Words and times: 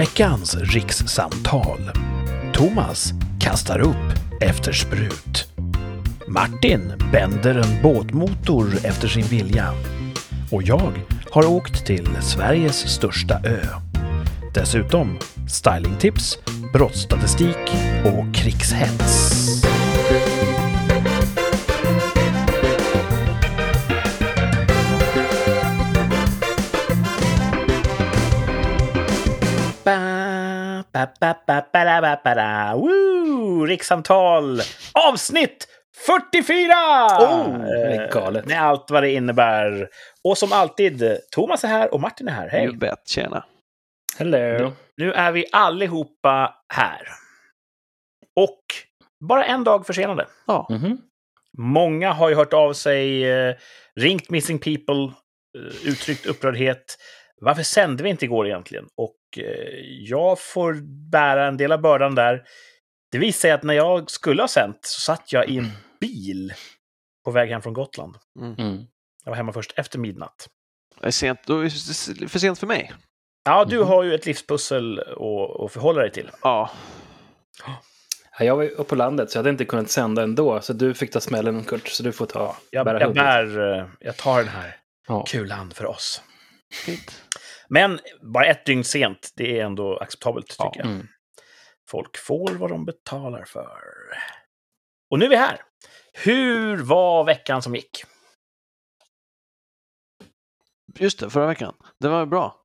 Veckans 0.00 0.56
rikssamtal. 0.56 1.90
Thomas 2.52 3.12
kastar 3.40 3.78
upp 3.78 4.40
efter 4.40 4.72
sprut. 4.72 5.52
Martin 6.26 6.92
bänder 7.12 7.54
en 7.54 7.82
båtmotor 7.82 8.66
efter 8.84 9.08
sin 9.08 9.24
vilja. 9.24 9.74
Och 10.50 10.62
jag 10.62 10.92
har 11.30 11.46
åkt 11.46 11.86
till 11.86 12.08
Sveriges 12.20 12.76
största 12.76 13.40
ö. 13.44 13.66
Dessutom 14.54 15.18
stylingtips, 15.48 16.38
brottsstatistik 16.72 17.72
och 18.04 18.34
krigshets. 18.34 19.40
Woo! 32.76 33.66
Rikssamtal 33.66 34.60
avsnitt 35.08 35.68
44! 36.06 36.72
Oh, 37.20 37.58
det 37.58 37.94
är 37.94 38.12
galet. 38.12 38.44
Eh, 38.44 38.48
Med 38.48 38.62
allt 38.62 38.90
vad 38.90 39.02
det 39.02 39.10
innebär. 39.12 39.88
Och 40.24 40.38
som 40.38 40.52
alltid, 40.52 41.18
Thomas 41.30 41.64
är 41.64 41.68
här 41.68 41.94
och 41.94 42.00
Martin 42.00 42.28
är 42.28 42.32
här. 42.32 42.48
Hej! 42.48 42.64
You 42.64 42.76
bet, 42.76 43.08
tjena. 43.08 43.44
Hello. 44.18 44.72
Nu 44.96 45.12
är 45.12 45.32
vi 45.32 45.44
allihopa 45.52 46.54
här. 46.74 47.00
Och 48.36 48.60
bara 49.28 49.44
en 49.44 49.64
dag 49.64 49.86
försenade. 49.86 50.26
Ja, 50.46 50.66
Mhm. 50.70 50.98
Många 51.58 52.12
har 52.12 52.28
ju 52.28 52.34
hört 52.34 52.52
av 52.52 52.72
sig, 52.72 53.30
eh, 53.30 53.54
ringt 54.00 54.30
Missing 54.30 54.58
People, 54.58 55.02
eh, 55.58 55.88
uttryckt 55.88 56.26
upprördhet. 56.26 56.96
Varför 57.40 57.62
sände 57.62 58.02
vi 58.02 58.10
inte 58.10 58.24
igår 58.24 58.46
egentligen? 58.46 58.84
Och 58.96 59.14
jag 60.00 60.40
får 60.40 60.74
bära 61.10 61.46
en 61.48 61.56
del 61.56 61.72
av 61.72 61.80
bördan 61.80 62.14
där. 62.14 62.42
Det 63.12 63.18
visar 63.18 63.40
sig 63.40 63.50
att 63.50 63.62
när 63.62 63.74
jag 63.74 64.10
skulle 64.10 64.42
ha 64.42 64.48
sänt 64.48 64.78
så 64.82 65.00
satt 65.00 65.32
jag 65.32 65.48
i 65.48 65.58
en 65.58 65.70
bil 66.00 66.52
på 67.24 67.30
väg 67.30 67.50
hem 67.50 67.62
från 67.62 67.72
Gotland. 67.74 68.16
Mm. 68.40 68.84
Jag 69.24 69.30
var 69.30 69.36
hemma 69.36 69.52
först 69.52 69.72
efter 69.76 69.98
midnatt. 69.98 70.48
det 71.00 71.06
är 71.06 71.10
sent. 71.10 71.40
Då 71.46 71.58
är 71.60 72.20
det 72.20 72.28
för 72.28 72.38
sent 72.38 72.58
för 72.58 72.66
mig. 72.66 72.92
Ja, 73.44 73.64
du 73.64 73.78
Mhm. 73.78 73.88
har 73.88 74.02
ju 74.02 74.14
ett 74.14 74.26
livspussel 74.26 74.98
att, 75.00 75.60
att 75.64 75.72
förhålla 75.72 76.00
dig 76.00 76.10
till. 76.12 76.30
Ja, 76.42 76.70
Ja, 78.38 78.44
jag 78.44 78.56
var 78.56 78.62
ju 78.62 78.68
uppe 78.70 78.84
på 78.84 78.94
landet 78.94 79.30
så 79.30 79.36
jag 79.36 79.40
hade 79.40 79.50
inte 79.50 79.64
kunnat 79.64 79.90
sända 79.90 80.22
ändå. 80.22 80.60
Så 80.60 80.72
du 80.72 80.94
fick 80.94 81.12
ta 81.12 81.20
smällen 81.20 81.64
Kurt, 81.64 81.88
så 81.88 82.02
du 82.02 82.12
får 82.12 82.26
ta 82.26 82.56
Jag, 82.70 82.84
bära 82.86 83.00
jag, 83.00 83.14
bär, 83.14 83.78
eh, 83.78 83.86
jag 84.00 84.16
tar 84.16 84.38
den 84.38 84.48
här 84.48 84.76
Ja. 85.08 85.24
kulan 85.28 85.70
för 85.70 85.86
oss. 85.86 86.22
fint. 86.86 87.22
Men 87.70 88.00
bara 88.22 88.46
ett 88.46 88.66
dygn 88.66 88.84
sent, 88.84 89.32
det 89.36 89.60
är 89.60 89.64
ändå 89.64 89.96
acceptabelt 89.98 90.46
tycker 90.48 90.62
Ja. 90.64 90.72
jag. 90.76 90.86
Mm. 90.86 91.06
Folk 91.90 92.16
får 92.16 92.50
vad 92.54 92.70
de 92.70 92.84
betalar 92.84 93.44
för. 93.44 93.78
Och 95.10 95.18
nu 95.18 95.24
är 95.24 95.28
vi 95.28 95.36
här. 95.36 95.60
Hur 96.12 96.76
var 96.76 97.24
veckan 97.24 97.62
som 97.62 97.74
gick? 97.74 98.04
Just 100.98 101.20
det, 101.20 101.30
förra 101.30 101.46
veckan. 101.46 101.74
Det 102.00 102.08
var 102.08 102.26
bra. 102.26 102.56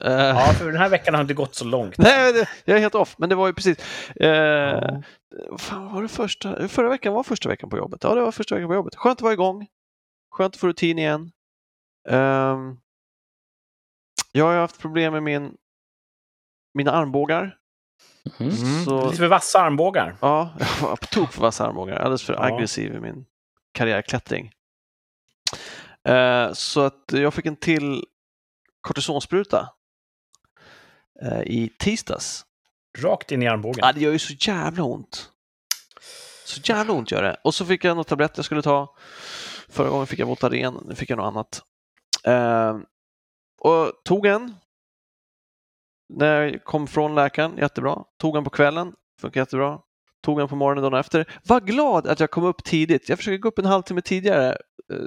Eh, 0.00 0.12
Ja, 0.18 0.52
för 0.58 0.66
den 0.66 0.76
här 0.76 0.88
veckan 0.88 1.14
har 1.14 1.20
inte 1.20 1.34
gått 1.34 1.54
så 1.54 1.64
långt. 1.64 1.98
Nej, 1.98 2.32
det, 2.32 2.48
jag 2.64 2.76
är 2.76 2.80
helt 2.80 2.94
off, 2.94 3.14
men 3.18 3.28
det 3.28 3.34
var 3.34 3.46
ju 3.46 3.52
precis. 3.54 3.78
Uh, 4.20 4.26
Ja. 4.28 5.02
Fan, 5.58 5.94
var 5.94 6.02
det 6.02 6.08
första? 6.08 6.68
Förra 6.68 6.88
veckan 6.88 7.12
var 7.14 7.22
första 7.22 7.48
veckan 7.48 7.70
på 7.70 7.76
jobbet. 7.76 8.04
Ja, 8.04 8.14
det 8.14 8.20
var 8.20 8.32
första 8.32 8.54
veckan 8.54 8.68
på 8.68 8.74
jobbet. 8.74 8.96
Skönt 8.96 9.18
att 9.18 9.22
vara 9.22 9.32
igång. 9.32 9.66
Skönt 10.34 10.54
att 10.54 10.60
få 10.60 10.66
rutin 10.68 10.98
igen. 10.98 11.30
Ehm, 12.08 12.76
jag 14.32 14.44
har 14.44 14.54
haft 14.56 14.78
problem 14.80 15.12
med 15.12 15.22
min, 15.22 15.56
mina 16.74 16.92
armbågar. 16.92 17.56
Mhm. 18.38 18.84
Så, 18.84 19.04
Lite 19.04 19.16
för 19.16 19.26
vassa 19.28 19.60
armbågar. 19.60 20.16
ja, 20.20 20.54
jag 20.80 20.88
var 20.88 20.96
på 20.96 21.06
tok 21.06 21.32
för 21.32 21.40
vassa 21.42 21.66
armbågar. 21.66 21.96
Alldeles 21.96 22.22
för 22.22 22.32
Ja. 22.32 22.42
aggressiv 22.44 22.94
i 22.94 23.00
min 23.00 23.24
karriärklättring. 23.74 24.52
Eh, 26.08 26.52
så 26.52 26.80
att 26.80 27.04
jag 27.12 27.34
fick 27.34 27.46
en 27.46 27.56
till 27.56 28.04
kortisonspruta 28.80 29.68
eh, 31.22 31.40
i 31.40 31.72
tisdags. 31.78 32.44
Rakt 32.98 33.32
in 33.32 33.42
i 33.42 33.48
armbågen. 33.48 33.80
Ja, 33.86 33.92
det 33.92 34.00
gör 34.00 34.12
ju 34.12 34.18
så 34.18 34.34
jävla 34.50 34.82
ont. 34.84 35.30
Så 36.44 36.60
jävla 36.64 36.92
ont 36.92 37.10
gör 37.10 37.22
det. 37.22 37.36
Och 37.44 37.54
så 37.54 37.66
fick 37.66 37.84
jag 37.84 37.96
något 37.96 38.08
tablett 38.08 38.32
jag 38.36 38.44
skulle 38.44 38.62
ta. 38.62 38.94
Förra 39.68 39.88
gången 39.88 40.06
fick 40.06 40.18
jag 40.18 40.26
Voltaren, 40.26 40.78
nu 40.88 40.94
fick 40.94 41.10
jag 41.10 41.16
något 41.16 41.26
annat. 41.26 41.62
Eh, 42.24 42.78
och 43.64 43.92
tog 44.04 44.26
en. 44.26 44.54
När 46.14 46.42
jag 46.42 46.64
kom 46.64 46.86
från 46.86 47.14
läkaren, 47.14 47.56
jättebra. 47.56 48.04
Tog 48.18 48.36
en 48.36 48.44
på 48.44 48.50
kvällen, 48.50 48.92
funkar 49.20 49.40
jättebra. 49.40 49.78
Tog 50.22 50.40
en 50.40 50.48
på 50.48 50.56
morgonen 50.56 50.82
dagen 50.82 51.00
efter. 51.00 51.40
Var 51.44 51.60
glad 51.60 52.06
att 52.06 52.20
jag 52.20 52.30
kom 52.30 52.44
upp 52.44 52.64
tidigt. 52.64 53.08
Jag 53.08 53.18
försöker 53.18 53.38
gå 53.38 53.48
upp 53.48 53.58
en 53.58 53.64
halvtimme 53.64 54.00
tidigare 54.00 54.56
eh, 54.92 54.98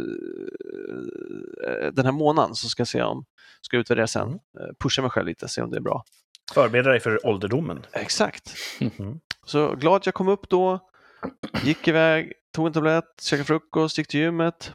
den 1.94 2.06
här 2.06 2.12
månaden 2.12 2.56
så 2.56 2.70
ska 2.70 2.82
jag 2.82 2.88
se 2.88 3.04
om, 3.04 3.26
ska 3.62 3.78
utvärdera 3.78 4.08
sen. 4.08 4.30
Eh, 4.30 4.76
pusha 4.80 5.02
mig 5.02 5.12
själv 5.12 5.28
lite, 5.28 5.48
se 5.48 5.62
om 5.62 5.72
det 5.72 5.78
är 5.78 5.82
bra. 5.82 6.04
Förbereda 6.54 6.90
dig 6.90 7.00
för 7.00 7.28
ålderdomen. 7.28 7.86
Exakt. 7.92 8.56
Mhm. 8.80 9.20
Så 9.46 9.76
glad 9.76 9.96
att 9.96 10.06
jag 10.06 10.16
kom 10.16 10.28
upp 10.28 10.50
då, 10.50 10.80
gick 11.64 11.88
iväg, 11.88 12.34
tog 12.54 12.68
en 12.68 12.74
tablett, 12.74 13.22
käkade 13.22 13.46
frukost, 13.46 13.98
gick 13.98 14.08
till 14.08 14.20
gymmet. 14.20 14.74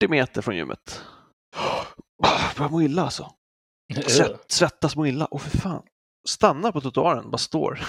40 0.00 0.10
meter 0.10 0.42
från 0.42 0.56
gymmet. 0.56 1.02
Börjar 2.56 2.70
må 2.70 2.82
illa 2.82 3.02
alltså. 3.02 3.30
Svett, 4.06 4.44
svettas 4.48 4.96
må 4.96 5.06
illa. 5.06 5.28
Åh 5.30 5.40
för 5.40 5.58
fan. 5.58 5.82
Stannar 6.28 6.72
på 6.72 6.80
trottoaren, 6.80 7.30
bara 7.30 7.38
står. 7.38 7.80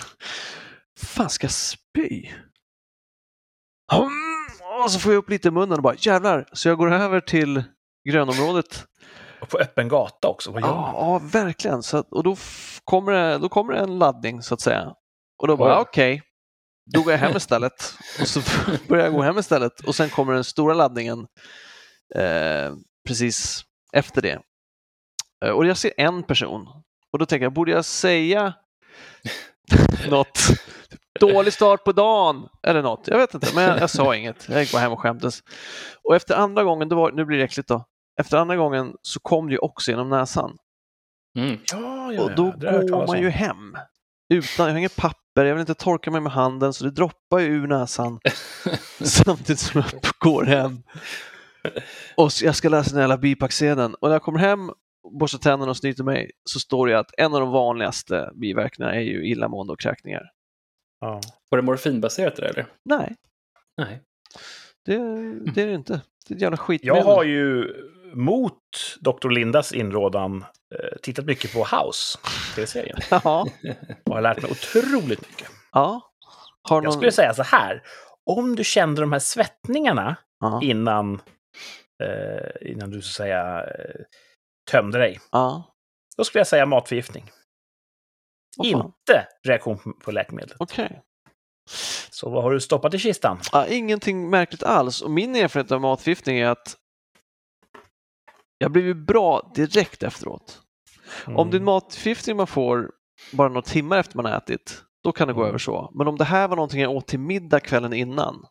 fan 0.99 1.29
ska 1.29 1.45
jag 1.45 1.51
spy? 1.51 2.29
Mm, 3.93 4.83
Och 4.83 4.91
så 4.91 4.99
får 4.99 5.11
jag 5.13 5.19
upp 5.19 5.29
lite 5.29 5.47
i 5.47 5.51
munnen 5.51 5.77
och 5.77 5.83
bara 5.83 5.95
jävlar. 5.97 6.49
Så 6.53 6.67
jag 6.67 6.77
går 6.77 6.93
över 6.93 7.19
till 7.19 7.63
grönområdet 8.09 8.85
Och 9.41 9.49
på 9.49 9.57
öppen 9.57 9.87
gata 9.87 10.27
också. 10.27 10.51
Vad 10.51 10.61
gör 10.61 10.69
Ja, 10.69 10.93
ja 10.95 11.19
verkligen. 11.23 11.83
Så 11.83 11.97
och 12.11 12.23
då, 12.23 12.35
kommer 12.83 13.11
det, 13.11 13.37
då 13.37 13.49
kommer 13.49 13.73
det 13.73 13.79
en 13.79 13.99
laddning 13.99 14.41
så 14.41 14.53
att 14.53 14.61
säga. 14.61 14.93
Och 15.41 15.47
då 15.47 15.57
bara 15.57 15.79
okej, 15.81 16.23
då 16.93 17.01
går 17.01 17.11
jag 17.11 17.19
hem 17.19 17.37
istället. 17.37 17.93
Och 18.21 18.27
så 18.27 18.41
börjar 18.87 19.03
jag 19.03 19.13
gå 19.13 19.21
hem 19.21 19.37
istället 19.37 19.79
och 19.79 19.95
sen 19.95 20.09
kommer 20.09 20.33
den 20.33 20.43
stora 20.43 20.73
laddningen 20.73 21.27
eh, 22.15 22.73
precis 23.07 23.65
efter 23.93 24.21
det. 24.21 24.39
Eh, 25.45 25.51
och 25.51 25.65
jag 25.65 25.77
ser 25.77 25.91
en 25.97 26.23
person 26.23 26.67
och 27.11 27.19
då 27.19 27.25
tänker 27.25 27.45
jag, 27.45 27.53
borde 27.53 27.71
jag 27.71 27.85
säga 27.85 28.53
något? 30.09 30.39
Dålig 31.19 31.53
start 31.53 31.83
på 31.83 31.91
dagen 31.91 32.47
eller 32.67 32.81
något. 32.81 33.07
Jag 33.07 33.17
vet 33.17 33.33
inte, 33.33 33.55
men 33.55 33.63
jag, 33.63 33.79
jag 33.79 33.89
sa 33.89 34.15
inget. 34.15 34.49
Jag 34.49 34.61
gick 34.61 34.71
bara 34.71 34.81
hem 34.81 34.91
och 34.91 34.99
skämdes. 34.99 35.43
Och 36.03 36.15
efter 36.15 36.35
andra 36.35 36.63
gången, 36.63 36.89
det 36.89 36.95
var, 36.95 37.11
nu 37.11 37.25
blir 37.25 37.37
det 37.37 37.43
äckligt 37.43 37.69
då. 37.69 37.85
Efter 38.19 38.37
andra 38.37 38.55
gången 38.55 38.95
så 39.01 39.19
kom 39.19 39.47
det 39.47 39.51
ju 39.51 39.57
också 39.57 39.91
genom 39.91 40.09
näsan. 40.09 40.57
Mm. 41.37 41.59
Ja, 41.71 42.13
ja, 42.13 42.23
Och 42.23 42.35
då 42.35 42.51
går 42.51 43.07
man 43.07 43.21
ju 43.21 43.29
hem. 43.29 43.77
Utan, 44.33 44.65
jag 44.65 44.73
har 44.73 44.77
inget 44.77 44.95
papper, 44.95 45.45
jag 45.45 45.53
vill 45.55 45.59
inte 45.59 45.73
torka 45.73 46.11
mig 46.11 46.21
med 46.21 46.31
handen 46.31 46.73
så 46.73 46.83
det 46.83 46.91
droppar 46.91 47.39
ju 47.39 47.47
ur 47.47 47.67
näsan 47.67 48.19
samtidigt 49.01 49.59
som 49.59 49.81
jag 49.81 50.01
går 50.19 50.43
hem. 50.43 50.83
Och 52.17 52.31
jag 52.41 52.55
ska 52.55 52.69
läsa 52.69 52.91
den 52.91 52.99
jävla 52.99 53.17
bipacksedeln 53.17 53.93
och 53.93 54.07
när 54.07 54.15
jag 54.15 54.21
kommer 54.23 54.39
hem, 54.39 54.71
borstar 55.19 55.39
tänderna 55.39 55.69
och 55.69 55.77
snyter 55.77 56.03
mig 56.03 56.31
så 56.49 56.59
står 56.59 56.87
det 56.87 56.99
att 56.99 57.11
en 57.17 57.33
av 57.33 57.39
de 57.39 57.51
vanligaste 57.51 58.31
biverkningarna 58.35 58.95
är 58.95 59.01
ju 59.01 59.25
illamående 59.27 59.73
och 59.73 59.79
kräkningar. 59.79 60.23
Ja. 61.01 61.21
Var 61.49 61.57
det 61.57 61.61
morfinbaserat 61.61 62.35
det 62.35 62.47
eller? 62.49 62.65
Nej, 62.85 63.15
Nej. 63.77 64.01
det, 64.85 64.97
det 65.53 65.61
är 65.61 65.67
det 65.67 65.73
inte. 65.73 66.01
Det 66.27 66.33
är 66.33 66.35
ett 66.35 66.41
jävla 66.41 66.57
skit. 66.57 66.81
Jag 66.83 67.01
har 67.03 67.23
ju 67.23 67.73
mot 68.13 68.57
Dr. 68.99 69.29
Lindas 69.29 69.71
inrådan 69.73 70.45
eh, 70.75 70.97
tittat 71.01 71.25
mycket 71.25 71.53
på 71.53 71.59
House, 71.59 72.17
tv-serien. 72.55 72.97
Ja, 73.23 73.47
Och 74.05 74.13
har 74.15 74.21
lärt 74.21 74.41
mig 74.41 74.51
otroligt 74.51 75.21
mycket. 75.29 75.47
ja. 75.71 76.01
Har 76.69 76.75
Jag 76.77 76.83
någon... 76.83 76.93
skulle 76.93 77.11
säga 77.11 77.33
så 77.33 77.43
här. 77.43 77.83
Om 78.25 78.55
du 78.55 78.63
kände 78.63 79.01
de 79.01 79.11
här 79.11 79.19
svettningarna 79.19 80.15
Ja, 80.39 80.59
innan, 80.63 81.21
eh, 82.03 82.71
innan 82.71 82.89
du 82.89 83.01
så 83.01 83.09
att 83.09 83.15
säga 83.15 83.63
eh, 83.63 84.01
tömde 84.71 84.97
dig, 84.99 85.19
ja. 85.31 85.73
då 86.17 86.23
skulle 86.23 86.39
jag 86.39 86.47
säga 86.47 86.65
matförgiftning. 86.65 87.31
Fan. 88.57 88.65
Inte 88.65 89.27
reaktion 89.47 89.77
på 90.03 90.11
läkemedel. 90.11 90.55
Okej. 90.59 91.01
Så 92.09 92.29
vad 92.29 92.43
har 92.43 92.51
du 92.51 92.59
stoppat 92.61 92.93
i 92.93 92.99
kistan? 92.99 93.39
Ja, 93.51 93.67
ingenting 93.67 94.29
märkligt 94.29 94.63
alls. 94.63 95.01
Och 95.01 95.11
min 95.11 95.35
erfarenhet 95.35 95.71
av 95.71 95.81
matförgiftning 95.81 96.37
är 96.39 96.47
att 96.47 96.77
jag 98.57 98.71
blev 98.71 98.85
ju 98.85 98.93
bra 98.93 99.51
direkt 99.55 100.03
efteråt. 100.03 100.61
Om 101.25 101.33
det 101.33 101.39
är 101.39 101.41
en 101.41 101.47
Mm. 101.53 101.63
matförgiftning 101.65 102.37
man 102.37 102.47
får 102.47 102.91
bara 103.33 103.47
några 103.47 103.61
timmar 103.61 103.97
efter 103.97 104.15
man 104.17 104.25
har 104.25 104.37
ätit, 104.37 104.83
då 105.03 105.11
kan 105.11 105.27
det 105.27 105.33
gå 105.33 105.39
Mm. 105.41 105.49
över 105.49 105.57
så. 105.59 105.91
Men 105.95 106.07
om 106.07 106.17
det 106.17 106.23
här 106.23 106.47
var 106.47 106.55
någonting 106.55 106.81
jag 106.81 106.91
åt 106.91 107.07
till 107.07 107.19
middag 107.19 107.59
kvällen 107.59 107.93
innan 107.93 108.45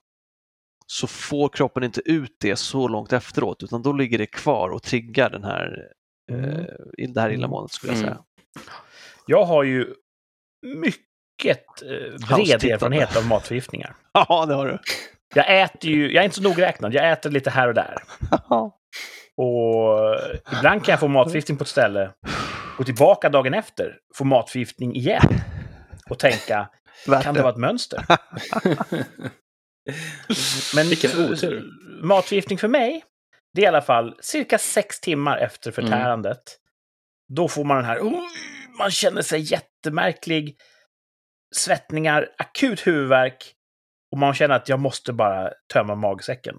så 0.92 1.06
får 1.06 1.48
kroppen 1.48 1.82
inte 1.82 2.00
ut 2.04 2.36
det 2.40 2.56
så 2.56 2.88
långt 2.88 3.12
efteråt 3.12 3.62
utan 3.62 3.82
då 3.82 3.92
ligger 3.92 4.18
det 4.18 4.26
kvar 4.26 4.68
och 4.68 4.82
triggar 4.82 5.30
den 5.30 5.44
här 5.44 5.86
Mm. 6.32 6.44
eh, 6.50 6.64
i 6.98 7.06
det 7.06 7.20
här 7.20 7.30
illamåendet 7.30 7.72
skulle 7.72 7.92
jag 7.92 7.98
Mm. 8.02 8.08
säga. 8.10 8.24
Jag 9.26 9.44
har 9.44 9.62
ju 9.62 9.94
mycket 10.66 11.82
eh, 11.82 12.36
bred 12.36 12.64
erfarenhet 12.64 13.16
av 13.16 13.26
matförgiftningar. 13.26 13.94
Ja, 14.12 14.46
det 14.46 14.54
har 14.54 14.66
du. 14.66 14.78
Jag 15.34 15.60
äter 15.62 15.90
ju, 15.90 16.12
jag 16.12 16.20
är 16.20 16.24
inte 16.24 16.36
så 16.36 16.42
nogräknad, 16.42 16.94
jag 16.94 17.10
äter 17.12 17.30
lite 17.30 17.50
här 17.50 17.68
och 17.68 17.74
där. 17.74 17.96
Och 19.36 20.16
ibland 20.58 20.84
kan 20.84 20.92
jag 20.92 21.00
få 21.00 21.08
matförgiftning 21.08 21.58
på 21.58 21.62
ett 21.62 21.68
ställe, 21.68 22.10
gå 22.78 22.84
tillbaka 22.84 23.28
dagen 23.28 23.54
efter, 23.54 23.96
få 24.14 24.24
matförgiftning 24.24 24.96
igen. 24.96 25.28
Och 26.10 26.18
tänka, 26.18 26.68
kan 27.22 27.34
det 27.34 27.42
vara 27.42 27.52
ett 27.52 27.58
mönster? 27.58 28.04
Men 30.74 30.88
Vilken 30.88 31.10
för- 31.10 31.32
otur. 31.32 31.64
matförgiftning 32.02 32.58
för 32.58 32.68
mig, 32.68 33.04
det 33.54 33.60
är 33.60 33.64
i 33.64 33.68
alla 33.68 33.82
fall 33.82 34.16
cirka 34.20 34.58
sex 34.58 35.00
timmar 35.00 35.38
efter 35.38 35.70
Mm. 35.78 35.90
förtärandet. 35.90 36.42
Då 37.28 37.48
får 37.48 37.64
man 37.64 37.76
den 37.76 37.84
här, 37.86 37.98
"Oj", 38.02 38.28
man 38.78 38.90
känner 38.90 39.22
sig 39.22 39.40
jättemärklig, 39.40 40.56
svettningar, 41.56 42.28
akut 42.38 42.86
huvudvärk 42.86 43.54
och 44.12 44.18
man 44.18 44.34
känner 44.34 44.54
att 44.54 44.68
jag 44.68 44.80
måste 44.80 45.12
bara 45.12 45.52
tömma 45.72 45.94
magsäcken. 45.94 46.56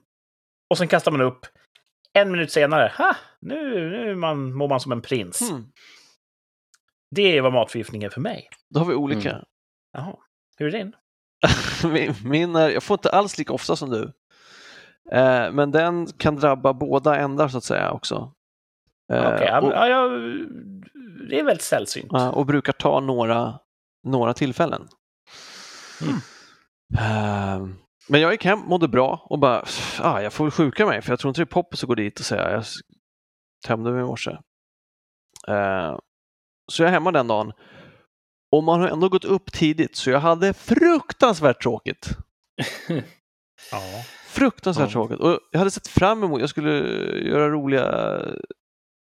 Och 0.70 0.78
sen 0.78 0.88
kastar 0.88 1.12
man 1.12 1.22
upp. 1.22 1.46
En 2.14 2.32
minut 2.32 2.52
senare, 2.52 2.92
ha, 2.98 3.16
nu, 3.42 3.90
nu 3.90 4.16
man, 4.16 4.54
mår 4.54 4.70
man 4.70 4.80
som 4.80 4.92
en 4.92 5.02
prins. 5.02 5.50
Hmm. 5.52 5.72
Det 7.16 7.38
är 7.38 7.42
vad 7.42 7.54
matförgiftning 7.54 8.04
är 8.04 8.10
för 8.10 8.22
mig. 8.22 8.50
Då 8.70 8.80
har 8.80 8.88
vi 8.88 8.94
olika. 8.94 9.32
Mm. 9.32 9.46
Jaha, 9.92 10.16
hur 10.58 10.68
är 10.68 10.72
din? 10.72 10.96
min, 11.94 12.14
min 12.24 12.56
är, 12.56 12.70
jag 12.70 12.84
får 12.84 12.96
inte 12.96 13.10
alls 13.10 13.38
lika 13.38 13.54
ofta 13.54 13.76
som 13.76 13.90
du. 13.90 14.04
Eh, 15.12 15.52
men 15.52 15.72
den 15.72 16.08
kan 16.08 16.36
drabba 16.36 16.74
båda 16.74 17.16
ändar 17.16 17.48
så 17.48 17.58
att 17.58 17.64
säga 17.64 17.92
också. 17.92 18.34
Eh, 19.14 19.18
ja, 19.18 19.62
och, 19.62 19.72
ja, 19.72 19.88
ja, 19.88 20.10
det 21.30 21.40
är 21.40 21.44
väldigt 21.44 21.62
sällsynt. 21.62 22.12
och 22.34 22.46
brukar 22.46 22.74
ta 22.74 23.00
några, 23.00 23.60
några 24.04 24.34
tillfällen. 24.34 24.88
Mm. 26.02 26.16
Eh, 26.98 27.68
men 28.10 28.22
jag 28.22 28.32
gick 28.32 28.46
hem, 28.46 28.60
mådde 28.60 28.88
bra 28.88 29.26
och 29.30 29.40
bara, 29.40 29.66
ah, 30.00 30.22
jag 30.22 30.34
får 30.34 30.44
väl 30.44 30.52
sjuka 30.52 30.86
mig 30.86 31.02
för 31.02 31.12
jag 31.12 31.20
tror 31.20 31.30
inte 31.30 31.42
det 31.42 31.44
är 31.44 31.46
poppis 31.46 31.84
att 31.84 31.88
gå 31.88 31.96
dit 31.96 32.20
och 32.20 32.26
säga 32.26 32.52
jag 32.52 32.64
tömde 33.68 33.92
mig 33.92 34.02
i 34.02 34.06
morse. 34.06 34.32
Eh, 35.48 35.98
så 36.68 36.84
jag 36.84 36.88
är 36.88 36.94
hemma 36.94 37.12
den 37.12 37.28
dagen. 37.28 37.54
Och 38.51 38.63
man 38.63 38.81
har 38.81 38.88
ändå 38.88 39.09
gått 39.09 39.25
upp 39.25 39.51
tidigt 39.51 39.95
så 39.95 40.09
jag 40.09 40.19
hade 40.19 40.53
fruktansvärt 40.53 41.62
tråkigt. 41.62 42.09
Ja. 43.71 43.80
Fruktansvärt 44.27 44.88
Ja. 44.88 44.92
tråkigt. 44.92 45.19
Och 45.19 45.39
jag 45.51 45.59
hade 45.59 45.71
sett 45.71 45.88
fram 45.88 46.24
emot, 46.24 46.39
jag 46.42 46.50
skulle 46.50 46.71
göra 47.30 47.50
roliga 47.50 47.86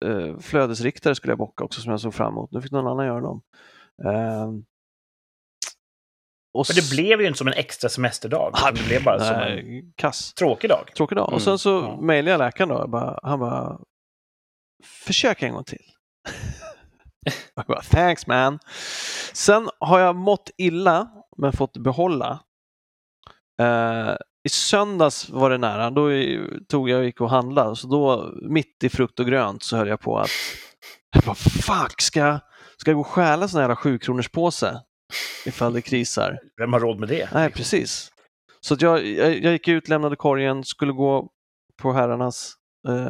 eh, 0.05 0.38
flödesriktare 0.38 1.14
skulle 1.14 1.31
jag 1.31 1.38
bocka 1.38 1.64
också 1.64 1.81
som 1.81 1.91
jag 1.91 2.00
såg 2.00 2.14
fram 2.14 2.32
emot. 2.32 2.50
Nu 2.52 2.62
fick 2.62 2.73
någon 2.73 2.87
annan 2.87 3.06
göra 3.06 3.20
dem. 3.20 3.43
Ehm, 4.05 4.64
och 6.55 6.67
Men 6.69 6.76
det 6.76 6.91
blev 6.91 7.20
ju 7.20 7.26
inte 7.26 7.38
som 7.38 7.47
en 7.49 7.52
extra 7.55 7.88
semesterdag. 7.91 8.50
Ah, 8.55 8.70
Det 8.73 8.87
blev 8.88 9.05
bara 9.05 9.19
som 9.19 9.35
en 9.37 9.41
nej, 9.67 9.93
kass. 9.97 10.35
tråkig 10.35 10.70
dag. 10.70 10.88
Tråkig 10.97 11.17
dag. 11.17 11.29
Mm, 11.29 11.35
Och 11.35 11.43
sen 11.43 11.58
så 11.58 11.70
ja. 11.70 12.00
mejlade 12.00 12.31
jag 12.31 12.38
läkaren 12.38 12.69
då. 12.69 12.75
Jag 12.75 12.91
bara, 12.91 13.19
han 13.23 13.38
bara, 13.38 13.81
försök 15.06 15.43
en 15.43 15.52
gång 15.52 15.64
till. 15.64 15.85
Jag 17.55 17.67
bara, 17.67 17.83
thanks 17.83 18.27
man. 18.27 18.59
Sen 19.33 19.69
har 19.81 19.99
jag 20.01 20.17
mått 20.17 20.51
illa, 20.57 21.09
men 21.37 21.53
fått 21.53 21.77
behålla. 21.77 22.41
Eh, 23.63 24.15
I 24.45 24.49
söndags 24.49 25.29
var 25.31 25.51
det 25.51 25.59
nära, 25.59 25.91
då 25.91 26.09
tog 26.69 26.89
jag 26.91 26.99
och 26.99 27.05
gick 27.05 27.21
och 27.21 27.31
handlade, 27.31 27.77
så 27.77 27.87
då 27.89 28.33
mitt 28.43 28.85
i 28.85 28.89
frukt 28.89 29.21
och 29.21 29.27
grönt 29.27 29.63
så 29.63 29.77
höll 29.77 29.89
jag 29.89 30.01
på 30.01 30.19
att, 30.19 30.29
jag 31.15 31.23
bara, 31.25 31.35
fuck, 31.35 32.01
ska, 32.01 32.21
jag- 32.21 32.41
ska 32.77 32.91
jag 32.91 32.97
gå 32.97 33.01
och 33.01 33.07
stjäla 33.07 33.43
en 33.43 33.49
sån 33.49 33.59
här 33.59 33.63
jävla 33.63 33.77
sju 33.77 33.99
kronors 33.99 34.29
påse 34.29 34.81
ifall 35.47 35.73
det 35.73 35.83
krisar? 35.83 36.39
Vem 36.61 36.73
har 36.73 36.81
råd 36.81 36.99
med 37.01 37.09
det? 37.09 37.29
Nej, 37.35 37.51
precis. 37.51 38.13
Så 38.61 38.77
jag, 38.81 39.07
jag, 39.07 39.39
jag 39.45 39.53
gick 39.53 39.69
ut, 39.69 39.89
lämnade 39.89 40.17
korgen, 40.17 40.65
skulle 40.65 40.93
gå 40.93 41.29
på 41.83 41.93
herrarnas 41.93 42.55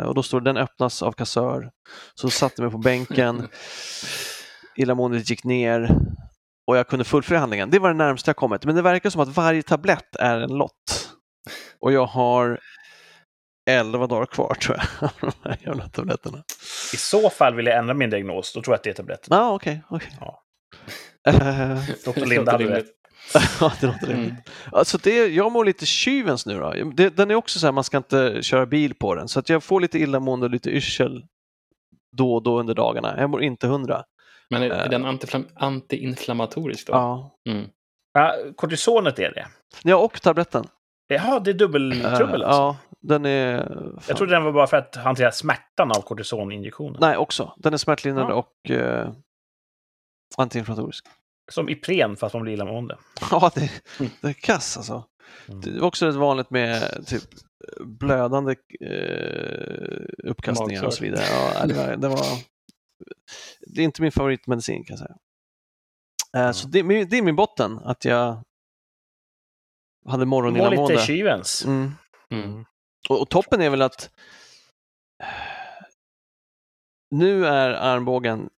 och 0.06 0.14
då 0.14 0.22
står 0.22 0.40
det 0.40 0.48
den 0.50 0.56
öppnas 0.56 1.02
av 1.02 1.12
kassör. 1.12 1.70
Så 2.14 2.30
satte 2.30 2.62
jag 2.62 2.64
mig 2.64 2.72
på 2.72 2.78
bänken, 2.78 3.48
illamåendet 4.76 5.30
gick 5.30 5.44
ner 5.44 5.96
och 6.66 6.76
jag 6.76 6.88
kunde 6.88 7.04
fullfölja 7.04 7.40
handlingen. 7.40 7.70
Det 7.70 7.78
var 7.78 7.88
det 7.88 7.94
närmaste 7.94 8.28
jag 8.28 8.36
kommit, 8.36 8.64
men 8.64 8.74
det 8.74 8.82
verkar 8.82 9.10
som 9.10 9.20
att 9.20 9.36
varje 9.36 9.62
tablett 9.62 10.16
är 10.16 10.40
en 10.40 10.50
lott. 10.50 11.10
Och 11.80 11.92
jag 11.92 12.06
har 12.06 12.60
11 13.70 14.06
dagar 14.06 14.26
kvar 14.26 14.54
tror 14.54 14.76
jag, 14.76 15.10
av 15.10 15.32
de 15.42 15.48
här 15.48 15.58
jävla 15.66 15.88
tabletterna. 15.88 16.44
I 16.92 16.96
så 16.96 17.30
fall 17.30 17.54
vill 17.54 17.66
jag 17.66 17.78
ändra 17.78 17.94
min 17.94 18.10
diagnos. 18.10 18.52
Då 18.52 18.62
tror 18.62 18.72
jag 18.72 18.78
att 18.78 18.84
det 18.84 18.90
är 18.90 18.94
tabletten. 18.94 19.28
Ja, 19.30 19.40
ah, 19.40 19.54
okej. 19.54 19.82
okej. 19.88 20.18
Ja. 20.20 20.42
Eh, 21.28 21.78
Dr. 22.04 22.26
Linda 22.26 22.52
hade 22.52 22.76
rätt. 22.76 22.86
Ja, 23.60 23.72
det 23.80 23.86
låter 23.86 24.06
rimligt. 24.06 24.30
Mm. 24.30 24.42
Alltså 24.72 24.98
det, 24.98 25.26
jag 25.26 25.52
mår 25.52 25.64
lite 25.64 25.86
tjuvens 25.86 26.46
nu 26.46 26.58
då. 26.58 26.74
Det, 26.94 27.16
den 27.16 27.30
är 27.30 27.34
också 27.34 27.58
så 27.58 27.66
här, 27.66 27.72
man 27.72 27.84
ska 27.84 27.96
inte 27.96 28.42
köra 28.42 28.66
bil 28.66 28.94
på 28.94 29.14
den. 29.14 29.28
Så 29.28 29.38
att 29.40 29.48
jag 29.48 29.62
får 29.64 29.80
lite 29.80 29.98
illamående 29.98 30.46
och 30.46 30.50
lite 30.50 30.70
yrsel 30.70 31.24
då 32.16 32.34
och 32.34 32.42
då 32.42 32.60
under 32.60 32.74
dagarna. 32.74 33.14
Jag 33.20 33.30
mår 33.30 33.42
inte 33.42 33.66
hundra. 33.66 34.04
Men 34.50 34.62
är, 34.62 34.70
Eh. 34.70 34.78
är 34.80 34.88
den 34.88 35.06
antiflam- 35.06 35.48
antiinflammatorisk 35.54 36.86
då? 36.86 36.92
Ja. 36.92 37.38
Mm. 37.48 37.68
Ja, 38.12 38.34
kortisonet 38.56 39.18
är 39.18 39.32
det. 39.34 39.46
ja, 39.84 39.96
och 39.96 40.22
tabletten. 40.22 40.64
Jaha, 41.08 41.40
det 41.40 41.50
är 41.50 41.54
dubbeltrubbel 41.54 42.42
Eh, 42.42 42.48
alltså? 42.48 42.60
Ja, 42.62 42.76
den 43.00 43.26
är... 43.26 43.58
Fan. 43.66 44.02
Jag 44.08 44.16
trodde 44.16 44.32
den 44.34 44.44
var 44.44 44.52
bara 44.52 44.66
för 44.66 44.76
att 44.76 44.96
hantera 44.96 45.32
smärtan 45.32 45.90
av 45.90 46.00
kortisoninjektionen. 46.02 46.96
Nej, 47.00 47.16
också. 47.16 47.52
Den 47.56 47.72
är 47.72 47.76
smärtlindrande 47.76 48.32
Ja. 48.32 48.36
och 48.38 48.70
eh, 48.70 49.10
antiinflammatorisk. 50.36 51.06
Som 51.50 51.68
Ipren 51.68 52.16
fast 52.16 52.34
man 52.34 52.42
blir 52.42 52.52
illamående. 52.52 52.98
Ja, 53.30 53.50
det, 53.54 53.70
det 54.20 54.28
är 54.28 54.32
kass 54.32 54.76
alltså. 54.76 55.04
Mm. 55.48 55.60
Det 55.60 55.70
är 55.70 55.82
också 55.84 56.06
rätt 56.06 56.14
vanligt 56.14 56.50
med 56.50 57.04
typ 57.06 57.22
blödande 57.80 58.54
eh, 58.80 60.30
uppkastningar 60.30 60.84
och 60.84 60.94
så 60.94 61.04
vidare. 61.04 61.24
Ja, 61.30 61.66
det, 61.66 61.74
var, 61.74 61.96
det, 61.96 62.08
var, 62.08 62.20
det 63.60 63.80
är 63.80 63.84
inte 63.84 64.02
min 64.02 64.12
favoritmedicin 64.12 64.84
kan 64.84 64.96
jag 64.96 64.98
säga. 64.98 65.16
Eh, 66.46 66.52
Så 66.52 66.68
det, 66.68 66.78
är 66.78 66.82
min- 66.84 67.08
det 67.08 67.18
är 67.18 67.22
min 67.22 67.36
botten, 67.36 67.78
att 67.78 68.04
jag 68.04 68.44
hade 70.06 70.24
Mår 70.24 70.42
morgonillamående. 70.42 70.94
lite 70.94 71.06
tjuvens. 71.06 71.64
Mm. 71.64 71.92
Mm. 72.30 72.64
Och, 73.08 73.20
och 73.20 73.28
toppen 73.28 73.60
är 73.60 73.70
väl 73.70 73.82
att 73.82 74.10
nu 77.10 77.46
är 77.46 77.70
armbågen 77.70 78.50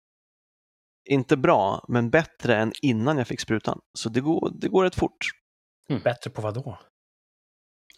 inte 1.11 1.37
bra, 1.37 1.85
men 1.89 2.11
bättre 2.11 2.57
än 2.57 2.73
innan 2.83 3.19
jag 3.19 3.27
fick 3.27 3.41
sprutan. 3.41 3.81
Så 3.99 4.09
det 4.09 4.21
går, 4.21 4.53
det 4.55 4.69
går 4.69 4.85
rätt 4.85 4.95
fort. 4.95 5.27
Bättre 6.05 6.31
på 6.31 6.43
vad 6.43 6.55
då? 6.55 6.79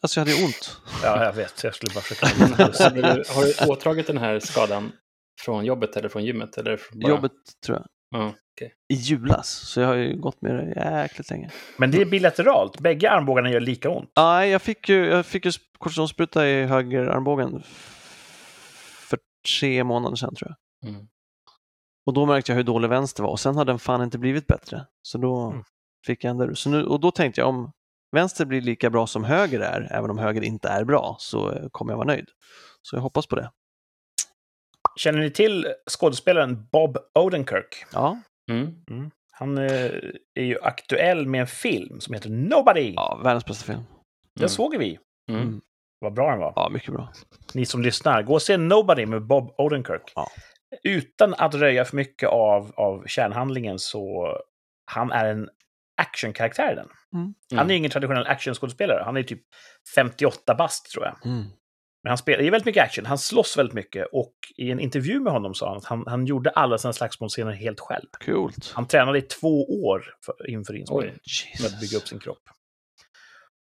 Alltså 0.00 0.20
jag 0.20 0.26
hade 0.26 0.44
ont. 0.44 0.80
Ja, 1.02 1.24
jag 1.24 1.32
vet. 1.32 1.64
Jag 1.64 1.74
skulle 1.74 1.94
bara 1.94 2.00
försöka... 2.00 2.26
Har, 2.62 2.90
du, 2.90 3.02
har 3.02 3.66
du 3.66 3.72
åtdragit 3.72 4.06
den 4.06 4.18
här 4.18 4.38
skadan 4.40 4.92
från 5.40 5.64
jobbet 5.64 5.96
eller 5.96 6.08
från 6.08 6.24
gymmet? 6.24 6.58
Eller 6.58 6.76
från 6.76 7.00
bara... 7.00 7.10
Jobbet 7.10 7.32
tror 7.66 7.78
jag. 7.78 7.86
Ja, 8.10 8.34
okej. 8.56 8.74
I 8.92 8.94
julas, 8.94 9.48
så 9.48 9.80
jag 9.80 9.88
har 9.88 9.94
ju 9.94 10.16
gått 10.16 10.42
med 10.42 10.54
det 10.54 11.02
jäkligt 11.02 11.30
länge. 11.30 11.50
Men 11.76 11.90
det 11.90 12.00
är 12.00 12.04
bilateralt. 12.04 12.80
Bägge 12.80 13.10
armbågarna 13.10 13.50
gör 13.50 13.60
lika 13.60 13.90
ont. 13.90 14.10
Nej, 14.16 14.50
jag 14.50 14.62
fick 14.62 14.88
ju, 14.88 15.06
jag 15.06 15.26
fick 15.26 15.44
ju 15.44 15.52
kortisonspruta 15.78 16.48
i 16.48 16.64
höger 16.64 17.06
armbågen 17.06 17.62
för 19.08 19.18
tre 19.58 19.84
månader 19.84 20.16
sedan 20.16 20.34
tror 20.34 20.50
jag. 20.50 20.90
Mm. 20.90 21.06
Och 22.06 22.12
då 22.12 22.26
märkte 22.26 22.52
jag 22.52 22.56
hur 22.56 22.62
dålig 22.64 22.88
vänster 22.88 23.22
var 23.22 23.30
och 23.30 23.40
sen 23.40 23.56
har 23.56 23.64
den 23.64 23.78
fan 23.78 24.02
inte 24.02 24.18
blivit 24.18 24.46
bättre. 24.46 24.86
Så 25.02 25.18
då 25.18 25.40
Mm. 25.50 25.64
fick 26.06 26.24
jag 26.24 26.30
ändra 26.30 26.54
så 26.54 26.70
nu, 26.70 26.84
Och 26.84 27.00
då 27.00 27.10
tänkte 27.10 27.40
jag 27.40 27.48
om 27.48 27.72
vänster 28.16 28.44
blir 28.44 28.60
lika 28.60 28.90
bra 28.90 29.06
som 29.06 29.24
höger 29.24 29.60
är, 29.60 29.88
även 29.92 30.10
om 30.10 30.18
höger 30.18 30.42
inte 30.42 30.68
är 30.68 30.84
bra, 30.84 31.16
så 31.18 31.68
kommer 31.72 31.92
jag 31.92 31.96
vara 31.96 32.06
nöjd. 32.06 32.28
Så 32.82 32.96
jag 32.96 33.00
hoppas 33.00 33.26
på 33.26 33.36
det. 33.36 33.50
Känner 34.96 35.18
ni 35.18 35.30
till 35.30 35.66
skådespelaren 35.90 36.66
Bob 36.72 36.98
Odenkirk? 37.14 37.84
Ja, 37.92 38.18
Mm. 38.50 39.10
Han 39.32 39.58
eh, 39.58 39.90
är 40.34 40.42
ju 40.44 40.58
aktuell 40.62 41.26
med 41.26 41.40
en 41.40 41.46
film 41.46 42.00
som 42.00 42.14
heter 42.14 42.30
Nobody. 42.30 42.92
ja 42.96 43.20
världens 43.24 43.44
bästa 43.46 43.64
film. 43.64 43.82
Den 44.40 44.48
såg 44.48 44.76
vi. 44.76 44.98
Mm. 45.30 45.42
Mm. 45.42 45.60
Vad 46.00 46.12
bra 46.14 46.30
den 46.30 46.38
var. 46.40 46.52
Ja, 46.56 46.68
mycket 46.72 46.92
bra. 46.94 47.12
Ni 47.54 47.66
som 47.66 47.82
lyssnar, 47.82 48.22
gå 48.22 48.34
och 48.34 48.42
se 48.42 48.56
Nobody 48.56 49.06
med 49.06 49.22
Bob 49.26 49.54
Odenkirk. 49.58 50.12
Ja. 50.14 50.28
Utan 50.82 51.34
att 51.34 51.54
röja 51.54 51.84
för 51.84 51.96
mycket 51.96 52.28
av, 52.28 52.72
av 52.76 53.06
kärnhandlingen 53.06 53.78
så 53.78 54.36
han 54.84 55.12
är 55.12 55.24
en 55.24 55.48
actionkaraktär 55.96 56.72
i 56.72 56.74
den. 56.74 56.88
Mm. 57.14 57.34
Han 57.54 57.70
är 57.70 57.74
ingen 57.74 57.90
traditionell 57.90 58.26
actionskådespelare. 58.26 59.02
Han 59.04 59.16
är 59.16 59.22
typ 59.22 59.42
58 59.94 60.54
bast 60.54 60.90
tror 60.90 61.04
jag. 61.04 61.26
Mm. 61.26 61.44
Men 62.02 62.10
han 62.10 62.18
spelar, 62.18 62.38
det 62.38 62.46
är 62.46 62.50
väldigt 62.50 62.66
mycket 62.66 62.84
action. 62.84 63.06
Han 63.06 63.18
slåss 63.18 63.58
väldigt 63.58 63.74
mycket. 63.74 64.06
Och 64.12 64.34
i 64.56 64.70
en 64.70 64.80
intervju 64.80 65.20
med 65.20 65.32
honom 65.32 65.54
sa 65.54 65.68
han 65.68 65.76
att 65.76 65.84
han, 65.84 66.04
han 66.06 66.26
gjorde 66.26 66.50
alla 66.50 66.78
sina 66.78 66.92
slagsmålscener 66.92 67.52
helt 67.52 67.80
själv. 67.80 68.06
Coolt. 68.24 68.72
Han 68.74 68.86
tränade 68.86 69.18
i 69.18 69.22
två 69.22 69.64
år 69.64 70.04
för, 70.24 70.50
inför 70.50 70.76
inspelningen. 70.76 71.18
För 71.58 71.66
att 71.66 71.80
bygga 71.80 71.98
upp 71.98 72.08
sin 72.08 72.18
kropp. 72.18 72.42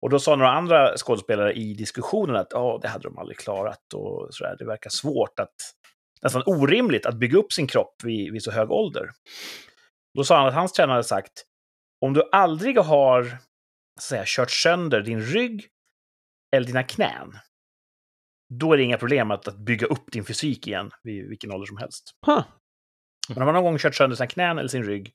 Och 0.02 0.10
då 0.10 0.18
sa 0.18 0.36
några 0.36 0.52
andra 0.52 0.96
skådespelare 0.96 1.52
i 1.52 1.74
diskussionen 1.74 2.36
att 2.36 2.52
oh, 2.52 2.80
det 2.80 2.88
hade 2.88 3.02
de 3.02 3.18
aldrig 3.18 3.38
klarat 3.38 3.94
och 3.94 4.28
sådär. 4.30 4.56
Det 4.58 4.64
verkar 4.64 4.90
svårt 4.90 5.40
att 5.40 5.56
nästan 6.22 6.42
orimligt 6.46 7.06
att 7.06 7.14
bygga 7.14 7.38
upp 7.38 7.52
sin 7.52 7.66
kropp 7.66 7.94
vid, 8.04 8.32
vid 8.32 8.42
så 8.42 8.50
hög 8.50 8.70
ålder. 8.70 9.10
Då 10.14 10.24
sa 10.24 10.36
han 10.36 10.46
att 10.46 10.54
hans 10.54 10.72
tränare 10.72 11.04
sagt, 11.04 11.44
om 12.00 12.12
du 12.12 12.28
aldrig 12.32 12.78
har 12.78 13.38
säga, 14.00 14.24
kört 14.26 14.50
sönder 14.50 15.00
din 15.00 15.20
rygg 15.20 15.68
eller 16.56 16.66
dina 16.66 16.82
knän, 16.82 17.38
då 18.54 18.72
är 18.72 18.76
det 18.76 18.82
inga 18.82 18.98
problem 18.98 19.30
att, 19.30 19.48
att 19.48 19.58
bygga 19.58 19.86
upp 19.86 20.12
din 20.12 20.24
fysik 20.24 20.66
igen 20.66 20.90
vid 21.02 21.28
vilken 21.28 21.52
ålder 21.52 21.66
som 21.66 21.76
helst. 21.76 22.10
Huh. 22.26 22.44
Men 23.28 23.38
om 23.38 23.44
man 23.44 23.54
någon 23.54 23.64
gång 23.64 23.78
kört 23.78 23.94
sönder 23.94 24.16
sina 24.16 24.26
knän 24.26 24.58
eller 24.58 24.68
sin 24.68 24.84
rygg, 24.84 25.14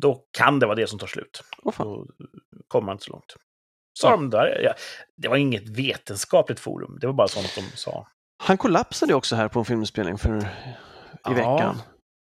då 0.00 0.26
kan 0.38 0.58
det 0.58 0.66
vara 0.66 0.76
det 0.76 0.86
som 0.86 0.98
tar 0.98 1.06
slut. 1.06 1.42
Fan. 1.72 1.86
Då 1.86 2.06
kommer 2.68 2.86
man 2.86 2.94
inte 2.94 3.04
så 3.04 3.12
långt. 3.12 3.36
Sa 3.98 4.10
de 4.10 4.30
där. 4.30 4.60
Ja, 4.62 4.74
det 5.16 5.28
var 5.28 5.36
inget 5.36 5.68
vetenskapligt 5.68 6.60
forum, 6.60 6.98
det 7.00 7.06
var 7.06 7.14
bara 7.14 7.28
sånt 7.28 7.54
de 7.54 7.76
sa. 7.76 8.08
Han 8.44 8.58
kollapsade 8.58 9.14
också 9.14 9.36
här 9.36 9.48
på 9.48 9.58
en 9.58 9.64
filminspelning 9.64 10.18
för, 10.18 10.38
i 10.38 10.42
Ja. 11.24 11.30
veckan. 11.32 11.78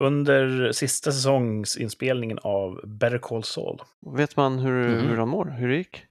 Under 0.05 0.73
sista 0.73 1.13
säsongsinspelningen 1.13 2.39
av 2.43 2.81
Better 2.99 3.19
Call 3.19 3.45
Saul. 3.45 3.79
Vet 4.17 4.37
man 4.37 4.59
hur, 4.59 4.89
Mhm. 4.89 5.07
hur 5.09 5.17
han 5.17 5.29
mår? 5.29 5.45
Hur 5.51 5.69
det 5.69 5.77
gick? 5.77 6.05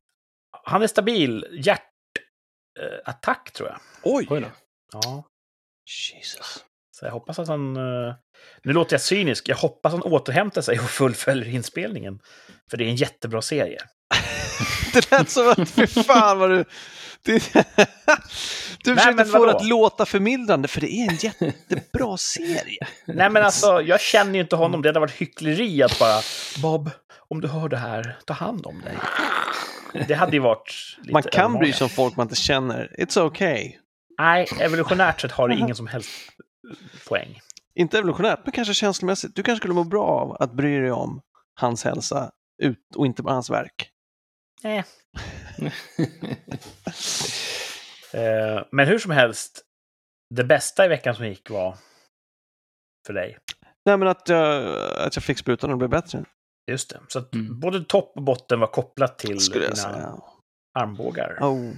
Han 0.64 0.82
är 0.82 0.88
stabil. 0.88 1.46
Hjärtattack, 1.52 3.52
tror 3.52 3.70
jag. 3.70 3.80
Oj! 4.04 4.28
Oj 4.30 4.42
då. 4.42 4.48
Ja. 4.94 5.24
Jesus. 6.14 6.66
Så 6.92 7.06
jag 7.06 7.12
hoppas 7.12 7.40
att 7.40 7.48
han... 7.48 7.76
eh, 7.78 8.16
Nu 8.64 8.74
låter 8.74 8.94
jag 8.94 9.02
cynisk. 9.02 9.50
Jag 9.50 9.56
hoppas 9.56 9.92
han 9.94 10.02
återhämtar 10.04 10.62
sig 10.62 10.80
och 10.80 10.90
fullföljer 10.90 11.48
inspelningen. 11.56 12.20
För 12.70 12.78
det 12.78 12.84
är 12.84 12.90
en 12.90 12.96
jättebra 12.96 13.42
serie. 13.42 13.80
Det 14.98 15.12
lät 15.12 15.30
som 15.30 15.50
att, 15.50 15.70
fy 15.70 15.88
fan 15.88 16.40
vad 16.40 16.50
du... 16.50 16.66
Det, 17.24 17.34
du 18.84 18.96
försökte 18.96 19.16
men 19.16 19.26
få 19.26 19.46
det 19.46 19.56
att 19.56 19.66
låta 19.66 20.06
förmildrande, 20.06 20.68
för 20.68 20.82
det 20.82 20.92
är 20.92 21.10
en 21.10 21.16
jättebra 21.16 22.18
serie. 22.18 22.88
Nej, 23.06 23.30
men 23.30 23.44
alltså, 23.44 23.82
jag 23.82 24.02
känner 24.02 24.34
ju 24.34 24.40
inte 24.42 24.56
honom. 24.56 24.82
Det 24.82 24.90
hade 24.90 25.00
varit 25.00 25.22
hyckleri 25.22 25.84
att 25.84 26.00
bara... 26.00 26.22
Bob, 26.62 26.90
om 27.30 27.42
du 27.42 27.48
hör 27.48 27.70
det 27.70 27.78
här, 27.78 28.18
ta 28.26 28.34
hand 28.34 28.66
om 28.66 28.82
dig. 28.82 28.98
Det 30.08 30.14
hade 30.14 30.32
ju 30.32 30.40
varit 30.40 30.98
Man 31.12 31.24
kan 31.24 31.54
bry 31.54 31.74
sig 31.74 31.86
om 31.86 31.90
folk 31.90 32.16
man 32.16 32.26
inte 32.26 32.36
känner. 32.36 32.96
It's 33.00 33.22
okay. 33.22 33.74
Nej, 34.20 34.48
evolutionärt 34.60 35.22
sett 35.22 35.32
har 35.32 35.48
det 35.48 35.56
ingen 35.56 35.76
som 35.76 35.88
helst 35.88 36.10
poäng. 37.08 37.40
Inte 37.76 37.98
evolutionärt, 37.98 38.40
men 38.44 38.52
kanske 38.52 38.74
känslomässigt. 38.74 39.36
Du 39.36 39.44
kanske 39.44 39.60
skulle 39.62 39.74
må 39.74 39.84
bra 39.84 40.04
av 40.04 40.38
att 40.40 40.54
bry 40.54 40.80
dig 40.80 40.92
om 40.92 41.22
hans 41.56 41.84
hälsa 41.84 42.32
ut 42.64 42.96
och 42.96 43.06
inte 43.06 43.24
bara 43.24 43.34
hans 43.34 43.50
verk. 43.50 43.92
Eh. 44.64 44.86
Eh, 48.14 48.64
Men 48.72 48.88
hur 48.88 49.00
som 49.00 49.12
helst, 49.12 49.62
det 50.36 50.44
bästa 50.44 50.86
i 50.86 50.88
veckan 50.88 51.16
som 51.16 51.28
gick 51.28 51.50
var 51.50 51.78
för 53.08 53.14
dig. 53.14 53.38
Nej, 53.86 53.98
men 53.98 54.08
att 54.08 54.30
jag, 54.30 54.64
att 54.98 55.16
jag 55.16 55.24
fick 55.24 55.38
sprutan 55.38 55.72
och 55.72 55.78
blev 55.78 55.90
bättre, 55.90 56.26
Just 56.72 56.90
det. 56.90 57.00
Så 57.08 57.20
att 57.20 57.34
Mm. 57.36 57.60
både 57.60 57.84
topp 57.84 58.12
och 58.16 58.24
botten 58.24 58.60
var 58.60 58.68
kopplat 58.68 59.20
till 59.20 59.40
skulle 59.40 59.64
jag 59.66 59.74
dina 59.74 59.84
säga. 59.94 60.22
armbågar. 60.80 61.38
Oh. 61.42 61.74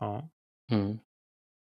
Ja. 0.00 0.28
Mm. 0.72 0.98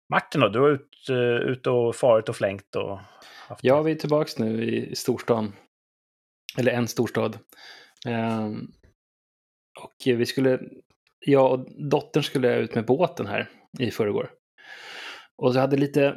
Martin 0.10 0.42
då, 0.42 0.48
du 0.50 0.60
har 0.60 0.70
ut, 0.70 1.10
uh, 1.10 1.18
ut 1.52 1.68
och 1.68 1.96
farit 1.96 2.30
och 2.30 2.36
flängt 2.36 2.76
och 2.76 3.00
haft 3.48 3.64
Ja, 3.64 3.82
vi 3.82 3.92
är 3.92 3.96
tillbaka 3.96 4.32
nu 4.44 4.64
i 4.66 4.96
storstan. 4.96 5.54
Eller 6.58 6.72
en 6.72 6.88
storstad. 6.88 7.40
Ehm, 8.08 8.72
och 9.80 9.94
vi 10.06 10.26
skulle, 10.26 10.60
jag 11.26 11.52
och 11.52 11.68
dottern 11.90 12.24
skulle 12.24 12.56
ut 12.56 12.76
med 12.76 12.86
båten 12.86 13.28
här 13.28 13.50
i 13.80 13.92
förrgår. 13.92 14.30
Och 15.38 15.54
så 15.54 15.60
hade 15.60 15.78
lite 15.78 16.16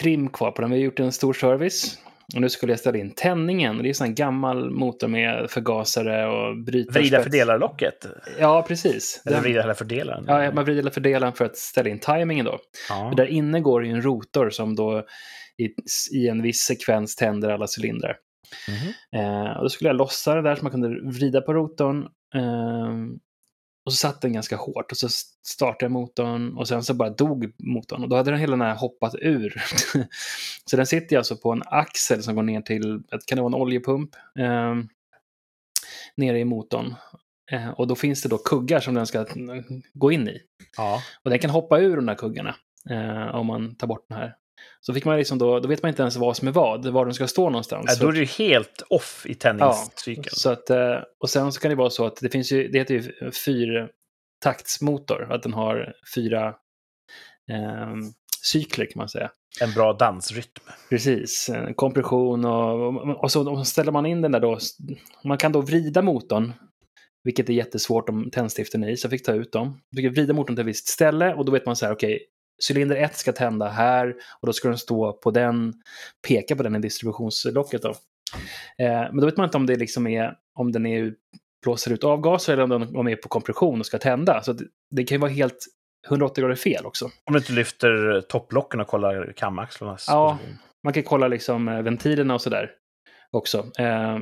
trim 0.00 0.28
kvar 0.28 0.50
på 0.50 0.62
den. 0.62 0.70
Vi 0.70 0.76
har 0.76 0.84
gjort 0.84 1.00
en 1.00 1.12
stor 1.12 1.32
service. 1.32 1.98
Och 2.34 2.40
nu 2.40 2.48
skulle 2.48 2.72
jag 2.72 2.80
ställa 2.80 2.98
in 2.98 3.10
tändningen. 3.10 3.78
Det 3.78 3.84
är 3.84 3.88
en 3.88 3.94
sån 3.94 4.06
här 4.06 4.14
gammal 4.14 4.70
motor 4.70 5.08
med 5.08 5.50
förgasare 5.50 6.26
och 6.26 6.64
brytarspets. 6.64 6.96
Vrida 6.96 7.22
fördelarlocket? 7.22 8.06
Ja, 8.38 8.64
precis. 8.68 9.22
Eller 9.26 9.40
vrida 9.40 9.60
hela 9.60 9.74
fördelaren? 9.74 10.24
Ja, 10.26 10.52
man 10.52 10.64
vrider 10.64 10.80
eller 10.80 10.90
fördelaren 10.90 11.32
för 11.32 11.44
att 11.44 11.56
ställa 11.56 11.90
in 11.90 11.98
tajmingen 11.98 12.44
då. 12.44 12.58
Ja. 12.88 13.12
Där 13.16 13.26
inne 13.26 13.60
går 13.60 13.84
ju 13.84 13.90
en 13.90 14.02
rotor 14.02 14.50
som 14.50 14.76
då 14.76 15.06
i, 15.58 15.64
i 16.16 16.28
en 16.28 16.42
viss 16.42 16.60
sekvens 16.60 17.16
tänder 17.16 17.50
alla 17.50 17.66
cylindrar. 17.78 18.16
Mhm. 18.68 19.20
Eh, 19.20 19.56
och 19.56 19.62
då 19.62 19.68
skulle 19.68 19.88
jag 19.88 19.96
lossa 19.96 20.34
det 20.34 20.42
där 20.42 20.56
så 20.56 20.62
man 20.62 20.72
kunde 20.72 21.10
vrida 21.10 21.40
på 21.40 21.54
rotorn. 21.54 22.08
Eh, 22.34 22.92
och 23.84 23.92
så 23.92 23.96
satt 23.96 24.20
den 24.20 24.32
ganska 24.32 24.56
hårt 24.56 24.92
och 24.92 24.96
så 24.96 25.08
startade 25.46 25.84
jag 25.84 25.92
motorn 25.92 26.56
och 26.56 26.68
sen 26.68 26.82
så 26.82 26.94
bara 26.94 27.10
dog 27.10 27.52
motorn. 27.58 28.02
Och 28.02 28.08
då 28.08 28.16
hade 28.16 28.30
den 28.30 28.40
hela 28.40 28.50
den 28.50 28.66
här 28.66 28.74
hoppat 28.74 29.14
ur. 29.14 29.62
så 30.70 30.76
den 30.76 30.86
sitter 30.86 31.16
alltså 31.16 31.36
på 31.36 31.52
en 31.52 31.62
axel 31.66 32.22
som 32.22 32.34
går 32.34 32.42
ner 32.42 32.60
till, 32.60 33.02
kan 33.26 33.36
det 33.36 33.42
vara 33.42 33.54
en 33.54 33.62
oljepump? 33.62 34.10
Eh, 34.38 34.74
nere 36.16 36.38
i 36.38 36.44
motorn. 36.44 36.94
Eh, 37.50 37.68
och 37.70 37.86
då 37.86 37.94
finns 37.94 38.22
det 38.22 38.28
då 38.28 38.38
kuggar 38.38 38.80
som 38.80 38.94
den 38.94 39.06
ska 39.06 39.18
eh, 39.18 39.26
gå 39.92 40.12
in 40.12 40.28
i. 40.28 40.40
ja. 40.76 41.02
Och 41.24 41.30
den 41.30 41.38
kan 41.38 41.50
hoppa 41.50 41.78
ur 41.78 41.96
de 41.96 42.06
där 42.06 42.14
kuggarna 42.14 42.54
eh, 42.90 43.34
om 43.34 43.46
man 43.46 43.74
tar 43.74 43.86
bort 43.86 44.06
den 44.08 44.18
här. 44.18 44.36
Så 44.80 44.94
fick 44.94 45.04
man 45.04 45.18
liksom 45.18 45.38
då, 45.38 45.60
då 45.60 45.68
vet 45.68 45.82
man 45.82 45.88
inte 45.88 46.02
ens 46.02 46.16
vad 46.16 46.36
som 46.36 46.48
är 46.48 46.52
vad, 46.52 46.86
var 46.86 47.04
den 47.04 47.14
ska 47.14 47.26
stå 47.26 47.50
någonstans. 47.50 47.84
Ja, 47.88 48.06
Då 48.06 48.08
är 48.12 48.16
ju 48.16 48.24
helt 48.24 48.82
off 48.88 49.26
i 49.28 49.34
tändningscykeln. 49.34 50.28
Så 50.32 50.50
att, 50.50 50.70
eh, 50.70 50.98
och 51.20 51.30
sen 51.30 51.52
så 51.52 51.60
kan 51.60 51.68
det 51.68 51.74
vara 51.74 51.90
så 51.90 52.06
att 52.06 52.16
det 52.16 52.28
finns 52.28 52.52
ju, 52.52 52.68
det 52.68 52.78
heter 52.78 52.94
ju 52.94 53.12
fyrtaktsmotor, 53.46 55.32
att 55.32 55.42
den 55.42 55.52
har 55.52 55.94
fyra 56.14 56.48
eh, 57.50 57.94
cykler 58.52 58.86
kan 58.86 58.92
man 58.96 59.08
säga. 59.08 59.30
En 59.60 59.72
bra 59.72 59.92
dansrytm. 59.92 60.62
Precis, 60.90 61.48
eh, 61.48 61.72
kompression 61.72 62.44
och, 62.44 63.22
och 63.22 63.32
så 63.32 63.50
och 63.50 63.66
ställer 63.66 63.92
man 63.92 64.06
in 64.06 64.22
den 64.22 64.32
där 64.32 64.40
då. 64.40 64.58
Man 65.24 65.38
kan 65.38 65.52
då 65.52 65.60
vrida 65.60 66.02
motorn, 66.02 66.52
vilket 67.24 67.48
är 67.48 67.52
jättesvårt 67.52 68.08
om 68.08 68.30
tändstiften 68.30 68.84
är 68.84 68.88
i, 68.88 68.96
så 68.96 69.06
jag 69.06 69.10
fick 69.10 69.26
ta 69.26 69.32
ut 69.32 69.52
dem. 69.52 69.80
Jag 69.90 70.04
fick 70.04 70.12
vrida 70.12 70.34
motorn 70.34 70.56
till 70.56 70.60
ett 70.60 70.68
visst 70.68 70.88
ställe 70.88 71.34
och 71.34 71.44
då 71.44 71.52
vet 71.52 71.66
man 71.66 71.76
så 71.76 71.86
här, 71.86 71.92
okej, 71.92 72.26
cylinder 72.70 72.96
1 72.96 73.16
ska 73.16 73.32
tända 73.32 73.68
här 73.68 74.14
och 74.40 74.46
då 74.46 74.52
ska 74.52 74.68
den 74.68 74.78
stå 74.78 75.12
på 75.12 75.30
den, 75.30 75.72
peka 76.28 76.56
på 76.56 76.62
den 76.62 76.76
i 76.76 76.78
distributionslocket 76.78 77.82
då. 77.82 77.90
Eh, 78.78 78.86
men 78.86 79.16
då 79.16 79.26
vet 79.26 79.36
man 79.36 79.44
inte 79.44 79.56
om 79.56 79.66
det 79.66 79.76
liksom 79.76 80.06
är, 80.06 80.34
om 80.54 80.72
den 80.72 80.86
är 80.86 81.14
blåser 81.62 81.92
ut 81.92 82.04
avgaser 82.04 82.52
eller 82.52 82.62
om 82.62 82.70
den 82.70 82.96
om 82.96 83.08
är 83.08 83.16
på 83.16 83.28
kompression 83.28 83.80
och 83.80 83.86
ska 83.86 83.98
tända. 83.98 84.42
Så 84.42 84.52
det, 84.52 84.64
det 84.90 85.04
kan 85.04 85.16
ju 85.16 85.20
vara 85.20 85.30
helt 85.30 85.66
180 86.06 86.42
grader 86.42 86.54
fel 86.54 86.86
också. 86.86 87.04
Om 87.04 87.32
du 87.32 87.38
inte 87.38 87.52
lyfter 87.52 88.20
topplocken 88.20 88.80
och 88.80 88.86
kollar 88.86 89.32
kamaxlarnas 89.36 90.04
Ja. 90.08 90.38
Man 90.84 90.92
kan 90.92 91.02
kolla 91.02 91.28
liksom 91.28 91.68
eh, 91.68 91.82
ventilerna 91.82 92.34
och 92.34 92.40
sådär 92.40 92.70
också. 93.30 93.70
Eh, 93.78 94.18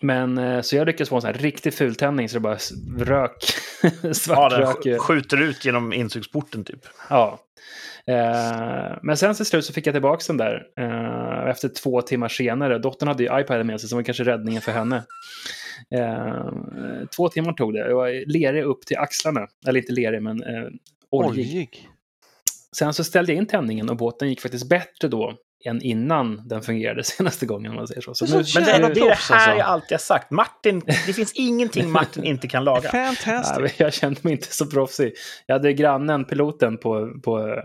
men 0.00 0.38
eh, 0.38 0.60
så 0.60 0.76
jag 0.76 0.86
lyckades 0.86 1.08
få 1.08 1.14
en 1.16 1.20
sån 1.22 1.30
här 1.34 1.38
riktig 1.40 1.74
fultändning 1.74 2.28
så 2.28 2.36
det 2.36 2.40
bara 2.40 2.58
rök, 2.98 3.32
Ja, 4.02 4.14
svart 4.14 4.50
den 4.50 4.60
rök. 4.60 4.76
sk- 4.76 4.98
skjuter 4.98 5.42
ut 5.42 5.64
genom 5.64 5.92
insugsporten 5.92 6.64
typ. 6.64 6.80
Ja. 7.10 7.40
Eh, 8.06 8.98
men 9.02 9.16
sen 9.16 9.34
till 9.34 9.46
slut 9.46 9.64
så 9.64 9.72
fick 9.72 9.86
jag 9.86 9.94
tillbaka 9.94 10.24
den 10.26 10.36
där 10.36 10.62
eh, 10.80 11.50
efter 11.50 11.68
två 11.68 12.02
timmar 12.02 12.28
senare. 12.28 12.78
Dottern 12.78 13.08
hade 13.08 13.22
ju 13.22 13.40
iPaden 13.40 13.66
med 13.66 13.80
sig 13.80 13.88
som 13.88 13.96
var 13.96 14.02
kanske 14.02 14.24
räddningen 14.24 14.62
för 14.62 14.72
henne. 14.72 15.04
Eh, 15.94 16.46
två 17.16 17.28
timmar 17.28 17.52
tog 17.52 17.72
det. 17.72 17.78
Jag 17.78 17.94
var 17.96 18.32
lerig 18.32 18.62
upp 18.64 18.86
till 18.86 18.96
axlarna. 18.96 19.46
Eller 19.66 19.80
inte 19.80 19.92
lerig, 19.92 20.22
men 20.22 20.42
eh, 20.42 20.68
oljig. 21.10 21.46
Oljig. 21.46 21.88
Sen 22.76 22.94
så 22.94 23.04
ställde 23.04 23.32
jag 23.32 23.38
in 23.38 23.46
tändningen 23.46 23.90
och 23.90 23.96
båten 23.96 24.28
gick 24.28 24.40
faktiskt 24.40 24.68
bättre 24.68 25.08
då 25.08 25.34
än 25.64 25.82
innan 25.82 26.48
den 26.48 26.62
fungerade 26.62 27.04
senaste 27.04 27.46
gången 27.46 27.70
om 27.70 27.76
man 27.76 27.88
säger 27.88 28.00
så. 28.00 28.14
så 28.14 28.24
Det 28.24 28.32
är 28.32 28.36
nu, 28.36 28.44
Men 28.54 28.64
det, 28.64 28.70
Jävla 28.70 28.88
det 28.88 28.92
är 28.92 28.94
det 28.94 29.00
proffs, 29.00 29.30
här 29.30 29.36
alltså. 29.36 29.50
jag 29.50 29.66
alltid 29.66 29.90
har 29.90 29.98
sagt. 29.98 30.30
Martin, 30.30 30.82
det 31.06 31.12
finns 31.12 31.32
ingenting 31.32 31.90
Martin 31.90 32.24
inte 32.24 32.48
kan 32.48 32.64
laga. 32.64 32.90
Fantastic. 33.14 33.58
Nej, 33.58 33.74
jag 33.76 33.94
kände 33.94 34.20
mig 34.22 34.32
inte 34.32 34.54
så 34.54 34.66
proffsig. 34.66 35.12
Jag 35.46 35.54
hade 35.54 35.72
grannen, 35.72 36.24
piloten, 36.24 36.78
på, 36.78 37.20
på 37.24 37.62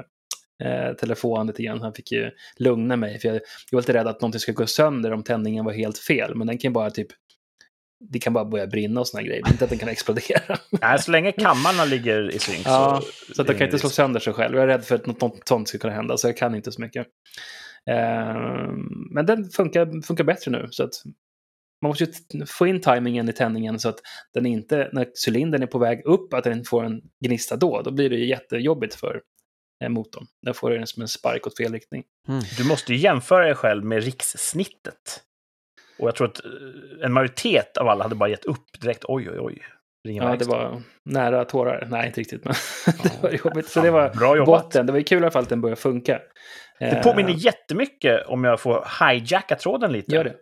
eh, 0.64 0.96
telefon 0.96 1.48
lite 1.48 1.64
grann. 1.64 1.82
Han 1.82 1.94
fick 1.94 2.12
ju 2.12 2.32
lugna 2.58 2.96
mig. 2.96 3.20
För 3.20 3.28
jag, 3.28 3.36
jag 3.36 3.42
var 3.72 3.82
lite 3.82 3.94
rädd 3.94 4.08
att 4.08 4.22
någonting 4.22 4.40
skulle 4.40 4.56
gå 4.56 4.68
sönder 4.68 5.14
om 5.14 5.24
tändningen 5.24 5.66
var 5.66 5.74
helt 5.74 5.98
fel. 5.98 6.36
Men 6.36 6.48
den 6.48 6.58
kan 6.58 6.74
bara 6.74 6.90
typ... 6.92 7.08
Det 8.12 8.20
kan 8.20 8.34
bara 8.34 8.46
börja 8.46 8.68
brinna 8.68 9.00
och 9.00 9.08
såna 9.08 9.24
grejer. 9.24 9.48
Inte 9.52 9.64
att 9.64 9.70
den 9.70 9.80
kan 9.80 9.90
explodera. 9.90 10.58
Nej, 10.82 11.00
så 11.00 11.12
länge 11.12 11.32
kammarna 11.32 11.86
ligger 11.86 12.36
i 12.36 12.40
synk 12.40 12.62
Ja, 12.66 13.02
så... 13.28 13.34
Så 13.34 13.42
att 13.42 13.48
den 13.48 13.58
kan 13.58 13.66
inte 13.68 13.80
slå 13.80 13.90
sönder 13.90 14.20
sig 14.20 14.34
själv. 14.34 14.56
Jag 14.56 14.64
är 14.64 14.68
rädd 14.68 14.86
för 14.86 14.96
att 14.96 15.06
något, 15.06 15.22
något 15.22 15.48
sånt 15.48 15.68
ska 15.68 15.78
kunna 15.78 15.94
hända. 15.94 16.18
Så 16.18 16.28
jag 16.28 16.38
kan 16.38 16.56
inte 16.56 16.72
så 16.72 16.82
mycket. 16.82 17.08
Ehm, 17.90 19.08
men 19.12 19.26
den 19.26 19.50
funkar, 19.50 20.02
funkar 20.02 20.24
bättre 20.24 20.52
nu. 20.52 20.68
Så 20.72 20.84
att 20.84 20.94
man 21.82 21.90
måste 21.90 22.04
ju 22.04 22.46
få 22.46 22.68
in 22.68 22.82
tajmingen 22.82 23.30
i 23.30 23.34
tändningen 23.34 23.80
så 23.80 23.90
att 23.90 24.00
den 24.34 24.46
inte, 24.46 24.90
när 24.94 25.08
cylindern 25.28 25.64
är 25.64 25.68
på 25.68 25.80
väg 25.80 26.06
upp, 26.06 26.34
att 26.34 26.44
den 26.44 26.64
får 26.64 26.84
en 26.84 27.02
gnista 27.26 27.56
då. 27.56 27.82
Då 27.82 27.92
blir 27.92 28.10
det 28.10 28.16
ju 28.16 28.28
jättejobbigt 28.28 28.96
för 28.96 29.22
eh, 29.84 29.90
motorn. 29.90 30.26
Den 30.42 30.54
får 30.54 30.72
den 30.72 30.88
som 30.88 31.02
en 31.02 31.08
spark 31.08 31.48
åt 31.48 31.58
fel 31.58 31.74
riktning. 31.74 32.04
Mm. 32.28 32.42
Du 32.58 32.64
måste 32.64 32.94
ju 32.94 33.00
jämföra 33.00 33.46
dig 33.46 33.56
själv 33.56 33.86
med 33.86 34.04
rikssnittet. 34.04 35.24
Och 36.00 36.08
jag 36.08 36.16
tror 36.16 36.28
att 36.28 36.46
eh, 36.46 37.06
en 37.06 37.14
majoritet 37.14 37.78
av 37.78 37.88
alla 37.88 38.04
hade 38.04 38.16
bara 38.16 38.30
gett 38.30 38.46
upp 38.46 38.82
direkt. 38.82 39.04
Oj, 39.08 39.30
oj, 39.30 39.40
oj. 39.40 39.62
Ringa 40.08 40.24
Ja, 40.24 40.36
det 40.36 40.46
var 40.46 40.82
nära 41.06 41.46
tårar. 41.46 41.88
Nej, 41.90 42.08
inte 42.08 42.20
riktigt, 42.20 42.46
men 42.46 42.54
det 43.04 43.24
var 43.24 43.30
jobbigt. 43.46 43.68
Så 43.68 43.82
det 43.82 43.92
var 43.92 44.10
Bra 44.10 44.38
jobbat. 44.38 44.64
botten. 44.64 44.86
Det 44.86 44.92
var 44.92 45.00
ju 45.00 45.04
kul 45.06 45.18
i 45.20 45.22
alla 45.22 45.32
fall 45.32 45.44
att 45.44 45.50
den 45.50 45.62
började 45.62 45.82
funka. 45.82 46.20
Det 46.80 46.86
Eh, 46.86 47.02
påminner 47.04 47.32
jättemycket, 47.38 48.26
om 48.28 48.44
jag 48.44 48.60
får 48.60 48.86
hijacka 49.10 49.56
tråden 49.56 49.92
lite, 49.92 50.16
Gör 50.16 50.24
det. 50.24 50.36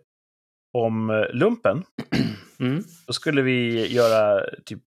om 0.73 1.09
eh, 1.09 1.15
lumpen. 1.33 1.83
Mm. 2.61 2.83
Då 3.07 3.13
skulle 3.13 3.41
vi 3.41 3.87
göra 3.93 4.43
typ 4.65 4.79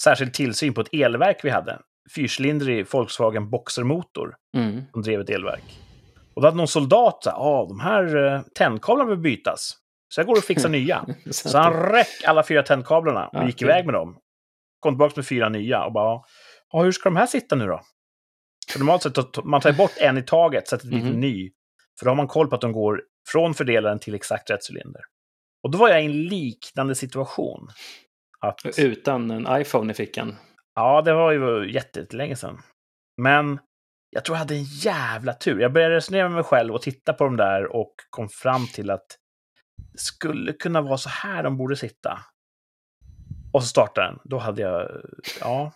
särskild 0.00 0.34
tillsyn 0.34 0.74
på 0.74 0.80
ett 0.80 0.88
elverk 0.94 1.40
vi 1.44 1.50
hade. 1.50 1.78
Fyrcylindrig 2.14 2.86
Volkswagen 2.92 3.50
Boxermotor 3.50 4.34
Mm. 4.56 4.82
som 4.92 5.02
drev 5.02 5.20
ett 5.20 5.30
elverk. 5.30 5.78
Och 6.34 6.42
då 6.42 6.46
hade 6.48 6.56
någon 6.56 6.68
soldat 6.68 7.24
sagt 7.24 7.36
ah, 7.38 7.66
de 7.68 7.80
här 7.80 8.16
eh, 8.34 8.40
tändkablarna 8.54 9.04
behöver 9.06 9.22
bytas. 9.22 9.76
Så 10.08 10.20
jag 10.20 10.26
går 10.26 10.36
och 10.36 10.44
fixar 10.44 10.68
nya. 10.78 11.06
Så 11.30 11.58
han 11.58 11.72
räck 11.72 12.24
alla 12.24 12.42
fyra 12.42 12.62
tändkablarna 12.62 13.28
och 13.28 13.46
gick 13.46 13.62
iväg 13.62 13.84
med 13.84 13.94
dem. 13.94 14.18
Kom 14.80 14.94
tillbaka 14.94 15.12
med 15.16 15.26
fyra 15.26 15.48
nya 15.48 15.84
och 15.84 15.92
bara, 15.92 16.20
ja, 16.72 16.82
hur 16.82 16.92
ska 16.92 17.08
de 17.08 17.16
här 17.16 17.26
sitta 17.26 17.56
nu 17.56 17.66
då? 17.66 17.80
För 18.72 18.78
normalt 18.78 19.02
sett, 19.02 19.44
man 19.44 19.60
tar 19.60 19.72
bort 19.72 19.92
en 20.00 20.18
i 20.18 20.22
taget, 20.22 20.68
sätter 20.68 20.86
dit 20.86 21.04
en 21.04 21.20
ny. 21.20 21.50
För 21.98 22.06
då 22.06 22.10
har 22.10 22.16
man 22.16 22.28
koll 22.28 22.48
på 22.48 22.54
att 22.54 22.60
de 22.60 22.72
går 22.72 23.02
från 23.28 23.54
fördelaren 23.54 23.98
till 23.98 24.14
exakt 24.14 24.50
rätt 24.50 24.70
cylinder. 24.70 25.02
Och 25.62 25.70
då 25.70 25.78
var 25.78 25.88
jag 25.88 26.02
i 26.02 26.06
en 26.06 26.22
liknande 26.22 26.94
situation. 26.94 27.68
Att, 28.40 28.78
Utan 28.78 29.30
en 29.30 29.60
iPhone 29.60 29.92
i 29.92 29.94
fickan. 29.94 30.36
ja, 30.74 31.02
det 31.02 31.12
var 31.12 31.32
ju 31.32 31.72
jättelänge 31.72 32.36
sedan. 32.36 32.58
Men 33.22 33.58
jag 34.10 34.24
tror 34.24 34.34
jag 34.34 34.38
hade 34.38 34.54
en 34.54 34.64
jävla 34.64 35.32
tur. 35.34 35.60
Jag 35.60 35.72
började 35.72 35.94
resonera 35.94 36.28
med 36.28 36.34
mig 36.34 36.44
själv 36.44 36.74
och 36.74 36.82
titta 36.82 37.12
på 37.12 37.24
dem 37.24 37.36
där 37.36 37.76
och 37.76 37.94
kom 38.10 38.28
fram 38.28 38.66
till 38.66 38.90
att 38.90 39.06
skulle 39.94 40.52
kunna 40.52 40.80
vara 40.80 40.98
så 40.98 41.08
här 41.08 41.42
de 41.42 41.56
borde 41.56 41.76
sitta. 41.76 42.20
Och 43.52 43.62
så 43.62 43.68
startade 43.68 44.06
den. 44.06 44.18
Då 44.24 44.38
hade 44.38 44.62
jag, 44.62 44.90
ja. 45.40 45.72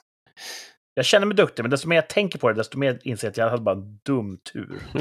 Jag 0.95 1.04
känner 1.04 1.26
mig 1.26 1.37
duktig, 1.37 1.62
men 1.62 1.71
desto 1.71 1.88
mer 1.88 1.97
jag 1.97 2.09
tänker 2.09 2.38
på 2.38 2.49
det, 2.49 2.54
desto 2.54 2.78
mer 2.78 2.99
inser 3.02 3.26
jag 3.26 3.30
att 3.30 3.37
jag 3.37 3.50
hade 3.50 3.62
bara 3.62 3.76
en 3.76 3.99
dum 4.02 4.38
tur. 4.52 4.83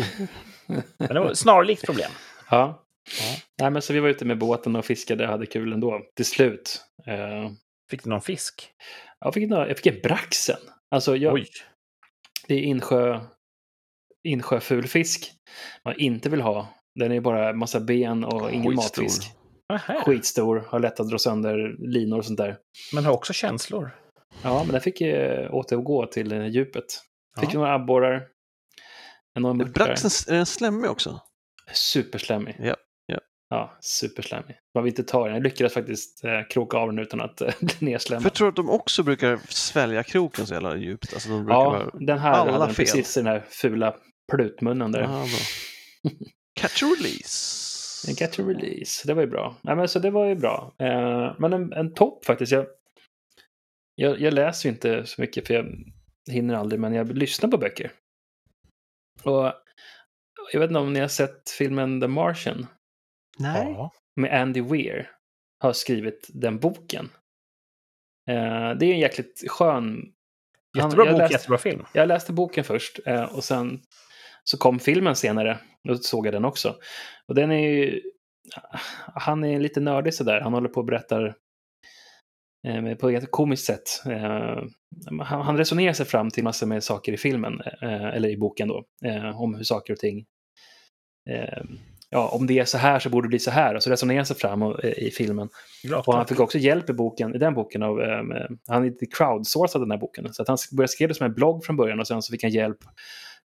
Men 0.97 1.07
det 1.07 1.19
var 1.19 1.33
snarlikt 1.33 1.85
problem. 1.85 2.11
Ja. 2.49 2.85
Ja. 3.19 3.35
Nej, 3.61 3.71
men 3.71 3.81
så 3.81 3.93
vi 3.93 3.99
var 3.99 4.09
ute 4.09 4.25
med 4.25 4.37
båten 4.37 4.75
och 4.75 4.85
fiskade 4.85 5.23
och 5.23 5.31
hade 5.31 5.45
kul 5.45 5.73
ändå. 5.73 6.01
Till 6.15 6.25
slut. 6.25 6.81
Eh, 7.07 7.51
Fick 7.89 8.03
du 8.03 8.09
någon 8.09 8.21
fisk? 8.21 8.71
jag, 9.19 9.33
fick, 9.33 9.51
jag 9.51 9.77
fick 9.77 9.85
en 9.85 10.01
braxen. 10.01 10.59
Alltså, 10.91 11.15
jag, 11.15 11.33
Oj. 11.33 11.47
det 12.47 12.55
är 12.55 12.59
insjö, 12.61 13.19
insjöfulfisk 14.23 15.31
man 15.85 15.99
inte 15.99 16.29
vill 16.29 16.41
ha. 16.41 16.67
Den 16.99 17.11
är 17.11 17.21
bara 17.21 17.53
massa 17.53 17.79
ben 17.79 18.23
och 18.23 18.51
ingen 18.51 18.71
Skitstor. 18.77 19.01
matfisk. 19.03 19.31
Nähä. 19.69 20.01
Skitstor, 20.05 20.63
har 20.67 20.79
lätt 20.79 20.99
att 20.99 21.09
dra 21.09 21.17
sönder 21.19 21.75
linor 21.79 22.17
och 22.17 22.25
sånt 22.25 22.37
där. 22.37 22.57
Men 22.93 23.05
har 23.05 23.13
också 23.13 23.33
känslor. 23.33 23.91
Ja, 24.43 24.63
men 24.63 24.71
den 24.71 24.81
fick 24.81 25.01
eh, 25.01 25.53
återgå 25.53 26.05
till 26.05 26.31
eh, 26.31 26.47
djupet. 26.47 26.85
Fick 27.39 27.53
Ja. 27.53 27.59
några 27.59 27.73
abborrar. 27.73 28.23
Braxen, 29.73 30.33
är 30.33 30.37
den 30.37 30.45
slemmig 30.45 30.89
också? 30.91 31.19
Superslemmig. 31.73 32.55
Ja, 32.59 32.75
ja. 33.05 33.19
Ja, 33.49 33.77
superslemmig. 33.81 34.55
Man 34.75 34.83
vill 34.83 34.91
inte 34.91 35.03
ta 35.03 35.25
den. 35.25 35.33
Jag 35.33 35.43
lyckades 35.43 35.73
faktiskt 35.73 36.23
eh, 36.23 36.31
kroka 36.49 36.77
av 36.77 36.87
den 36.87 36.99
utan 36.99 37.21
att 37.21 37.41
eh, 37.41 37.47
bli 37.59 37.69
För 37.69 37.85
nedslämmad. 37.85 38.25
jag 38.25 38.33
tror 38.33 38.49
att 38.49 38.55
de 38.55 38.69
också 38.69 39.03
brukar 39.03 39.39
svälja 39.49 40.03
kroken 40.03 40.45
så 40.47 40.53
jävla 40.53 40.77
djupt. 40.77 41.13
Alltså 41.13 41.29
de 41.29 41.45
brukar 41.45 41.53
Ja, 41.59 41.69
vara... 41.69 41.89
den 42.05 42.19
här 42.19 42.31
alla 42.31 42.51
hade 42.51 42.65
den 42.65 42.73
fel. 42.75 42.85
precis 42.85 43.17
i 43.17 43.19
den 43.19 43.27
här 43.27 43.45
fula 43.49 43.95
plutmunnen 44.31 44.91
där. 44.91 45.01
Ja, 45.01 45.07
bra. 45.07 46.11
Catch 46.61 46.83
and 46.83 46.91
release. 46.97 48.09
En 48.09 48.15
catch 48.15 48.39
and 48.39 48.47
release. 48.47 49.07
Det 49.07 49.13
var 49.13 49.21
ju 49.21 49.27
bra. 49.27 49.55
Nej, 49.61 49.75
men 49.75 49.87
så 49.87 49.99
det 49.99 50.09
var 50.11 50.25
ju 50.25 50.35
bra. 50.35 50.75
Eh, 50.79 51.35
men 51.39 51.53
en, 51.53 51.73
en 51.73 51.93
topp 51.93 52.25
faktiskt. 52.25 52.51
Jag, 52.51 52.65
jag, 53.95 54.19
jag 54.21 54.33
läser 54.33 54.69
ju 54.69 54.73
inte 54.73 55.05
så 55.05 55.21
mycket 55.21 55.47
för 55.47 55.53
jag 55.53 55.65
hinner 56.31 56.55
aldrig, 56.55 56.79
men 56.79 56.93
jag 56.93 57.17
lyssnar 57.17 57.49
på 57.49 57.57
böcker. 57.57 57.91
Och 59.23 59.53
jag 60.53 60.59
vet 60.59 60.69
inte 60.69 60.79
om 60.79 60.93
ni 60.93 60.99
har 60.99 61.07
sett 61.07 61.49
filmen 61.49 62.01
The 62.01 62.07
Martian 62.07 62.67
Nej. 63.37 63.71
Ja. 63.71 63.91
med 64.15 64.41
Andy 64.41 64.61
Weir. 64.61 65.11
Har 65.61 65.73
skrivit 65.73 66.27
den 66.33 66.59
boken. 66.59 67.09
Eh, 68.29 68.71
det 68.79 68.85
är 68.85 68.93
en 68.93 68.99
jäkligt 68.99 69.43
skön... 69.47 70.13
Han- 70.77 70.85
Jättebra 70.85 71.05
jag 71.05 71.13
bok, 71.13 71.19
läste- 71.21 71.33
jättebra 71.33 71.57
film. 71.57 71.85
Jag 71.93 72.07
läste 72.07 72.33
boken 72.33 72.63
först 72.63 72.99
eh, 73.05 73.23
och 73.35 73.43
sen 73.43 73.81
så 74.43 74.57
kom 74.57 74.79
filmen 74.79 75.15
senare. 75.15 75.59
Då 75.87 75.95
såg 75.95 76.27
jag 76.27 76.33
den 76.33 76.45
också. 76.45 76.75
Och 77.27 77.35
den 77.35 77.51
är 77.51 77.69
ju... 77.69 78.01
Han 79.15 79.43
är 79.43 79.59
lite 79.59 79.79
nördig 79.79 80.13
sådär. 80.13 80.41
Han 80.41 80.53
håller 80.53 80.69
på 80.69 80.79
och 80.79 80.85
berättar 80.85 81.35
eh, 82.67 82.95
på 82.95 83.09
ett 83.09 83.31
komiskt 83.31 83.65
sätt. 83.65 84.01
Eh, 84.05 84.63
han, 85.23 85.41
han 85.41 85.57
resonerar 85.57 85.93
sig 85.93 86.05
fram 86.05 86.29
till 86.29 86.43
massor 86.43 86.67
med 86.67 86.83
saker 86.83 87.13
i 87.13 87.17
filmen, 87.17 87.61
eh, 87.81 88.05
eller 88.05 88.29
i 88.29 88.37
boken 88.37 88.67
då, 88.67 88.83
eh, 89.05 89.41
om 89.41 89.55
hur 89.55 89.63
saker 89.63 89.93
och 89.93 89.99
ting... 89.99 90.25
Eh, 91.29 91.63
ja, 92.09 92.29
om 92.29 92.47
det 92.47 92.59
är 92.59 92.65
så 92.65 92.77
här 92.77 92.99
så 92.99 93.09
borde 93.09 93.25
det 93.25 93.29
bli 93.29 93.39
så 93.39 93.51
här. 93.51 93.75
Och 93.75 93.83
så 93.83 93.89
resonerar 93.89 94.17
han 94.17 94.25
sig 94.25 94.35
fram 94.35 94.61
eh, 94.61 94.89
i 94.97 95.11
filmen. 95.11 95.49
Bra, 95.89 96.03
Och 96.07 96.13
han 96.13 96.27
fick 96.27 96.39
också 96.39 96.57
hjälp 96.57 96.89
i, 96.89 96.93
boken, 96.93 97.35
i 97.35 97.37
den 97.37 97.53
boken 97.53 97.83
av, 97.83 98.01
eh, 98.01 98.23
han 98.67 98.83
är 98.83 98.89
lite 98.89 99.05
crowdsourcad 99.05 99.81
den 99.81 99.91
här 99.91 99.97
boken. 99.97 100.33
Så 100.33 100.41
att 100.41 100.47
han 100.47 100.57
började 100.71 100.91
skriva 100.91 101.07
det 101.07 101.13
som 101.15 101.25
en 101.25 101.33
blogg 101.33 101.65
från 101.65 101.75
början 101.75 101.99
och 101.99 102.07
sen 102.07 102.21
så 102.21 102.31
fick 102.31 102.43
han 102.43 102.51
hjälp 102.51 102.77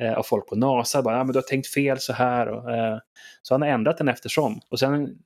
Eh, 0.03 0.13
av 0.13 0.23
folk 0.23 0.47
på 0.47 0.57
NASA. 0.57 1.03
Bara, 1.03 1.17
ja, 1.17 1.25
men 1.25 1.33
du 1.33 1.39
har 1.39 1.43
tänkt 1.43 1.69
fel 1.69 1.99
så 1.99 2.13
här. 2.13 2.49
Och, 2.49 2.73
eh, 2.73 2.99
så 3.43 3.55
han 3.55 3.63
har 3.63 3.69
ändrat 3.69 3.99
den 3.99 4.09
eftersom. 4.09 4.61
Och 4.71 4.79
sen 4.79 5.19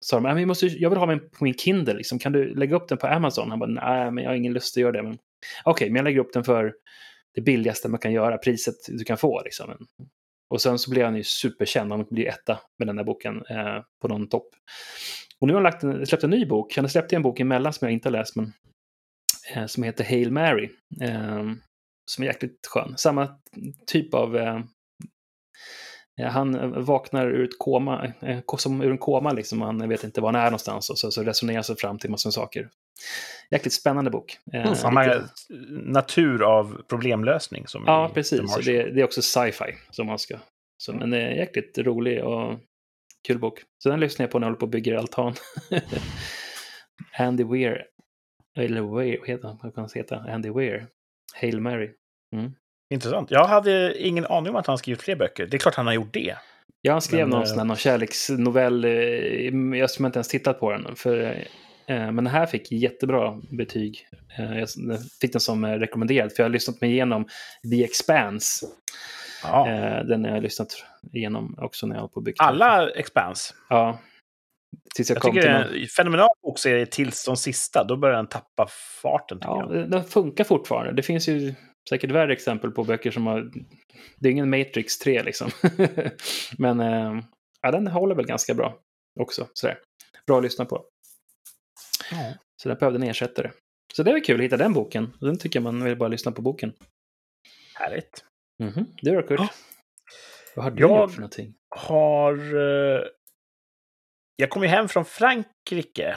sa 0.00 0.16
de, 0.16 0.24
"Ja, 0.24 0.30
men 0.34 0.40
jag, 0.42 0.48
måste, 0.48 0.66
jag 0.66 0.90
vill 0.90 0.98
ha 0.98 1.06
den 1.06 1.20
på 1.20 1.44
min 1.44 1.54
Kindle, 1.54 1.94
liksom. 1.94 2.18
kan 2.18 2.32
du 2.32 2.54
lägga 2.54 2.76
upp 2.76 2.88
den 2.88 2.98
på 2.98 3.06
Amazon? 3.06 3.50
Han 3.50 3.58
bara, 3.58 3.70
nej, 3.70 4.10
men 4.10 4.24
jag 4.24 4.30
har 4.30 4.36
ingen 4.36 4.52
lust 4.52 4.76
att 4.76 4.80
göra 4.80 4.92
det. 4.92 5.02
Men, 5.02 5.18
Okej, 5.64 5.88
men 5.90 5.96
jag 5.96 6.04
lägger 6.04 6.20
upp 6.20 6.32
den 6.32 6.44
för 6.44 6.74
det 7.34 7.40
billigaste 7.40 7.88
man 7.88 8.00
kan 8.00 8.12
göra, 8.12 8.38
priset 8.38 8.74
du 8.88 9.04
kan 9.04 9.16
få. 9.18 9.42
Liksom. 9.44 9.86
Och 10.50 10.62
sen 10.62 10.78
så 10.78 10.90
blev 10.90 11.04
han 11.04 11.16
ju 11.16 11.24
superkänd, 11.24 11.92
han 11.92 12.06
blev 12.10 12.26
etta 12.28 12.58
med 12.78 12.88
den 12.88 12.96
där 12.96 13.04
boken 13.04 13.42
eh, 13.50 13.82
på 14.02 14.08
någon 14.08 14.28
topp. 14.28 14.48
Och 15.40 15.46
nu 15.46 15.54
har 15.54 15.60
han 15.60 15.72
lagt 15.72 15.82
en, 15.82 16.06
släppt 16.06 16.24
en 16.24 16.30
ny 16.30 16.46
bok, 16.46 16.76
han 16.76 16.84
har 16.84 16.88
släppt 16.88 17.12
en 17.12 17.22
bok 17.22 17.40
emellan 17.40 17.72
som 17.72 17.86
jag 17.86 17.92
inte 17.92 18.08
har 18.08 18.12
läst, 18.12 18.36
men 18.36 18.52
eh, 19.54 19.66
som 19.66 19.82
heter 19.82 20.04
Hail 20.04 20.32
Mary. 20.32 20.70
Eh, 21.02 21.44
som 22.10 22.24
är 22.24 22.28
jäkligt 22.28 22.66
skön. 22.66 22.94
Samma 22.96 23.28
typ 23.86 24.14
av... 24.14 24.36
Eh, 24.36 24.60
eh, 26.20 26.26
han 26.26 26.82
vaknar 26.84 27.26
ur 27.26 27.44
ett 27.44 27.58
koma, 27.58 28.12
eh, 28.20 28.38
som 28.58 28.82
ur 28.82 28.90
en 28.90 28.98
koma 28.98 29.32
liksom, 29.32 29.60
han 29.60 29.88
vet 29.88 30.04
inte 30.04 30.20
var 30.20 30.32
han 30.32 30.40
är 30.42 30.44
någonstans 30.44 30.90
och 30.90 30.98
så, 30.98 31.10
så 31.10 31.22
resonerar 31.22 31.62
sig 31.62 31.76
fram 31.76 31.98
till 31.98 32.10
massor 32.10 32.28
med 32.28 32.34
saker. 32.34 32.68
Jäkligt 33.50 33.72
spännande 33.72 34.10
bok. 34.10 34.38
Eh, 34.52 34.60
Mm, 34.62 34.74
Samma 34.74 35.28
natur 35.70 36.42
av 36.42 36.82
problemlösning 36.88 37.66
som 37.66 37.84
Ja, 37.86 38.10
precis. 38.14 38.56
Och 38.56 38.64
det, 38.64 38.82
det 38.82 39.00
är 39.00 39.04
också 39.04 39.22
sci-fi 39.22 39.74
som 39.90 40.06
man 40.06 40.18
ska... 40.18 40.38
Så, 40.76 40.92
men 40.92 41.10
det 41.10 41.18
är 41.22 41.30
jäkligt 41.30 41.78
rolig 41.78 42.24
och 42.24 42.58
kul 43.26 43.38
bok. 43.38 43.62
Så 43.78 43.88
den 43.88 44.00
lyssnar 44.00 44.24
jag 44.24 44.30
på 44.30 44.38
när 44.38 44.46
jag 44.46 44.48
håller 44.48 44.58
på 44.58 44.66
och 44.66 44.70
bygger 44.70 44.94
altan. 44.94 45.34
Andy 47.18 47.44
Weir. 47.44 47.86
Eller 48.56 48.96
Weir, 48.96 49.18
vad 49.18 49.28
heter 49.28 49.48
han? 49.48 49.58
Vad 49.62 49.74
kan 49.74 49.82
han 49.84 49.90
heta? 49.94 50.16
Andy 50.16 50.50
Weir. 50.50 50.86
Hail 51.34 51.60
Mary. 51.60 51.90
Intressant. 52.94 53.30
Jag 53.30 53.44
hade 53.44 54.02
ingen 54.02 54.26
aning 54.26 54.50
om 54.50 54.56
att 54.56 54.66
han 54.66 54.78
skrivit 54.78 55.02
fler 55.02 55.16
böcker. 55.16 55.46
Det 55.46 55.56
är 55.56 55.58
klart 55.58 55.74
han 55.74 55.86
har 55.86 55.94
gjort 55.94 56.12
det. 56.14 56.36
Ja, 56.82 56.92
han 56.92 57.00
skrev 57.02 57.20
Men, 57.20 57.30
någon 57.30 57.40
eh, 57.40 57.44
sån 57.46 57.58
här, 57.58 57.64
någon 57.64 57.76
kärleksnovell. 57.76 58.84
eh, 58.84 59.78
Jag 59.78 59.90
som 59.90 60.06
inte 60.06 60.16
ens 60.18 60.28
tittat 60.28 60.60
på 60.60 60.70
den. 60.72 60.96
För, 60.96 61.20
eh, 61.86 61.96
men 61.96 62.16
den 62.16 62.26
här 62.26 62.46
fick 62.46 62.72
jättebra 62.72 63.40
betyg. 63.50 64.06
Eh, 64.38 64.58
Jag 64.58 64.68
fick 65.20 65.32
den 65.32 65.40
som 65.40 65.66
rekommenderad. 65.66 66.32
För 66.32 66.42
jag 66.42 66.44
har 66.44 66.52
lyssnat 66.52 66.80
mig 66.80 66.90
igenom 66.90 67.28
The 67.70 67.84
Expanse. 67.84 68.66
Ja. 69.42 69.68
Eh, 69.68 70.04
Den 70.04 70.24
har 70.24 70.30
jag 70.30 70.42
lyssnat 70.42 70.68
igenom 71.12 71.58
också 71.58 71.86
när 71.86 71.94
jag 71.96 72.00
har 72.02 72.08
på 72.08 72.20
byggt. 72.20 72.40
Alla 72.40 72.90
Expanse. 72.90 73.54
Ja. 73.68 73.98
Tills 74.94 75.08
jag, 75.08 75.16
Jag 75.16 75.22
kom 75.22 75.30
tycker 75.30 75.42
till 75.42 75.50
det 75.52 75.58
någon... 75.58 75.74
är 75.76 75.80
en 75.82 75.86
fenomenal 75.86 76.28
bokserie 76.42 76.86
tills 76.86 77.24
de 77.24 77.36
sista. 77.36 77.84
Då 77.84 77.96
börjar 77.96 78.16
den 78.16 78.26
tappa 78.26 78.66
farten. 79.02 79.38
Ja, 79.40 79.68
jag. 79.74 79.90
den 79.90 80.04
funkar 80.04 80.44
fortfarande. 80.44 80.92
Det 80.92 81.02
finns 81.02 81.28
ju 81.28 81.54
säkert 81.88 82.10
värre 82.10 82.32
exempel 82.32 82.70
på 82.70 82.84
böcker 82.84 83.10
som 83.10 83.26
har... 83.26 83.50
Det 84.18 84.28
är 84.28 84.32
ingen 84.32 84.50
Matrix 84.50 84.98
3 84.98 85.22
liksom. 85.22 85.50
Men 86.58 86.80
eh, 86.80 87.20
ja, 87.62 87.70
den 87.70 87.86
håller 87.86 88.14
väl 88.14 88.26
ganska 88.26 88.54
bra 88.54 88.78
också. 89.20 89.48
Sådär. 89.52 89.78
Bra 90.26 90.36
att 90.38 90.42
lyssna 90.42 90.64
på. 90.64 90.84
Ja. 92.10 92.34
Så 92.62 92.68
den 92.68 92.78
behövde 92.78 92.98
en 92.98 93.02
ersättare. 93.10 93.50
Så 93.94 94.02
det 94.02 94.12
var 94.12 94.24
kul 94.24 94.40
att 94.40 94.44
hitta 94.44 94.56
den 94.56 94.72
boken. 94.72 95.12
Den 95.20 95.38
tycker 95.38 95.56
jag 95.60 95.62
man 95.64 95.84
vill 95.84 95.96
bara 95.96 96.08
lyssna 96.08 96.32
på 96.32 96.42
boken. 96.42 96.72
Härligt. 97.74 98.24
Mhm. 98.58 98.86
Du 99.02 99.14
då, 99.14 99.22
Kurt? 99.22 99.40
Ja. 99.40 99.48
Vad 100.56 100.64
har 100.64 100.70
du 100.70 100.80
Jag- 100.82 101.00
gjort 101.02 101.10
för 101.10 101.20
någonting? 101.20 101.54
Har... 101.76 102.34
eh, 102.56 103.02
Jag 104.36 104.50
kom 104.50 104.62
ju 104.62 104.68
hem 104.68 104.88
från 104.88 105.04
Frankrike. 105.04 106.16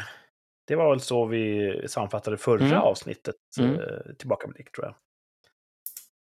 Det 0.68 0.76
var 0.76 0.90
väl 0.90 1.00
så 1.00 1.26
vi 1.26 1.72
sammanfattade 1.88 2.38
förra 2.38 2.66
Mm. 2.66 2.78
avsnittet. 2.78 3.36
Mm. 3.60 3.80
eh, 3.80 4.16
Tillbakablick, 4.20 4.72
tror 4.72 4.86
jag. 4.86 4.96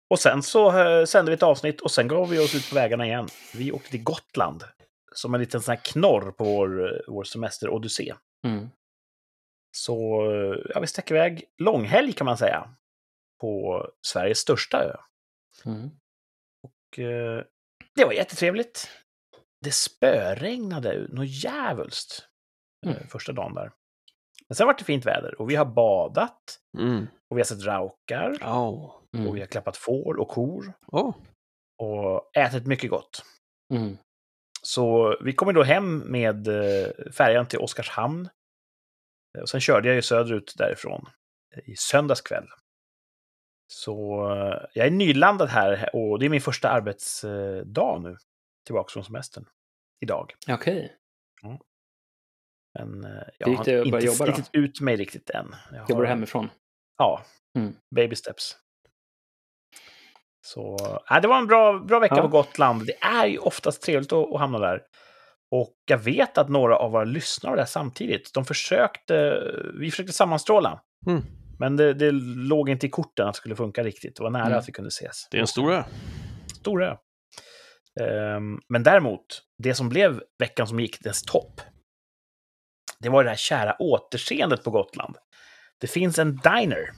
Och 0.09 0.19
sen 0.19 0.43
så 0.43 0.79
eh, 0.79 1.05
sände 1.05 1.31
vi 1.31 1.35
ett 1.35 1.43
avsnitt 1.43 1.81
och 1.81 1.91
sen 1.91 2.07
gav 2.07 2.29
vi 2.29 2.39
oss 2.39 2.55
ut 2.55 2.69
på 2.69 2.75
vägarna 2.75 3.05
igen. 3.05 3.27
Vi 3.53 3.71
åkte 3.71 3.89
till 3.89 4.03
Gotland. 4.03 4.63
Som 5.11 5.33
en 5.33 5.39
liten 5.39 5.61
sån 5.61 5.71
här 5.71 5.81
knorr 5.83 6.31
på 6.31 6.43
vår, 6.43 6.85
eh, 6.85 6.99
vår 7.07 7.23
semester-odyssé. 7.23 8.13
Mm. 8.47 8.69
Så 9.77 10.23
ja, 10.73 10.79
vi 10.79 10.87
stack 10.87 11.11
iväg 11.11 11.43
långhelg 11.57 12.13
kan 12.13 12.25
man 12.25 12.37
säga. 12.37 12.75
På 13.41 13.83
Sveriges 14.07 14.37
största 14.39 14.83
ö. 14.83 14.95
Mm. 15.65 15.89
Och, 16.63 16.99
eh, 16.99 17.43
det 17.95 18.05
var 18.05 18.11
jättetrevligt. 18.13 18.89
Det 19.61 19.71
spöregnade 19.71 21.07
något 21.09 21.27
djävulskt 21.27 22.27
eh, 22.85 22.91
Mm. 22.91 23.07
första 23.07 23.31
dagen 23.31 23.53
där. 23.53 23.71
Men 24.49 24.55
sen 24.55 24.67
var 24.67 24.73
det 24.77 24.83
fint 24.83 25.05
väder 25.05 25.41
och 25.41 25.49
vi 25.49 25.55
har 25.55 25.65
badat 25.65 26.59
Mm. 26.77 27.07
och 27.31 27.37
vi 27.37 27.41
har 27.41 27.45
sett 27.45 27.63
raukar 27.65 28.31
Oh. 28.41 28.95
Mm. 29.17 29.27
och 29.27 29.35
vi 29.35 29.39
har 29.39 29.47
klappat 29.47 29.77
får 29.77 30.19
och 30.19 30.27
kor 30.27 30.73
Oh. 30.91 31.15
och 31.83 32.35
ätit 32.37 32.67
mycket 32.67 32.89
gott. 32.89 33.23
Mm. 33.73 33.97
Så 34.61 35.15
vi 35.23 35.33
kom 35.33 35.47
ju 35.47 35.53
då 35.53 35.63
hem 35.63 35.97
med 35.99 36.47
eh, 36.47 36.87
färjan 37.17 37.47
till 37.47 37.59
Oskarshamn. 37.59 38.29
Eh, 39.37 39.41
Och 39.41 39.49
sen 39.49 39.61
körde 39.61 39.87
jag 39.87 39.95
ju 39.95 40.01
söderut 40.01 40.53
därifrån 40.57 41.05
i 41.65 41.75
söndags 41.75 42.21
kväll. 42.21 42.47
Så 43.73 44.29
eh, 44.31 44.65
jag 44.73 44.87
är 44.87 44.91
nylandad 44.91 45.49
här 45.49 45.89
och 45.95 46.19
det 46.19 46.25
är 46.25 46.29
min 46.29 46.41
första 46.41 46.69
arbetsdag 46.69 47.99
nu. 47.99 48.17
Tillbaka 48.65 48.91
från 48.91 49.03
semestern. 49.03 49.45
Idag. 50.01 50.33
Okej. 50.49 50.95
Men 51.43 51.51
eh, 51.51 51.57
Hur 52.77 53.31
jag 53.37 53.49
gick 53.49 53.63
det 53.65 53.71
har 53.75 53.81
att 53.81 53.91
börja 53.91 54.05
inte 54.05 54.05
jobba 54.05 54.25
då? 54.25 54.33
slitit 54.33 54.49
ut 54.53 54.81
mig 54.81 54.95
riktigt 54.95 55.29
än. 55.29 55.55
Jag 55.71 55.79
Jobbar 55.79 55.95
har- 55.95 56.01
du 56.01 56.07
hemifrån? 56.07 56.49
Ja. 56.97 57.21
Mm. 57.57 57.73
Baby 57.95 58.15
steps. 58.15 58.55
Så 60.45 60.77
äh, 61.11 61.21
det 61.21 61.27
var 61.27 61.37
en 61.37 61.47
bra, 61.47 61.79
bra 61.79 61.99
vecka 61.99 62.15
Ja. 62.15 62.21
på 62.21 62.27
Gotland. 62.27 62.85
Det 62.85 62.97
är 63.03 63.25
ju 63.27 63.37
oftast 63.37 63.81
trevligt 63.81 64.13
att, 64.13 64.33
att 64.33 64.39
hamna 64.39 64.59
där. 64.59 64.81
Och 65.51 65.73
jag 65.85 65.97
vet 65.97 66.37
att 66.37 66.49
några 66.49 66.77
av 66.77 66.91
våra 66.91 67.03
lyssnare 67.03 67.51
var 67.51 67.57
där 67.57 67.65
samtidigt. 67.65 68.33
De 68.33 68.45
försökte, 68.45 69.41
vi 69.79 69.91
försökte 69.91 70.13
sammanstråla. 70.13 70.81
Mm. 71.07 71.21
Men 71.59 71.75
det, 71.77 71.93
det 71.93 72.11
låg 72.35 72.69
inte 72.69 72.85
i 72.85 72.89
korten 72.89 73.27
att 73.27 73.33
det 73.33 73.37
skulle 73.37 73.55
funka 73.55 73.83
riktigt. 73.83 74.15
Det 74.15 74.23
var 74.23 74.29
nära 74.29 74.45
Mm. 74.45 74.57
att 74.59 74.67
vi 74.67 74.71
kunde 74.71 74.87
ses. 74.87 75.27
Det 75.31 75.37
är 75.37 75.41
en 75.41 75.47
stor 75.47 75.73
ö. 75.73 75.83
Stor 76.59 76.83
ö. 76.83 76.95
Ehm, 78.01 78.59
men 78.69 78.83
däremot, 78.83 79.25
det 79.63 79.73
som 79.75 79.89
blev 79.89 80.21
veckan 80.39 80.67
som 80.67 80.79
gick, 80.79 81.03
dess 81.03 81.21
topp, 81.23 81.61
det 82.99 83.09
var 83.09 83.23
det 83.23 83.29
här 83.29 83.37
kära 83.37 83.75
återseendet 83.79 84.63
på 84.63 84.71
Gotland. 84.71 85.17
Det 85.77 85.87
finns 85.87 86.19
en 86.19 86.35
diner, 86.35 86.91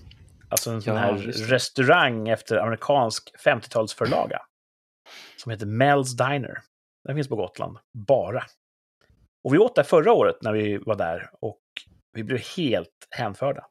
alltså 0.49 0.71
en 0.71 0.81
sån 0.81 0.95
Ja, 0.95 0.99
här 0.99 1.13
restaurang 1.31 2.29
efter 2.29 2.57
amerikansk 2.57 3.35
50-talsförlaga, 3.45 4.39
som 5.37 5.51
heter 5.51 5.65
Mel's 5.65 6.29
Diner. 6.29 6.57
Den 7.03 7.15
finns 7.15 7.29
på 7.29 7.35
Gotland, 7.35 7.77
bara. 7.93 8.43
Och 9.43 9.53
vi 9.53 9.57
åt 9.57 9.75
där 9.75 9.83
förra 9.83 10.13
året 10.13 10.35
när 10.41 10.53
vi 10.53 10.77
var 10.77 10.95
där 10.95 11.29
och 11.41 11.61
vi 12.13 12.23
blev 12.23 12.39
helt 12.57 13.07
hänförda. 13.09 13.65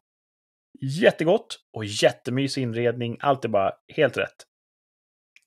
Jättegott 0.80 1.58
och 1.76 1.84
jättemysig 1.84 2.62
inredning. 2.62 3.16
Allt 3.20 3.44
är 3.44 3.48
bara 3.48 3.72
helt 3.94 4.16
rätt. 4.16 4.44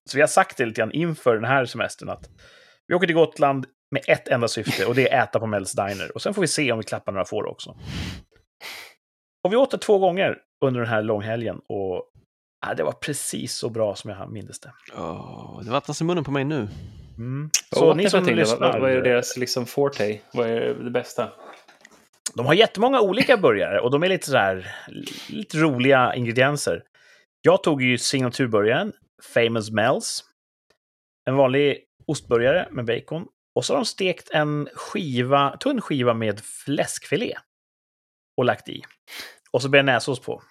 Så 0.09 0.17
vi 0.17 0.21
har 0.21 0.27
sagt 0.27 0.57
det 0.57 0.65
lite 0.65 0.81
grann 0.81 0.91
inför 0.91 1.35
den 1.35 1.45
här 1.45 1.65
semestern 1.65 2.09
att 2.09 2.29
vi 2.87 2.95
åker 2.95 3.07
till 3.07 3.15
Gotland 3.15 3.67
med 3.91 4.03
ett 4.07 4.27
enda 4.27 4.47
syfte 4.47 4.85
och 4.85 4.95
det 4.95 5.11
är 5.11 5.23
äta 5.23 5.39
på 5.39 5.45
Mel's 5.45 5.87
Diner. 5.87 6.11
Och 6.15 6.21
sen 6.21 6.33
får 6.33 6.41
vi 6.41 6.47
se 6.47 6.71
om 6.71 6.77
vi 6.77 6.83
klappar 6.83 7.11
några 7.11 7.25
får 7.25 7.45
också. 7.45 7.75
Och 9.43 9.53
vi 9.53 9.55
åt 9.55 9.71
det 9.71 9.77
två 9.77 9.99
gånger 9.99 10.37
under 10.65 10.81
den 10.81 10.89
här 10.89 11.01
långhelgen 11.01 11.55
och 11.69 12.11
ja, 12.65 12.73
det 12.77 12.83
var 12.83 12.91
precis 12.91 13.53
så 13.53 13.69
bra 13.69 13.95
som 13.95 14.09
jag 14.09 14.31
minns 14.31 14.59
det. 14.59 14.71
Oh, 14.95 15.63
det 15.63 15.71
vattnas 15.71 16.01
i 16.01 16.03
munnen 16.03 16.23
på 16.23 16.31
mig 16.31 16.43
nu. 16.43 16.67
Mm. 17.17 17.49
Så 17.75 17.89
åt 17.89 17.97
ni 17.97 18.09
som 18.09 18.25
lyssnar, 18.25 18.79
vad 18.79 18.91
är 18.91 19.01
deras 19.01 19.37
liksom 19.37 19.65
forte? 19.65 20.19
Vad 20.33 20.49
är 20.49 20.73
det 20.73 20.91
bästa? 20.91 21.29
De 22.35 22.45
har 22.45 22.53
jättemånga 22.53 23.01
olika 23.01 23.37
burgare 23.37 23.79
och 23.79 23.91
de 23.91 24.03
är 24.03 24.09
lite 24.09 24.29
så 24.29 24.37
här, 24.37 24.75
lite 25.29 25.57
roliga 25.57 26.15
ingredienser. 26.15 26.83
Jag 27.41 27.63
tog 27.63 27.81
ju 27.81 27.97
signaturburgaren, 27.97 28.93
Famous 29.33 29.71
Mel's. 29.71 30.21
En 31.25 31.35
vanlig 31.35 31.77
ostburgare 32.07 32.67
med 32.71 32.85
bacon. 32.85 33.25
Och 33.55 33.65
så 33.65 33.73
har 33.73 33.77
de 33.77 33.85
stekt 33.85 34.29
en 34.29 34.69
skiva, 34.73 35.57
tunn 35.57 35.81
skiva 35.81 36.13
med 36.13 36.39
fläskfilé. 36.39 37.35
Och 38.37 38.45
lagt 38.45 38.69
i. 38.69 38.81
Och 39.51 39.61
så 39.61 39.69
bearnaisesås 39.69 40.19
på. 40.19 40.43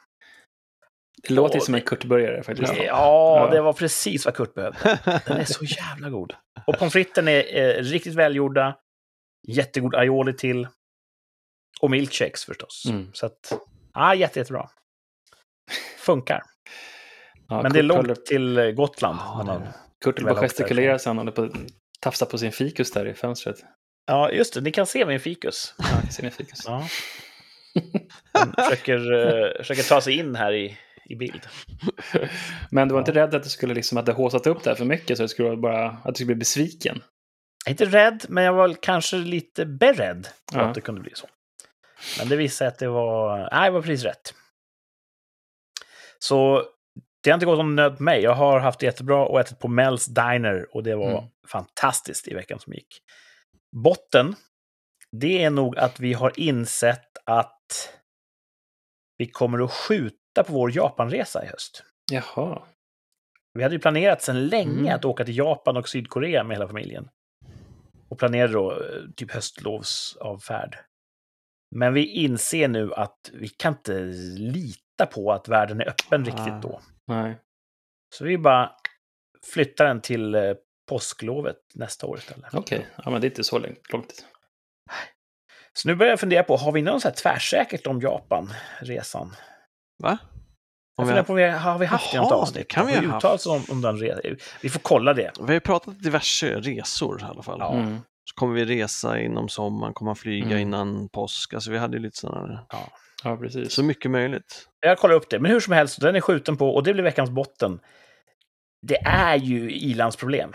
Det 1.28 1.34
låter 1.34 1.54
ju 1.54 1.60
som 1.60 1.74
en 1.74 1.80
kurtburgare 1.80 2.42
faktiskt. 2.42 2.72
Ja, 2.76 2.84
Ja. 2.86 3.48
det 3.52 3.60
var 3.60 3.72
precis 3.72 4.24
vad 4.24 4.34
Kurt 4.34 4.54
behövde. 4.54 4.98
Den 5.26 5.36
är 5.36 5.44
så 5.44 5.64
jävla 5.64 6.10
god. 6.10 6.32
Och 6.66 6.78
pommes 6.78 6.92
fritesen 6.92 7.28
är 7.28 7.56
eh, 7.56 7.82
riktigt 7.82 8.14
välgjorda. 8.14 8.76
Jättegod 9.48 9.94
aioli 9.94 10.32
till. 10.32 10.68
Och 11.80 11.90
milkshakes 11.90 12.44
förstås. 12.44 12.84
Mm. 12.88 13.10
Så 13.12 13.26
att, 13.26 13.52
ja, 13.94 14.14
jätte, 14.14 14.38
jättebra. 14.38 14.70
Funkar. 15.98 16.42
Ja, 17.48 17.62
Men 17.62 17.72
det 17.72 17.78
är 17.78 17.82
Kurt 17.82 17.88
långt 17.88 18.00
håller- 18.00 18.14
till 18.14 18.58
eh, 18.58 18.70
Gotland. 18.70 19.18
Ja, 19.22 19.42
när 19.46 19.58
man- 19.58 19.68
Kurt 20.04 20.18
håller 20.18 20.30
på 20.30 20.36
att 20.36 20.42
gestikulera 20.44 20.98
han 21.06 21.18
håller 21.18 21.32
på 21.32 21.50
tafsa 22.00 22.26
på 22.26 22.38
sin 22.38 22.52
fikus 22.52 22.90
där 22.90 23.06
i 23.06 23.14
fönstret. 23.14 23.56
Ja, 24.06 24.30
just 24.30 24.54
det. 24.54 24.60
Ni 24.60 24.72
kan 24.72 24.86
se 24.86 25.06
min 25.06 25.20
fikus. 25.20 25.74
Ja, 25.78 25.84
jag 26.04 26.12
ser 26.12 26.22
min 26.22 26.32
fikus. 26.32 26.62
Ja. 26.66 26.88
Han 28.32 28.54
försöker, 28.58 29.12
eh, 29.12 29.56
försöker 29.58 29.82
ta 29.82 30.00
sig 30.00 30.14
in 30.16 30.34
här 30.34 30.52
i, 30.52 30.78
i 31.04 31.16
bild. 31.16 31.40
Men 32.70 32.88
du 32.88 32.92
var 32.94 33.00
inte 33.00 33.12
rädd 33.14 33.34
att 33.34 33.42
det 33.42 33.48
skulle 33.48 33.74
liksom 33.74 33.98
att 33.98 34.06
det 34.06 34.12
håsat 34.12 34.46
upp 34.46 34.64
där 34.64 34.74
för 34.74 34.84
mycket 34.84 35.16
så 35.16 35.22
det 35.22 35.28
skulle 35.28 35.48
vara 35.48 35.56
bara 35.60 35.88
att 35.88 36.04
du 36.04 36.14
skulle 36.14 36.26
bli 36.26 36.34
besviken? 36.34 37.02
Jag 37.64 37.68
är 37.68 37.70
inte 37.70 37.84
rädd, 37.98 38.24
men 38.28 38.44
jag 38.44 38.52
var 38.52 38.74
kanske 38.82 39.16
lite 39.16 39.66
beredd 39.66 40.28
på 40.52 40.58
Ja. 40.58 40.62
att 40.62 40.74
det 40.74 40.80
kunde 40.80 41.00
bli 41.00 41.12
så. 41.14 41.28
Men 42.18 42.28
det 42.28 42.36
visade 42.36 42.56
sig 42.56 42.66
att 42.66 42.78
det 42.78 42.88
var, 42.88 43.48
nej, 43.52 43.64
det 43.64 43.70
var 43.70 43.82
precis 43.82 44.04
rätt. 44.04 44.34
Så 46.18 46.64
det 47.22 47.30
har 47.30 47.34
inte 47.34 47.46
gått 47.46 47.58
som 47.58 47.74
nöd 47.76 47.96
på 47.96 48.02
mig. 48.02 48.22
Jag 48.22 48.34
har 48.34 48.60
haft 48.60 48.80
det 48.80 48.86
jättebra 48.86 49.26
och 49.26 49.40
ätit 49.40 49.58
på 49.58 49.68
Mel's 49.68 50.08
Diner 50.08 50.76
och 50.76 50.82
det 50.82 50.96
var 50.96 51.10
Mm. 51.18 51.24
fantastiskt 51.48 52.28
i 52.28 52.34
veckan 52.34 52.58
som 52.58 52.72
gick. 52.72 52.98
Botten, 53.76 54.34
det 55.12 55.44
är 55.44 55.50
nog 55.50 55.78
att 55.78 56.00
vi 56.00 56.12
har 56.12 56.32
insett 56.40 57.18
att 57.24 57.94
vi 59.18 59.26
kommer 59.26 59.64
att 59.64 59.72
skjuta 59.72 60.44
på 60.46 60.52
vår 60.52 60.76
Japanresa 60.76 61.44
i 61.44 61.46
höst. 61.46 61.84
Jaha. 62.12 62.62
Vi 63.54 63.62
hade 63.62 63.74
ju 63.74 63.78
planerat 63.80 64.22
sedan 64.22 64.46
länge 64.46 64.80
Mm. 64.80 64.94
att 64.94 65.04
åka 65.04 65.24
till 65.24 65.36
Japan 65.36 65.76
och 65.76 65.88
Sydkorea 65.88 66.44
med 66.44 66.56
hela 66.56 66.66
familjen. 66.68 67.08
Och 68.08 68.18
planerade 68.18 68.52
då 68.52 68.72
eh, 68.72 68.78
typ 69.16 69.30
höstlovsavfärd. 69.32 70.78
Men 71.76 71.94
vi 71.94 72.06
inser 72.06 72.68
nu 72.68 72.94
att 72.94 73.30
vi 73.32 73.48
kan 73.48 73.72
inte 73.72 74.00
lita 74.38 75.06
på 75.14 75.32
att 75.32 75.48
världen 75.48 75.80
är 75.80 75.88
öppen 75.88 76.22
Ah. 76.22 76.24
riktigt 76.24 76.62
då. 76.62 76.80
Nej. 77.10 77.36
Så 78.14 78.24
vi 78.24 78.38
bara 78.38 78.72
flyttar 79.52 79.84
den 79.84 80.00
till 80.00 80.34
eh, 80.34 80.42
påsklovet 80.88 81.56
nästa 81.74 82.06
år 82.06 82.18
istället. 82.18 82.54
Okej, 82.54 82.86
ja, 83.04 83.10
men 83.10 83.20
det 83.20 83.26
är 83.26 83.28
inte 83.30 83.44
så 83.44 83.58
långt. 83.58 83.92
långt. 83.92 84.26
Så 85.72 85.88
nu 85.88 85.94
börjar 85.94 86.10
jag 86.12 86.20
fundera 86.20 86.42
på, 86.42 86.56
har 86.56 86.72
vi 86.72 86.82
något 86.82 87.02
så 87.02 87.08
här 87.08 87.14
tvärsäkert 87.14 87.86
om 87.86 88.00
Japan-resan? 88.00 89.36
Va? 90.02 90.18
Om 90.96 91.08
jag, 91.08 91.26
på, 91.26 91.32
har 91.38 91.78
vi 91.78 91.86
haft 91.86 92.10
det 92.12 92.16
i 92.16 92.20
något 92.20 92.30
Jaha, 92.30 92.38
avsnitt? 92.40 92.68
kan 92.68 92.86
vi 92.86 93.06
ha 93.06 93.32
oss 93.32 93.46
om, 93.46 93.64
om 93.70 93.80
den 93.80 93.96
resan? 93.96 94.36
Vi 94.62 94.68
får 94.68 94.80
kolla 94.80 95.14
det. 95.14 95.32
vi 95.38 95.46
har 95.46 95.52
ju 95.52 95.60
pratat 95.60 96.02
diverse 96.02 96.60
resor 96.60 97.20
i 97.20 97.24
alla 97.24 97.42
fall. 97.42 97.58
Ja. 97.60 97.72
Mm. 97.74 97.98
Så 98.30 98.34
kommer 98.34 98.54
vi 98.54 98.64
resa 98.64 99.20
inom 99.20 99.48
sommaren, 99.48 99.94
kommer 99.94 100.14
flyga 100.14 100.46
Mm. 100.46 100.58
innan 100.58 101.08
påsk. 101.08 101.54
Alltså 101.54 101.70
vi 101.70 101.78
hade 101.78 101.96
ju 101.96 102.02
lite 102.02 102.16
sådana. 102.16 102.66
Ja, 102.70 102.88
precis. 103.22 103.72
Så 103.72 103.82
mycket 103.84 104.10
möjligt. 104.10 104.68
Jag 104.80 104.98
kollar 104.98 105.14
upp 105.14 105.30
det, 105.30 105.40
men 105.40 105.50
hur 105.50 105.60
som 105.60 105.72
helst, 105.72 106.00
den 106.00 106.16
är 106.16 106.20
skjuten 106.20 106.56
på 106.56 106.74
och 106.74 106.82
det 106.84 106.92
blir 106.92 107.04
veckans 107.04 107.30
botten. 107.30 107.80
Det 108.86 108.96
är 109.04 109.36
ju 109.36 109.70
ilandsproblem. 109.72 110.52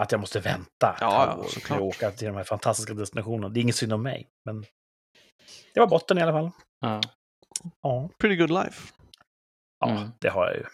Att 0.00 0.12
jag 0.12 0.20
måste 0.20 0.40
vänta 0.40 0.66
Ja, 0.80 0.96
ja, 1.00 1.42
för 1.42 1.50
såklart. 1.50 1.76
att 1.78 1.82
åka 1.82 2.10
till 2.10 2.26
de 2.28 2.36
här 2.36 2.44
fantastiska 2.44 2.94
destinationerna. 2.94 3.48
Det 3.48 3.60
är 3.60 3.62
inget 3.62 3.76
synd 3.76 3.92
om 3.92 4.02
mig, 4.02 4.28
men 4.44 4.64
det 5.74 5.80
var 5.80 5.86
botten 5.86 6.18
i 6.18 6.22
alla 6.22 6.32
fall. 6.32 6.50
Ja. 6.80 7.00
Ja, 7.82 8.10
Pretty 8.18 8.36
good 8.36 8.50
life. 8.50 8.92
ja 9.80 9.90
Mm. 9.90 10.08
det 10.20 10.28
har 10.28 10.46
jag 10.46 10.56
ju. 10.56 10.64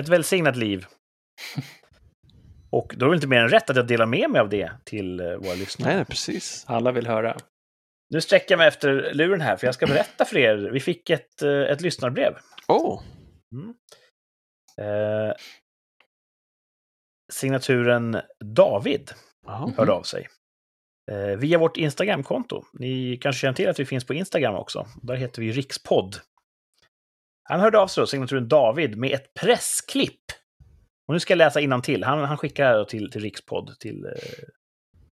Ett 0.00 0.08
välsignat 0.08 0.56
liv. 0.56 0.86
Och 2.70 2.94
då 2.96 3.06
är 3.06 3.10
det 3.10 3.14
inte 3.14 3.26
mer 3.26 3.40
än 3.40 3.48
rätt 3.48 3.70
att 3.70 3.76
jag 3.76 3.86
delar 3.86 4.06
med 4.06 4.30
mig 4.30 4.40
av 4.40 4.48
det 4.48 4.72
till 4.84 5.20
eh, 5.20 5.26
våra 5.36 5.54
lyssnare. 5.54 5.94
Nej, 5.96 6.04
precis. 6.04 6.64
Alla 6.68 6.92
vill 6.92 7.06
höra. 7.06 7.36
Nu 8.10 8.20
sträcker 8.20 8.52
jag 8.52 8.58
mig 8.58 8.68
efter 8.68 9.14
luren 9.14 9.40
här, 9.40 9.56
för 9.56 9.66
jag 9.66 9.74
ska 9.74 9.86
berätta 9.86 10.24
för 10.24 10.36
er. 10.38 10.56
Vi 10.56 10.80
fick 10.80 11.10
ett, 11.10 11.42
eh, 11.42 11.60
ett 11.60 11.80
lyssnarbrev. 11.80 12.36
Oh, 12.68 13.02
Eh, 14.80 15.34
signaturen 17.32 18.20
David 18.44 19.10
Jaha. 19.46 19.72
hörde 19.76 19.92
av 19.92 20.02
sig. 20.02 20.28
Eh, 21.10 21.36
via 21.38 21.58
vårt 21.58 21.76
Instagramkonto. 21.76 22.64
Ni 22.72 23.16
kanske 23.16 23.40
känner 23.40 23.54
till 23.54 23.68
att 23.68 23.80
vi 23.80 23.86
finns 23.86 24.06
på 24.06 24.14
Instagram 24.14 24.54
också. 24.54 24.86
Där 25.02 25.14
heter 25.14 25.42
vi 25.42 25.52
Rikspodd. 25.52 26.16
Han 27.42 27.60
hörde 27.60 27.78
av 27.78 27.86
sig 27.86 28.02
då, 28.02 28.06
signaturen 28.06 28.48
David, 28.48 28.98
med 28.98 29.12
ett 29.12 29.34
pressklipp. 29.34 30.24
Och 31.08 31.14
nu 31.14 31.20
ska 31.20 31.32
jag 31.32 31.38
läsa 31.38 31.80
till. 31.82 32.04
Han, 32.04 32.24
han 32.24 32.38
skickar 32.38 32.84
till, 32.84 33.10
till 33.10 33.22
Rikspodd, 33.22 33.78
till, 33.80 34.04
eh, 34.04 34.12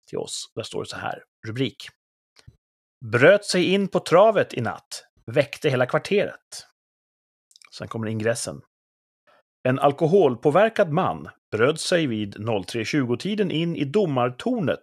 till 0.08 0.18
oss. 0.18 0.52
Där 0.54 0.62
står 0.62 0.82
det 0.82 0.88
så 0.88 0.96
här, 0.96 1.22
rubrik. 1.46 1.86
Bröt 3.12 3.44
sig 3.44 3.64
in 3.64 3.88
på 3.88 4.00
travet 4.00 4.54
i 4.54 4.60
natt. 4.60 5.04
Väckte 5.26 5.68
hela 5.68 5.86
kvarteret. 5.86 6.66
Sen 7.78 7.88
kommer 7.88 8.06
ingressen. 8.06 8.60
En 9.68 9.78
alkoholpåverkad 9.78 10.92
man 10.92 11.28
bröt 11.52 11.80
sig 11.80 12.06
vid 12.06 12.36
03.20-tiden 12.36 13.50
in 13.50 13.76
i 13.76 13.84
domartornet 13.84 14.82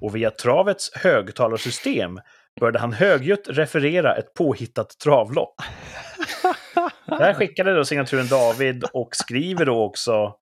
och 0.00 0.16
via 0.16 0.30
travets 0.30 0.90
högtalarsystem 0.94 2.20
började 2.60 2.78
han 2.78 2.92
högljutt 2.92 3.48
referera 3.48 4.16
ett 4.16 4.34
påhittat 4.34 4.98
travlopp. 4.98 5.54
Det 7.06 7.24
här 7.24 7.34
skickade 7.34 7.74
då 7.74 7.84
signaturen 7.84 8.28
David 8.28 8.84
och 8.92 9.08
skriver 9.12 9.66
då 9.66 9.82
också 9.82 10.34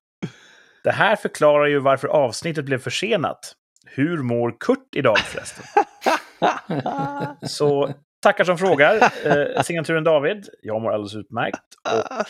Det 0.83 0.91
här 0.91 1.15
förklarar 1.15 1.65
ju 1.65 1.79
varför 1.79 2.07
avsnittet 2.07 2.65
blev 2.65 2.77
försenat. 2.77 3.55
Hur 3.85 4.17
mår 4.17 4.55
Kurt 4.59 4.95
idag 4.95 5.17
förresten? 5.19 5.63
Så 7.47 7.93
tackar 8.21 8.43
som 8.43 8.57
frågar. 8.57 8.95
Eh, 9.25 9.61
signaturen 9.61 10.03
David. 10.03 10.49
Jag 10.61 10.81
mår 10.81 10.91
alldeles 10.93 11.15
utmärkt. 11.15 11.61
Och 11.93 12.25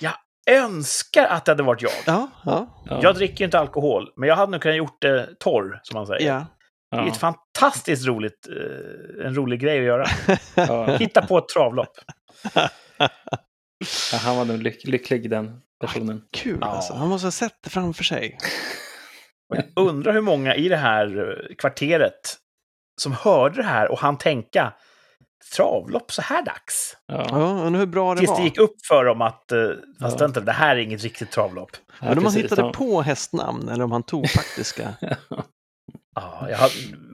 jag 0.00 0.12
önskar 0.50 1.24
att 1.26 1.44
det 1.44 1.50
hade 1.52 1.62
varit 1.62 1.82
jag. 1.82 1.92
Ja, 2.06 2.28
ja, 2.44 2.82
Ja. 2.86 3.00
Jag 3.02 3.14
dricker 3.14 3.38
ju 3.40 3.44
inte 3.44 3.58
alkohol, 3.58 4.12
men 4.16 4.28
jag 4.28 4.36
hade 4.36 4.52
nog 4.52 4.60
kunnat 4.62 4.76
gjort 4.76 5.02
det 5.02 5.28
torr, 5.40 5.80
som 5.82 5.98
man 5.98 6.06
säger. 6.06 6.26
ja. 6.28 6.46
Det 6.90 6.96
är 6.96 7.02
ja. 7.02 7.08
ett 7.08 7.16
fantastiskt 7.16 8.06
roligt, 8.06 8.48
eh, 8.48 9.26
en 9.26 9.34
rolig 9.34 9.60
grej 9.60 9.78
att 9.78 9.84
göra. 9.84 10.06
Ja. 10.54 10.86
Hitta 10.96 11.22
på 11.26 11.38
ett 11.38 11.48
travlopp. 11.48 11.92
Ja, 14.12 14.18
han 14.18 14.36
var 14.36 14.44
nog 14.44 14.58
lyck 14.62 14.84
lycklig, 14.86 15.30
den 15.30 15.60
personen. 15.80 16.22
Kul 16.36 16.58
Ja. 16.60 16.66
alltså. 16.66 16.94
Han 16.94 17.08
måste 17.08 17.26
ha 17.26 17.32
sett 17.32 17.58
det 17.64 17.70
framför 17.70 18.04
sig. 18.04 18.38
Och 19.50 19.56
jag 19.56 19.64
undrar 19.88 20.12
hur 20.12 20.20
många 20.20 20.54
i 20.54 20.68
det 20.68 20.76
här 20.76 21.18
eh, 21.18 21.54
kvarteret 21.58 22.36
som 23.00 23.12
hörde 23.12 23.56
det 23.56 23.62
här 23.68 23.90
och 23.92 23.98
han 23.98 24.18
tänka 24.18 24.72
travlopp 25.56 26.12
så 26.12 26.22
här 26.22 26.42
dags. 26.44 26.96
Ja. 27.06 27.26
Ja, 27.30 27.68
hur 27.68 27.86
bra 27.86 28.14
det 28.14 28.18
Tills 28.18 28.30
var. 28.30 28.38
det 28.38 28.44
gick 28.44 28.58
upp 28.58 28.74
för 28.88 29.04
dem 29.04 29.22
att 29.22 29.52
eh, 29.52 29.58
fast 30.00 30.20
Ja. 30.20 30.26
vänta, 30.26 30.40
det 30.40 30.52
här 30.52 30.76
är 30.76 30.80
inget 30.80 31.02
riktigt 31.02 31.30
travlopp. 31.30 31.70
Ja, 32.00 32.06
Men 32.08 32.18
om 32.18 32.24
han 32.24 32.34
hittade 32.34 32.62
Ja. 32.62 32.72
på 32.72 33.02
hästnamn 33.02 33.68
eller 33.68 33.84
om 33.84 33.92
han 33.92 34.02
tog 34.02 34.28
faktiska. 34.30 34.94
Ja, 36.16 36.46
jag, 36.50 36.58
har, 36.58 36.70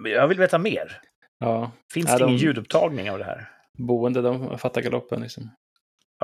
jag 0.08 0.28
vill 0.28 0.38
veta 0.38 0.58
mer. 0.58 1.00
Ja. 1.38 1.70
Finns 1.92 2.06
det 2.06 2.16
ingen 2.24 2.36
de- 2.36 2.36
ljudupptagning 2.36 3.10
av 3.10 3.18
det 3.18 3.24
här? 3.24 3.48
Boende, 3.78 4.22
de 4.22 4.58
fattar 4.58 4.80
galoppen 4.80 5.20
liksom. 5.22 5.50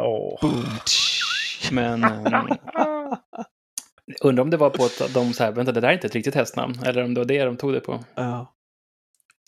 Åh. 0.00 0.40
Boom. 0.40 0.64
Men 1.70 2.04
eh, 2.26 2.44
undrar 4.22 4.42
om 4.42 4.50
det 4.50 4.56
var 4.56 4.70
på 4.70 4.84
att 4.84 5.14
de 5.14 5.32
så 5.32 5.44
här, 5.44 5.52
vänta 5.52 5.72
det 5.72 5.80
där 5.80 5.88
är 5.88 5.92
inte 5.92 6.06
ett 6.06 6.14
riktigt 6.14 6.34
hästnamn. 6.34 6.74
Eller 6.84 7.04
om 7.04 7.14
det 7.14 7.20
var 7.20 7.26
det 7.26 7.44
de 7.44 7.56
tog 7.56 7.72
det 7.72 7.80
på. 7.80 8.04
Ja. 8.14 8.52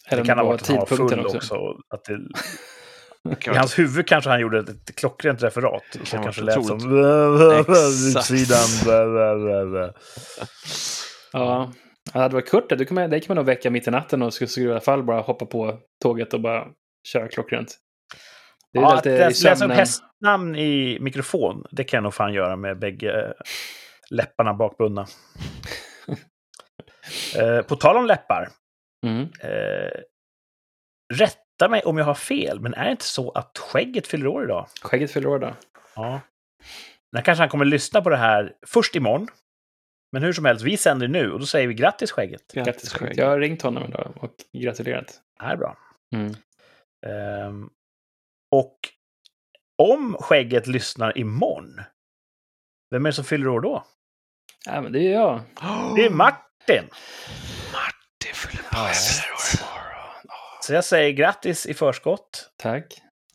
Eller 0.08 0.22
Det 0.22 0.26
kan 0.26 0.36
det 0.36 0.42
ha 0.42 0.48
var 0.48 0.52
varit 0.52 0.62
att 0.62 0.68
han 0.68 0.76
var 0.76 0.86
full 0.86 1.26
också. 1.26 1.36
också. 1.36 1.54
att 1.94 2.04
det, 2.04 3.50
I 3.52 3.56
hans 3.56 3.78
huvud 3.78 4.06
kanske 4.06 4.30
han 4.30 4.40
gjorde 4.40 4.58
ett, 4.58 4.94
klockrent 4.94 5.42
referat. 5.42 5.82
Så 6.04 6.16
kan 6.16 6.22
kanske 6.24 6.42
lät 6.42 6.66
som... 6.66 6.76
Utsidan. 8.16 8.94
Ja. 11.32 11.72
Ja, 12.12 12.14
det 12.14 12.18
hade 12.22 12.34
varit 12.34 12.50
Kurt, 12.50 12.68
det 12.68 12.84
kan 12.84 12.94
man, 12.94 13.10
det 13.10 13.20
kan 13.20 13.26
man 13.28 13.36
nog 13.36 13.46
väcka 13.46 13.70
mitt 13.70 13.88
i 13.88 13.90
natten 13.90 14.22
och 14.22 14.34
skulle, 14.34 14.66
i 14.68 14.70
alla 14.70 14.80
fall 14.80 15.02
bara 15.02 15.20
hoppa 15.20 15.46
på 15.46 15.78
tåget 16.02 16.34
och 16.34 16.40
bara 16.40 16.66
köra 17.12 17.28
klockrent. 17.28 17.76
Det 18.72 18.78
är 18.78 18.82
Ja, 18.82 18.98
att 18.98 19.04
läsa 19.04 19.64
upp 19.64 19.72
hästnamn 19.72 20.56
i 20.56 20.98
mikrofon, 21.00 21.64
det 21.70 21.84
kan 21.84 21.96
jag 21.96 22.02
nog 22.02 22.14
fan 22.14 22.32
göra 22.32 22.56
med 22.56 22.78
bägge 22.78 23.20
eh, 23.20 23.32
läpparna 24.10 24.54
bakbundna. 24.54 25.06
eh, 27.38 27.62
på 27.62 27.76
tal 27.76 27.96
om 27.96 28.06
läppar. 28.06 28.48
Mm. 29.06 29.28
Eh, 29.40 30.00
rätta 31.14 31.68
mig 31.68 31.82
om 31.82 31.98
jag 31.98 32.04
har 32.04 32.14
fel, 32.14 32.60
men 32.60 32.74
är 32.74 32.84
det 32.84 32.90
inte 32.90 33.04
så 33.04 33.30
att 33.30 33.58
skägget 33.58 34.06
fyller 34.06 34.26
år 34.26 34.44
idag? 34.44 34.68
Skägget 34.82 35.10
fyller 35.10 35.28
år 35.28 35.38
då. 35.38 35.56
Ja. 35.96 36.20
Nu 37.12 37.22
kanske 37.22 37.42
han 37.42 37.48
kommer 37.48 37.64
lyssna 37.64 38.02
på 38.02 38.10
det 38.10 38.16
här 38.16 38.54
först 38.66 38.96
imorgon. 38.96 39.28
Men 40.12 40.22
hur 40.22 40.32
som 40.32 40.44
helst, 40.44 40.64
vi 40.64 40.76
sänder 40.76 41.08
nu 41.08 41.32
och 41.32 41.40
då 41.40 41.46
säger 41.46 41.68
vi 41.68 41.74
grattis 41.74 42.12
skägget. 42.12 42.52
Grattis 42.52 42.92
Skägget. 42.92 43.16
Jag 43.16 43.26
har 43.26 43.38
ringt 43.38 43.62
honom 43.62 43.84
idag 43.88 44.12
och 44.16 44.34
gratulerat. 44.52 45.20
Det 45.38 45.44
här 45.44 45.52
är 45.52 45.56
bra. 45.56 45.76
Mm. 46.14 46.34
Ehm, 47.06 47.70
och 48.50 48.76
om 49.82 50.16
skägget 50.20 50.66
lyssnar 50.66 51.18
imorgon, 51.18 51.80
vem 52.90 53.06
är 53.06 53.10
det 53.10 53.14
som 53.14 53.24
fyller 53.24 53.48
år 53.48 53.60
då? 53.60 53.84
Ja, 54.66 54.80
men 54.80 54.92
det 54.92 55.00
är 55.00 55.12
jag. 55.12 55.40
Det 55.96 56.06
är 56.06 56.10
Martin! 56.10 56.88
Ja. 58.72 58.90
Så 60.62 60.74
jag 60.74 60.84
säger 60.84 61.10
grattis 61.12 61.66
i 61.66 61.74
förskott. 61.74 62.50
Tack. 62.56 62.84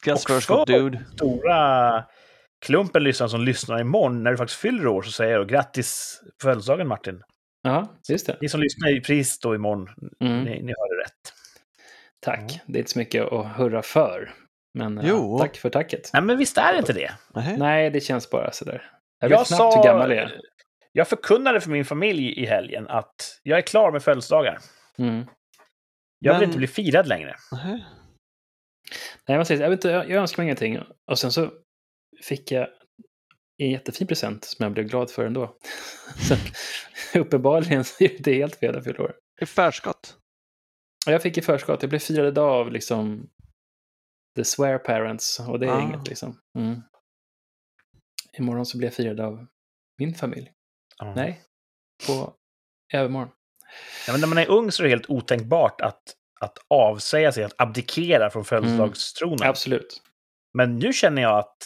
Grattis 0.04 0.26
förskott 0.26 0.70
för- 0.70 0.74
dude. 0.80 1.06
Stora 1.14 2.04
klumpen 2.66 3.04
lyssnare 3.04 3.30
som 3.30 3.42
lyssnar 3.42 3.80
imorgon, 3.82 4.24
när 4.24 4.32
du 4.32 4.38
faktiskt 4.38 4.60
fyller 4.60 4.88
år, 4.88 5.02
så 5.02 5.12
säger 5.12 5.34
jag 5.34 5.50
grattis 5.50 6.22
på 6.42 6.48
födelsedagen 6.48 6.88
Martin. 6.88 7.22
Ja, 7.64 7.88
just 8.10 8.28
det. 8.28 8.38
Ni 8.42 8.50
som 8.50 8.62
lyssnar 8.62 8.98
i 8.98 9.02
pris 9.02 9.40
då 9.40 9.56
imorgon, 9.56 9.90
Mm. 10.22 10.44
ni, 10.44 10.50
ni 10.64 10.74
hörde 10.78 11.04
rätt. 11.04 11.34
Tack. 12.22 12.60
Det 12.68 12.78
är 12.78 12.80
inte 12.80 12.92
så 12.92 13.00
mycket 13.00 13.32
att 13.34 13.48
hurra 13.58 13.82
för. 13.82 14.32
Men 14.74 14.98
ja, 14.98 15.04
Jo. 15.06 15.40
tack 15.40 15.56
för 15.58 15.70
tacket. 15.70 16.10
Nej, 16.14 16.22
men 16.22 16.38
visst 16.38 16.58
är 16.58 16.74
det 16.74 16.80
inte 16.80 16.94
det? 16.94 17.12
Nej. 17.34 17.58
Nej, 17.58 17.90
det 17.90 18.00
känns 18.02 18.30
bara 18.30 18.52
sådär. 18.52 18.90
Jag 19.20 19.30
vet 19.30 19.48
knappt 19.48 19.78
hur 19.78 19.84
gammal 19.84 20.10
jag 20.12 20.20
är. 20.24 20.40
Jag 20.92 21.08
förkunnade 21.08 21.62
för 21.62 21.70
min 21.70 21.86
familj 21.86 22.42
i 22.44 22.46
helgen 22.46 22.88
att 22.88 23.40
jag 23.44 23.58
är 23.58 23.62
klar 23.62 23.92
med 23.92 24.04
födelsedagar. 24.04 24.58
Mm. 24.98 25.26
Jag 26.20 26.34
vill 26.34 26.40
Men- 26.40 26.44
inte 26.50 26.58
bli 26.58 26.68
firad 26.68 27.08
längre. 27.08 27.36
Nej. 27.52 27.86
Nej, 29.28 29.38
man 29.38 29.46
säger, 29.46 29.62
jag, 29.62 29.70
vet 29.70 29.78
inte, 29.78 29.88
jag, 29.90 30.10
jag 30.10 30.22
önskar 30.22 30.44
mig 30.44 30.46
ingenting. 30.48 30.80
Och 31.12 31.20
sen 31.20 31.32
så 31.32 31.52
fick 32.24 32.52
jag 32.52 32.68
en 33.58 33.70
jättefin 33.72 34.08
present 34.08 34.44
som 34.46 34.64
jag 34.64 34.74
blev 34.74 34.86
glad 34.86 35.12
för 35.12 35.26
ändå. 35.26 35.58
så, 36.28 36.36
uppenbarligen 37.20 37.84
så 37.84 38.04
är 38.04 38.18
det 38.24 38.34
helt 38.34 38.56
fel 38.56 38.78
att 38.78 38.84
fylla 38.84 39.04
år. 39.04 39.16
I 39.42 39.46
förskott. 39.46 40.18
Jag 41.06 41.22
fick 41.22 41.38
i 41.38 41.42
förskott, 41.42 41.82
jag 41.84 41.90
blev 41.90 42.00
firad 42.00 42.28
idag 42.28 42.50
av 42.52 42.72
liksom 42.72 43.30
the 44.36 44.44
swear 44.44 44.78
parents 44.78 45.40
och 45.40 45.60
det 45.60 45.66
är 45.66 45.72
Ah. 45.72 45.82
inget 45.82 46.08
liksom. 46.08 46.40
Mm. 46.58 46.82
Imorgon 48.38 48.66
så 48.66 48.78
blir 48.78 48.88
jag 48.88 48.94
firad 48.96 49.20
av 49.20 49.48
min 49.98 50.16
familj. 50.16 50.52
Ja. 50.98 51.14
Nej, 51.16 51.42
på 52.08 52.34
övermorgon. 52.94 53.30
Ja, 54.08 54.14
men 54.14 54.22
när 54.22 54.28
man 54.28 54.38
är 54.38 54.50
ung 54.50 54.72
så 54.72 54.82
är 54.82 54.84
det 54.84 54.90
helt 54.90 55.10
otänkbart 55.10 55.82
att, 55.82 56.02
att 56.40 56.58
avsäga 56.68 57.32
sig, 57.32 57.44
att 57.44 57.54
abdikera 57.58 58.30
från 58.30 58.46
födelsedagstronen. 58.46 59.50
Absolut. 59.50 60.02
Men 60.54 60.80
nu 60.80 60.94
känner 60.94 61.22
jag 61.22 61.38
att... 61.40 61.58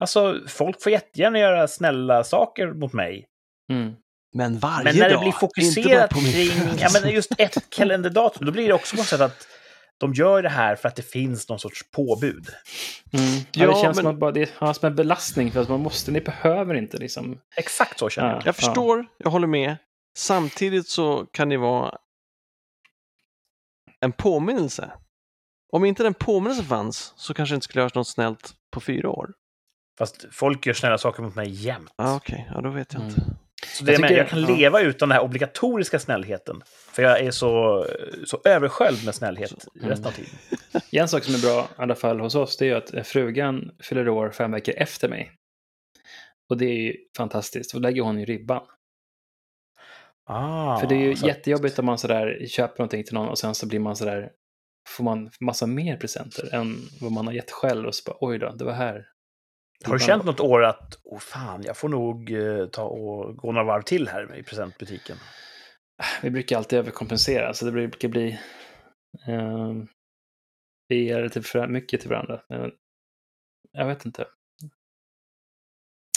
Alltså, 0.00 0.40
folk 0.48 0.82
får 0.82 0.92
jättegärna 0.92 1.38
göra 1.38 1.68
snälla 1.68 2.24
saker 2.24 2.66
mot 2.72 2.92
mig. 2.92 3.26
Mm. 3.72 3.92
Men 4.34 4.58
varje 4.58 4.84
Men 4.84 4.96
när 4.96 5.08
det 5.08 5.14
dag. 5.14 5.22
blir 5.22 5.32
fokuserat 5.32 6.10
kring 6.14 6.78
ja, 6.78 6.88
men 7.02 7.10
just 7.12 7.32
ett 7.38 7.70
kalenderdatum, 7.70 8.46
då 8.46 8.52
blir 8.52 8.66
det 8.68 8.74
också 8.74 8.96
på 8.96 9.00
något 9.00 9.06
sätt 9.08 9.20
att 9.20 9.46
de 9.98 10.14
gör 10.14 10.42
det 10.42 10.48
här 10.48 10.76
för 10.76 10.88
att 10.88 10.96
det 10.96 11.02
finns 11.10 11.48
någon 11.48 11.58
sorts 11.58 11.90
påbud. 11.90 12.46
Mm. 13.12 13.26
Ja, 13.52 13.64
Ja, 13.64 13.66
det 13.66 13.72
känns 13.72 13.84
men- 13.84 13.94
som, 14.04 14.06
att 14.06 14.18
bara, 14.20 14.32
det 14.32 14.42
är 14.60 14.72
som 14.72 14.86
en 14.86 14.96
belastning 14.96 15.52
för 15.52 15.60
att 15.62 15.68
man 15.68 15.80
måste, 15.80 16.10
ni 16.10 16.20
behöver 16.20 16.74
inte 16.74 16.96
liksom. 16.96 17.40
Exakt 17.56 17.98
så 17.98 18.08
känner 18.10 18.28
Ja. 18.28 18.34
jag. 18.34 18.46
Jag 18.46 18.56
förstår, 18.56 19.06
jag 19.18 19.30
håller 19.30 19.46
med. 19.46 19.76
Samtidigt 20.16 20.88
så 20.88 21.26
kan 21.32 21.48
det 21.48 21.56
vara 21.56 21.98
en 24.00 24.12
påminnelse. 24.12 24.92
Om 25.72 25.84
inte 25.84 26.02
den 26.02 26.14
påminnelsen 26.14 26.64
fanns 26.64 27.12
så 27.16 27.34
kanske 27.34 27.52
det 27.52 27.54
inte 27.56 27.64
skulle 27.64 27.80
göras 27.82 27.94
något 27.94 28.08
snällt 28.08 28.54
på 28.72 28.80
fyra 28.80 29.10
år. 29.10 29.30
Fast 29.98 30.26
folk 30.32 30.66
gör 30.66 30.74
snälla 30.74 30.98
saker 30.98 31.22
mot 31.22 31.34
mig 31.34 31.48
jämt. 31.50 31.92
Ah, 31.96 32.16
Okej, 32.16 32.48
ja 32.54 32.60
då 32.60 32.70
vet 32.70 32.92
jag 32.92 33.02
Mm. 33.02 33.14
inte. 33.14 33.22
Så 33.78 33.84
det 33.84 33.92
Jag 33.92 34.00
tycker- 34.02 34.16
jag 34.16 34.28
kan 34.28 34.40
ja. 34.42 34.48
leva 34.56 34.80
utan 34.80 35.08
den 35.08 35.16
här 35.18 35.24
obligatoriska 35.24 35.98
snällheten. 35.98 36.62
För 36.92 37.02
jag 37.02 37.20
är 37.20 37.30
så, 37.30 37.86
så 38.26 38.40
översköljd 38.44 39.04
med 39.04 39.14
snällhet 39.14 39.66
Mm. 39.76 39.88
resten 39.88 40.06
av 40.06 40.10
tiden. 40.12 40.30
En 40.92 41.08
sak 41.08 41.24
som 41.24 41.34
är 41.34 41.38
bra, 41.38 41.64
i 41.78 41.82
alla 41.82 41.94
fall 41.94 42.20
hos 42.20 42.34
oss, 42.34 42.56
det 42.56 42.64
är 42.64 42.68
ju 42.68 43.00
att 43.00 43.06
frugan 43.06 43.70
fyller 43.82 44.08
år 44.08 44.30
fem 44.30 44.52
veckor 44.52 44.74
efter 44.76 45.08
mig. 45.08 45.32
Och 46.48 46.56
det 46.56 46.64
är 46.66 46.76
ju 46.82 46.94
fantastiskt, 47.16 47.72
då 47.72 47.78
lägger 47.78 48.02
hon 48.02 48.18
i 48.18 48.24
ribban. 48.24 48.66
Ah, 50.28 50.80
För 50.80 50.86
det 50.86 50.94
är 50.94 50.98
ju 50.98 51.16
så- 51.16 51.26
jättejobbigt 51.26 51.78
om 51.78 51.86
man 51.86 51.98
sådär 51.98 52.46
köper 52.46 52.78
någonting 52.78 53.04
till 53.04 53.14
någon 53.14 53.28
och 53.28 53.38
sen 53.38 53.54
så 53.54 53.66
blir 53.68 53.78
man 53.80 53.96
sådär, 53.96 54.30
får 54.88 55.04
man 55.04 55.30
massa 55.40 55.66
mer 55.66 55.96
presenter 55.96 56.54
än 56.54 56.76
vad 57.00 57.12
man 57.12 57.26
har 57.26 57.34
gett 57.34 57.50
själv 57.50 57.86
och 57.86 57.94
så 57.94 58.10
bara 58.10 58.16
oj 58.20 58.38
då, 58.38 58.52
det 58.52 58.64
var 58.64 58.72
här. 58.72 59.08
Har 59.84 59.92
du 59.92 59.98
känt 59.98 60.24
något 60.24 60.40
år 60.40 60.64
att, 60.64 60.98
åh 61.04 61.18
fan, 61.18 61.62
jag 61.64 61.76
får 61.76 61.88
nog 61.88 62.30
eh, 62.32 62.66
ta 62.66 62.82
och 62.84 63.36
gå 63.36 63.52
några 63.52 63.66
varv 63.66 63.82
till 63.82 64.08
här 64.08 64.36
i 64.36 64.42
presentbutiken? 64.42 65.16
Vi 66.22 66.30
brukar 66.30 66.56
alltid 66.56 66.78
överkompensera, 66.78 67.54
så 67.54 67.64
det 67.64 67.72
brukar 67.72 68.08
bli... 68.08 68.38
Eh, 69.28 69.72
vi 70.88 71.04
ger 71.04 71.22
lite 71.22 71.42
för 71.42 71.66
mycket 71.68 72.00
till 72.00 72.10
varandra. 72.10 72.42
Jag 73.72 73.86
vet 73.86 74.06
inte. 74.06 74.26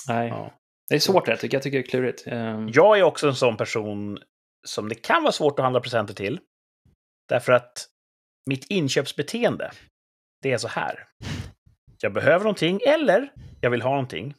Nej, 0.07 0.27
Ja. 0.29 0.58
Det 0.89 0.95
är 0.95 0.99
svårt 0.99 1.25
det 1.25 1.37
tycker 1.37 1.55
jag. 1.57 1.63
tycker 1.63 1.77
det 1.77 1.83
är 1.85 1.89
klurigt. 1.89 2.27
Eh, 2.27 2.65
Jag 2.71 2.99
är 2.99 3.03
också 3.03 3.27
en 3.27 3.35
sån 3.35 3.57
person 3.57 4.19
som 4.67 4.89
det 4.89 4.95
kan 4.95 5.23
vara 5.23 5.31
svårt 5.31 5.59
att 5.59 5.63
handla 5.63 5.79
presenter 5.79 6.13
till. 6.13 6.39
Därför 7.29 7.51
att 7.51 7.87
mitt 8.49 8.65
inköpsbeteende, 8.69 9.71
det 10.41 10.51
är 10.51 10.57
så 10.57 10.67
här. 10.67 11.07
Jag 12.01 12.13
behöver 12.13 12.43
någonting 12.43 12.79
eller 12.87 13.33
jag 13.61 13.69
vill 13.69 13.81
ha 13.81 13.89
någonting. 13.89 14.35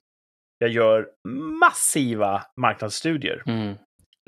Jag 0.59 0.71
gör 0.71 1.09
massiva 1.61 2.43
marknadsstudier. 2.57 3.43
Mm. 3.47 3.75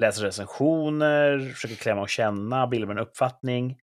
Läser 0.03 0.23
recensioner, 0.23 1.39
försöker 1.39 1.75
klämma 1.75 2.01
och 2.01 2.09
känna, 2.09 2.67
bilda 2.67 2.87
mig 2.87 2.93
en 2.97 3.03
uppfattning. 3.03 3.79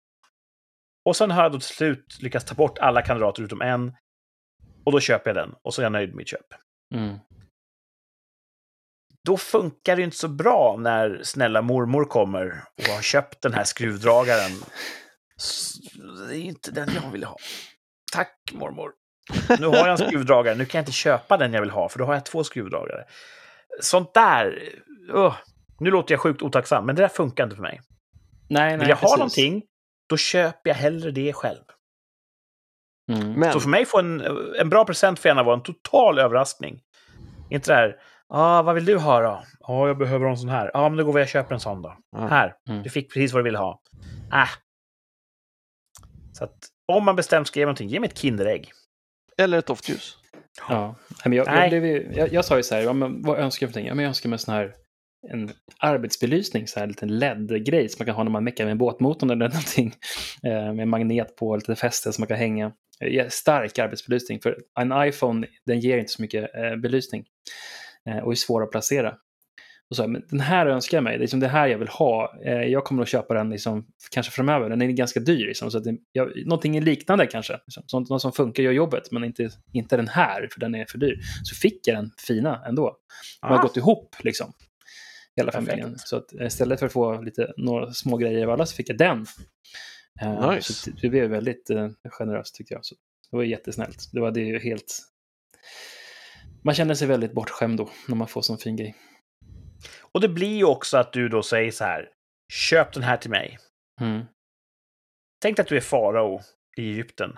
Och 1.05 1.15
sen 1.15 1.31
har 1.31 1.43
jag 1.43 1.51
då 1.51 1.59
till 1.59 1.75
slut 1.75 2.17
lyckats 2.21 2.45
ta 2.45 2.55
bort 2.55 2.77
alla 2.77 3.01
kandidater 3.01 3.43
utom 3.43 3.61
en. 3.61 3.95
Och 4.83 4.91
då 4.91 4.99
köper 4.99 5.29
jag 5.29 5.35
den 5.35 5.55
och 5.61 5.73
så 5.73 5.81
är 5.81 5.83
jag 5.83 5.91
nöjd 5.91 6.09
med 6.09 6.17
mitt 6.17 6.27
köp. 6.27 6.45
Mm. 6.95 7.15
Då 9.25 9.37
funkar 9.37 9.95
det 9.95 10.01
inte 10.01 10.17
så 10.17 10.27
bra 10.27 10.77
när 10.79 11.19
snälla 11.23 11.61
mormor 11.61 12.05
kommer 12.05 12.63
och 12.77 12.93
har 12.95 13.01
köpt 13.01 13.41
den 13.41 13.53
här 13.53 13.63
skruvdragaren. 13.63 14.51
Det 16.29 16.35
är 16.35 16.41
inte 16.41 16.71
den 16.71 16.89
jag 17.03 17.11
vill 17.11 17.23
ha. 17.23 17.35
Tack 18.13 18.51
mormor. 18.53 18.91
Nu 19.59 19.67
har 19.67 19.75
jag 19.75 19.89
en 19.89 20.07
skruvdragare, 20.07 20.55
nu 20.55 20.65
kan 20.65 20.79
jag 20.79 20.81
inte 20.81 20.91
köpa 20.91 21.37
den 21.37 21.53
jag 21.53 21.61
vill 21.61 21.69
ha, 21.69 21.89
för 21.89 21.99
då 21.99 22.05
har 22.05 22.13
jag 22.13 22.25
två 22.25 22.43
skruvdragare. 22.43 23.03
Sånt 23.81 24.13
där, 24.13 24.59
uh, 25.15 25.35
nu 25.79 25.91
låter 25.91 26.13
jag 26.13 26.21
sjukt 26.21 26.41
otacksam, 26.41 26.85
men 26.85 26.95
det 26.95 27.01
där 27.01 27.09
funkar 27.09 27.43
inte 27.43 27.55
för 27.55 27.63
mig. 27.63 27.81
Nej, 28.49 28.69
nej, 28.69 28.77
Vill 28.77 28.89
jag 28.89 28.99
precis. 28.99 29.11
ha 29.11 29.17
någonting, 29.17 29.63
då 30.09 30.17
köper 30.17 30.69
jag 30.69 30.75
hellre 30.75 31.11
det 31.11 31.33
själv. 31.33 31.63
Mm. 33.11 33.33
Men, 33.33 33.53
Så 33.53 33.59
för 33.59 33.69
mig 33.69 33.85
får 33.85 33.99
en, 33.99 34.21
en 34.59 34.69
bra 34.69 34.85
present 34.85 35.19
för 35.19 35.29
gärna 35.29 35.43
vara 35.43 35.55
en 35.55 35.63
total 35.63 36.19
överraskning. 36.19 36.81
Inte 37.49 37.71
det 37.71 37.75
här, 37.75 37.95
ah, 38.29 38.61
vad 38.61 38.75
vill 38.75 38.85
du 38.85 38.97
ha 38.97 39.21
då? 39.21 39.43
Ja, 39.59 39.73
ah, 39.73 39.87
jag 39.87 39.97
behöver 39.97 40.25
en 40.29 40.37
sån 40.37 40.49
här. 40.49 40.71
Ja, 40.73 40.79
ah, 40.79 40.89
men 40.89 40.97
då 40.97 41.03
går 41.05 41.13
vi 41.13 41.23
och 41.23 41.27
köper 41.27 41.53
en 41.53 41.59
sån 41.59 41.81
då. 41.81 41.97
Ja. 42.11 42.27
Här, 42.27 42.53
Mm. 42.69 42.83
du 42.83 42.89
fick 42.89 43.13
precis 43.13 43.33
vad 43.33 43.39
du 43.39 43.43
ville 43.43 43.57
ha. 43.57 43.81
Ah. 44.31 44.47
Så 46.33 46.43
att 46.43 46.57
om 46.87 47.05
man 47.05 47.15
bestämt 47.15 47.47
ska 47.47 47.59
ge 47.59 47.65
någonting, 47.65 47.87
ge 47.89 47.99
mig 47.99 48.09
ett 48.09 48.17
Kinderägg. 48.17 48.71
eller 49.37 49.57
ett 49.59 49.67
doftljus. 49.67 50.17
Ja, 50.69 50.95
men 51.25 51.33
jag, 51.33 51.47
jag, 51.47 51.69
blev, 51.69 51.85
ju- 51.85 52.11
jag, 52.15 52.33
jag 52.33 52.45
sa 52.45 52.57
ju 52.57 52.63
så 52.63 52.75
här, 52.75 52.81
ja, 52.81 52.93
men 52.93 53.21
vad 53.21 53.39
önskar 53.39 53.65
jag 53.65 53.73
för 53.73 53.79
någonting? 53.79 53.87
Ja, 53.87 53.95
men 53.95 54.03
jag 54.03 54.09
önskar 54.09 54.29
mig 54.29 54.35
en 54.35 54.39
sån 54.39 54.53
här 54.55 54.73
en 55.31 55.51
arbetsbelysning, 55.79 56.67
så 56.67 56.79
här 56.79 56.83
en 56.83 56.89
liten 56.89 57.19
LED-grej 57.19 57.89
som 57.89 57.99
man 57.99 58.05
kan 58.05 58.15
ha 58.15 58.23
när 58.23 58.31
man 58.31 58.43
meckar 58.43 58.65
med 58.65 58.77
båtmotorn 58.77 59.29
eller 59.29 59.49
någonting. 59.49 59.93
Eh, 60.43 60.73
med 60.73 60.87
magnet 60.87 61.35
på, 61.35 61.55
lite 61.55 61.75
fäste 61.75 62.13
som 62.13 62.21
man 62.21 62.27
kan 62.27 62.37
hänga. 62.37 62.71
Eh, 62.99 63.27
Stark 63.29 63.79
arbetsbelysning, 63.79 64.39
för 64.41 64.57
en 64.79 65.07
iPhone 65.07 65.47
den 65.65 65.79
ger 65.79 65.97
inte 65.97 66.11
så 66.11 66.21
mycket 66.21 66.55
eh, 66.55 66.75
belysning 66.75 67.25
och 68.23 68.31
är 68.31 68.35
svår 68.35 68.63
att 68.63 68.71
placera. 68.71 69.15
Och 69.89 69.95
så, 69.95 70.07
men 70.07 70.23
den 70.29 70.39
här 70.39 70.65
önskar 70.65 70.97
jag 70.97 71.03
mig, 71.03 71.11
det 71.13 71.17
är 71.17 71.21
liksom 71.21 71.39
det 71.39 71.47
här 71.47 71.67
jag 71.67 71.77
vill 71.77 71.87
ha. 71.87 72.39
Eh, 72.45 72.53
jag 72.53 72.83
kommer 72.83 73.03
att 73.03 73.09
köpa 73.09 73.33
den 73.33 73.49
liksom, 73.49 73.87
kanske 74.11 74.31
framöver, 74.31 74.69
den 74.69 74.81
är 74.81 74.87
ganska 74.87 75.19
dyr. 75.19 75.45
Liksom, 75.47 75.71
så 75.71 75.77
att 75.77 75.83
det, 75.83 75.97
jag, 76.11 76.31
någonting 76.45 76.81
liknande 76.81 77.27
kanske, 77.27 77.59
liksom, 77.65 77.83
sånt, 77.87 78.09
något 78.09 78.21
som 78.21 78.31
funkar 78.31 78.63
gör 78.63 78.71
jobbet, 78.71 79.11
men 79.11 79.23
inte, 79.23 79.49
inte 79.73 79.97
den 79.97 80.07
här, 80.07 80.47
för 80.51 80.59
den 80.59 80.75
är 80.75 80.85
för 80.85 80.97
dyr. 80.97 81.19
Så 81.43 81.55
fick 81.55 81.87
jag 81.87 81.97
den 81.97 82.11
fina 82.27 82.63
ändå. 82.67 82.97
De 83.41 83.47
har 83.47 83.57
Ah. 83.59 83.61
gått 83.61 83.77
ihop, 83.77 84.15
liksom. 84.23 84.53
Hela 85.35 85.51
Perfekt. 85.51 85.69
familjen. 85.71 85.97
Så 85.97 86.17
att 86.17 86.33
istället 86.33 86.79
för 86.79 86.85
att 86.85 86.93
få 86.93 87.21
lite, 87.21 87.53
några 87.57 87.93
små 87.93 88.17
grejer 88.17 88.43
av 88.45 88.49
alla 88.53 88.65
så 88.65 88.75
fick 88.75 88.89
jag 88.89 88.97
den. 88.97 89.25
Eh, 90.21 90.51
Nice. 90.51 90.73
Så 90.73 90.89
det, 91.01 91.09
blev 91.09 91.29
väldigt 91.29 91.69
eh, 91.69 91.89
generöst 92.05 92.55
tyckte 92.55 92.73
jag. 92.73 92.85
Så 92.85 92.95
det 93.31 93.37
var 93.37 93.43
jättesnällt. 93.43 94.09
Det 94.13 94.19
var 94.19 94.31
det 94.31 94.63
helt... 94.63 94.99
Man 96.65 96.75
känner 96.75 96.95
sig 96.95 97.07
väldigt 97.07 97.33
bortskämd 97.33 97.77
då, 97.77 97.89
när 98.07 98.15
man 98.15 98.27
får 98.27 98.41
sån 98.41 98.57
fin 98.57 98.75
grej. 98.75 98.95
Och 100.01 100.21
det 100.21 100.29
blir 100.29 100.57
ju 100.57 100.63
också 100.63 100.97
att 100.97 101.13
du 101.13 101.29
då 101.29 101.43
säger 101.43 101.71
så 101.71 101.83
här, 101.83 102.09
köp 102.53 102.93
den 102.93 103.03
här 103.03 103.17
till 103.17 103.29
mig. 103.29 103.59
Mm. 104.01 104.25
Tänk 105.41 105.59
att 105.59 105.67
du 105.67 105.77
är 105.77 105.81
farao 105.81 106.41
i 106.77 106.89
Egypten. 106.89 107.37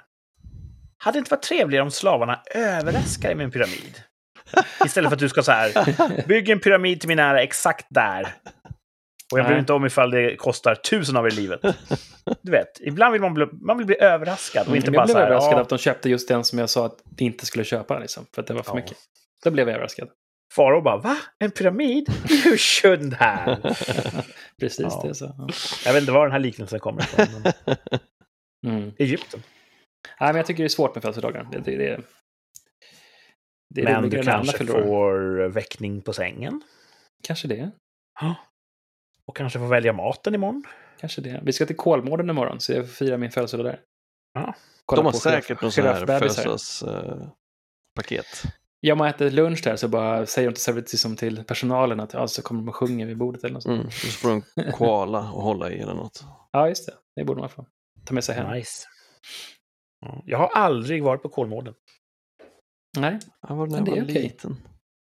Hade 0.98 1.16
det 1.16 1.20
inte 1.20 1.32
varit 1.32 1.44
trevligare 1.44 1.84
om 1.84 1.92
slavarna 1.92 2.44
överraskar 2.56 3.30
dig 3.30 3.36
med 3.36 3.44
en 3.44 3.52
pyramid? 3.52 4.04
Istället 4.86 5.10
för 5.10 5.16
att 5.16 5.20
du 5.20 5.30
ska 5.30 5.44
så 5.44 5.52
här, 5.52 6.28
bygg 6.28 6.50
en 6.50 6.60
pyramid 6.60 7.00
till 7.00 7.10
min 7.10 7.20
ära 7.20 7.44
exakt 7.44 7.86
där. 7.90 8.34
Och 9.34 9.40
jag 9.40 9.46
bryr 9.46 9.54
mig 9.56 9.60
inte 9.60 9.74
om 9.74 9.86
ifall 9.86 10.12
det 10.12 10.36
kostar 10.36 10.76
tusen 10.76 11.18
av 11.18 11.26
er 11.26 11.32
livet. 11.32 11.62
Du 12.42 12.52
vet, 12.52 12.80
ibland 12.82 13.12
vill 13.14 13.22
man 13.22 13.34
bli, 13.34 13.46
man 13.62 13.78
vill 13.78 13.86
bli 13.86 14.02
överraskad 14.02 14.68
och 14.68 14.76
inte 14.76 14.88
jag 14.88 14.94
bara 14.94 15.06
blev 15.06 15.14
så 15.14 15.20
här, 15.20 15.26
överraskad 15.26 15.54
ja, 15.58 15.62
att 15.62 15.70
de 15.70 15.78
köpte 15.78 16.10
just 16.10 16.28
den 16.28 16.44
som 16.44 16.60
jag 16.60 16.70
sa 16.70 16.86
att 16.86 17.00
vi 17.18 17.26
inte 17.26 17.46
skulle 17.46 17.64
köpa, 17.66 18.00
liksom, 18.00 18.26
för 18.36 18.42
att 18.42 18.48
det 18.48 18.54
var 18.54 18.64
för 18.64 18.72
Ja. 18.72 18.76
mycket. 18.76 18.98
Då 19.44 19.52
blev 19.52 19.68
jag 19.68 19.74
överraskad. 19.76 20.10
farao 20.56 20.82
bara, 20.82 20.98
va? 20.98 21.18
En 21.40 21.52
pyramid? 21.52 22.10
You 22.46 22.56
shouldn't 22.56 23.16
have. 23.16 23.76
Precis 24.60 24.80
Ja. 24.80 25.02
det. 25.08 25.16
Så. 25.16 25.26
Ja. 25.38 25.48
Jag 25.86 25.94
vet 25.94 26.02
inte 26.02 26.12
var 26.12 26.24
den 26.26 26.32
här 26.32 26.40
liknelsen 26.40 26.80
kommer 26.80 27.02
ifrån. 27.02 27.26
Men 27.44 27.76
Mm. 28.78 28.92
Egypten. 28.98 29.44
Nej, 30.20 30.28
men 30.30 30.36
jag 30.36 30.46
tycker 30.46 30.64
det 30.64 30.68
är 30.68 30.70
svårt 30.70 30.96
med 30.96 31.02
födelsedagar. 31.02 31.48
Det, 31.52 31.60
det, 31.60 31.78
det, 31.78 32.02
det 33.76 33.84
Men 33.84 34.10
du 34.10 34.24
kanske 34.24 34.66
får 34.66 35.48
väckning 35.48 36.02
på 36.02 36.14
sängen. 36.14 36.62
Kanske 37.24 37.48
det. 37.48 37.72
Och 39.28 39.38
kanske 39.38 39.60
får 39.60 39.68
välja 39.68 39.94
maten 39.94 40.36
imorgon. 40.36 40.64
Kanske 41.00 41.22
det. 41.22 41.40
Vi 41.44 41.54
ska 41.54 41.66
till 41.66 41.76
Kolmården 41.76 42.30
imorgon, 42.30 42.60
så 42.60 42.74
jag 42.74 42.86
får 42.86 42.94
fira 42.94 43.18
min 43.18 43.32
födelsedag 43.32 43.66
där. 43.66 43.80
Ja. 44.34 44.54
Kolla 44.86 45.02
De 45.02 45.06
har 45.06 45.12
på 45.12 45.18
säkert 45.18 45.58
giraff- 45.58 45.62
någon 45.62 45.72
sån 45.72 45.86
här 45.86 46.06
födelsedagspaket. 46.06 48.44
Ja, 48.80 48.96
man 48.96 49.08
äter 49.08 49.30
lunch 49.32 49.62
där 49.64 49.76
så 49.76 49.88
bara 49.88 50.26
säger 50.26 50.50
de 50.50 50.56
till, 50.56 50.76
liksom 50.76 51.16
till 51.16 51.44
personalen 51.44 52.00
att 52.00 52.14
ja, 52.14 52.28
så 52.28 52.42
kommer 52.42 52.62
de 52.62 52.70
och 52.70 52.76
sjunger 52.76 53.06
vid 53.06 53.18
bordet 53.18 53.44
eller 53.44 53.54
något 53.54 53.64
sånt. 53.64 53.76
Mm. 53.76 53.88
Och 53.88 53.94
så 53.94 54.08
får 54.08 54.30
du 54.30 54.42
en 54.66 54.72
koala 54.72 55.20
att 55.20 55.26
hålla 55.44 55.72
i 55.72 55.80
eller 55.80 55.94
något. 55.94 56.24
Ja, 56.52 56.70
just 56.70 56.86
det. 56.86 56.94
Det 57.16 57.24
borde 57.24 57.40
man 57.40 57.50
få. 57.50 57.66
Ta 58.06 58.14
med 58.14 58.24
sig 58.24 58.36
hem. 58.36 58.52
Nice. 58.52 58.88
Ja. 60.06 60.22
Jag 60.26 60.38
har 60.38 60.48
aldrig 60.48 61.04
varit 61.04 61.22
på 61.22 61.30
Kolmården. 61.30 61.74
Nej, 62.98 63.20
Jag 63.48 63.56
var 63.56 63.68
när 63.68 63.78
jag 63.78 63.86
det 63.86 63.92
var 63.92 64.02
okej. 64.02 64.14
liten. 64.24 64.56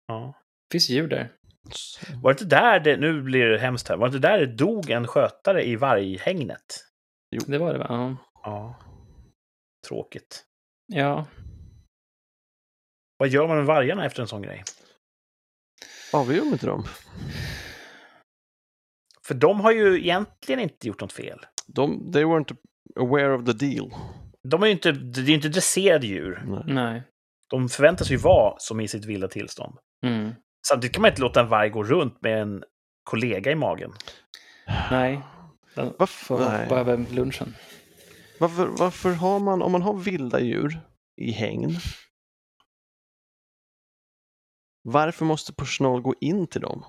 Ja. 0.08 0.34
det 0.70 0.74
finns 0.74 0.90
djur 0.90 1.08
där. 1.08 1.32
Så- 1.72 2.06
Var 2.22 2.34
det 2.34 2.42
inte 2.42 2.56
där 2.56 2.80
det, 2.80 2.98
nu 2.98 3.22
blir 3.22 3.46
det 3.46 3.58
hemskt 3.58 3.88
här, 3.88 3.98
var 3.98 4.10
det 4.10 4.16
inte 4.16 4.28
där 4.28 4.40
det 4.40 4.46
dog 4.56 4.90
en 4.90 5.08
skötare 5.08 5.64
i 5.68 5.76
varghägnet? 5.76 6.66
Det 7.48 7.58
var 7.58 7.74
det 7.74 7.80
va? 7.80 7.86
Ja. 7.90 8.16
Ja. 8.44 8.80
Tråkigt. 9.88 10.46
ja. 10.88 11.26
Vad 13.18 13.30
gör 13.30 13.48
man 13.48 13.58
med 13.58 13.66
vargarna 13.66 14.06
efter 14.06 14.22
en 14.22 14.28
sån 14.28 14.42
grej? 14.42 14.64
Avgör 16.14 16.40
de 16.40 16.48
inte 16.48 16.66
dem? 16.66 16.84
För 19.28 19.34
de 19.34 19.60
har 19.60 19.72
ju 19.72 20.00
egentligen 20.00 20.60
inte 20.60 20.88
gjort 20.88 21.02
något 21.02 21.14
fel. 21.14 21.40
De, 21.68 22.12
they 22.12 22.24
weren't 22.24 22.58
aware 23.00 23.34
of 23.36 23.46
the 23.46 23.54
deal. 23.54 23.92
De 24.44 24.64
är 24.64 24.68
ju 24.68 24.72
inte, 24.74 24.92
det 24.92 25.22
är 25.22 25.30
inte 25.30 25.50
dresserade 25.50 26.08
djur. 26.08 26.44
Nej. 26.46 26.64
Nej. 26.68 27.04
De 27.50 27.70
förväntas 27.70 28.10
ju 28.12 28.18
vara 28.18 28.56
som 28.60 28.80
i 28.80 28.88
sitt 28.88 29.06
vilda 29.06 29.28
tillstånd. 29.28 29.78
Mm. 30.06 30.32
Samtidigt 30.68 30.94
kan 30.94 31.02
man 31.02 31.12
inte 31.12 31.22
låta 31.22 31.40
en 31.40 31.50
varg 31.50 31.70
gå 31.70 31.84
runt 31.84 32.22
med 32.22 32.42
en 32.42 32.64
kollega 33.04 33.52
i 33.52 33.56
magen. 33.56 33.94
Nej. 34.92 35.22
Den 35.76 35.94
Varför, 36.00 36.26
får 36.26 36.38
hoppa 36.38 36.80
över 36.80 37.06
lunchen. 37.10 37.56
Varför, 38.40 38.66
varför 38.68 39.12
har 39.14 39.40
man, 39.40 39.62
om 39.62 39.72
man 39.72 39.82
har 39.82 39.94
vilda 39.94 40.40
djur 40.40 40.80
i 41.18 41.32
hägn, 41.32 41.76
varför 44.84 45.26
måste 45.26 45.54
personal 45.54 46.02
gå 46.02 46.16
in 46.22 46.48
till 46.48 46.62
dem? 46.62 46.86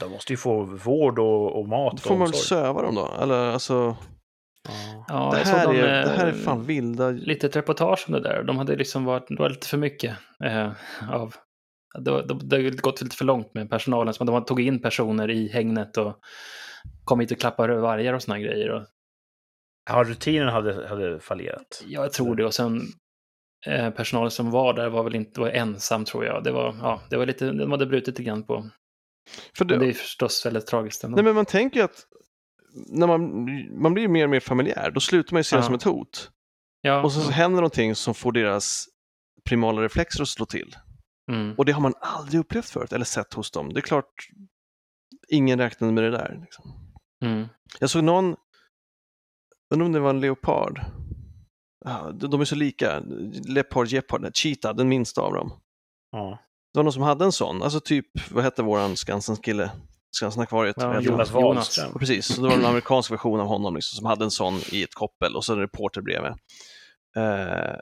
De 0.00 0.10
måste 0.10 0.32
ju 0.32 0.36
få 0.36 0.64
vård 0.64 1.18
och, 1.18 1.60
och 1.60 1.68
mat 1.68 1.92
Då 1.92 1.96
och 1.96 2.00
får 2.00 2.16
man 2.16 2.30
väl 2.30 2.34
söva 2.34 2.82
dem 2.82 2.94
då? 2.94 3.10
Eller 3.20 3.50
alltså, 3.50 3.96
Ja. 4.68 5.04
Ja, 5.08 5.30
det, 5.34 5.50
här 5.50 5.66
dem, 5.66 5.76
är, 5.76 6.00
eh, 6.00 6.04
det 6.04 6.16
här 6.16 6.26
är 6.26 6.32
fan 6.32 6.64
vilda... 6.64 7.10
lite 7.10 7.46
ett 7.46 7.56
reportage 7.56 8.04
om 8.08 8.14
det 8.14 8.20
där. 8.20 8.42
De 8.42 8.58
hade 8.58 8.76
liksom 8.76 9.04
varit, 9.04 9.28
det 9.28 9.36
var 9.36 9.50
lite 9.50 9.68
för 9.68 9.76
mycket 9.76 10.16
eh, 10.44 10.72
av... 11.10 11.34
Det, 11.98 12.22
det, 12.22 12.34
det 12.42 12.56
hade 12.56 12.70
gått 12.70 13.02
lite 13.02 13.16
för 13.16 13.24
långt 13.24 13.54
med 13.54 13.70
personalen. 13.70 14.14
Så 14.14 14.24
de 14.24 14.44
tog 14.44 14.60
in 14.60 14.82
personer 14.82 15.30
i 15.30 15.48
hägnet 15.48 15.96
och 15.96 16.18
kom 17.04 17.20
hit 17.20 17.30
och 17.32 17.38
klappade 17.40 17.76
vargar 17.76 18.14
och 18.14 18.22
såna 18.22 18.38
grejer. 18.38 18.70
Och, 18.70 18.82
Ja, 19.88 20.04
rutinen 20.06 20.48
hade, 20.48 20.88
hade 20.88 21.20
fallerat. 21.20 21.82
ja, 21.86 22.02
jag 22.02 22.12
tror 22.12 22.36
det. 22.36 22.44
Och 22.44 22.54
sen 22.54 22.82
eh, 23.66 23.90
personalen 23.90 24.30
som 24.30 24.50
var 24.50 24.72
där 24.74 24.88
var 24.88 25.02
väl 25.04 25.14
inte 25.14 25.40
var 25.40 25.48
ensam 25.50 26.04
tror 26.04 26.24
jag. 26.24 26.44
Det 26.44 26.52
var, 26.52 26.76
ja, 26.82 27.00
det 27.10 27.16
var 27.16 27.26
lite, 27.26 27.50
de 27.52 27.70
hade 27.70 27.86
brutit 27.86 28.08
lite 28.08 28.22
grann 28.22 28.42
på. 28.46 28.70
För 29.56 29.64
Men 29.64 29.78
det 29.78 29.84
det, 29.84 29.90
är 29.90 29.92
förstås 29.92 30.46
väldigt 30.46 30.66
tragiskt 30.66 31.04
ändå. 31.04 31.14
nej 31.14 31.24
men 31.24 31.34
man 31.34 31.44
tänker 31.46 31.76
ju 31.80 31.84
att 31.84 32.06
när 32.88 33.06
man, 33.06 33.30
man 33.82 33.94
blir 33.94 34.08
mer 34.08 34.24
och 34.24 34.30
mer 34.30 34.40
familjär, 34.40 34.90
då 34.90 35.00
slutar 35.00 35.32
man 35.34 35.38
ju 35.40 35.44
se 35.44 35.56
det 35.56 35.60
Ja. 35.60 35.66
som 35.66 35.74
ett 35.74 35.82
hot. 35.82 36.30
ja, 36.80 37.02
Och 37.02 37.12
så, 37.12 37.20
så 37.20 37.30
händer 37.30 37.56
någonting 37.56 37.94
som 37.94 38.14
får 38.14 38.32
deras 38.32 38.84
primala 39.44 39.82
reflexer 39.82 40.22
att 40.22 40.28
slå 40.28 40.46
till. 40.46 40.76
Mm, 41.32 41.54
Och 41.58 41.64
det 41.64 41.72
har 41.72 41.80
man 41.80 41.94
aldrig 42.00 42.40
upplevt 42.40 42.68
förut 42.68 42.92
eller 42.92 43.04
sett 43.04 43.34
hos 43.34 43.50
dem. 43.50 43.72
Det 43.72 43.80
är 43.80 43.82
klart, 43.82 44.28
ingen 45.28 45.58
räknade 45.58 45.92
med 45.92 46.04
det 46.04 46.10
där. 46.10 46.38
Liksom. 46.42 46.64
mm, 47.22 47.46
Jag 47.80 47.90
såg 47.90 48.04
någon, 48.04 48.36
undrar 49.74 49.86
om 49.86 49.92
det 49.92 50.00
var 50.00 50.10
en 50.10 50.20
leopard. 50.20 50.80
De 52.14 52.30
de 52.30 52.40
är 52.40 52.44
så 52.44 52.54
lika. 52.56 53.00
Leopard, 53.48 53.88
gepard, 53.88 54.36
cheetah, 54.36 54.76
den 54.76 54.88
minsta 54.88 55.20
av 55.20 55.32
dem. 55.32 55.52
Ja. 56.12 56.38
Det 56.72 56.78
var 56.78 56.84
någon 56.84 56.92
som 56.92 57.02
hade 57.02 57.24
en 57.24 57.32
sån, 57.32 57.62
alltså 57.62 57.80
typ, 57.80 58.06
vad 58.30 58.44
hette 58.44 58.62
våran 58.62 58.96
Skansens 58.96 59.38
kille? 59.40 59.70
ska 60.16 60.24
han 60.26 60.32
stanna 60.32 60.46
kvar 60.46 60.66
i 60.66 60.70
ett... 60.70 60.76
Ja, 60.78 61.00
Jonas. 61.00 61.30
Wahlström. 61.30 61.98
Precis, 61.98 62.26
så 62.26 62.42
det 62.42 62.48
var 62.48 62.54
en 62.54 62.64
amerikansk 62.64 63.10
version 63.10 63.40
av 63.40 63.46
honom 63.46 63.74
liksom, 63.74 63.96
som 63.96 64.06
hade 64.06 64.24
en 64.24 64.30
sån 64.30 64.54
i 64.72 64.82
ett 64.82 64.94
koppel 64.94 65.36
och 65.36 65.44
så 65.44 65.52
en 65.52 65.58
reporter 65.58 66.00
bredvid. 66.00 66.32
Eh, 67.16 67.76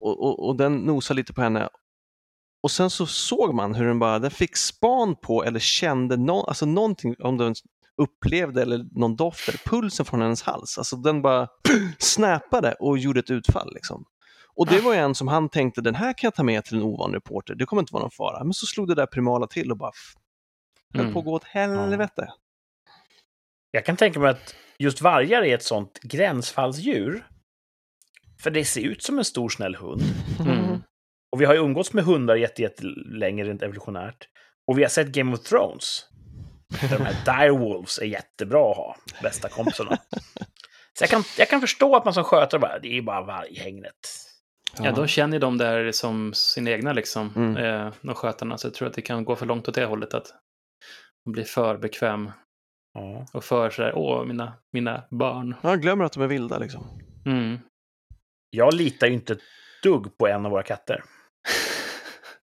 och, 0.00 0.22
och, 0.24 0.48
och 0.48 0.56
den 0.56 0.76
nosade 0.76 1.16
lite 1.16 1.32
på 1.32 1.42
henne. 1.42 1.68
Och 2.62 2.70
sen 2.70 2.90
så 2.90 3.06
såg 3.06 3.54
man 3.54 3.74
hur 3.74 3.86
den 3.86 3.98
bara, 3.98 4.18
den 4.18 4.30
fick 4.30 4.56
span 4.56 5.16
på 5.16 5.44
eller 5.44 5.60
kände 5.60 6.16
no, 6.16 6.44
alltså 6.48 6.66
någonting, 6.66 7.14
om 7.18 7.36
den 7.38 7.54
upplevde 8.02 8.62
eller 8.62 8.84
någon 8.98 9.16
doft 9.16 9.48
eller 9.48 9.58
pulsen 9.64 10.06
från 10.06 10.22
hennes 10.22 10.42
hals. 10.42 10.78
Alltså 10.78 10.96
den 10.96 11.22
bara 11.22 11.48
snappade 11.98 12.72
och 12.72 12.98
gjorde 12.98 13.20
ett 13.20 13.30
utfall. 13.30 13.74
Liksom. 13.74 14.04
Och 14.54 14.66
det 14.66 14.80
var 14.80 14.94
ju 14.94 14.98
en 15.00 15.14
som 15.14 15.28
han 15.28 15.48
tänkte, 15.48 15.80
den 15.80 15.94
här 15.94 16.12
kan 16.12 16.26
jag 16.28 16.34
ta 16.34 16.42
med 16.42 16.64
till 16.64 16.76
en 16.76 16.82
ovan 16.82 17.12
reporter, 17.12 17.54
det 17.54 17.66
kommer 17.66 17.82
inte 17.82 17.92
vara 17.92 18.02
någon 18.02 18.10
fara. 18.10 18.44
Men 18.44 18.52
så 18.52 18.66
slog 18.66 18.88
det 18.88 18.94
där 18.94 19.06
primala 19.06 19.46
till 19.46 19.70
och 19.70 19.76
bara 19.78 19.92
höll 20.94 21.00
Mm. 21.00 21.12
på 21.12 21.18
att 21.18 21.24
gå 21.24 21.32
åt 21.32 21.44
helvete. 21.44 22.32
Jag 23.70 23.84
kan 23.84 23.96
tänka 23.96 24.20
mig 24.20 24.30
att 24.30 24.54
just 24.78 25.00
vargar 25.00 25.42
är 25.42 25.54
ett 25.54 25.62
sånt 25.62 26.00
gränsfallsdjur. 26.02 27.26
För 28.42 28.50
det 28.50 28.64
ser 28.64 28.80
ut 28.80 29.02
som 29.02 29.18
en 29.18 29.24
stor 29.24 29.48
snäll 29.48 29.74
hund. 29.74 30.02
Mm. 30.40 30.82
Och 31.36 31.40
vi 31.42 31.44
har 31.44 31.54
ju 31.54 31.60
umgåtts 31.60 31.92
med 31.92 32.04
hundar 32.04 32.36
jätte- 32.36 32.62
jättelänge 32.62 33.44
rent 33.44 33.62
evolutionärt. 33.62 34.28
Och 34.70 34.78
vi 34.78 34.82
har 34.82 34.88
sett 34.88 35.08
Game 35.08 35.32
of 35.32 35.40
Thrones. 35.42 36.04
Där 36.80 36.98
de 36.98 37.04
här 37.04 37.16
direwolves 37.40 37.98
är 37.98 38.04
jättebra 38.06 38.70
att 38.70 38.76
ha. 38.76 38.96
Bästa 39.22 39.48
kompisarna. 39.48 39.98
Så 40.98 41.02
jag 41.02 41.10
kan, 41.10 41.22
jag 41.38 41.48
kan 41.48 41.60
förstå 41.60 41.96
att 41.96 42.04
man 42.04 42.14
som 42.14 42.24
skötare 42.24 42.60
bara, 42.60 42.78
det 42.78 42.88
är 42.88 42.92
ju 42.92 43.02
bara 43.02 43.22
varghägnet. 43.22 43.94
Ja, 44.78 44.92
de 44.92 45.06
känner 45.06 45.38
de 45.38 45.58
där 45.58 45.92
som 45.92 46.32
sina 46.34 46.70
egna, 46.70 46.92
liksom, 46.92 47.32
Mm. 47.36 47.56
eh, 47.56 47.92
de 48.02 48.14
skötarna. 48.14 48.58
Så 48.58 48.66
jag 48.66 48.74
tror 48.74 48.88
att 48.88 48.94
det 48.94 49.02
kan 49.02 49.24
gå 49.24 49.36
för 49.36 49.46
långt 49.46 49.68
åt 49.68 49.74
det 49.74 49.84
hållet. 49.84 50.14
Att 50.14 50.26
de 51.24 51.32
blir 51.32 51.44
för 51.44 51.76
bekväm 51.78 52.30
Ja. 52.94 53.26
och 53.32 53.44
för 53.44 53.70
sådär, 53.70 53.92
åh, 53.96 54.24
mina, 54.24 54.52
mina 54.72 55.04
barn. 55.10 55.54
Jag 55.62 55.82
glömmer 55.82 56.04
att 56.04 56.12
de 56.12 56.22
är 56.22 56.26
vilda 56.26 56.58
liksom. 56.58 56.86
Mm. 57.26 57.58
Jag 58.50 58.74
litar 58.74 59.06
ju 59.06 59.12
inte 59.12 59.32
ett 59.32 59.40
dugg 59.82 60.18
på 60.18 60.26
en 60.28 60.44
av 60.46 60.50
våra 60.52 60.62
katter. 60.62 61.02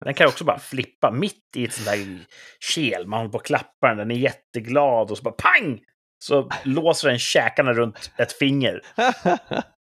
Den 0.05 0.13
kan 0.13 0.27
också 0.27 0.43
bara 0.43 0.59
flippa 0.59 1.11
mitt 1.11 1.55
i 1.55 1.65
ett 1.65 1.73
sånt 1.73 1.87
där 1.87 2.25
kel. 2.59 3.07
Man 3.07 3.19
håller 3.19 3.31
på 3.31 3.37
att 3.37 3.45
klappa 3.45 3.87
den, 3.87 3.97
den 3.97 4.11
är 4.11 4.15
jätteglad 4.15 5.11
och 5.11 5.17
så 5.17 5.23
bara 5.23 5.33
pang! 5.37 5.79
Så 6.23 6.49
låser 6.63 7.09
den 7.09 7.19
käkarna 7.19 7.73
runt 7.73 8.11
ett 8.17 8.33
finger. 8.33 8.81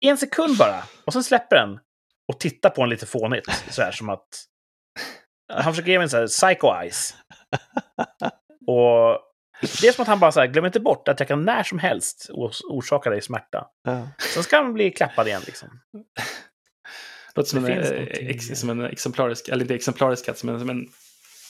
I 0.01 0.09
en 0.09 0.19
sekund 0.19 0.59
bara. 0.59 0.85
Och 1.05 1.13
sen 1.13 1.25
släpper 1.25 1.57
den. 1.57 1.79
Och 2.33 2.41
tittar 2.41 2.71
på 2.71 2.83
en 2.83 2.89
lite 2.91 3.07
fånigt. 3.07 3.65
Så 3.71 3.83
här 3.83 3.93
som 3.93 4.09
att... 4.09 4.29
Han 5.53 5.73
försöker 5.73 5.91
ge 5.91 5.99
mig 5.99 6.03
en 6.05 6.11
sån 6.11 6.21
här 6.21 6.27
psycho 6.27 6.81
eyes. 6.83 7.15
Och 8.67 9.19
det 9.81 9.89
är 9.89 9.93
som 9.93 10.03
att 10.03 10.09
han 10.09 10.21
bara 10.21 10.33
så 10.33 10.41
här, 10.41 10.47
glöm 10.47 10.67
inte 10.67 10.81
bort 10.81 11.09
att 11.09 11.21
jag 11.21 11.29
kan 11.29 11.45
när 11.45 11.63
som 11.63 11.79
helst 11.79 12.31
ors- 12.31 12.63
orsaka 12.71 13.11
dig 13.11 13.23
smärta. 13.23 13.67
Sen 14.35 14.43
ska 14.43 14.57
han 14.57 14.73
bli 14.73 14.91
klappad 14.91 15.27
igen 15.27 15.43
liksom. 15.47 15.69
Låter 17.35 17.51
som 17.51 17.63
Det 17.63 17.73
en, 17.73 17.95
eh, 17.95 18.29
ex, 18.29 18.61
som 18.61 18.71
en 18.71 18.81
exemplarisk, 18.81 19.49
eller 19.49 19.65
inte 19.65 19.75
exemplarisk 19.75 20.25
katt, 20.27 20.39
som 20.39 20.49
en, 20.49 20.59
som 20.59 20.71
en 20.71 20.89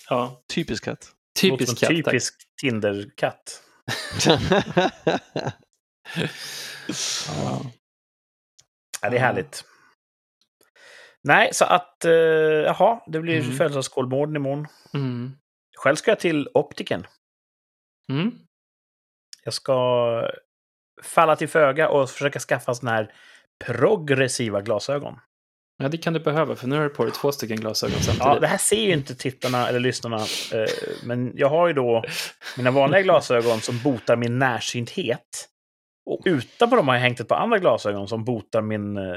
ja, 0.08 0.42
Typisk 0.54 0.84
katt. 0.84 1.12
Typisk 1.38 1.78
katt. 1.80 1.88
typisk 1.88 2.34
Tinder-katt. 2.60 3.62
Ja. 4.26 4.38
Ja, 9.02 9.10
det 9.10 9.16
är 9.16 9.20
härligt. 9.20 9.64
Nej, 11.24 11.54
så 11.54 11.64
att, 11.64 12.04
eh, 12.04 12.12
jaha, 12.12 13.00
det 13.06 13.20
blir 13.20 13.40
Mm. 13.40 13.56
födelsedagskolmården 13.56 14.36
imorgon. 14.36 14.66
Mm. 14.94 15.32
Själv 15.78 15.96
ska 15.96 16.10
jag 16.10 16.20
till 16.20 16.48
optiken. 16.54 17.06
Mm. 18.08 18.38
Jag 19.44 19.54
ska 19.54 20.30
falla 21.02 21.36
till 21.36 21.48
föga 21.48 21.88
och 21.88 22.10
försöka 22.10 22.38
skaffa 22.40 22.74
såna 22.74 22.90
här 22.90 23.14
progressiva 23.64 24.60
glasögon. 24.60 25.18
Ja, 25.82 25.88
det 25.88 25.98
kan 25.98 26.12
du 26.12 26.20
behöva, 26.20 26.56
för 26.56 26.66
nu 26.66 26.76
har 26.76 26.82
du 26.82 26.88
på 26.88 27.04
dig 27.04 27.12
två 27.12 27.32
stycken 27.32 27.56
glasögon 27.56 27.96
Ja, 27.96 28.02
samtidigt. 28.02 28.40
det 28.40 28.46
här 28.46 28.58
ser 28.58 28.82
ju 28.82 28.92
inte 28.92 29.14
tittarna 29.14 29.68
eller 29.68 29.80
lyssnarna, 29.80 30.16
eh, 30.52 30.66
men 31.04 31.32
jag 31.36 31.48
har 31.48 31.66
ju 31.68 31.72
då 31.72 32.04
mina 32.56 32.70
vanliga 32.70 33.02
glasögon 33.02 33.60
som 33.60 33.80
botar 33.84 34.16
min 34.16 34.38
närsynthet. 34.38 35.48
Och 36.06 36.22
utanpå 36.24 36.76
dem 36.76 36.88
har 36.88 36.94
jag 36.94 37.02
hängt 37.02 37.20
ett 37.20 37.28
par 37.28 37.36
andra 37.36 37.58
glasögon 37.58 38.08
som 38.08 38.24
botar 38.24 38.62
min 38.62 38.96
eh, 38.96 39.16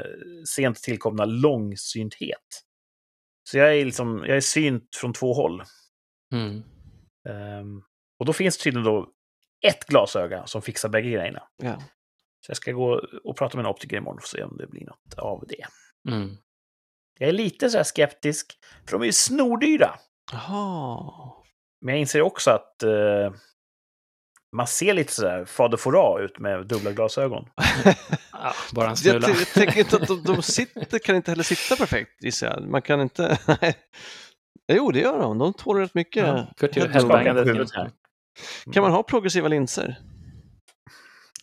sent 0.55 0.77
tillkomna 0.77 1.25
långsynthet. 1.25 2.61
Så 3.49 3.57
jag 3.57 3.77
är 3.77 3.85
liksom, 3.85 4.23
jag 4.27 4.37
är 4.37 4.41
synt 4.41 4.89
från 4.95 5.13
två 5.13 5.33
håll. 5.33 5.63
Mm. 6.33 6.63
Ehm, 7.29 7.81
och 8.19 8.25
då 8.25 8.33
finns 8.33 8.57
det 8.57 8.63
tydligen 8.63 8.85
då 8.85 9.07
ett 9.67 9.85
glasöga 9.85 10.45
som 10.45 10.61
fixar 10.61 10.89
bägge 10.89 11.09
grejerna. 11.09 11.43
ja. 11.57 11.81
Så 12.45 12.49
jag 12.49 12.57
ska 12.57 12.71
gå 12.71 13.01
och 13.23 13.37
prata 13.37 13.57
med 13.57 13.65
en 13.65 13.69
optiker 13.71 13.97
imorgon 13.97 14.17
och 14.17 14.27
se 14.27 14.43
om 14.43 14.57
det 14.57 14.67
blir 14.67 14.85
något 14.85 15.13
av 15.17 15.43
det. 15.47 15.65
Mm. 16.11 16.37
Jag 17.19 17.29
är 17.29 17.33
lite 17.33 17.69
så 17.69 17.77
här 17.77 17.83
skeptisk, 17.83 18.53
för 18.85 18.91
de 18.91 19.01
är 19.01 19.05
ju 19.05 19.11
snordyra. 19.13 19.95
Jaha. 20.31 21.31
Men 21.81 21.93
jag 21.93 21.99
inser 21.99 22.21
också 22.21 22.51
att 22.51 22.83
eh, 22.83 23.33
man 24.55 24.67
ser 24.67 24.93
lite 24.93 25.13
sådär 25.13 25.45
fader 25.45 25.77
Fouras 25.77 26.21
ut 26.21 26.39
med 26.39 26.67
dubbla 26.67 26.91
glasögon. 26.91 27.49
Ja, 28.31 28.53
bara 28.73 28.85
en 28.85 28.89
Jag, 28.89 28.97
smula. 28.97 29.27
t- 29.27 29.33
jag 29.37 29.47
tänker 29.47 29.79
inte 29.79 29.95
att 29.95 30.07
de, 30.07 30.23
de 30.23 30.41
sitter, 30.41 30.99
kan 30.99 31.15
inte 31.15 31.31
heller 31.31 31.43
sitta 31.43 31.75
perfekt 31.75 32.23
gissar 32.23 32.47
jag. 32.47 32.69
Man 32.69 32.81
kan 32.81 33.01
inte... 33.01 33.37
jo, 34.67 34.91
det 34.91 34.99
gör 34.99 35.19
de. 35.19 35.37
De 35.37 35.53
tål 35.53 35.77
rätt 35.77 35.93
mycket. 35.93 36.27
Ja, 36.27 36.47
Kurt 36.57 36.75
Jag 36.75 36.83
huvudet 37.45 37.75
här. 37.75 37.91
Kan 38.73 38.83
man 38.83 38.91
ha 38.91 39.03
progressiva 39.03 39.47
linser? 39.47 39.99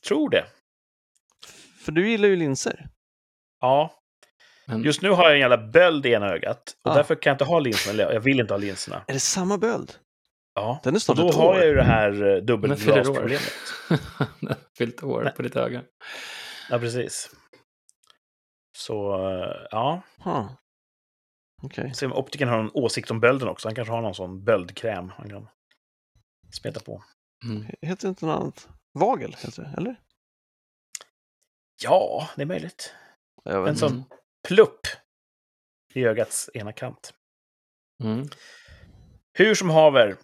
Tror 0.09 0.31
det. 0.31 0.45
För 1.85 1.93
du 1.93 2.09
gillar 2.11 2.29
ju 2.29 2.37
linser. 2.37 2.89
Ja. 3.61 4.01
Men- 4.73 4.85
Just 4.85 5.03
nu 5.03 5.11
har 5.11 5.25
jag 5.25 5.33
en 5.33 5.41
jävla 5.41 5.59
böld 5.59 6.07
i 6.07 6.12
ena 6.12 6.27
ögat. 6.29 6.77
Och 6.85 6.91
Ah. 6.91 6.95
därför 6.95 7.14
kan 7.14 7.31
jag 7.31 7.35
inte 7.35 7.45
ha 7.45 7.59
linserna. 7.59 7.93
Eller 8.03 8.12
jag 8.14 8.20
vill 8.20 8.41
inte 8.41 8.53
ha 8.55 8.59
linserna. 8.59 9.05
Är 9.07 9.12
det 9.12 9.20
samma 9.20 9.59
böld? 9.59 9.93
Ja. 10.55 10.81
Den 10.85 10.95
är 10.95 10.97
Och 10.99 11.03
snart 11.03 11.16
då 11.16 11.29
ett 11.29 11.35
har 11.35 11.49
år. 11.49 11.57
jag 11.59 11.66
ju 11.66 11.75
det 11.75 11.83
här 11.83 12.23
eh, 12.37 12.37
dubbelglasproblemet. 12.43 13.53
Fyllt 14.79 15.03
år 15.03 15.33
på 15.37 15.43
ditt 15.43 15.57
öga. 15.57 15.83
Ja, 16.70 16.79
precis. 16.79 17.31
Så, 18.79 19.14
eh, 19.29 19.66
ja. 19.70 20.03
Huh. 20.25 20.51
Okej. 21.62 21.95
Se 21.95 22.07
om 22.07 22.12
optiken 22.12 22.49
har 22.49 22.57
någon 22.62 22.70
åsikt 22.75 23.11
om 23.11 23.20
bölden 23.20 23.49
också. 23.49 23.68
Han 23.68 23.75
kanske 23.75 23.93
har 23.95 24.03
någon 24.03 24.14
sån 24.14 24.45
böldkräm 24.45 25.09
han 25.09 25.29
kan 25.31 25.49
smeta 26.51 26.81
på. 26.81 27.05
Mm. 27.45 27.66
Heter 27.83 28.03
det 28.03 28.09
inte 28.09 28.27
något 28.27 28.41
annat? 28.41 28.68
Vagel, 28.99 29.37
heter 29.39 29.62
det, 29.62 29.75
eller? 29.77 29.97
Ja, 31.83 32.29
det 32.37 32.43
är 32.43 32.47
möjligt. 32.47 32.95
En 33.45 33.77
sån 33.77 34.05
plupp 34.49 34.80
i 35.95 36.05
ögats 36.05 36.51
ena 36.55 36.72
kant. 36.72 37.14
Mm. 38.05 38.28
Hur 39.32 39.55
som 39.55 39.70
haver, 39.70 40.16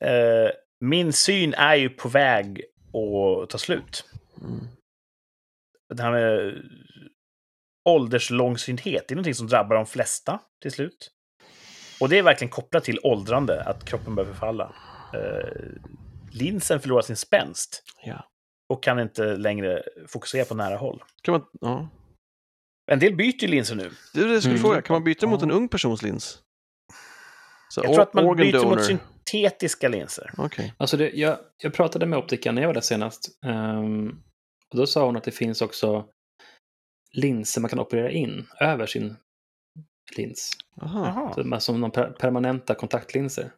eh, 0.00 0.50
min 0.80 1.12
syn 1.12 1.54
är 1.54 1.74
ju 1.74 1.88
på 1.88 2.08
väg 2.08 2.64
att 2.86 3.50
ta 3.50 3.58
slut. 3.58 4.04
Mm. 4.40 4.66
Det 5.94 6.02
här 6.02 6.12
med 6.12 6.62
ålderslångsynthet, 7.88 9.04
det 9.08 9.12
är 9.12 9.16
någonting 9.16 9.34
som 9.34 9.46
drabbar 9.46 9.76
de 9.76 9.86
flesta 9.86 10.40
till 10.62 10.72
slut. 10.72 11.10
Och 12.00 12.08
det 12.08 12.18
är 12.18 12.22
verkligen 12.22 12.50
kopplat 12.50 12.84
till 12.84 13.00
åldrande, 13.02 13.62
att 13.62 13.84
kroppen 13.84 14.14
börjar 14.14 14.30
förfalla. 14.30 14.74
Eh, 15.14 15.48
linsen 16.32 16.80
förlorar 16.80 17.02
sin 17.02 17.16
spänst 17.16 17.82
Ja. 18.04 18.28
och 18.68 18.82
kan 18.82 19.00
inte 19.00 19.36
längre 19.36 19.82
fokusera 20.08 20.44
på 20.44 20.54
nära 20.54 20.76
håll. 20.76 21.02
Kan 21.22 21.32
man, 21.32 21.46
ja. 21.60 21.88
En 22.92 22.98
del 22.98 23.16
byter 23.16 23.48
linser 23.48 23.74
nu. 23.76 23.84
Är 24.22 24.28
det 24.28 24.40
skulle 24.40 24.54
Mm. 24.54 24.62
fråga. 24.62 24.82
Kan 24.82 24.94
man 24.94 25.04
byta 25.04 25.26
mot 25.26 25.42
en 25.42 25.50
ung 25.50 25.68
persons 25.68 26.02
lins? 26.02 26.42
Så, 27.68 27.80
Jag 27.84 27.92
tror 27.94 28.02
att 28.02 28.14
man 28.14 28.36
byter 28.36 28.52
donor. 28.52 28.70
mot 28.76 28.84
syntetiska 28.84 29.88
linser. 29.88 30.30
Okej. 30.36 30.74
Alltså 30.76 30.96
det, 30.96 31.10
jag, 31.10 31.38
jag 31.62 31.74
pratade 31.74 32.06
med 32.06 32.18
optikern 32.18 32.54
när 32.54 32.62
jag 32.62 32.68
var 32.68 32.74
där 32.74 32.80
senast. 32.80 33.38
ehm, 33.46 34.08
och 34.70 34.76
då 34.76 34.86
sa 34.86 35.06
hon 35.06 35.16
att 35.16 35.24
det 35.24 35.30
finns 35.30 35.62
också 35.62 36.08
linser 37.12 37.60
man 37.60 37.70
kan 37.70 37.78
operera 37.80 38.10
in 38.10 38.46
över 38.60 38.86
sin 38.86 39.16
lins. 40.16 40.50
Aha. 40.82 41.32
Så, 41.34 41.60
som 41.60 41.90
per, 41.90 42.10
permanenta 42.10 42.74
kontaktlinser. 42.74 43.52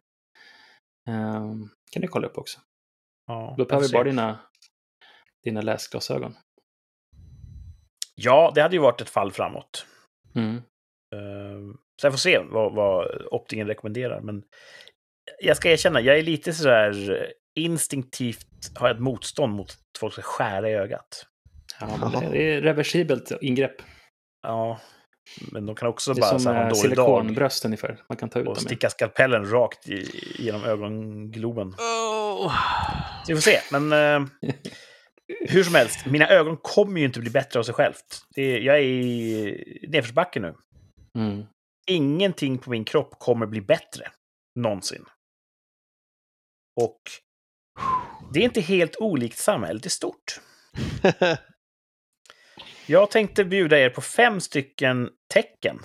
Ehm, 1.09 1.69
kan 1.91 2.01
du 2.01 2.07
kolla 2.07 2.27
upp 2.27 2.37
också. 2.37 2.59
Ja, 3.27 3.55
Då 3.57 3.65
behöver 3.65 3.87
vi 3.87 3.93
bara 3.93 4.03
dina, 4.03 4.39
dina 5.43 5.61
läsglasögon. 5.61 6.35
Ja, 8.19 8.51
det 8.55 8.61
hade 8.61 8.75
ju 8.75 8.81
varit 8.81 9.01
ett 9.01 9.09
fall 9.09 9.31
framåt. 9.31 9.85
Mm. 10.35 10.55
Eh, 11.15 11.75
Så 12.01 12.05
jag 12.05 12.13
får 12.13 12.17
se 12.17 12.39
vad, 12.39 12.73
vad 12.73 13.21
optiken 13.31 13.67
rekommenderar. 13.67 14.21
Men 14.21 14.43
jag 15.43 15.57
ska 15.57 15.71
erkänna, 15.71 16.01
jag 16.01 16.17
är 16.17 16.23
lite 16.23 16.53
sådär 16.53 17.27
instinktivt 17.55 18.47
har 18.75 18.87
jag 18.87 18.95
ett 18.95 19.01
motstånd 19.01 19.53
mot 19.53 19.69
att 19.69 19.99
folk 19.99 20.13
ska 20.13 20.21
skära 20.21 20.69
i 20.69 20.73
ögat. 20.73 21.25
Ja, 21.79 21.87
men 22.11 22.31
det, 22.31 22.53
är 22.53 22.61
reversibelt 22.61 23.31
ingrepp. 23.41 23.75
Ja, 24.43 24.79
Men 25.51 25.65
de 25.65 25.75
kan 25.75 25.87
också 25.87 26.13
bara 26.13 26.25
ha 26.25 26.39
en 26.39 26.47
eh, 26.47 26.53
dålig 26.53 26.69
dag 26.69 26.77
silikonbröst 26.77 27.65
ungefär. 27.65 28.01
Man 28.09 28.17
kan 28.17 28.29
ta 28.29 28.39
ut 28.39 28.47
och 28.47 28.55
dem. 28.55 28.63
sticka 28.63 28.89
skalpellen 28.89 29.51
rakt 29.51 29.87
i, 29.87 30.05
genom 30.39 30.63
ögongloben. 30.63 31.67
Oh. 31.67 32.53
Så 33.25 33.33
vi 33.33 33.33
får 33.33 33.41
se. 33.41 33.59
Men 33.71 33.91
eh, 33.93 34.27
hur 35.27 35.63
som 35.63 35.75
helst, 35.75 36.05
mina 36.05 36.27
ögon 36.27 36.57
kommer 36.57 36.99
ju 36.99 37.05
inte 37.05 37.19
bli 37.19 37.29
bättre 37.29 37.59
av 37.59 37.63
sig 37.63 37.73
självt. 37.73 38.25
Är, 38.35 38.59
jag 38.59 38.77
är 38.77 38.81
i 38.81 39.85
nedförsbacke 39.87 40.39
nu. 40.39 40.55
Mm. 41.15 41.45
Ingenting 41.87 42.57
på 42.57 42.69
min 42.69 42.85
kropp 42.85 43.19
kommer 43.19 43.45
bli 43.45 43.61
bättre. 43.61 44.11
Någonsin. 44.55 45.05
Och 46.81 47.01
det 48.33 48.39
är 48.39 48.43
inte 48.43 48.61
helt 48.61 48.95
olikt 48.95 49.37
samhället 49.37 49.85
i 49.85 49.89
stort. 49.89 50.41
Jag 52.89 53.11
tänkte 53.11 53.45
bjuda 53.45 53.79
er 53.79 53.89
på 53.89 54.01
fem 54.01 54.41
stycken 54.41 55.09
tecken 55.33 55.79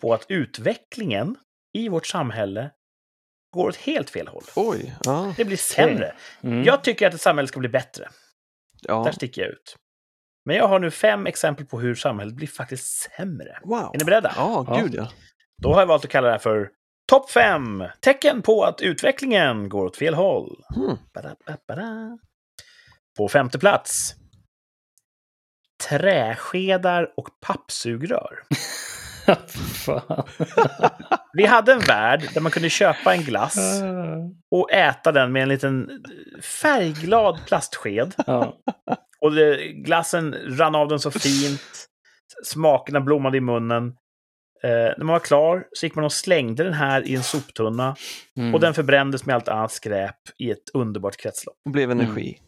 på 0.00 0.14
att 0.14 0.26
utvecklingen 0.28 1.36
i 1.72 1.88
vårt 1.88 2.06
samhälle 2.06 2.70
går 3.50 3.68
åt 3.68 3.76
helt 3.76 4.10
fel 4.10 4.28
håll. 4.28 4.42
Oj, 4.56 4.94
ja. 5.04 5.34
Det 5.36 5.44
blir 5.44 5.56
sämre. 5.56 6.14
Mm. 6.42 6.64
Jag 6.64 6.84
tycker 6.84 7.08
att 7.08 7.14
ett 7.14 7.20
samhälle 7.20 7.48
ska 7.48 7.58
bli 7.60 7.68
bättre. 7.68 8.08
ja. 8.82 9.02
Där 9.04 9.12
sticker 9.12 9.42
jag 9.42 9.50
ut. 9.50 9.76
Men 10.44 10.56
jag 10.56 10.68
har 10.68 10.78
nu 10.78 10.90
fem 10.90 11.26
exempel 11.26 11.66
på 11.66 11.80
hur 11.80 11.94
samhället 11.94 12.34
blir 12.34 12.46
faktiskt 12.48 12.86
sämre. 13.16 13.58
Wow. 13.64 13.90
Är 13.94 13.98
ni 13.98 14.04
beredda? 14.04 14.32
Ja, 14.36 14.64
Ja. 14.68 14.76
gud 14.82 14.94
ja. 14.94 15.08
Då 15.62 15.72
har 15.72 15.80
jag 15.80 15.86
valt 15.86 16.04
att 16.04 16.10
kalla 16.10 16.26
det 16.26 16.32
här 16.32 16.38
för 16.38 16.70
Topp 17.08 17.30
5 17.30 17.84
tecken 18.00 18.42
på 18.42 18.64
att 18.64 18.80
utvecklingen 18.80 19.68
går 19.68 19.84
åt 19.86 19.96
fel 19.96 20.14
håll. 20.14 20.64
Hmm. 20.74 20.96
Ba-da-ba-ba-da. 21.14 22.18
På 23.16 23.28
femte 23.28 23.58
plats. 23.58 24.14
Träskedar 25.88 27.12
och 27.16 27.28
pappsugrör. 27.40 28.42
Fan. 29.84 30.24
Vi 31.32 31.46
hade 31.46 31.72
en 31.72 31.80
värld 31.80 32.28
där 32.34 32.40
man 32.40 32.52
kunde 32.52 32.70
köpa 32.70 33.14
en 33.14 33.22
glass 33.22 33.82
och 34.50 34.72
äta 34.72 35.12
den 35.12 35.32
med 35.32 35.42
en 35.42 35.48
liten 35.48 35.90
färgglad 36.62 37.40
plastsked. 37.46 38.14
ja. 38.26 38.56
Och 39.20 39.32
det, 39.32 39.72
glassen 39.72 40.34
rann 40.48 40.74
av 40.74 40.88
den 40.88 40.98
så 41.00 41.10
fint. 41.10 41.86
Smakerna 42.44 43.00
blommade 43.00 43.36
i 43.36 43.40
munnen. 43.40 43.86
Eh, 44.62 44.70
när 44.70 45.04
man 45.04 45.12
var 45.12 45.20
klar 45.20 45.64
så 45.72 45.86
gick 45.86 45.94
man 45.94 46.04
och 46.04 46.12
slängde 46.12 46.64
den 46.64 46.72
här 46.72 47.08
i 47.08 47.14
en 47.14 47.22
soptunna. 47.22 47.96
Mm. 48.36 48.54
Och 48.54 48.60
den 48.60 48.74
förbrändes 48.74 49.26
med 49.26 49.34
allt 49.34 49.48
annat 49.48 49.72
skräp 49.72 50.16
i 50.38 50.50
ett 50.50 50.70
underbart 50.74 51.16
kretslopp. 51.16 51.56
Och 51.64 51.70
blev 51.70 51.90
energi. 51.90 52.38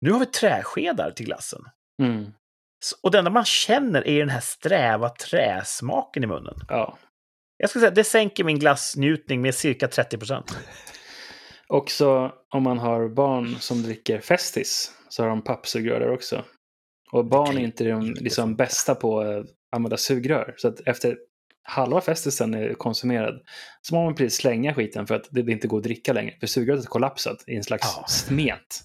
Nu 0.00 0.12
har 0.12 0.20
vi 0.20 0.26
träskedar 0.26 1.10
till 1.10 1.26
glassen. 1.26 1.62
Mm. 2.02 2.32
Och 3.02 3.10
det 3.10 3.18
enda 3.18 3.30
man 3.30 3.44
känner 3.44 4.06
är 4.08 4.18
den 4.18 4.28
här 4.28 4.40
sträva 4.40 5.08
träsmaken 5.08 6.24
i 6.24 6.26
munnen. 6.26 6.54
Ja. 6.68 6.98
Jag 7.56 7.70
skulle 7.70 7.80
säga 7.82 7.90
det 7.90 8.04
sänker 8.04 8.44
min 8.44 8.58
glassnjutning 8.58 9.42
med 9.42 9.54
cirka 9.54 9.88
30 9.88 10.18
procent. 10.18 10.58
Också 11.66 12.32
om 12.54 12.62
man 12.62 12.78
har 12.78 13.08
barn 13.08 13.56
som 13.60 13.82
dricker 13.82 14.20
Festis 14.20 14.92
så 15.08 15.22
har 15.22 15.28
de 15.28 15.42
pappsugrör 15.44 16.00
där 16.00 16.12
också. 16.12 16.44
Och 17.12 17.24
barn 17.26 17.56
är 17.58 17.60
inte 17.62 17.84
de 17.84 18.12
liksom 18.20 18.56
bästa 18.56 18.94
på 18.94 19.20
att 19.20 19.46
använda 19.76 19.96
sugrör. 19.96 20.54
Så 20.56 20.68
att 20.68 20.80
efter 20.80 21.16
halva 21.62 22.00
Festisen 22.00 22.54
är 22.54 22.74
konsumerad 22.74 23.34
så 23.82 23.94
må 23.94 24.04
man 24.04 24.14
precis 24.14 24.38
slänga 24.38 24.74
skiten 24.74 25.06
för 25.06 25.14
att 25.14 25.28
det 25.30 25.52
inte 25.52 25.68
går 25.68 25.78
att 25.78 25.84
dricka 25.84 26.12
längre. 26.12 26.34
För 26.40 26.46
sugröret 26.46 26.84
har 26.84 26.88
kollapsat 26.90 27.44
i 27.46 27.56
en 27.56 27.64
slags 27.64 27.94
Ja. 27.96 28.06
smet. 28.08 28.82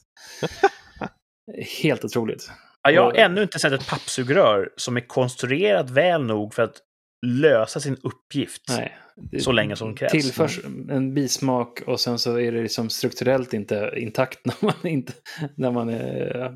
Helt 1.83 2.05
otroligt. 2.05 2.49
Ja, 2.83 2.91
jag 2.91 3.03
har 3.03 3.13
ännu 3.13 3.43
inte 3.43 3.59
sett 3.59 3.73
ett 3.73 3.87
pappsugrör 3.87 4.73
som 4.75 4.97
är 4.97 5.07
konstruerat 5.07 5.89
väl 5.89 6.23
nog 6.23 6.53
för 6.53 6.63
att 6.63 6.81
lösa 7.25 7.79
sin 7.79 7.97
uppgift. 8.03 8.61
Nej. 8.69 8.97
Så 9.39 9.51
länge 9.51 9.75
som 9.75 9.95
krävs. 9.95 10.11
Tillförs 10.11 10.59
en 10.89 11.13
bismak 11.13 11.81
och 11.81 11.99
sen 11.99 12.19
så 12.19 12.39
är 12.39 12.51
det 12.51 12.61
liksom 12.61 12.89
strukturellt 12.89 13.53
inte 13.53 13.93
intakt 13.97 14.39
när 14.45 14.55
man, 14.61 14.87
inte, 14.87 15.13
när 15.55 15.71
man 15.71 15.89
är 15.89 16.55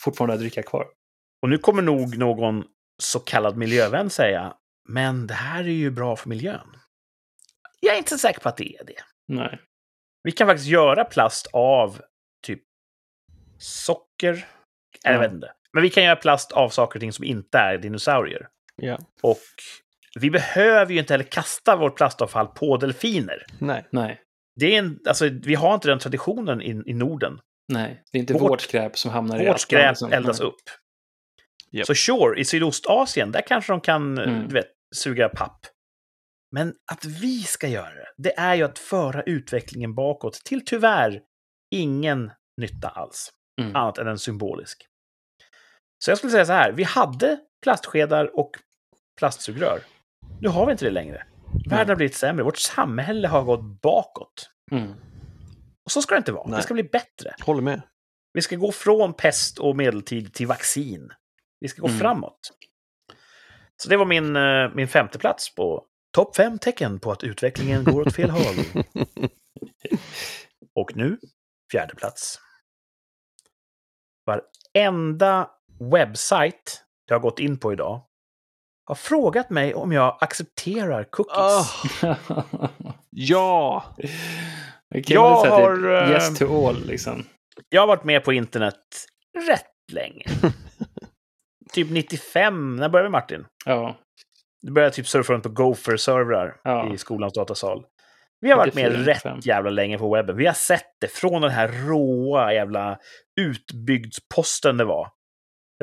fortfarande 0.00 0.34
har 0.34 0.40
dricka 0.40 0.62
kvar. 0.62 0.86
Och 1.42 1.48
nu 1.48 1.58
kommer 1.58 1.82
nog 1.82 2.18
någon 2.18 2.64
så 3.02 3.20
kallad 3.20 3.56
miljövän 3.56 4.10
säga, 4.10 4.54
men 4.88 5.26
det 5.26 5.34
här 5.34 5.64
är 5.64 5.68
ju 5.68 5.90
bra 5.90 6.16
för 6.16 6.28
miljön. 6.28 6.76
Jag 7.80 7.94
är 7.94 7.98
inte 7.98 8.10
så 8.10 8.18
säker 8.18 8.40
på 8.40 8.48
att 8.48 8.56
det 8.56 8.76
är 8.76 8.84
det. 8.84 9.02
Nej. 9.28 9.60
Vi 10.22 10.32
kan 10.32 10.46
faktiskt 10.46 10.68
göra 10.68 11.04
plast 11.04 11.46
av 11.52 12.00
typ 12.46 12.62
socker. 13.58 14.46
Eller 15.04 15.14
jag 15.14 15.24
Ja. 15.24 15.28
vet 15.28 15.34
inte. 15.34 15.52
Men 15.72 15.82
vi 15.82 15.90
kan 15.90 16.04
göra 16.04 16.16
plast 16.16 16.52
av 16.52 16.68
saker 16.68 16.96
och 16.96 17.00
ting 17.00 17.12
som 17.12 17.24
inte 17.24 17.58
är 17.58 17.78
dinosaurier. 17.78 18.48
Ja. 18.76 18.98
Och 19.22 19.38
vi 20.20 20.30
behöver 20.30 20.92
ju 20.92 20.98
inte 20.98 21.12
heller 21.12 21.24
kasta 21.24 21.76
vårt 21.76 21.96
plastavfall 21.96 22.46
på 22.46 22.76
delfiner. 22.76 23.44
Nej. 23.60 23.86
Nej. 23.92 24.20
Det 24.60 24.74
är 24.74 24.78
en, 24.78 24.98
alltså, 25.08 25.28
vi 25.28 25.54
har 25.54 25.74
inte 25.74 25.88
den 25.88 25.98
traditionen 25.98 26.62
i, 26.62 26.82
i 26.86 26.94
Norden. 26.94 27.38
Nej. 27.68 28.02
Det 28.12 28.18
är 28.18 28.20
inte 28.20 28.32
Vårt- 28.32 28.42
vårt, 28.50 28.60
skräp 28.60 28.98
som 28.98 29.10
hamnar 29.10 29.42
i 29.42 29.46
Vårt 29.46 29.60
skräp 29.60 29.90
liksom. 29.90 30.12
eldas 30.12 30.38
Nej. 30.40 30.48
upp. 30.48 30.54
Japp. 31.70 31.86
Så 31.86 31.94
sure, 31.94 32.40
i 32.40 32.44
Sydostasien, 32.44 33.32
där 33.32 33.42
kanske 33.46 33.72
de 33.72 33.80
kan 33.80 34.18
Mm. 34.18 34.48
du 34.48 34.54
vet, 34.54 34.66
suga 34.94 35.28
papp. 35.28 35.60
Men 36.52 36.74
att 36.92 37.04
vi 37.04 37.42
ska 37.42 37.68
göra 37.68 37.94
det, 37.94 38.06
det 38.16 38.38
är 38.38 38.54
ju 38.54 38.62
att 38.62 38.78
föra 38.78 39.22
utvecklingen 39.22 39.94
bakåt 39.94 40.34
till 40.44 40.64
tyvärr 40.64 41.20
ingen 41.70 42.30
nytta 42.60 42.88
alls. 42.88 43.30
Mm. 43.60 43.76
Annat 43.76 43.98
än 43.98 44.08
en 44.08 44.18
symbolisk. 44.18 44.86
Så 45.98 46.10
jag 46.10 46.18
skulle 46.18 46.30
säga 46.30 46.46
så 46.46 46.52
här, 46.52 46.72
vi 46.72 46.82
hade 46.82 47.40
plastskedar 47.62 48.38
och 48.38 48.50
plastsugrör. 49.18 49.80
Nu 50.40 50.48
har 50.48 50.66
vi 50.66 50.72
inte 50.72 50.84
det 50.84 50.90
längre. 50.90 51.26
Världen 51.70 51.88
har 51.88 51.96
blivit 51.96 52.16
sämre, 52.16 52.44
vårt 52.44 52.58
samhälle 52.58 53.28
har 53.28 53.42
gått 53.42 53.80
bakåt. 53.82 54.50
Mm. 54.70 54.92
Och 55.84 55.90
så 55.90 56.02
ska 56.02 56.14
det 56.14 56.18
inte 56.18 56.32
vara, 56.32 56.46
Nej. 56.48 56.56
det 56.56 56.62
ska 56.62 56.74
bli 56.74 56.82
bättre. 56.84 57.34
Håller 57.40 57.62
med. 57.62 57.82
Vi 58.32 58.42
ska 58.42 58.56
gå 58.56 58.72
från 58.72 59.14
pest 59.14 59.58
och 59.58 59.76
medeltid 59.76 60.34
till 60.34 60.46
vaccin. 60.46 61.12
Vi 61.60 61.68
ska 61.68 61.80
gå 61.82 61.88
Mm. 61.88 62.00
framåt. 62.00 62.50
Så 63.82 63.88
det 63.88 63.96
var 63.96 64.04
min, 64.06 64.36
eh, 64.36 64.70
min 64.74 64.88
femte 64.88 65.18
plats 65.18 65.54
på 65.54 65.86
topp 66.14 66.36
fem 66.36 66.58
tecken 66.58 67.00
på 67.00 67.12
att 67.12 67.24
utvecklingen 67.24 67.84
går 67.84 68.00
åt 68.06 68.14
fel 68.14 68.30
håll. 68.30 68.84
Och 70.74 70.96
nu, 70.96 71.18
fjärde 71.72 71.94
plats. 71.94 72.40
Varenda 74.26 75.50
webbsajt 75.80 76.80
jag 77.06 77.14
har 77.14 77.20
gått 77.20 77.38
in 77.38 77.58
på 77.58 77.72
idag 77.72 78.00
har 78.86 78.94
frågat 78.94 79.50
mig 79.50 79.74
om 79.74 79.92
jag 79.92 80.18
accepterar 80.20 81.04
cookies. 81.04 81.36
Ah, 82.02 82.16
ja! 83.10 83.84
Jag 84.88 85.20
här 85.20 85.42
typ 85.42 85.50
har, 85.50 86.02
eh, 86.02 86.10
Yes 86.10 86.38
to 86.38 86.68
all, 86.68 86.86
liksom. 86.86 87.24
Jag 87.68 87.82
har 87.82 87.86
varit 87.86 88.04
med 88.04 88.24
på 88.24 88.32
internet 88.32 88.80
rätt 89.48 89.92
länge. 89.92 90.24
typ 91.72 91.90
95, 91.90 92.76
när 92.76 92.88
började 92.88 93.08
vi 93.08 93.12
Martin? 93.12 93.46
Ja. 93.64 93.96
Du 94.62 94.72
började 94.72 94.94
typ 94.94 95.08
surfa 95.08 95.32
runt 95.32 95.42
på 95.42 95.48
Gopher-servrar 95.48 96.56
Ja. 96.64 96.94
i 96.94 96.98
skolans 96.98 97.32
datasal. 97.32 97.84
Vi 98.40 98.50
har 98.50 98.56
varit 98.56 98.74
med 98.74 98.92
94, 98.92 99.06
rätt 99.10 99.24
95. 99.24 99.38
jävla 99.42 99.70
länge 99.70 99.98
på 99.98 100.14
webben. 100.14 100.36
Vi 100.36 100.46
har 100.46 100.54
sett 100.54 100.86
det 101.00 101.08
från 101.08 101.42
den 101.42 101.50
här 101.50 101.68
råa 101.68 102.54
jävla 102.54 102.98
utbyggdsposten 103.40 104.76
det 104.76 104.84
var. 104.84 105.08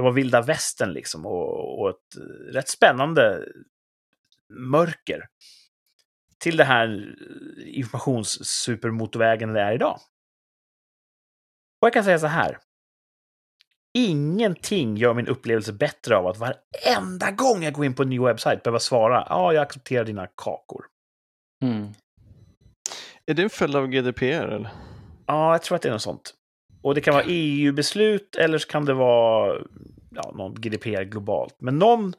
Det 0.01 0.05
var 0.05 0.11
vilda 0.11 0.41
västern 0.41 0.93
liksom 0.93 1.25
och, 1.25 1.79
och 1.79 1.89
ett 1.89 2.15
rätt 2.53 2.69
spännande 2.69 3.45
mörker. 4.49 5.27
Till 6.37 6.57
det 6.57 6.63
här 6.63 7.15
informationssupermotorvägen 7.65 9.53
det 9.53 9.61
är 9.61 9.73
idag. 9.73 9.99
Och 11.81 11.85
jag 11.85 11.93
kan 11.93 12.03
säga 12.03 12.19
så 12.19 12.27
här. 12.27 12.57
Ingenting 13.93 14.97
gör 14.97 15.13
min 15.13 15.27
upplevelse 15.27 15.73
bättre 15.73 16.17
av 16.17 16.27
att 16.27 16.37
varenda 16.37 17.31
gång 17.31 17.63
jag 17.63 17.73
går 17.73 17.85
in 17.85 17.95
på 17.95 18.03
en 18.03 18.09
ny 18.09 18.19
webbsajt 18.19 18.63
behöva 18.63 18.79
svara 18.79 19.27
ja, 19.29 19.53
jag 19.53 19.61
accepterar 19.61 20.05
dina 20.05 20.27
kakor. 20.27 20.85
Mm. 21.63 21.93
Är 23.25 23.33
det 23.33 23.43
en 23.43 23.49
följd 23.49 23.75
av 23.75 23.87
GDPR 23.87 24.47
eller? 24.47 24.71
Ja, 25.25 25.51
jag 25.51 25.61
tror 25.63 25.75
att 25.75 25.81
det 25.81 25.89
är 25.89 25.93
något 25.93 26.01
sånt. 26.01 26.33
Och 26.83 26.95
det 26.95 27.01
kan 27.01 27.13
vara 27.13 27.23
EU-beslut 27.27 28.35
eller 28.35 28.57
så 28.57 28.67
kan 28.67 28.85
det 28.85 28.93
vara 28.93 29.55
ja, 30.15 30.31
någon 30.35 30.55
GDPR 30.55 31.03
globalt. 31.03 31.55
Men 31.59 31.79
någon 31.79 32.13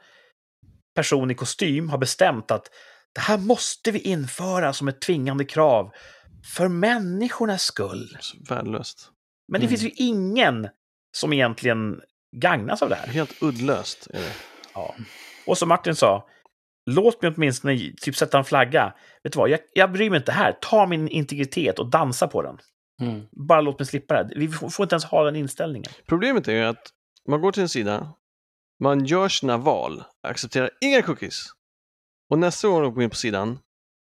person 0.95 1.31
i 1.31 1.35
kostym 1.35 1.89
har 1.91 1.99
bestämt 1.99 2.51
att 2.51 2.71
det 3.15 3.21
här 3.21 3.39
måste 3.39 3.91
vi 3.91 3.99
införa 3.99 4.73
som 4.73 4.89
ett 4.89 5.01
tvingande 5.01 5.45
krav 5.45 5.91
för 6.57 6.69
människornas 6.69 7.63
skull. 7.63 8.17
Värdelöst. 8.49 9.09
Men 9.49 9.61
det 9.61 9.67
Mm. 9.67 9.79
finns 9.79 9.83
ju 9.83 10.05
ingen 10.05 10.69
som 11.17 11.33
egentligen 11.33 12.01
gagnas 12.37 12.83
av 12.83 12.89
det 12.89 12.95
här. 12.95 13.07
Helt 13.07 13.43
uddlöst 13.43 14.07
är 14.11 14.21
det. 14.21 14.33
Ja. 14.75 14.95
Och 15.47 15.59
som 15.59 15.69
Martin 15.69 15.95
sa, 15.95 16.29
låt 16.91 17.23
mig 17.23 17.33
åtminstone 17.37 17.79
typ 18.01 18.17
sätta 18.17 18.39
en 18.39 18.45
flagga. 18.45 18.95
Vet 19.23 19.33
du 19.33 19.37
vad, 19.39 19.51
jag, 19.51 19.61
jag 19.75 19.93
bryr 19.93 20.11
mig 20.11 20.17
inte 20.17 20.33
här. 20.33 20.59
Ta 20.61 20.87
min 20.87 21.09
integritet 21.09 21.79
och 21.79 21.91
dansa 21.91 22.29
på 22.29 22.43
den. 22.43 22.59
Mm. 23.01 23.23
Bara 23.49 23.61
låt 23.61 23.79
mig 23.79 23.87
slippa 23.87 24.23
det. 24.25 24.39
Vi 24.39 24.49
får, 24.49 24.69
får 24.69 24.85
inte 24.85 24.95
ens 24.95 25.05
ha 25.05 25.25
den 25.25 25.37
inställningen. 25.37 25.93
Problemet 26.07 26.49
är 26.49 26.53
ju 26.53 26.63
att 26.63 26.87
man 27.29 27.41
går 27.41 27.53
till 27.53 27.63
en 27.63 27.69
sida, 27.69 28.13
Man 28.81 29.05
gör 29.05 29.29
sina 29.29 29.57
val, 29.57 30.03
accepterar 30.23 30.71
inga 30.81 31.03
cookies. 31.03 31.47
Och 32.31 32.39
nästa 32.39 32.69
gång 32.69 32.83
du 32.83 32.91
går 32.91 33.03
in 33.03 33.11
på 33.11 33.17
sidan 33.17 33.59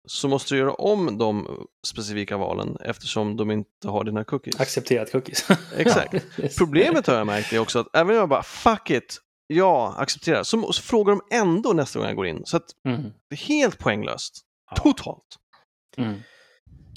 så 0.08 0.28
måste 0.28 0.54
du 0.54 0.60
göra 0.60 0.74
om 0.74 1.18
de 1.18 1.48
specifika 1.88 2.38
valen 2.38 2.78
eftersom 2.82 3.38
de 3.38 3.52
inte 3.52 3.88
har 3.88 4.04
dina 4.04 4.24
cookies. 4.24 4.60
Accepterat 4.60 5.12
cookies. 5.12 5.48
Exakt. 5.78 6.26
Problemet 6.58 7.08
har 7.08 7.16
jag 7.16 7.28
märkt 7.28 7.54
är 7.54 7.60
också 7.60 7.80
att 7.80 7.96
även 7.96 8.10
om 8.10 8.16
jag 8.20 8.30
bara 8.30 8.44
fuck 8.44 8.90
it, 8.90 9.18
ja, 9.48 9.96
accepterar, 9.98 10.44
så, 10.44 10.74
så 10.74 10.82
frågar 10.82 11.12
de 11.16 11.22
ändå 11.38 11.74
nästa 11.74 12.00
gång 12.00 12.08
jag 12.08 12.16
går 12.16 12.28
in. 12.28 12.42
Så 12.46 12.58
att 12.58 12.66
Mm. 12.88 13.02
det 13.30 13.36
är 13.36 13.38
helt 13.38 13.80
poänglöst. 13.80 14.42
Ja. 14.70 14.78
Totalt. 14.78 15.26
Mm. 15.98 16.20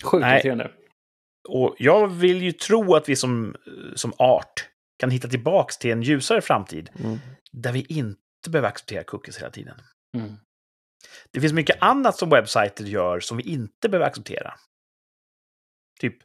Sjukt 0.05 0.27
irriterande. 0.27 0.71
Och 1.49 1.77
jag 1.79 2.09
vill 2.09 2.43
ju 2.43 2.53
tro 2.53 2.95
att 2.95 3.09
vi 3.09 3.17
som, 3.17 3.57
som 3.95 4.13
art 4.19 4.69
kan 4.99 5.11
hitta 5.11 5.29
tillbaks 5.29 5.79
till 5.79 5.91
en 5.91 6.03
ljusare 6.03 6.41
framtid 6.41 6.91
Mm. 6.99 7.19
där 7.53 7.73
vi 7.73 7.87
inte 7.89 8.51
behöver 8.51 8.69
acceptera 8.69 9.05
cookies 9.05 9.39
hela 9.39 9.51
tiden. 9.51 9.81
Mm. 10.17 10.35
Det 11.33 11.41
finns 11.41 11.53
mycket 11.53 11.83
annat 11.83 12.17
som 12.17 12.31
webbsajter 12.31 12.85
gör 12.85 13.21
som 13.21 13.37
vi 13.37 13.43
inte 13.43 13.89
behöver 13.89 14.07
acceptera. 14.07 14.55
Typ, 16.01 16.17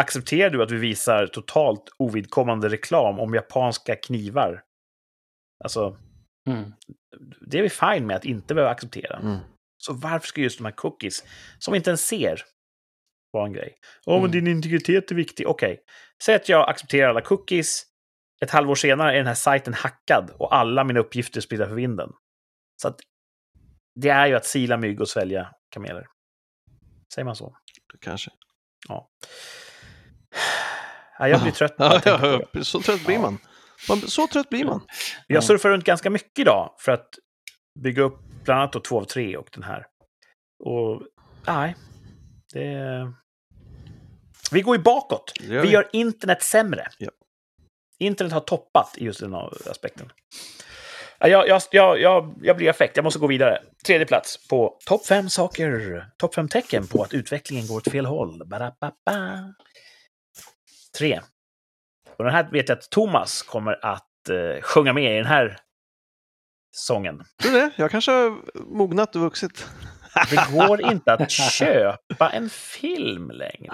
accepterar 0.00 0.50
du 0.50 0.62
att 0.62 0.70
vi 0.70 0.76
visar 0.76 1.26
totalt 1.26 1.84
ovidkommande 1.98 2.68
reklam 2.68 3.18
om 3.20 3.34
japanska 3.34 3.96
knivar? 3.96 4.62
Alltså, 5.64 5.96
Mm. 6.48 6.72
det 7.40 7.58
är 7.58 7.62
vi 7.62 7.68
fine 7.68 8.06
med 8.06 8.16
att 8.16 8.24
inte 8.24 8.54
behöva 8.54 8.70
acceptera. 8.72 9.16
Mm. 9.18 9.38
Så 9.78 9.92
varför 9.92 10.26
ska 10.26 10.40
just 10.40 10.58
de 10.58 10.64
här 10.64 10.72
cookies, 10.72 11.24
som 11.58 11.72
vi 11.72 11.76
inte 11.78 11.90
ens 11.90 12.06
ser, 12.06 12.42
vara 13.32 13.46
en 13.46 13.52
grej? 13.52 13.74
Åh, 14.06 14.14
Mm. 14.14 14.22
men 14.22 14.30
din 14.30 14.46
integritet 14.56 15.10
är 15.10 15.14
viktig. 15.14 15.48
Okej, 15.48 15.80
säg 16.24 16.34
att 16.34 16.48
jag 16.48 16.68
accepterar 16.68 17.08
alla 17.08 17.20
cookies. 17.20 17.82
Ett 18.42 18.50
halvår 18.50 18.74
senare 18.74 19.12
är 19.12 19.16
den 19.16 19.26
här 19.26 19.34
sajten 19.34 19.74
hackad 19.74 20.30
och 20.38 20.54
alla 20.54 20.84
mina 20.84 21.00
uppgifter 21.00 21.40
spridda 21.40 21.66
för 21.66 21.74
vinden. 21.74 22.10
Så 22.82 22.88
att 22.88 22.96
det 24.00 24.08
är 24.08 24.26
ju 24.26 24.34
att 24.34 24.46
sila 24.46 24.76
mygg 24.76 25.00
och 25.00 25.08
svälja 25.08 25.54
kameler. 25.70 26.06
Säger 27.14 27.24
man 27.26 27.36
så? 27.36 27.56
Kanske. 28.00 28.30
Ja, 28.88 29.08
jag 31.28 31.42
blir 31.42 31.52
trött. 31.52 31.74
Ja, 31.78 32.00
jag 32.04 32.20
det. 32.20 32.46
ja, 32.52 32.64
så 32.64 32.80
trött 32.80 33.06
blir 33.06 33.18
man. 33.18 33.38
Man- 33.88 34.00
Så 34.00 34.26
trött 34.26 34.48
blir 34.48 34.64
man. 34.64 34.80
Jag 35.26 35.44
surfar 35.44 35.68
runt 35.68 35.84
ganska 35.84 36.10
mycket 36.10 36.38
idag 36.38 36.74
för 36.78 36.92
att 36.92 37.08
bygga 37.80 38.02
upp 38.02 38.18
bland 38.44 38.60
annat 38.60 38.72
då 38.72 38.80
två 38.80 39.00
av 39.00 39.04
tre 39.04 39.36
och 39.36 39.48
den 39.52 39.62
här. 39.62 39.86
Och 40.64 41.02
nej, 41.46 41.76
det... 42.52 43.12
Vi 44.52 44.60
går 44.60 44.76
ju 44.76 44.82
bakåt. 44.82 45.32
Gör 45.40 45.60
Vi 45.62 45.66
vi. 45.68 45.72
gör 45.74 45.88
internet 45.92 46.42
sämre. 46.42 46.86
Ja. 46.98 47.10
Internet 47.98 48.32
har 48.32 48.40
toppat 48.40 48.94
i 48.98 49.04
just 49.04 49.20
den 49.20 49.34
aspekten. 49.70 50.12
Ja, 51.18 51.28
Jag, 51.28 51.48
jag, 51.48 51.62
jag, 51.70 52.00
jag, 52.00 52.34
jag 52.42 52.56
blir 52.56 52.70
affekt, 52.70 52.96
jag 52.96 53.04
måste 53.04 53.18
gå 53.18 53.26
vidare. 53.26 53.62
Tredje 53.86 54.06
plats 54.06 54.48
på 54.48 54.78
topp 54.86 55.06
fem 55.06 55.28
saker, 55.30 56.06
topp 56.16 56.34
fem 56.34 56.48
tecken 56.48 56.86
på 56.86 57.02
att 57.02 57.14
utvecklingen 57.14 57.66
går 57.66 57.76
åt 57.76 57.88
fel 57.90 58.06
håll. 58.06 58.42
Ba-da-ba-ba. 58.46 59.54
Tre. 60.98 61.20
Och 62.16 62.24
den 62.24 62.32
här 62.34 62.50
vet 62.52 62.68
jag 62.68 62.78
att 62.78 62.90
Thomas 62.90 63.42
kommer 63.42 63.84
att 63.84 64.28
eh, 64.28 64.62
sjunga 64.62 64.92
med 64.92 65.12
i 65.14 65.16
den 65.16 65.26
här 65.26 65.58
sången. 66.76 67.24
Tror 67.42 67.52
du 67.52 67.58
det? 67.58 67.70
Jag 67.76 67.90
kanske 67.90 68.10
har 68.12 68.38
mognat 68.74 69.16
och 69.16 69.22
vuxit. 69.22 69.66
Det 70.30 70.46
går 70.52 70.80
inte 70.92 71.12
att 71.12 71.30
köpa 71.52 72.30
en 72.30 72.50
film 72.50 73.30
längre. 73.30 73.72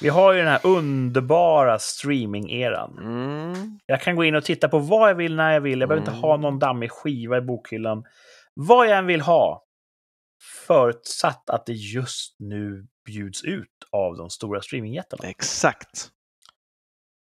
Vi 0.00 0.08
har 0.08 0.32
ju 0.32 0.38
den 0.38 0.48
här 0.48 0.60
underbara 0.66 1.78
streaming-eran. 1.78 2.98
Mm. 2.98 3.78
Jag 3.86 4.00
kan 4.00 4.16
gå 4.16 4.24
in 4.24 4.34
och 4.34 4.44
titta 4.44 4.68
på 4.68 4.78
vad 4.78 5.10
jag 5.10 5.14
vill 5.14 5.36
när 5.36 5.52
jag 5.52 5.60
vill. 5.60 5.80
Jag 5.80 5.88
behöver 5.88 6.06
Mm. 6.06 6.14
inte 6.14 6.26
ha 6.26 6.36
någon 6.36 6.58
dammig 6.58 6.90
skiva 6.90 7.38
i 7.38 7.40
bokhyllan. 7.40 8.04
Vad 8.54 8.88
jag 8.88 8.98
än 8.98 9.06
vill 9.06 9.20
ha. 9.20 9.64
Förutsatt 10.66 11.50
att 11.50 11.66
det 11.66 11.72
just 11.72 12.36
nu 12.38 12.86
bjuds 13.06 13.44
ut 13.44 13.68
av 13.92 14.16
de 14.16 14.30
stora 14.30 14.60
streamingjättarna. 14.62 15.28
Exakt. 15.28 16.08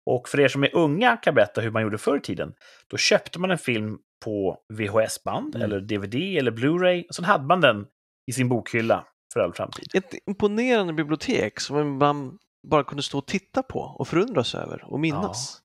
Och 0.06 0.30
för 0.30 0.40
er 0.40 0.48
som 0.48 0.64
är 0.64 0.76
unga 0.76 1.10
kan 1.10 1.22
jag 1.32 1.36
berätta 1.36 1.62
hur 1.62 1.72
man 1.72 1.82
gjorde 1.82 1.98
förr 1.98 2.18
i 2.18 2.22
tiden. 2.22 2.54
Då 2.88 2.98
köpte 2.98 3.40
man 3.40 3.52
en 3.52 3.58
film 3.58 3.98
på 4.24 4.58
VHS-band, 4.74 5.56
Mm. 5.56 5.66
eller 5.66 5.80
DVD, 5.82 6.16
eller 6.38 6.52
Blu-ray. 6.52 7.08
Och 7.10 7.16
så 7.16 7.24
hade 7.24 7.44
man 7.44 7.62
den 7.62 7.86
i 8.32 8.34
sin 8.34 8.50
bokhylla 8.50 9.08
för 9.34 9.40
all 9.40 9.54
framtid. 9.54 9.88
Ett 9.94 10.14
imponerande 10.28 10.94
bibliotek 10.94 11.60
som 11.60 11.98
man 11.98 12.38
bara 12.68 12.84
kunde 12.84 13.04
stå 13.04 13.18
och 13.18 13.28
titta 13.28 13.64
på 13.64 13.80
och 13.80 14.08
förundras 14.08 14.56
över 14.56 14.84
och 14.92 15.00
minnas. 15.00 15.62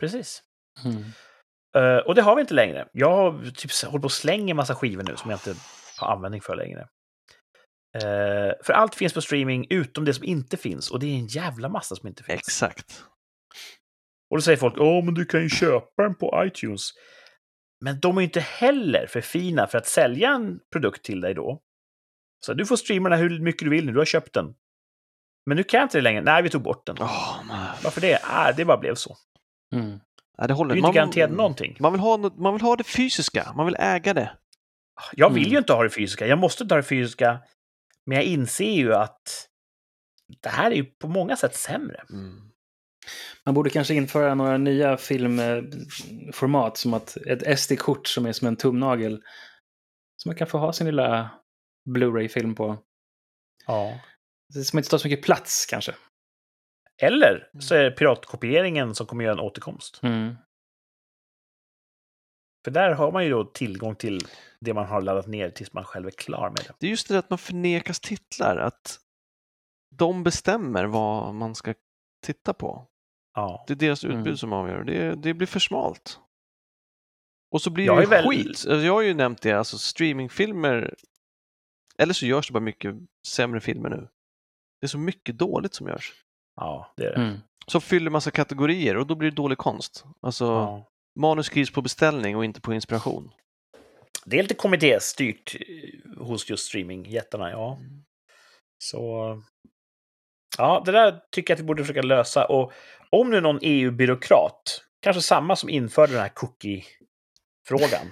Precis. 0.00 0.42
Mm. 0.84 1.02
Eh, 1.76 1.98
och 1.98 2.14
det 2.14 2.22
har 2.22 2.34
vi 2.34 2.40
inte 2.40 2.54
längre. 2.54 2.88
Jag 2.92 3.10
har 3.16 3.50
typ 3.50 3.70
hållit 3.90 4.02
på 4.02 4.06
och 4.06 4.12
slänger 4.12 4.54
massa 4.54 4.74
skivor 4.74 5.02
nu 5.02 5.16
som 5.16 5.30
jag 5.30 5.36
inte 5.36 5.54
har 5.98 6.12
användning 6.12 6.40
för 6.40 6.56
längre. 6.56 6.80
Eh, 7.96 8.52
för 8.64 8.72
allt 8.72 8.94
finns 8.94 9.12
på 9.14 9.20
streaming 9.20 9.66
utom 9.70 10.04
det 10.04 10.14
som 10.14 10.24
inte 10.24 10.56
finns. 10.56 10.90
Och 10.90 11.00
det 11.00 11.06
är 11.06 11.14
en 11.18 11.26
jävla 11.26 11.68
massa 11.68 11.96
som 11.96 12.08
inte 12.08 12.22
finns. 12.22 12.38
Exakt. 12.40 13.04
Och 14.30 14.36
då 14.36 14.40
säger 14.40 14.58
folk, 14.58 14.74
åh, 14.78 15.04
men 15.04 15.14
du 15.14 15.24
kan 15.24 15.42
ju 15.42 15.48
köpa 15.48 16.02
den 16.02 16.14
på 16.14 16.42
iTunes. 16.46 16.90
Men 17.80 18.00
de 18.00 18.18
är 18.18 18.22
inte 18.22 18.40
heller 18.40 19.06
för 19.06 19.20
fina 19.20 19.66
för 19.66 19.78
att 19.78 19.86
sälja 19.86 20.30
en 20.30 20.60
produkt 20.72 21.04
till 21.04 21.20
dig 21.20 21.34
då. 21.34 21.60
Så 22.46 22.54
du 22.54 22.66
får 22.66 22.76
streama 22.76 23.08
den 23.08 23.18
hur 23.18 23.40
mycket 23.40 23.62
du 23.64 23.70
vill 23.70 23.86
nu, 23.86 23.92
du 23.92 23.98
har 23.98 24.04
köpt 24.04 24.32
den. 24.34 24.54
Men 25.46 25.56
nu 25.56 25.62
kan 25.62 25.78
jag 25.78 25.84
inte 25.84 25.98
det 25.98 26.02
längre. 26.02 26.20
Nej, 26.22 26.42
vi 26.42 26.50
tog 26.50 26.62
bort 26.62 26.86
den. 26.86 26.96
Nej. 27.00 27.08
Varför 27.84 28.00
det? 28.00 28.18
Ah, 28.22 28.52
det 28.52 28.64
bara 28.64 28.76
blev 28.78 28.94
så. 28.94 29.16
Mm. 29.74 30.00
Nej, 30.38 30.48
det 30.48 30.54
håller 30.54 30.74
Du 30.74 30.78
är 30.78 30.82
Man- 30.82 30.88
inte 30.88 30.96
garanterad 30.98 31.30
någonting. 31.32 31.76
Man 31.80 31.92
vill, 31.92 32.00
ha, 32.00 32.16
man 32.36 32.52
vill 32.54 32.62
ha 32.62 32.76
det 32.76 32.84
fysiska, 32.84 33.52
man 33.56 33.66
vill 33.66 33.76
äga 33.78 34.14
det. 34.14 34.36
Jag 35.12 35.30
vill 35.30 35.42
Mm. 35.42 35.52
ju 35.52 35.58
inte 35.58 35.72
ha 35.72 35.82
det 35.82 35.90
fysiska, 35.90 36.26
jag 36.26 36.38
måste 36.38 36.62
inte 36.62 36.74
ha 36.74 36.76
det 36.82 36.88
fysiska. 36.88 37.38
Men 38.06 38.16
jag 38.16 38.24
inser 38.24 38.72
ju 38.72 38.94
att 38.94 39.48
det 40.42 40.48
här 40.48 40.70
är 40.70 40.74
ju 40.74 40.84
på 40.84 41.08
många 41.08 41.36
sätt 41.36 41.56
sämre. 41.56 42.04
Man 43.44 43.54
borde 43.54 43.70
kanske 43.70 43.94
införa 43.94 44.34
några 44.34 44.58
nya 44.58 44.96
filmformat 44.96 46.76
som 46.76 46.94
att 46.94 47.16
ett 47.16 47.60
SD-kort 47.60 48.06
som 48.06 48.26
är 48.26 48.32
som 48.32 48.48
en 48.48 48.56
tumnagel. 48.56 49.22
Som 50.22 50.28
man 50.28 50.36
kan 50.36 50.46
få 50.46 50.58
ha 50.58 50.72
sin 50.72 50.86
lilla 50.86 51.30
Blu-ray-film 51.90 52.54
på. 52.54 52.78
Ja. 53.66 54.00
Som 54.64 54.78
inte 54.78 54.90
tar 54.90 54.98
så 54.98 55.08
mycket 55.08 55.24
plats 55.24 55.66
kanske. 55.66 55.94
Eller 57.02 57.50
så 57.60 57.74
är 57.74 57.84
det 57.84 57.90
piratkopieringen 57.90 58.94
som 58.94 59.06
kommer 59.06 59.24
göra 59.24 59.34
en 59.34 59.40
återkomst. 59.40 60.00
Mm. 60.02 60.34
För 62.64 62.70
där 62.70 62.90
har 62.90 63.12
man 63.12 63.24
ju 63.24 63.30
då 63.30 63.44
tillgång 63.44 63.96
till 63.96 64.26
det 64.60 64.74
man 64.74 64.86
har 64.86 65.02
laddat 65.02 65.26
ner 65.26 65.50
tills 65.50 65.72
man 65.72 65.84
själv 65.84 66.06
är 66.06 66.10
klar 66.10 66.50
med 66.50 66.58
det. 66.66 66.74
Det 66.78 66.86
är 66.86 66.90
just 66.90 67.08
det 67.08 67.18
att 67.18 67.30
man 67.30 67.38
förnekas 67.38 68.00
titlar, 68.00 68.56
att 68.56 69.00
de 69.94 70.22
bestämmer 70.22 70.84
vad 70.84 71.34
man 71.34 71.54
ska 71.54 71.74
titta 72.26 72.54
på. 72.54 72.89
Ja. 73.40 73.64
Det 73.66 73.72
är 73.72 73.76
deras 73.76 74.04
utbud 74.04 74.20
Mm. 74.26 74.36
som 74.36 74.52
avgör. 74.52 74.84
Det, 74.84 75.14
det 75.14 75.34
blir 75.34 75.46
för 75.46 75.60
smalt. 75.60 76.20
Och 77.54 77.62
så 77.62 77.70
blir 77.70 77.86
Jag 77.86 78.02
det 78.02 78.06
väl- 78.06 78.24
skit. 78.28 78.46
Alltså, 78.46 78.74
Jag 78.76 78.92
har 78.92 79.00
ju 79.02 79.14
nämnt 79.14 79.42
det, 79.42 79.52
alltså 79.52 79.78
streamingfilmer, 79.78 80.94
eller 81.98 82.14
så 82.14 82.26
görs 82.26 82.46
det 82.46 82.52
bara 82.52 82.60
mycket 82.60 82.94
sämre 83.28 83.60
filmer 83.60 83.88
nu. 83.90 84.08
Det 84.80 84.86
är 84.86 84.88
så 84.88 84.98
mycket 84.98 85.38
dåligt 85.38 85.74
som 85.74 85.88
görs. 85.88 86.12
Ja, 86.56 86.92
det 86.96 87.04
är 87.06 87.10
det. 87.10 87.16
Mm. 87.22 87.38
Som 87.66 87.80
fyller 87.80 88.10
massa 88.10 88.30
kategorier 88.30 88.96
och 88.96 89.06
då 89.06 89.14
blir 89.14 89.30
det 89.30 89.36
dålig 89.36 89.58
konst. 89.58 90.04
Alltså, 90.20 90.44
Ja. 90.44 90.88
manus 91.20 91.46
skrivs 91.46 91.70
på 91.70 91.82
beställning 91.82 92.36
och 92.36 92.44
inte 92.44 92.60
på 92.60 92.74
inspiration. 92.74 93.32
Det 94.24 94.38
är 94.38 94.42
lite 94.42 94.54
kommittéstyrt 94.54 95.54
eh, 95.60 96.24
hos 96.26 96.50
just 96.50 96.66
streamingjättarna, 96.66 97.50
ja. 97.50 97.78
Så... 98.84 99.42
Ja, 100.58 100.82
det 100.86 100.92
där 100.92 101.20
tycker 101.30 101.50
jag 101.52 101.56
att 101.56 101.60
vi 101.60 101.66
borde 101.66 101.82
försöka 101.84 102.02
lösa. 102.02 102.44
Och 102.44 102.72
om 103.10 103.30
nu 103.30 103.40
någon 103.40 103.58
EU-byråkrat, 103.62 104.84
kanske 105.00 105.22
samma 105.22 105.56
som 105.56 105.68
införde 105.68 106.12
den 106.12 106.22
här 106.22 106.28
cookie-frågan, 106.28 108.06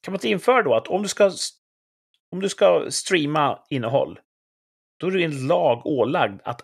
kan 0.00 0.12
man 0.12 0.14
inte 0.14 0.28
införa 0.28 0.62
då 0.62 0.74
att 0.74 0.88
om 0.88 1.02
du 1.02 1.08
ska, 1.08 1.32
om 2.30 2.40
du 2.40 2.48
ska 2.48 2.86
streama 2.90 3.64
innehåll, 3.70 4.20
då 4.96 5.06
är 5.06 5.10
du 5.10 5.24
enligt 5.24 5.42
lag 5.42 5.86
ålagd 5.86 6.40
att 6.44 6.60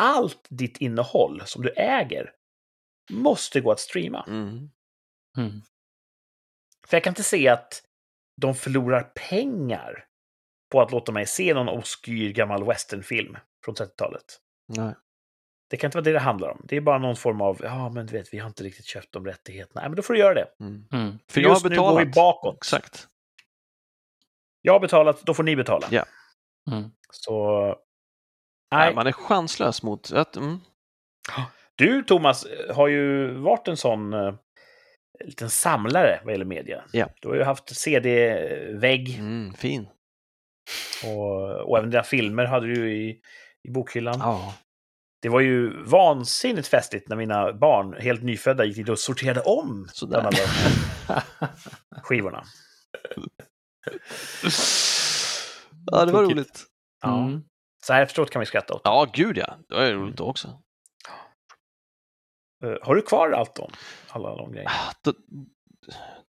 allt 0.00 0.46
ditt 0.48 0.76
innehåll 0.76 1.42
som 1.44 1.62
du 1.62 1.70
äger 1.70 2.32
måste 3.10 3.60
gå 3.60 3.72
att 3.72 3.80
streama. 3.80 4.24
Mm. 4.28 4.70
Mm. 5.36 5.60
För 6.86 6.96
jag 6.96 7.04
kan 7.04 7.10
inte 7.10 7.22
se 7.22 7.48
att 7.48 7.82
de 8.40 8.54
förlorar 8.54 9.02
pengar 9.02 10.04
på 10.70 10.80
att 10.80 10.92
låta 10.92 11.12
mig 11.12 11.26
se 11.26 11.54
någon 11.54 11.68
obskyr 11.68 12.32
gammal 12.32 12.64
westernfilm 12.64 13.36
från 13.64 13.74
30-talet. 13.74 14.40
Nej. 14.68 14.94
Det 15.70 15.76
kan 15.76 15.88
inte 15.88 15.98
vara 15.98 16.04
det 16.04 16.12
det 16.12 16.18
handlar 16.18 16.48
om. 16.50 16.60
Det 16.64 16.76
är 16.76 16.80
bara 16.80 16.98
någon 16.98 17.16
form 17.16 17.40
av, 17.40 17.60
ja 17.62 17.88
men 17.88 18.06
du 18.06 18.12
vet, 18.12 18.34
vi 18.34 18.38
har 18.38 18.46
inte 18.46 18.64
riktigt 18.64 18.86
köpt 18.86 19.12
de 19.12 19.26
rättigheterna. 19.26 19.80
Nej, 19.80 19.88
men 19.90 19.96
då 19.96 20.02
får 20.02 20.14
du 20.14 20.20
göra 20.20 20.34
det. 20.34 20.46
Mm. 20.60 20.84
Mm. 20.92 21.18
För 21.28 21.40
jag 21.40 21.48
har 21.48 21.54
just 21.54 21.64
nu 21.68 21.76
går 21.76 21.98
vi 21.98 22.06
bakåt. 22.06 22.56
Exakt. 22.56 23.08
Jag 24.62 24.72
har 24.72 24.80
betalat, 24.80 25.22
då 25.22 25.34
får 25.34 25.42
ni 25.42 25.56
betala. 25.56 25.86
Ja. 25.90 26.04
Mm. 26.70 26.90
Så... 27.10 27.62
Nej. 28.72 28.86
Nej. 28.86 28.94
Man 28.94 29.06
är 29.06 29.12
chanslös 29.12 29.82
mot 29.82 30.12
att, 30.12 30.36
mm. 30.36 30.60
Du, 31.74 32.02
Thomas, 32.02 32.46
har 32.74 32.88
ju 32.88 33.30
varit 33.34 33.68
en 33.68 33.76
sån 33.76 34.12
en 35.20 35.26
liten 35.26 35.50
samlare 35.50 36.20
vad 36.24 36.32
gäller 36.34 36.44
media. 36.44 36.84
Ja. 36.92 37.08
Du 37.20 37.28
har 37.28 37.34
ju 37.36 37.42
haft 37.42 37.76
CD-vägg 37.76 39.18
Mm, 39.18 39.54
fin. 39.54 39.88
och, 41.04 41.50
och 41.50 41.78
även 41.78 41.90
dina 41.90 42.02
filmer 42.02 42.44
hade 42.44 42.66
du 42.66 42.74
ju 42.74 42.94
i, 42.94 43.20
i 43.68 43.70
bokhyllan. 43.70 44.18
Ja. 44.18 44.54
Det 45.22 45.28
var 45.28 45.40
ju 45.40 45.82
vansinnigt 45.84 46.68
festligt 46.68 47.08
när 47.08 47.16
mina 47.16 47.52
barn, 47.52 47.96
helt 48.00 48.22
nyfödda, 48.22 48.64
gick 48.64 48.76
dit 48.76 48.88
och 48.88 48.98
sorterade 48.98 49.40
om 49.40 49.88
alla 50.14 50.30
skivorna. 52.02 52.44
ja, 55.86 56.04
det 56.04 56.12
var 56.12 56.22
Tokigt. 56.22 56.36
roligt. 56.36 56.64
Ja. 57.02 57.18
Mm. 57.26 57.42
Så 57.86 57.92
här 57.92 58.02
efteråt 58.02 58.30
kan 58.30 58.40
vi 58.40 58.46
skratta 58.46 58.74
åt. 58.74 58.80
Ja, 58.84 59.06
gud 59.12 59.36
ja. 59.38 59.56
Det 59.68 59.74
var 59.74 59.84
ju 59.84 59.92
roligt 59.92 60.16
då 60.16 60.24
också. 60.24 60.48
Eh, 62.64 62.76
Har 62.82 62.94
du 62.94 63.02
kvar 63.02 63.30
allt 63.30 63.54
då? 63.54 63.70
Alla 64.08 64.36
de 64.36 64.52
grejerna? 64.52 64.70
De, 65.04 65.14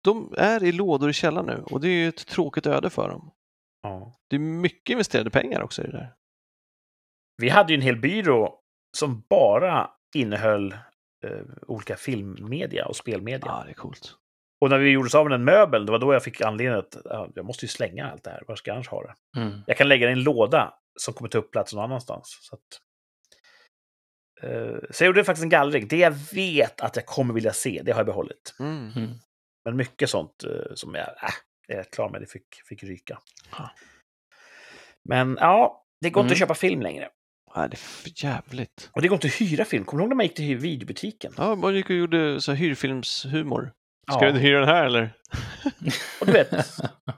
de 0.05 0.35
är 0.39 0.65
i 0.65 0.73
lådor 0.73 1.11
i 1.11 1.13
källaren 1.13 1.47
nu 1.47 1.63
och 1.63 1.81
det 1.81 1.89
är 1.89 1.93
ju 2.03 2.09
ett 2.09 2.27
tråkigt 2.27 2.67
öde 2.67 2.91
för 2.91 3.09
dem. 3.09 3.31
Ja. 3.83 4.15
Det 4.29 4.37
är 4.37 4.41
mycket 4.41 4.93
investerade 4.93 5.31
pengar 5.31 5.61
också 5.63 5.83
i 5.83 5.87
det 5.87 5.93
där. 5.93 6.15
Vi 7.37 7.49
hade 7.49 7.73
ju 7.73 7.75
en 7.77 7.83
hel 7.83 7.97
byrå 8.01 8.60
som 8.97 9.25
bara 9.31 9.91
innehöll 10.15 10.73
eh, 11.25 11.41
olika 11.67 11.97
filmmedia 11.97 12.87
och 12.87 12.97
spelmedia. 12.97 13.47
Ja, 13.47 13.63
det 13.65 13.71
är 13.71 13.75
coolt. 13.75 14.17
Och 14.61 14.71
när 14.71 14.79
vi 14.79 14.91
gjorde 14.91 15.07
oss 15.07 15.15
av 15.15 15.25
med 15.25 15.33
den 15.33 15.45
möbeln, 15.45 15.87
det 15.87 15.93
var 15.93 15.99
då 15.99 16.13
jag 16.13 16.25
fick 16.25 16.41
anledning 16.41 16.79
att 16.79 16.97
ja, 17.05 17.29
jag 17.35 17.45
måste 17.45 17.65
ju 17.65 17.69
slänga 17.69 18.11
allt 18.11 18.25
det 18.25 18.31
här. 18.31 18.43
Var 18.49 18.57
ska 18.57 18.71
jag 18.71 18.75
annars 18.75 18.89
ha 18.89 19.03
det? 19.03 19.41
Mm. 19.41 19.61
Jag 19.67 19.77
kan 19.77 19.89
lägga 19.89 20.07
det 20.07 20.11
i 20.11 20.13
en 20.13 20.23
låda 20.23 20.75
som 21.01 21.15
kommer 21.15 21.29
ta 21.29 21.39
upp 21.39 21.51
plats 21.53 21.75
någon 21.75 21.85
annanstans. 21.85 22.39
Så, 22.41 22.55
att, 22.55 22.81
eh, 24.43 24.77
så 24.91 25.05
jag 25.05 25.07
gjorde 25.07 25.25
faktiskt 25.25 25.43
en 25.43 25.49
gallring. 25.51 25.89
Det 25.89 25.97
jag 25.99 26.15
vet 26.35 26.81
att 26.81 26.97
jag 26.97 27.07
kommer 27.07 27.35
vilja 27.35 27.53
se, 27.53 27.83
det 27.85 27.93
har 27.93 27.99
jag 27.99 28.07
behållit. 28.07 28.55
Mm. 28.61 28.93
Mm. 28.97 29.11
Men 29.65 29.77
mycket 29.77 30.11
sånt 30.11 30.45
eh, 30.45 30.75
som 30.75 30.95
jag, 30.95 31.07
äh, 31.09 31.79
är 31.79 31.83
klar 31.83 32.09
med, 32.09 32.21
det 32.21 32.27
fick, 32.27 32.55
fick 32.69 32.83
ryka. 32.83 33.19
Ja. 33.51 33.71
Men 35.09 35.37
ja, 35.41 35.85
det 36.01 36.11
går 36.11 36.21
inte 36.21 36.27
Mm. 36.29 36.33
att 36.33 36.39
köpa 36.39 36.55
film 36.55 36.83
längre. 36.83 37.09
Ja, 37.55 37.69
det 37.69 37.75
är 37.75 37.77
för 37.77 38.11
jävligt. 38.25 38.91
Och 38.93 39.03
det 39.03 39.09
går 39.09 39.17
inte 39.17 39.27
att 39.27 39.33
hyra 39.41 39.65
film. 39.65 39.85
Kommer 39.85 39.99
du 40.01 40.05
ihåg 40.05 40.09
när 40.09 40.17
man 40.17 40.27
gick 40.27 40.35
till 40.35 40.57
videobutiken? 40.57 41.33
Ja, 41.37 41.55
man 41.55 41.75
gick 41.75 41.91
och 41.91 41.97
gjorde 41.97 42.41
så 42.41 42.53
här 42.53 42.59
hyrfilmshumor. 42.59 43.73
Ska 44.11 44.19
Ja. 44.19 44.21
du 44.21 44.29
inte 44.29 44.41
hyra 44.41 44.61
den 44.61 44.69
här 44.69 44.85
eller? 44.87 45.13
Och 46.21 46.27
du 46.27 46.33
vet, 46.33 46.49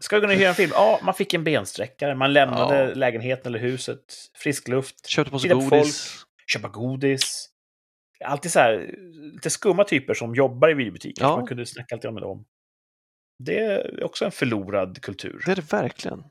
ska 0.00 0.16
du 0.16 0.20
kunna 0.20 0.32
hyra 0.32 0.48
en 0.48 0.54
film? 0.54 0.70
Ja, 0.74 1.00
man 1.02 1.14
fick 1.14 1.34
en 1.34 1.44
bensträckare, 1.44 2.14
man 2.14 2.32
lämnade 2.32 2.88
Ja. 2.88 2.94
lägenheten 2.94 3.46
eller 3.46 3.58
huset, 3.58 4.00
frisk 4.34 4.68
luft, 4.68 5.06
Köpte 5.06 5.30
på 5.30 5.38
sig 5.38 5.50
på 5.50 5.58
godis. 5.58 6.24
köpa 6.46 6.68
godis. 6.68 7.48
Alltid 8.24 8.52
så 8.52 8.58
här, 8.58 8.94
lite 9.34 9.50
skumma 9.50 9.84
typer 9.84 10.14
som 10.14 10.34
jobbar 10.34 10.70
i 10.70 10.74
videobutiker. 10.74 11.22
Ja. 11.24 11.36
Man 11.36 11.46
kunde 11.46 11.66
snacka 11.66 11.94
lite 11.94 12.10
med 12.10 12.22
dem. 12.22 12.44
Det 13.38 13.58
är 13.58 14.04
också 14.04 14.24
en 14.24 14.30
förlorad 14.32 15.02
kultur. 15.02 15.42
Det 15.46 15.52
är 15.52 15.56
det 15.56 15.72
verkligen. 15.72 16.24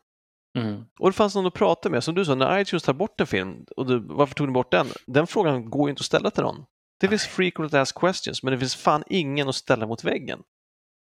Mm. 0.59 0.83
Och 0.99 1.09
det 1.09 1.13
fanns 1.13 1.35
någon 1.35 1.45
att 1.45 1.53
prata 1.53 1.89
med. 1.89 2.03
Som 2.03 2.15
du 2.15 2.25
sa, 2.25 2.35
när 2.35 2.59
iTunes 2.59 2.83
tar 2.83 2.93
bort 2.93 3.21
en 3.21 3.27
film, 3.27 3.65
och 3.77 3.85
du, 3.85 3.99
varför 3.99 4.35
tog 4.35 4.47
ni 4.47 4.53
bort 4.53 4.71
den? 4.71 4.87
Den 5.07 5.27
frågan 5.27 5.69
går 5.69 5.87
ju 5.87 5.89
inte 5.89 6.01
att 6.01 6.05
ställa 6.05 6.31
till 6.31 6.43
någon. 6.43 6.65
Det 6.99 7.07
finns 7.07 7.25
frequent 7.27 7.73
ask 7.73 7.99
questions, 7.99 8.43
men 8.43 8.53
det 8.53 8.59
finns 8.59 8.75
fan 8.75 9.03
ingen 9.07 9.49
att 9.49 9.55
ställa 9.55 9.87
mot 9.87 10.03
väggen. 10.03 10.39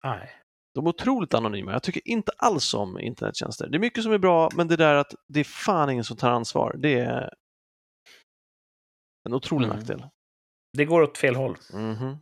Nej. 0.03 0.29
De 0.75 0.85
är 0.85 0.89
otroligt 0.89 1.33
anonyma. 1.33 1.71
Jag 1.71 1.83
tycker 1.83 2.07
inte 2.07 2.31
alls 2.37 2.73
om 2.73 2.99
internettjänster. 2.99 3.67
Det 3.67 3.77
är 3.77 3.79
mycket 3.79 4.03
som 4.03 4.11
är 4.13 4.17
bra, 4.17 4.49
men 4.55 4.67
det 4.67 4.75
där 4.75 4.95
att 4.95 5.13
det 5.27 5.39
är 5.39 5.43
fan 5.43 5.89
ingen 5.89 6.03
som 6.03 6.17
tar 6.17 6.29
ansvar, 6.31 6.75
det 6.77 6.99
är 6.99 7.29
en 9.27 9.33
otrolig 9.33 9.65
Mm. 9.65 9.77
nackdel. 9.77 10.05
Det 10.77 10.85
går 10.85 11.01
åt 11.01 11.17
fel 11.17 11.35
håll. 11.35 11.57
Mhm. 11.73 12.17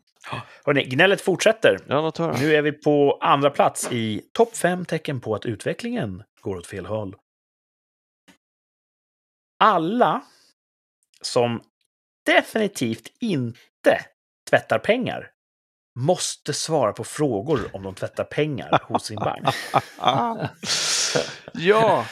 Hörrni, 0.65 0.83
gnället 0.83 1.21
fortsätter. 1.21 1.79
Ja. 1.87 2.11
Nu 2.39 2.55
är 2.55 2.61
vi 2.61 2.71
på 2.71 3.17
andra 3.21 3.49
plats 3.49 3.91
i 3.91 4.21
topp 4.33 4.55
fem 4.55 4.85
tecken 4.85 5.21
på 5.21 5.35
att 5.35 5.45
utvecklingen 5.45 6.23
går 6.45 6.57
åt 6.57 6.67
fel 6.67 6.85
håll. 6.85 7.15
Alla 9.59 10.21
som 11.21 11.61
definitivt 12.25 13.07
inte 13.19 13.99
tvättar 14.49 14.79
pengar 14.79 15.31
måste 15.99 16.53
svara 16.53 16.93
på 16.93 17.03
frågor 17.03 17.69
om 17.73 17.83
de 17.83 17.95
tvättar 17.95 18.23
pengar 18.23 18.79
hos 18.83 19.05
sin 19.05 19.15
bank. 19.19 19.47
ja, 21.53 22.05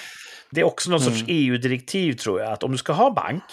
Det 0.50 0.62
är 0.62 0.66
också 0.66 0.90
någon 0.92 1.00
sorts 1.00 1.22
Mm. 1.22 1.26
EU-direktiv 1.30 2.14
tror 2.14 2.42
jag, 2.42 2.52
att 2.52 2.64
om 2.64 2.72
du 2.72 2.78
ska 2.78 2.94
ha 2.94 3.12
bank, 3.14 3.44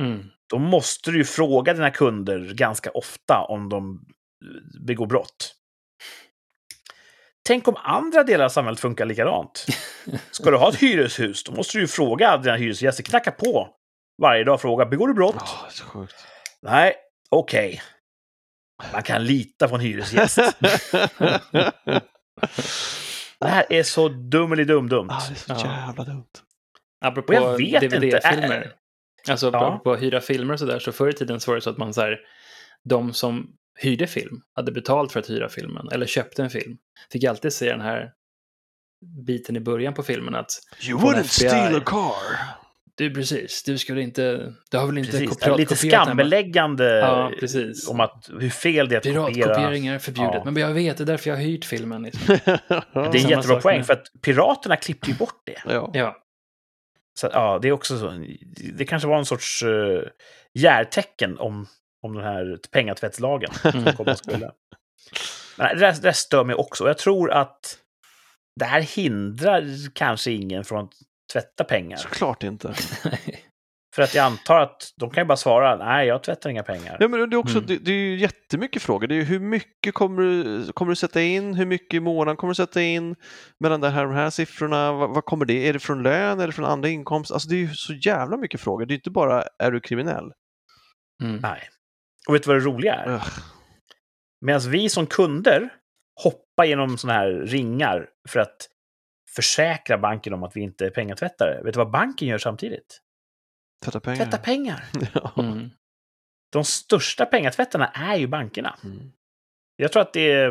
Mm. 0.00 0.30
då 0.50 0.58
måste 0.58 1.10
du 1.10 1.24
fråga 1.24 1.74
dina 1.74 1.90
kunder 1.90 2.54
ganska 2.54 2.90
ofta 2.90 3.40
om 3.48 3.68
de 3.68 4.06
begår 4.86 5.06
brott. 5.06 5.54
Tänk 7.46 7.68
om 7.68 7.76
andra 7.76 8.22
delar 8.24 8.44
av 8.44 8.48
samhället 8.48 8.80
funkar 8.80 9.04
likadant. 9.06 9.66
Ska 10.30 10.50
du 10.50 10.56
ha 10.56 10.68
ett 10.68 10.82
hyreshus, 10.82 11.44
då 11.44 11.52
måste 11.52 11.78
du 11.78 11.82
ju 11.82 11.88
fråga 11.88 12.36
dina 12.36 12.56
hyresgäster, 12.56 13.02
knacka 13.02 13.30
på 13.30 13.68
varje 14.22 14.44
dag 14.44 14.54
och 14.54 14.60
fråga, 14.60 14.86
begår 14.86 15.08
du 15.08 15.14
brott? 15.14 15.34
Är 15.66 15.70
så 15.70 15.84
sjukt. 15.84 16.14
Nej, 16.62 16.94
okej. 17.30 17.82
Man 18.92 19.02
kan 19.02 19.24
lita 19.24 19.68
på 19.68 19.74
en 19.74 19.80
hyresgäst. 19.80 20.38
Det 23.40 23.48
här 23.48 23.66
är 23.70 23.82
så 23.82 24.08
dummeli-dum-dumt. 24.08 25.08
ah, 25.10 25.22
det 25.28 25.52
är 25.52 25.56
så 25.56 25.66
Ja. 25.66 25.86
jävla 25.86 26.04
dumt. 26.04 26.24
Apropå 27.04 27.32
DVD-filmer. 27.32 28.72
Alltså 29.30 29.50
Ja. 29.52 29.66
apropå 29.66 29.92
att 29.92 30.02
hyra 30.02 30.20
filmer 30.20 30.52
och 30.54 30.58
sådär, 30.60 30.78
så 30.78 30.92
förr 30.92 31.08
i 31.08 31.12
tiden 31.12 31.40
så 31.40 31.50
var 31.50 31.54
det 31.56 31.60
så 31.60 31.70
att 31.70 31.78
man 31.78 31.94
så 31.94 32.00
här, 32.00 32.18
de 32.84 33.12
som 33.12 33.46
hyrde 33.80 34.06
film 34.06 34.40
hade 34.54 34.72
betalt 34.72 35.12
för 35.12 35.20
att 35.20 35.30
hyra 35.30 35.48
filmen, 35.48 35.88
eller 35.92 36.06
köpte 36.06 36.42
en 36.42 36.50
film, 36.50 36.76
fick 37.12 37.24
alltid 37.24 37.52
se 37.52 37.70
den 37.70 37.80
här 37.80 38.10
biten 39.26 39.56
i 39.56 39.60
början 39.60 39.94
på 39.94 40.02
filmen 40.02 40.34
att 40.34 40.50
You 40.88 40.98
wouldn't 41.00 41.20
FBI. 41.20 41.48
steal 41.48 41.76
a 41.76 41.80
car. 41.86 42.36
du 42.96 43.14
precis, 43.14 43.62
du 43.62 43.78
skulle 43.78 44.00
inte, 44.02 44.52
du 44.70 44.76
har 44.78 44.86
väl 44.86 44.98
inte 44.98 45.10
Precis, 45.10 45.20
lite 45.30 45.34
kopierat 45.34 45.68
den? 45.68 45.76
skambeläggande 45.76 46.84
Ja, 46.98 47.32
precis. 47.40 47.88
om 47.88 48.00
att, 48.00 48.30
hur 48.40 48.50
fel 48.50 48.88
det 48.88 48.94
är 48.94 48.98
att 48.98 49.04
kopiera. 49.04 49.28
Piratkopiering 49.46 49.86
är 49.86 49.98
förbjudet, 49.98 50.34
Ja. 50.34 50.50
men 50.50 50.56
jag 50.56 50.74
vet, 50.74 50.96
det 50.98 51.04
är 51.04 51.06
därför 51.06 51.30
jag 51.30 51.36
har 51.36 51.42
hyrt 51.42 51.64
filmen. 51.64 52.02
Liksom. 52.02 52.26
Det 52.48 52.48
är 52.94 53.06
en 53.06 53.12
jättebra 53.14 53.42
sak 53.42 53.62
poäng, 53.62 53.76
med- 53.76 53.86
för 53.86 53.92
att 53.92 54.06
piraterna 54.22 54.76
klippte 54.76 55.10
ju 55.10 55.16
bort 55.16 55.42
det. 55.46 55.62
ja. 55.66 55.90
Ja, 55.94 56.16
Så 57.20 57.28
ja, 57.32 57.58
det 57.62 57.68
är 57.68 57.72
också 57.72 57.98
så. 57.98 58.24
Det 58.74 58.84
kanske 58.84 59.08
var 59.08 59.18
en 59.18 59.24
sorts 59.26 59.62
uh, 59.62 60.02
järtecken 60.54 61.38
om, 61.38 61.66
om 62.04 62.14
den 62.14 62.24
här 62.24 62.58
pengatvättslagen. 62.70 63.50
Mm. 63.64 63.84
som 63.84 63.92
komma 63.92 64.16
skulle. 64.16 64.50
Men 65.58 65.68
det, 65.68 65.80
där, 65.80 65.92
det 65.92 66.00
där 66.00 66.12
stör 66.12 66.44
mig 66.44 66.56
också. 66.56 66.86
Jag 66.86 66.98
tror 66.98 67.30
att 67.30 67.78
det 68.60 68.64
här 68.64 68.80
hindrar 68.80 69.92
kanske 69.94 70.30
ingen 70.30 70.64
från 70.64 70.84
att 70.84 70.92
tvätta 71.32 71.64
pengar. 71.64 71.96
Såklart 71.96 72.42
inte. 72.42 72.74
För 73.94 74.02
att 74.02 74.14
jag 74.14 74.24
antar 74.24 74.60
att 74.60 74.92
de 75.00 75.10
kan 75.10 75.22
ju 75.22 75.26
bara 75.26 75.36
svara, 75.36 75.76
nej, 75.76 76.06
jag 76.06 76.22
tvättar 76.22 76.50
inga 76.50 76.62
pengar. 76.62 76.96
Ja, 77.00 77.08
men 77.08 77.30
det, 77.30 77.36
är 77.36 77.38
också, 77.38 77.58
Mm. 77.58 77.66
det, 77.66 77.78
det 77.78 77.90
är 77.90 77.96
ju 77.96 78.16
jättemycket 78.16 78.82
frågor. 78.82 79.06
Det 79.06 79.14
är 79.14 79.16
ju 79.16 79.22
hur 79.24 79.40
mycket 79.40 79.94
kommer 79.94 80.22
du, 80.22 80.72
kommer 80.72 80.90
du 80.90 80.96
sätta 80.96 81.22
in? 81.22 81.54
Hur 81.54 81.66
mycket 81.66 81.94
i 81.94 82.00
månaden 82.00 82.36
kommer 82.36 82.50
du 82.50 82.54
sätta 82.54 82.82
in? 82.82 83.16
Mellan 83.60 83.80
det 83.80 83.90
här, 83.90 84.04
de 84.04 84.14
här 84.14 84.30
siffrorna, 84.30 84.92
vad, 84.92 85.10
vad 85.14 85.24
kommer 85.24 85.44
det? 85.44 85.68
Är 85.68 85.72
det 85.72 85.78
från 85.78 86.02
lön? 86.02 86.40
Är 86.40 86.46
det 86.46 86.52
från 86.52 86.64
andra 86.64 86.88
inkomster? 86.88 87.34
Alltså 87.34 87.48
det 87.48 87.54
är 87.54 87.58
ju 87.58 87.74
så 87.74 87.92
jävla 87.94 88.36
mycket 88.36 88.60
frågor. 88.60 88.86
Det 88.86 88.94
är 88.94 88.96
inte 88.96 89.10
bara, 89.10 89.44
är 89.58 89.70
du 89.70 89.80
kriminell? 89.80 90.32
mm. 91.22 91.36
Nej. 91.36 91.68
Och 92.28 92.34
vet 92.34 92.42
du 92.42 92.48
vad 92.48 92.56
det 92.56 92.64
roliga 92.64 92.94
är? 92.94 93.14
Ugh. 93.14 93.28
Medan 94.40 94.60
vi 94.70 94.88
som 94.88 95.06
kunder 95.06 95.72
hoppar 96.22 96.64
genom 96.64 96.98
sådana 96.98 97.18
här 97.18 97.30
ringar 97.30 98.08
för 98.28 98.40
att 98.40 98.68
försäkra 99.36 99.98
banken 99.98 100.32
om 100.32 100.42
att 100.42 100.56
vi 100.56 100.60
inte 100.60 100.86
är 100.86 100.90
pengatvättare. 100.90 101.62
Vet 101.62 101.74
du 101.74 101.78
vad 101.78 101.90
banken 101.90 102.28
gör 102.28 102.38
samtidigt? 102.38 103.00
Tvätta 103.84 104.00
pengar. 104.00 104.24
Tvätta 104.24 104.38
pengar. 104.38 104.84
Mm. 105.36 105.70
De 106.52 106.64
största 106.64 107.26
pengatvättarna 107.26 107.86
är 107.86 108.16
ju 108.16 108.26
bankerna. 108.26 108.78
Mm. 108.84 109.12
Jag 109.76 109.92
tror 109.92 110.02
att 110.02 110.12
det 110.12 110.32
är, 110.32 110.50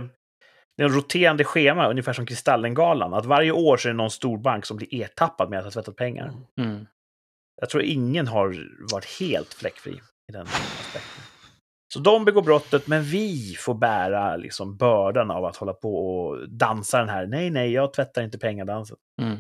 det 0.78 0.84
är 0.84 0.88
en 0.88 0.95
roterande 0.95 1.43
schema, 1.43 1.89
ungefär 1.89 2.13
som 2.13 2.26
Kristallengalan. 2.26 3.13
Att 3.13 3.26
varje 3.26 3.51
år 3.51 3.78
så 3.78 3.88
är 3.88 3.93
det 3.93 3.97
någon 3.97 4.11
stor 4.11 4.38
bank 4.38 4.65
som 4.65 4.78
blir 4.78 5.01
ertappad 5.01 5.49
med 5.49 5.59
att 5.59 5.65
ha 5.65 5.71
tvättat 5.71 5.95
pengar. 5.95 6.34
Mm. 6.57 6.86
Jag 7.61 7.69
tror 7.69 7.84
ingen 7.84 8.28
har 8.28 8.47
varit 8.93 9.19
helt 9.19 9.53
fläckfri 9.53 10.01
i 10.30 10.32
den 10.32 10.47
aspekten. 10.47 11.32
Så 11.93 11.99
de 11.99 12.25
begår 12.25 12.41
brottet, 12.41 12.87
men 12.87 13.03
vi 13.03 13.55
får 13.59 13.73
bära 13.73 14.35
liksom 14.35 14.77
bördan 14.77 15.31
av 15.31 15.45
att 15.45 15.55
hålla 15.55 15.73
på 15.73 15.95
och 15.95 16.49
dansa 16.49 16.99
den 16.99 17.09
här. 17.09 17.27
Nej, 17.27 17.49
nej, 17.49 17.71
jag 17.71 17.93
tvättar 17.93 18.21
inte 18.21 18.39
pengadansen. 18.39 18.97
Mm. 19.21 19.37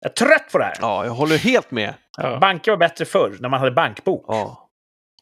Jag 0.00 0.10
är 0.10 0.14
trött 0.14 0.52
på 0.52 0.58
det 0.58 0.64
här! 0.64 0.74
ja, 0.80 1.04
jag 1.04 1.12
håller 1.12 1.38
helt 1.38 1.70
med. 1.70 1.94
Ja. 2.18 2.38
Banker 2.38 2.72
var 2.72 2.78
bättre 2.78 3.04
förr, 3.04 3.36
när 3.40 3.48
man 3.48 3.60
hade 3.60 3.72
bankbok. 3.72 4.24
Ja. 4.28 4.70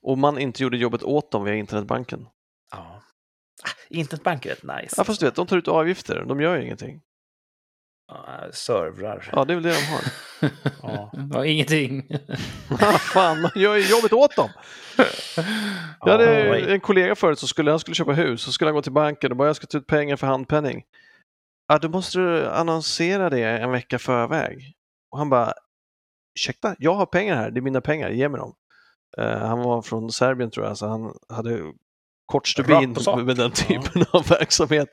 Och 0.02 0.18
man 0.18 0.38
inte 0.38 0.62
gjorde 0.62 0.76
jobbet 0.76 1.02
åt 1.02 1.32
dem 1.32 1.44
via 1.44 1.54
internetbanken. 1.54 2.26
Ja. 2.72 3.02
Ah, 3.62 3.68
Internetbank 3.88 4.46
är 4.46 4.50
rätt 4.50 4.62
nice. 4.62 4.94
Ja, 4.96 5.04
fast 5.04 5.20
du 5.20 5.26
vet, 5.26 5.34
de 5.34 5.46
tar 5.46 5.56
ut 5.56 5.68
avgifter. 5.68 6.24
De 6.24 6.40
gör 6.40 6.56
ju 6.56 6.62
ingenting. 6.64 7.00
Uh, 8.11 8.50
servrar. 8.52 9.30
Ja, 9.32 9.44
det 9.44 9.52
är 9.52 9.54
väl 9.54 9.62
det 9.62 9.70
de 9.70 9.86
har. 9.86 10.00
Ja. 10.82 11.12
ja, 11.32 11.46
ingenting. 11.46 12.08
Fan, 12.98 13.40
man 13.40 13.50
gör 13.54 13.76
ju 13.76 13.90
jobbet 13.90 14.12
åt 14.12 14.36
dem. 14.36 14.50
Jag 16.00 16.12
hade 16.12 16.72
en 16.72 16.80
kollega 16.80 17.14
förut 17.14 17.38
som 17.38 17.48
skulle, 17.48 17.70
han 17.70 17.80
skulle 17.80 17.94
köpa 17.94 18.12
hus, 18.12 18.42
så 18.42 18.52
skulle 18.52 18.68
han 18.68 18.74
gå 18.74 18.82
till 18.82 18.92
banken 18.92 19.30
och 19.30 19.36
bara 19.36 19.48
jag 19.48 19.56
ska 19.56 19.66
ta 19.66 19.78
ut 19.78 19.86
pengar 19.86 20.16
för 20.16 20.26
handpenning. 20.26 20.82
Ja, 21.68 21.78
då 21.78 21.88
måste 21.88 22.18
du 22.18 22.46
annonsera 22.46 23.30
det 23.30 23.42
en 23.42 23.70
vecka 23.70 23.98
förväg. 23.98 24.74
Och 25.11 25.18
han 25.18 25.30
bara, 25.30 25.52
ursäkta, 26.38 26.74
jag 26.78 26.94
har 26.94 27.06
pengar 27.06 27.36
här, 27.36 27.50
det 27.50 27.61
är 27.61 27.62
mina 27.62 27.80
pengar, 27.80 28.11
ge 28.11 28.28
mig 28.28 28.40
dem. 28.40 28.54
Eh, 29.18 29.38
han 29.38 29.58
var 29.58 29.82
från 29.82 30.12
Serbien 30.12 30.50
tror 30.50 30.66
jag, 30.66 30.78
så 30.78 30.88
han 30.88 31.14
hade 31.28 31.72
kort 32.30 32.48
stubin 32.48 32.96
med 33.24 33.36
den 33.36 33.50
typen 33.50 34.04
av 34.10 34.26
verksamhet. 34.28 34.88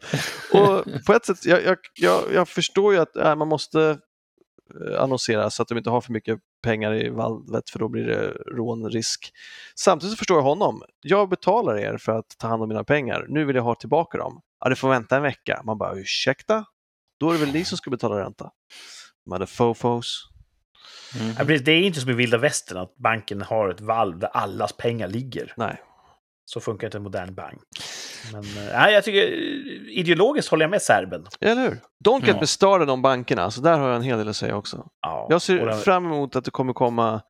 Och 0.54 0.84
på 1.06 1.14
ett 1.14 1.26
sätt, 1.26 1.46
jag, 1.46 1.64
jag, 1.64 1.78
jag, 1.94 2.24
jag 2.34 2.50
förstår 2.50 2.94
ju 2.94 3.00
att 3.00 3.16
äh, 3.16 3.36
man 3.36 3.48
måste 3.48 4.00
eh, 4.92 5.02
annonsera 5.02 5.50
så 5.50 5.62
att 5.62 5.68
de 5.68 5.78
inte 5.78 5.90
har 5.90 6.02
för 6.02 6.14
mycket 6.14 6.40
pengar 6.64 6.94
i 7.06 7.10
valvet 7.10 7.70
för 7.70 7.80
då 7.80 7.90
blir 7.90 8.04
det 8.04 8.30
rånrisk. 8.32 9.32
Samtidigt 9.76 10.12
så 10.12 10.18
förstår 10.18 10.38
jag 10.38 10.44
honom. 10.44 10.82
Jag 11.02 11.30
betalar 11.30 11.78
er 11.78 11.98
för 11.98 12.12
att 12.12 12.36
ta 12.38 12.48
hand 12.48 12.64
om 12.64 12.70
mina 12.70 12.84
pengar. 12.84 13.26
Nu 13.30 13.46
vill 13.46 13.56
jag 13.56 13.64
ha 13.64 13.76
tillbaka 13.76 14.18
dem. 14.18 14.42
Ja, 14.60 14.70
du 14.70 14.76
får 14.76 14.90
vänta 14.90 15.16
en 15.16 15.24
vecka. 15.24 15.62
Man 15.66 15.78
bara, 15.78 15.96
ursäkta? 15.96 16.66
Då 17.20 17.30
är 17.30 17.34
det 17.34 17.40
väl 17.40 17.54
ni 17.54 17.66
som 17.66 17.78
ska 17.78 17.90
betala 17.90 18.20
ränta? 18.20 18.52
De 19.26 19.32
hade 19.32 19.48
fofos. 19.48 20.30
Mm. 21.20 21.36
Ja. 21.38 21.60
Det 21.60 21.72
är 21.72 21.82
inte 21.82 22.00
som 22.00 22.10
i 22.10 22.14
vilda 22.14 22.38
västern 22.38 22.78
att 22.78 22.96
banken 22.98 23.42
har 23.42 23.70
ett 23.70 23.82
valv 23.82 24.20
där 24.20 24.30
allas 24.34 24.74
pengar 24.74 25.08
ligger. 25.08 25.54
Nej. 25.58 25.82
Så 26.50 26.60
funkar 26.60 26.88
inte 26.88 26.98
en 26.98 27.04
modern 27.04 27.34
bank. 27.36 27.62
Men 28.34 28.44
eh, 28.44 28.74
nej, 28.74 28.94
jag 28.94 29.04
tycker 29.04 29.22
eh, 29.28 30.00
ideologiskt 30.00 30.52
håller 30.52 30.64
jag 30.64 30.70
med 30.70 30.82
serben. 30.82 31.26
Eller 31.42 31.62
hur? 31.62 31.80
Don't 32.06 32.20
get 32.26 32.36
Ja. 32.36 32.40
me 32.42 32.48
started 32.48 32.90
om 32.90 33.02
bankerna, 33.02 33.52
så 33.52 33.62
där 33.62 33.78
har 33.78 33.88
jag 33.88 33.96
en 33.96 34.02
hel 34.02 34.18
del 34.18 34.28
att 34.30 34.36
säga 34.36 34.56
också. 34.56 34.88
Ja. 35.02 35.28
Jag 35.30 35.42
ser 35.42 35.66
den- 35.66 35.80
fram 35.80 36.06
emot 36.06 36.36
att 36.36 36.46
det 36.46 36.52
kommer 36.52 36.74
komma 36.74 37.22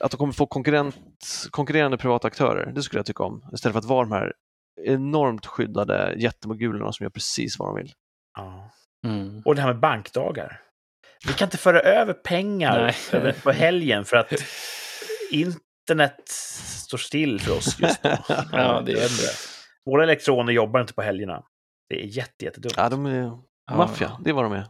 att 0.00 0.10
de 0.10 0.16
kommer 0.16 0.32
få 0.32 0.46
konkurrent, 0.46 0.96
konkurrerande 1.50 1.96
privata 1.98 2.26
aktörer. 2.28 2.72
Det 2.74 2.82
skulle 2.82 2.98
jag 2.98 3.06
tycka 3.06 3.22
om. 3.22 3.50
Istället 3.54 3.72
för 3.72 3.78
att 3.78 3.84
vara 3.84 4.04
de 4.04 4.12
här 4.12 4.32
enormt 4.84 5.46
skyddade 5.46 6.14
jättemogulerna 6.18 6.92
som 6.92 7.04
gör 7.04 7.10
precis 7.10 7.58
vad 7.58 7.68
de 7.68 7.74
vill. 7.76 7.92
ja. 8.36 8.70
Mm. 9.06 9.42
Och 9.44 9.54
det 9.54 9.60
här 9.62 9.68
med 9.72 9.80
bankdagar. 9.80 10.60
Vi 11.26 11.32
kan 11.32 11.46
inte 11.46 11.56
föra 11.58 11.80
över 11.80 12.12
pengar 12.12 12.80
Nej. 12.82 12.94
över 13.20 13.32
på 13.32 13.50
helgen 13.50 14.04
för 14.04 14.16
att 14.16 14.32
internet 15.90 16.28
står 16.28 16.98
still 16.98 17.40
för 17.40 17.52
oss 17.56 17.78
just 17.80 18.04
nu. 18.04 18.10
Ja, 18.52 18.82
det 18.86 18.92
är 18.92 18.96
det. 18.96 19.32
Våra 19.86 20.02
elektroner 20.02 20.52
jobbar 20.52 20.80
inte 20.80 20.92
på 20.94 21.02
helgerna. 21.02 21.42
Det 21.88 21.94
är 22.02 22.06
jätte, 22.06 22.44
jättedumt. 22.44 22.74
Ja, 22.76 22.88
de 22.88 23.06
är 23.06 23.30
Ja. 23.66 23.76
maffia, 23.76 24.20
det 24.24 24.30
är 24.30 24.34
vad 24.34 24.44
de 24.44 24.52
är. 24.52 24.66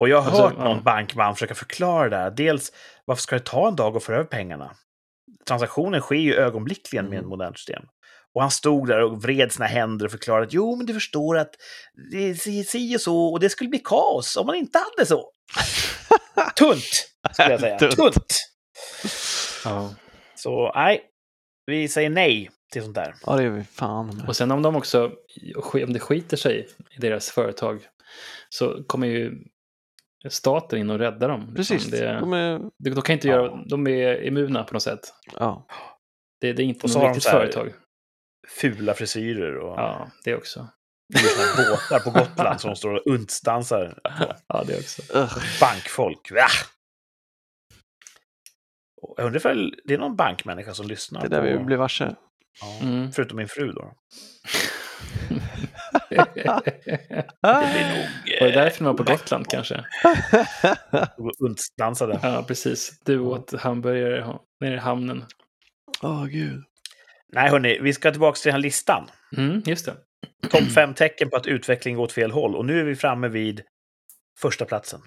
Och 0.00 0.08
jag 0.08 0.20
har 0.20 0.26
Alltså, 0.30 0.42
hört 0.42 0.54
ja. 0.58 0.64
någon 0.64 0.82
bankman 0.82 1.34
försöka 1.34 1.54
förklara 1.54 2.08
det 2.08 2.16
här. 2.16 2.30
Dels, 2.30 2.72
varför 3.04 3.22
ska 3.22 3.36
det 3.36 3.44
ta 3.44 3.68
en 3.68 3.76
dag 3.76 3.96
att 3.96 4.04
föra 4.04 4.16
över 4.16 4.26
pengarna? 4.26 4.74
Transaktionen 5.48 6.00
sker 6.00 6.14
ju 6.16 6.34
ögonblickligen 6.34 7.04
med 7.04 7.12
Mm. 7.12 7.24
ett 7.24 7.28
modernt 7.28 7.56
system. 7.58 7.82
Och 8.34 8.40
han 8.42 8.50
stod 8.50 8.88
där 8.88 9.00
och 9.02 9.22
vred 9.22 9.52
sina 9.52 9.66
händer 9.66 10.06
och 10.06 10.10
förklarade 10.12 10.46
att 10.46 10.52
jo, 10.52 10.76
men 10.76 10.86
du 10.86 10.94
förstår 10.94 11.38
att 11.38 11.50
det 12.12 12.18
är 12.30 12.62
si 12.64 12.96
och 12.96 13.00
så 13.00 13.26
och 13.32 13.40
det 13.40 13.50
skulle 13.50 13.70
bli 13.70 13.78
kaos 13.78 14.36
om 14.36 14.46
man 14.46 14.56
inte 14.56 14.78
hade 14.78 15.06
så. 15.06 15.30
Tunt, 16.56 16.84
skulle 17.32 17.50
jag 17.50 17.60
säga. 17.60 17.78
Tunt. 17.78 17.96
Tunt. 17.96 18.34
Ja. 19.64 19.94
Så 20.34 20.72
nej, 20.74 21.02
vi 21.66 21.88
säger 21.88 22.10
nej 22.10 22.50
till 22.72 22.82
sånt 22.82 22.94
där. 22.94 23.14
Ja, 23.26 23.36
det 23.36 23.42
är 23.44 23.48
vi 23.50 23.64
fan. 23.64 24.24
Och 24.28 24.36
sen 24.36 24.50
om 24.50 24.62
de 24.62 24.76
också, 24.76 25.12
om 25.86 25.92
det 25.92 26.00
skiter 26.00 26.36
sig 26.36 26.68
i 26.96 27.00
deras 27.00 27.30
företag, 27.30 27.80
så 28.48 28.84
kommer 28.86 29.06
ju 29.06 29.32
staten 30.28 30.78
in 30.78 30.90
och 30.90 30.98
rädda 30.98 31.28
dem. 31.28 31.40
liksom. 31.40 31.54
Precis, 31.54 31.90
Det, 31.90 32.20
de 32.20 32.32
är... 32.32 32.60
de, 32.78 33.02
kan 33.02 33.12
inte 33.12 33.28
Ja. 33.28 33.34
göra, 33.34 33.64
de 33.68 33.86
är 33.86 34.22
immuna 34.22 34.64
på 34.64 34.74
något 34.74 34.82
sätt. 34.82 35.00
Ja. 35.38 35.66
Det, 36.40 36.52
det 36.52 36.62
är 36.62 36.66
inte 36.66 36.86
något 36.86 37.02
riktigt 37.06 37.24
företag. 37.24 37.72
Fula 38.48 38.94
frisyrer 38.94 39.56
och 39.56 39.78
Ja, 39.80 40.08
det 40.24 40.34
också. 40.36 40.68
det 41.08 41.20
båtar 41.70 41.98
på 42.04 42.10
Gotland 42.10 42.60
som 42.60 42.76
står 42.76 42.94
och 42.94 43.02
untsdansar. 43.06 43.98
Ja, 44.48 44.64
det 44.66 44.78
också. 44.78 45.02
Bankfolk. 45.60 46.32
Ah! 46.32 46.66
Och 49.04 49.14
Jag 49.18 49.26
undrar 49.26 49.36
ifall 49.36 49.74
det 49.84 49.94
är 49.94 49.98
någon 49.98 50.16
bankmänniska 50.16 50.74
som 50.74 50.86
lyssnar. 50.86 51.20
Det 51.20 51.26
är 51.26 51.30
där 51.30 51.52
på... 51.52 51.58
vi 51.58 51.64
blir 51.64 51.76
varse. 51.76 52.04
Ja, 52.60 52.78
Mm. 52.82 53.12
Förutom 53.12 53.36
min 53.36 53.48
fru 53.48 53.72
då. 53.72 53.92
Var 56.10 56.28
Det 57.62 57.72
blir 57.72 57.96
nog... 57.96 58.06
det 58.40 58.50
därför 58.50 58.78
de 58.78 58.84
var 58.84 58.94
på 58.94 59.02
Gotland 59.02 59.46
kanske? 59.48 59.74
nog 61.18 61.32
untsdansade. 61.38 62.20
Ja, 62.22 62.44
precis. 62.48 63.00
Du 63.04 63.18
åt 63.18 63.60
hamburgare 63.60 64.38
nere 64.60 64.74
i 64.74 64.78
hamnen. 64.78 65.24
Åh, 66.02 66.26
gud. 66.26 66.62
Nej, 67.32 67.50
hörni, 67.50 67.78
vi 67.82 67.92
ska 67.92 68.10
tillbaka 68.10 68.36
till 68.36 68.48
den 68.48 68.54
här 68.54 68.62
listan. 68.62 69.08
Mm, 69.36 69.62
just 69.66 69.86
det. 69.86 69.96
Topp 70.50 70.72
fem 70.74 70.94
tecken 70.94 71.30
på 71.30 71.36
att 71.36 71.46
utvecklingen 71.46 71.96
går 71.96 72.04
åt 72.04 72.12
fel 72.12 72.30
håll. 72.30 72.56
Och 72.56 72.64
nu 72.64 72.80
är 72.80 72.84
vi 72.84 72.96
framme 72.96 73.28
vid 73.28 73.62
första 74.40 74.64
platsen. 74.64 75.00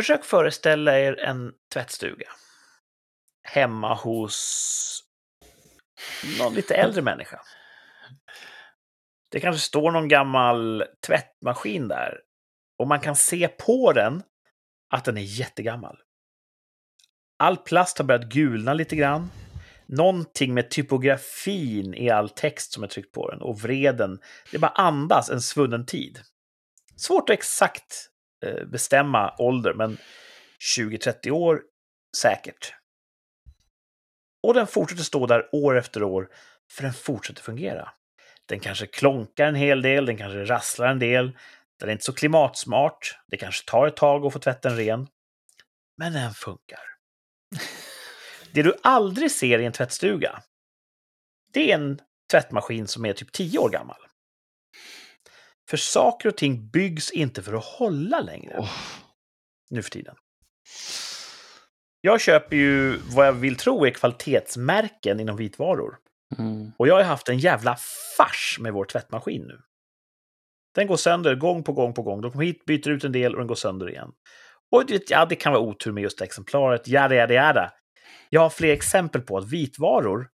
Försök 0.00 0.24
föreställa 0.24 0.98
er 0.98 1.20
en 1.20 1.52
tvättstuga. 1.72 2.28
Hemma 3.42 3.94
hos 3.94 5.04
någon 6.38 6.54
lite 6.54 6.74
äldre 6.74 7.02
människa. 7.02 7.40
Det 9.30 9.40
kanske 9.40 9.60
står 9.60 9.90
någon 9.90 10.08
gammal 10.08 10.84
tvättmaskin 11.06 11.88
där. 11.88 12.20
Och 12.78 12.88
man 12.88 13.00
kan 13.00 13.16
se 13.16 13.48
på 13.48 13.92
den 13.92 14.22
att 14.90 15.04
den 15.04 15.16
är 15.16 15.38
jättegammal. 15.38 15.98
All 17.38 17.56
plast 17.56 17.98
har 17.98 18.04
börjat 18.04 18.32
gulna 18.32 18.74
lite 18.74 18.96
grann. 18.96 19.30
Någonting 19.86 20.54
med 20.54 20.70
typografin 20.70 21.94
i 21.94 22.10
all 22.10 22.28
text 22.28 22.72
som 22.72 22.82
är 22.82 22.88
tryckt 22.88 23.12
på 23.12 23.30
den 23.30 23.42
och 23.42 23.60
vreden. 23.60 24.20
Det 24.52 24.58
bara 24.58 24.70
andas 24.70 25.30
en 25.30 25.40
svunnen 25.40 25.86
tid. 25.86 26.20
Svårt 26.96 27.30
att 27.30 27.34
exakt 27.34 28.10
bestämma 28.66 29.34
ålder, 29.38 29.74
men 29.74 29.98
20-30 30.78 31.30
år 31.30 31.62
säkert. 32.16 32.74
Och 34.42 34.54
den 34.54 34.66
fortsätter 34.66 35.02
stå 35.02 35.26
där 35.26 35.48
år 35.52 35.78
efter 35.78 36.02
år, 36.02 36.28
för 36.70 36.82
den 36.82 36.92
fortsätter 36.92 37.42
fungera. 37.42 37.88
Den 38.46 38.60
kanske 38.60 38.86
klonkar 38.86 39.46
en 39.46 39.54
hel 39.54 39.82
del, 39.82 40.06
den 40.06 40.16
kanske 40.16 40.44
rasslar 40.44 40.88
en 40.88 40.98
del. 40.98 41.36
Den 41.78 41.88
är 41.88 41.92
inte 41.92 42.04
så 42.04 42.12
klimatsmart. 42.12 43.18
Det 43.26 43.36
kanske 43.36 43.70
tar 43.70 43.86
ett 43.86 43.96
tag 43.96 44.26
att 44.26 44.32
få 44.32 44.38
tvätten 44.38 44.76
ren. 44.76 45.08
Men 45.96 46.12
den 46.12 46.34
funkar. 46.34 46.80
Det 48.52 48.62
du 48.62 48.74
aldrig 48.82 49.30
ser 49.30 49.58
i 49.58 49.64
en 49.64 49.72
tvättstuga, 49.72 50.42
det 51.52 51.70
är 51.70 51.74
en 51.74 52.00
tvättmaskin 52.30 52.86
som 52.86 53.04
är 53.04 53.12
typ 53.12 53.32
10 53.32 53.58
år 53.58 53.70
gammal. 53.70 53.96
För 55.70 55.76
saker 55.76 56.28
och 56.28 56.36
ting 56.36 56.68
byggs 56.68 57.10
inte 57.10 57.42
för 57.42 57.54
att 57.54 57.64
hålla 57.64 58.20
längre 58.20 58.54
Åh. 58.58 58.70
nu 59.70 59.82
för 59.82 59.90
tiden. 59.90 60.14
Jag 62.00 62.20
köper 62.20 62.56
ju 62.56 62.96
vad 62.96 63.26
jag 63.26 63.32
vill 63.32 63.56
tro 63.56 63.86
är 63.86 63.90
kvalitetsmärken 63.90 65.20
inom 65.20 65.36
vitvaror. 65.36 65.98
Mm. 66.38 66.72
Och 66.78 66.88
jag 66.88 66.94
har 66.94 67.02
haft 67.02 67.28
en 67.28 67.38
jävla 67.38 67.76
fars 68.16 68.58
med 68.60 68.72
vår 68.72 68.84
tvättmaskin 68.84 69.42
nu. 69.42 69.60
Den 70.74 70.86
går 70.86 70.96
sönder 70.96 71.34
gång 71.34 71.62
på 71.62 71.72
gång 71.72 71.94
på 71.94 72.02
gång. 72.02 72.20
De 72.20 72.32
kommer 72.32 72.44
hit, 72.44 72.64
byter 72.64 72.88
ut 72.88 73.04
en 73.04 73.12
del 73.12 73.32
och 73.32 73.38
den 73.38 73.46
går 73.46 73.54
sönder 73.54 73.90
igen. 73.90 74.12
Och 74.72 74.82
ja, 75.08 75.26
det 75.26 75.36
kan 75.36 75.52
vara 75.52 75.62
otur 75.62 75.92
med 75.92 76.02
just 76.02 76.18
det 76.18 76.24
exemplaret. 76.24 76.88
Jada, 76.88 77.14
jada, 77.14 77.34
jada. 77.34 77.72
Jag 78.28 78.40
har 78.40 78.50
fler 78.50 78.72
exempel 78.72 79.20
på 79.20 79.38
att 79.38 79.52
vitvaror, 79.52 80.28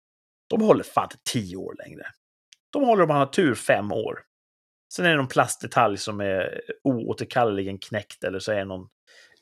de 0.49 0.63
håller 0.63 0.85
fan 0.85 1.09
tio 1.33 1.57
år 1.57 1.75
längre. 1.79 2.07
De 2.73 2.83
håller 2.83 3.03
om 3.03 3.09
man 3.09 3.19
har 3.19 3.27
tur 3.27 3.55
fem 3.55 3.93
år. 3.93 4.23
Sen 4.93 5.05
är 5.07 5.11
det 5.11 5.17
någon 5.17 5.29
plastdetalj 5.29 5.99
som 5.99 6.21
är 6.21 6.61
oåterkalleligen 6.85 7.79
knäckt 7.79 8.25
eller 8.25 8.39
så 8.39 8.53
är 8.53 8.57
det 8.57 8.65
någon 8.65 8.89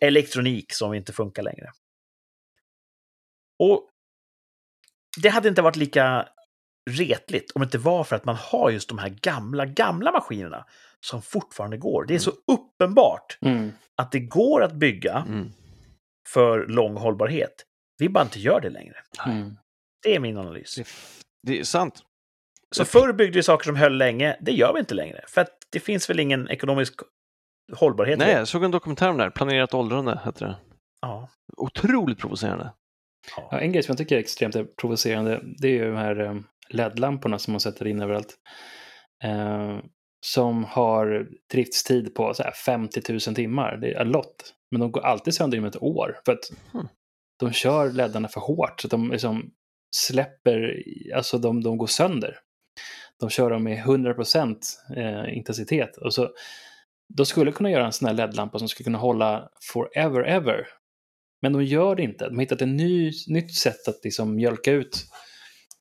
elektronik 0.01 0.73
som 0.73 0.95
inte 0.95 1.13
funkar 1.13 1.43
längre. 1.43 1.73
Och 3.59 3.91
det 5.23 5.29
hade 5.29 5.49
inte 5.49 5.63
varit 5.63 5.77
lika 5.77 6.29
retligt 6.91 7.51
om 7.55 7.61
det 7.61 7.65
inte 7.65 7.79
var 7.79 8.05
för 8.05 8.17
att 8.17 8.25
man 8.25 8.37
har 8.37 8.71
just 8.71 8.89
de 8.89 8.99
här 8.99 9.09
gamla, 9.09 9.67
gamla 9.67 10.13
maskinerna 10.13 10.67
som 11.01 11.23
fortfarande 11.23 11.77
går. 11.77 12.05
Det 12.05 12.15
är 12.15 12.19
så 12.19 12.33
uppenbart 12.53 13.39
Mm. 13.41 13.73
att 13.97 14.13
det 14.13 14.21
går 14.21 14.63
att 14.63 14.73
bygga 14.73 15.25
Mm. 15.29 15.53
för 16.29 16.67
lång 16.67 16.97
hållbarhet. 16.97 17.67
Vi 17.99 18.09
bara 18.09 18.25
inte 18.25 18.41
gör 18.41 18.61
det 18.61 18.71
längre. 18.71 18.97
Mm. 19.27 19.57
Det 20.03 20.15
är 20.15 20.21
min 20.21 20.37
analys. 20.39 20.79
Det 21.43 21.61
är 21.61 21.65
sant. 21.65 22.03
Så 22.75 22.85
förr 22.85 23.13
byggde 23.13 23.37
vi 23.37 23.43
saker 23.43 23.65
som 23.65 23.77
höll 23.77 23.97
länge. 23.97 24.37
Det 24.41 24.53
gör 24.53 24.73
vi 24.73 24.81
inte 24.81 24.95
längre. 24.95 25.25
För 25.29 25.41
att 25.41 25.51
det 25.73 25.81
finns 25.81 26.11
väl 26.11 26.21
ingen 26.21 26.49
ekonomisk 26.49 26.95
hållbarhet 27.73 28.19
Nej, 28.19 28.33
jag 28.33 28.49
såg 28.49 28.65
en 28.65 28.71
dokumentär 28.71 29.09
om 29.11 29.17
det 29.17 29.23
här. 29.23 29.31
Planerat 29.31 29.75
åldrande 29.75 30.21
hette 30.25 30.45
det. 30.45 30.57
Ja. 31.01 31.29
Otroligt 31.57 32.19
provocerande. 32.19 32.73
Ja, 33.37 33.59
en 33.61 33.73
grej 33.73 33.83
som 33.83 33.93
jag 33.93 33.99
tycker 33.99 34.17
är 34.17 34.21
extremt 34.21 34.77
provocerande, 34.77 35.41
det 35.61 35.69
är 35.69 35.73
ju 35.73 35.91
de 35.91 35.97
här 35.97 36.21
eh, 36.21 36.35
LED-lamporna 36.71 37.39
som 37.39 37.53
man 37.53 37.61
sätter 37.61 37.87
in 37.87 38.03
överallt. 38.03 38.35
Eh, 39.25 39.79
som 40.27 40.65
har 40.65 41.27
driftstid 41.53 42.15
på 42.15 42.35
så 42.35 42.43
här 42.43 42.53
50 42.53 43.13
000 43.13 43.21
timmar. 43.21 43.77
Det 43.77 43.93
är 43.95 44.01
en 44.01 44.09
lott. 44.09 44.55
Men 44.71 44.81
de 44.81 44.93
går 44.93 45.01
alltid 45.01 45.35
sönder 45.35 45.59
inom 45.59 45.69
ett 45.69 45.83
år. 45.83 46.17
För 46.25 46.33
att 46.33 46.51
Hmm. 46.73 46.89
de 47.41 47.53
kör 47.53 47.93
leddarna 47.93 48.29
för 48.29 48.41
hårt. 48.41 48.81
Så 48.81 48.87
att 48.87 48.91
de 48.91 49.11
liksom 49.11 49.51
släpper, 49.97 50.83
alltså 51.15 51.39
de, 51.39 51.63
de 51.63 51.79
går 51.79 51.87
sönder. 51.87 52.39
De 53.21 53.31
kör 53.31 53.51
dem 53.51 53.65
med 53.65 53.85
100% 53.85 54.57
eh, 54.97 55.37
intensitet. 55.37 55.97
Och 55.97 56.15
så, 56.15 56.31
de 57.17 57.27
skulle 57.27 57.53
kunna 57.53 57.71
göra 57.71 57.87
en 57.87 57.93
sån 57.93 58.09
här 58.09 58.15
LED-lampa 58.15 58.59
som 58.59 58.69
skulle 58.69 58.85
kunna 58.85 58.99
hålla 58.99 59.49
forever 59.73 60.25
ever. 60.29 60.67
Men 61.43 61.53
de 61.53 61.65
gör 61.65 61.97
det 61.97 62.03
inte. 62.03 62.29
De 62.29 62.35
har 62.35 62.41
hittat 62.41 62.63
ett 62.63 62.69
ny, 62.69 63.13
nytt 63.29 63.55
sätt 63.55 63.89
att 63.89 64.05
liksom 64.05 64.35
mjölka 64.35 64.73
ut 64.73 65.05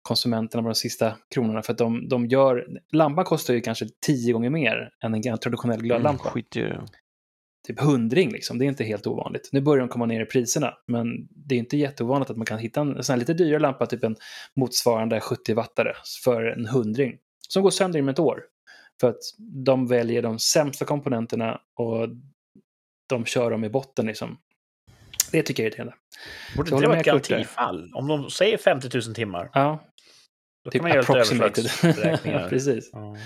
konsumenterna 0.02 0.64
på 0.64 0.70
de 0.70 0.76
sista 0.76 1.18
kronorna. 1.34 1.62
För 1.62 1.74
att 1.74 1.78
de, 1.78 2.08
de 2.10 2.28
gör, 2.28 2.68
lampan 2.92 3.26
kostar 3.26 3.54
ju 3.54 3.62
kanske 3.62 3.86
tio 4.06 4.34
gånger 4.34 4.50
mer 4.50 4.90
än 5.04 5.16
en 5.16 5.38
traditionell 5.38 5.82
glödlampa. 5.82 6.30
Mm, 6.30 6.44
i 6.56 6.60
det. 6.60 6.86
Typ 7.68 7.80
hundring 7.80 8.32
liksom, 8.32 8.58
det 8.58 8.66
är 8.66 8.68
inte 8.68 8.84
helt 8.84 9.08
ovanligt. 9.08 9.50
Nu 9.52 9.62
börjar 9.62 9.80
de 9.80 9.90
komma 9.90 10.06
ner 10.06 10.22
i 10.22 10.26
priserna, 10.26 10.74
men 10.88 11.28
det 11.30 11.56
är 11.56 11.60
inte 11.60 11.78
jätteovanligt 11.78 12.32
att 12.32 12.38
man 12.38 12.46
kan 12.46 12.60
hitta 12.60 12.82
en 12.82 13.04
sån 13.04 13.14
här 13.14 13.20
lite 13.20 13.34
dyrare 13.34 13.60
lampa, 13.60 13.86
typ 13.86 14.04
en 14.04 14.16
motsvarande 14.56 15.20
70-wattare 15.20 15.94
för 16.24 16.44
en 16.44 16.66
hundring. 16.66 17.18
Som 17.50 17.64
går 17.64 17.70
sönder 17.70 18.00
inom 18.00 18.10
ett 18.10 18.20
år. 18.20 18.44
För 19.02 19.10
att 19.10 19.20
de 19.40 19.88
väljer 19.88 20.22
de 20.22 20.40
sämsta 20.40 20.86
komponenterna 20.86 21.62
och 21.76 22.10
de 23.10 23.26
kör 23.26 23.52
dem 23.52 23.64
i 23.64 23.70
botten 23.70 24.06
liksom. 24.06 24.38
Det 25.32 25.44
tycker 25.44 25.64
jag 25.64 25.66
är 25.66 25.70
irriterande. 25.70 25.96
Borde 26.56 26.70
inte 26.70 26.84
det 26.84 26.88
vara 26.88 27.00
ett 27.00 27.06
garantifall? 27.06 27.92
Om 27.94 28.08
de 28.08 28.30
säger 28.30 28.58
50 28.58 28.90
000 28.94 29.16
timmar, 29.16 29.50
Ja, 29.54 29.84
då 30.64 30.72
typ 30.72 30.82
kan 30.82 30.90
man 30.90 30.98
göra 30.98 31.48
lite. 31.48 32.48
Precis. 32.50 32.90
Ja. 32.94 33.18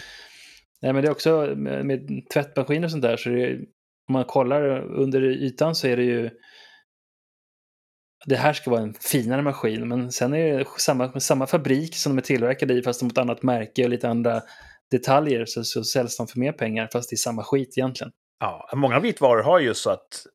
Nej, 0.81 0.93
men 0.93 1.01
det 1.01 1.07
är 1.07 1.11
också 1.11 1.53
med, 1.55 2.21
tvättmaskiner 2.33 2.85
och 2.85 2.91
sånt 2.91 3.03
där, 3.03 3.17
så 3.17 3.29
det 3.29 3.59
om 4.07 4.13
man 4.13 4.25
kollar 4.25 4.79
under 4.83 5.21
ytan 5.21 5.75
så 5.75 5.87
är 5.87 5.97
det 5.97 6.03
ju 6.03 6.29
det 8.25 8.35
här 8.35 8.53
ska 8.53 8.71
vara 8.71 8.81
en 8.81 8.93
finare 8.93 9.41
maskin, 9.41 9.87
men 9.87 10.11
sen 10.11 10.33
är 10.33 10.57
det 10.57 10.65
samma, 10.77 11.19
samma 11.19 11.47
fabrik 11.47 11.95
som 11.95 12.11
de 12.15 12.17
är 12.21 12.25
tillverkade 12.25 12.73
i, 12.73 12.81
fast 12.81 13.01
mot 13.01 13.17
annat 13.17 13.43
märke 13.43 13.83
och 13.83 13.89
lite 13.89 14.09
andra 14.09 14.41
detaljer, 14.91 15.45
så, 15.45 15.63
så 15.63 15.83
säljs 15.83 16.17
de 16.17 16.27
för 16.27 16.39
mer 16.39 16.51
pengar, 16.51 16.89
fast 16.93 17.09
det 17.09 17.13
är 17.13 17.17
samma 17.17 17.43
skit 17.43 17.77
egentligen. 17.77 18.11
Ja, 18.39 18.69
många 18.75 18.99
vitvaror 18.99 19.43
har 19.43 19.59
ju 19.59 19.73
så 19.73 19.89
att 19.89 20.25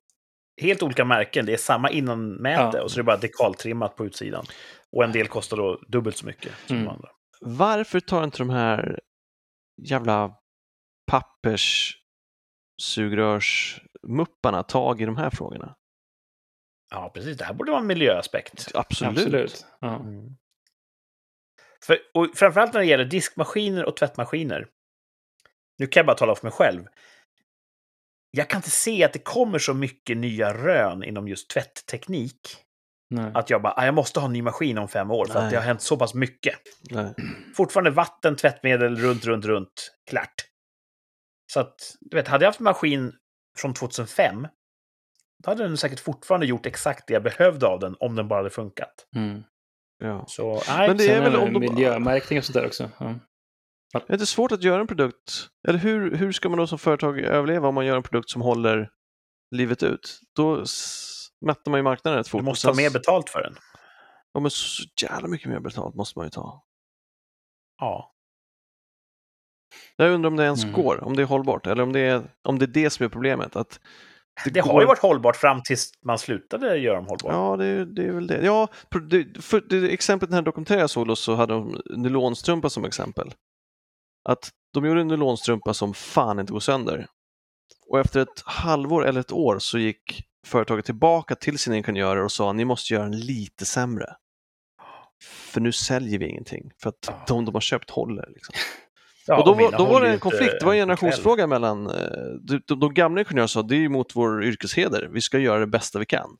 helt 0.61 0.83
olika 0.83 1.05
märken, 1.05 1.45
det 1.45 1.53
är 1.53 1.57
samma 1.57 1.89
innanmäte 1.89 2.77
Ja. 2.77 2.83
och 2.83 2.91
så 2.91 2.95
är 2.95 2.97
det 2.97 3.05
bara 3.05 3.17
dekaltrimmat 3.17 3.95
på 3.95 4.05
utsidan. 4.05 4.45
Och 4.91 5.03
en 5.03 5.11
del 5.11 5.27
kostar 5.27 5.57
då 5.57 5.79
dubbelt 5.87 6.17
så 6.17 6.25
mycket 6.25 6.51
som 6.67 6.75
Mm. 6.75 6.85
de 6.87 6.91
andra. 6.93 7.09
Varför 7.41 7.99
tar 7.99 8.23
inte 8.23 8.37
de 8.37 8.49
här 8.49 8.99
jävla 9.89 10.31
papperssugrörsmupparna 12.77 14.63
tag 14.63 15.01
i 15.01 15.05
de 15.05 15.17
här 15.17 15.29
frågorna? 15.29 15.75
Ja, 16.91 17.11
precis. 17.13 17.37
Det 17.37 17.45
här 17.45 17.53
borde 17.53 17.71
vara 17.71 17.81
en 17.81 17.87
miljöaspekt. 17.87 18.71
Absolut. 18.73 19.17
Absolut. 19.17 19.65
Ja. 19.79 19.95
Mm. 19.95 20.35
För, 21.85 21.97
och 22.13 22.29
framförallt 22.35 22.73
när 22.73 22.79
det 22.81 22.87
gäller 22.87 23.05
diskmaskiner 23.05 23.85
och 23.85 23.97
tvättmaskiner. 23.97 24.67
Nu 25.77 25.87
kan 25.87 25.99
jag 26.01 26.05
bara 26.05 26.17
tala 26.17 26.35
för 26.35 26.45
mig 26.45 26.51
själv. 26.53 26.85
Jag 28.31 28.49
kan 28.49 28.57
inte 28.57 28.69
se 28.71 29.03
att 29.03 29.13
det 29.13 29.19
kommer 29.19 29.59
så 29.59 29.73
mycket 29.73 30.17
nya 30.17 30.53
rön 30.53 31.03
inom 31.03 31.27
just 31.27 31.49
tvättteknik. 31.49 32.57
Nej. 33.09 33.31
Att 33.33 33.49
jag 33.49 33.61
bara, 33.61 33.73
"Ah, 33.73 33.85
jag 33.85 33.93
måste 33.93 34.19
ha 34.19 34.27
en 34.27 34.33
ny 34.33 34.41
maskin 34.41 34.77
om 34.77 34.87
fem 34.87 35.11
år 35.11 35.25
för 35.25 35.33
Nej. 35.33 35.43
att 35.43 35.49
det 35.49 35.55
har 35.57 35.63
hänt 35.63 35.81
så 35.81 35.97
pass 35.97 36.13
mycket. 36.13 36.55
Nej. 36.91 37.13
Fortfarande 37.55 37.91
vatten, 37.91 38.35
tvättmedel, 38.35 38.95
runt, 38.95 39.25
runt, 39.25 39.45
runt. 39.45 39.95
Klart. 40.09 40.33
Så 41.53 41.59
att, 41.59 41.95
du 42.01 42.17
vet, 42.17 42.27
hade 42.27 42.45
jag 42.45 42.47
haft 42.49 42.59
en 42.59 42.63
maskin 42.63 43.13
från 43.57 43.73
2005, 43.73 44.47
då 45.43 45.51
hade 45.51 45.63
den 45.63 45.77
säkert 45.77 45.99
fortfarande 45.99 46.45
gjort 46.45 46.65
exakt 46.65 47.07
det 47.07 47.13
jag 47.13 47.23
behövde 47.23 47.67
av 47.67 47.79
den 47.79 47.95
om 47.99 48.15
den 48.15 48.27
bara 48.27 48.39
hade 48.39 48.49
funkat. 48.49 49.07
Mm. 49.15 49.43
Ja. 49.97 50.25
Så, 50.27 50.61
nej. 50.67 50.87
Men 50.87 50.97
det 50.97 51.09
är 51.09 51.21
väl 51.21 51.35
om 51.35 51.53
de- 51.53 51.59
miljömärkning 51.59 52.39
och 52.39 52.45
sånt 52.45 52.53
där 52.53 52.65
också. 52.65 52.89
Ja. 52.97 53.05
Är 53.93 54.01
det 54.07 54.13
inte 54.13 54.25
svårt 54.25 54.51
att 54.51 54.63
göra 54.63 54.81
en 54.81 54.87
produkt? 54.87 55.47
Eller 55.67 55.79
hur, 55.79 56.15
hur 56.15 56.31
ska 56.31 56.49
man 56.49 56.57
då 56.57 56.67
som 56.67 56.79
företag 56.79 57.19
överleva 57.19 57.67
om 57.67 57.75
man 57.75 57.85
gör 57.85 57.97
en 57.97 58.03
produkt 58.03 58.29
som 58.29 58.41
håller 58.41 58.89
livet 59.55 59.83
ut? 59.83 60.19
Då 60.35 60.65
mättar 61.45 61.71
man 61.71 61.77
ju 61.79 61.83
marknaden 61.83 62.17
rätt 62.17 62.27
fort. 62.27 62.41
Du 62.41 62.45
måste 62.45 62.67
ha 62.67 62.75
mer 62.75 62.89
betalt 62.89 63.29
för 63.29 63.41
den. 63.41 63.55
Ja, 64.33 64.39
men 64.39 64.51
så 64.51 64.83
jävla 65.01 65.27
mycket 65.27 65.49
mer 65.49 65.59
betalt 65.59 65.95
måste 65.95 66.19
man 66.19 66.25
ju 66.25 66.29
ta. 66.29 66.63
Ja. 67.79 68.12
Jag 69.95 70.11
undrar 70.11 70.27
om 70.27 70.35
det 70.35 70.43
ens 70.43 70.63
Mm. 70.63 70.75
går, 70.75 71.03
om 71.03 71.15
det 71.15 71.21
är 71.21 71.25
hållbart, 71.25 71.67
eller 71.67 71.83
om 71.83 71.93
det 71.93 71.99
är, 71.99 72.21
om 72.41 72.59
det 72.59 72.65
är 72.65 72.67
det 72.67 72.89
som 72.89 73.05
är 73.05 73.09
problemet. 73.09 73.55
Att 73.55 73.79
Det, 74.45 74.59
har 74.59 74.71
går- 74.73 74.81
ju 74.81 74.87
varit 74.87 74.99
hållbart 74.99 75.35
fram 75.35 75.61
tills 75.63 75.91
man 76.05 76.19
slutade 76.19 76.77
göra 76.77 76.95
dem 76.95 77.05
hållbara. 77.07 77.33
Ja, 77.33 77.55
det, 77.57 77.65
är- 77.65 77.85
det 77.85 78.03
är 78.03 78.11
väl 78.11 78.27
det. 78.27 78.45
Ja, 78.45 78.67
det, 79.09 79.41
för 79.43 79.61
det 79.69 79.93
exemplet 79.93 80.29
den 80.29 80.35
här 80.35 80.41
dokumentären 80.41 80.79
jag 80.79 80.89
såg 80.89 81.17
så 81.17 81.35
hade 81.35 81.53
de 81.53 81.81
nylonstrumpa 81.95 82.69
som 82.69 82.85
exempel. 82.85 83.33
Att 84.29 84.49
de 84.73 84.85
gjorde 84.85 85.01
en 85.01 85.07
nylonstrumpa 85.07 85.73
som 85.73 85.93
fan 85.93 86.39
inte 86.39 86.53
går 86.53 86.59
sönder. 86.59 87.07
Och 87.87 87.99
efter 87.99 88.19
ett 88.19 88.41
halvår 88.45 89.05
eller 89.05 89.19
ett 89.19 89.31
år 89.31 89.59
så 89.59 89.77
gick 89.77 90.23
företaget 90.47 90.85
tillbaka 90.85 91.35
till 91.35 91.59
sina 91.59 91.77
ingenjörer 91.77 92.23
och 92.23 92.31
sa 92.31 92.53
ni 92.53 92.65
måste 92.65 92.93
göra 92.93 93.03
den 93.03 93.19
lite 93.19 93.65
sämre. 93.65 94.15
För 95.23 95.61
nu 95.61 95.71
säljer 95.71 96.19
vi 96.19 96.27
ingenting, 96.27 96.71
för 96.81 96.89
att 96.89 97.05
Ja. 97.07 97.23
de 97.27 97.45
de 97.45 97.53
har 97.53 97.61
köpt 97.61 97.89
håller. 97.89 98.29
Liksom. 98.33 98.55
Ja, 99.27 99.39
och 99.39 99.45
då, 99.45 99.55
mina 99.55 99.71
var, 99.71 99.77
då 99.77 99.85
var 99.85 100.01
det 100.01 100.09
en 100.09 100.19
konflikt, 100.19 100.55
det 100.59 100.65
var 100.65 100.73
en 100.73 100.79
en 100.79 100.79
generationsfråga 100.79 101.47
mellan, 101.47 101.89
eh, 101.89 101.93
de, 102.41 102.61
de, 102.67 102.79
de 102.79 102.93
gamla 102.93 103.21
ingenjörerna 103.21 103.47
sa 103.47 103.61
det 103.61 103.75
är 103.75 103.89
mot 103.89 104.15
vår 104.15 104.43
yrkesheder, 104.43 105.09
vi 105.11 105.21
ska 105.21 105.39
göra 105.39 105.59
det 105.59 105.67
bästa 105.67 105.99
vi 105.99 106.05
kan. 106.05 106.37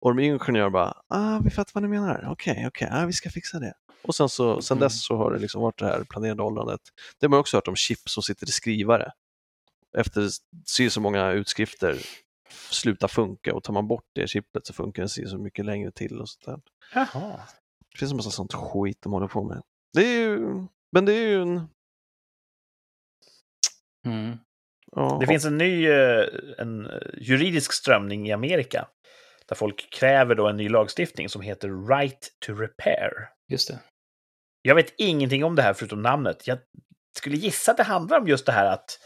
Och 0.00 0.14
de 0.14 0.22
ingenjörer 0.22 0.70
bara, 0.70 0.94
ah, 1.08 1.40
vi 1.44 1.50
fattar 1.50 1.70
vad 1.74 1.82
ni 1.82 1.88
menar, 1.88 2.28
okej, 2.30 2.64
okej, 2.66 2.88
ah, 2.92 3.06
vi 3.06 3.12
ska 3.12 3.30
fixa 3.30 3.58
det. 3.58 3.74
Och 4.02 4.14
sen, 4.14 4.28
så, 4.28 4.62
sen 4.62 4.78
dess 4.78 5.04
så 5.04 5.16
har 5.16 5.30
det 5.32 5.38
liksom 5.38 5.62
varit 5.62 5.78
det 5.78 5.86
här 5.86 6.04
planerade 6.04 6.42
åldrandet. 6.42 6.80
Det 7.20 7.26
har 7.26 7.30
man 7.30 7.40
också 7.40 7.56
hört 7.56 7.68
om 7.68 7.76
chip 7.76 8.08
som 8.08 8.22
sitter 8.22 8.48
i 8.48 8.50
skrivare. 8.50 9.12
Efter 9.98 10.28
så 10.64 10.90
så 10.90 11.00
många 11.00 11.30
utskrifter 11.30 11.98
slutar 12.70 13.08
funka 13.08 13.54
och 13.54 13.62
tar 13.62 13.72
man 13.72 13.88
bort 13.88 14.04
det 14.12 14.28
chippet 14.28 14.66
så 14.66 14.72
funkar 14.72 15.02
den 15.02 15.28
så 15.28 15.38
mycket 15.38 15.64
längre 15.64 15.92
till 15.92 16.20
och 16.20 16.28
sånt 16.28 16.44
där. 16.44 16.60
Jaha. 16.94 17.40
Det 17.92 17.98
finns 17.98 18.10
en 18.10 18.16
massa 18.16 18.30
sånt 18.30 18.52
skit 18.52 18.98
de 19.00 19.12
håller 19.12 19.28
på 19.28 19.44
med. 19.44 19.62
Det 19.92 20.00
är 20.00 20.20
ju, 20.20 20.66
men 20.92 21.04
det 21.04 21.12
är 21.12 21.28
ju 21.28 21.42
en... 21.42 21.68
Mm. 24.06 24.38
Ja, 24.92 25.16
Det 25.20 25.26
finns 25.26 25.44
en 25.44 25.58
ny 25.58 25.88
eh, 25.88 26.26
en 26.58 26.86
eh, 26.86 26.92
juridisk 27.20 27.72
strömning 27.72 28.28
i 28.28 28.32
Amerika 28.32 28.88
där 29.48 29.56
folk 29.56 29.90
kräver 29.90 30.34
då 30.34 30.48
en 30.48 30.56
ny 30.56 30.68
lagstiftning 30.68 31.28
som 31.28 31.42
heter 31.42 31.88
Right 31.88 32.28
to 32.46 32.52
Repair. 32.54 33.10
Just 33.48 33.68
det. 33.68 33.78
Jag 34.62 34.74
vet 34.74 34.94
ingenting 34.98 35.44
om 35.44 35.56
det 35.56 35.62
här 35.62 35.74
förutom 35.74 36.02
namnet. 36.02 36.46
Jag 36.46 36.58
skulle 37.18 37.36
gissa 37.36 37.70
att 37.70 37.76
det 37.76 37.82
handlar 37.82 38.20
om 38.20 38.28
just 38.28 38.46
det 38.46 38.52
här 38.52 38.72
att 38.72 38.98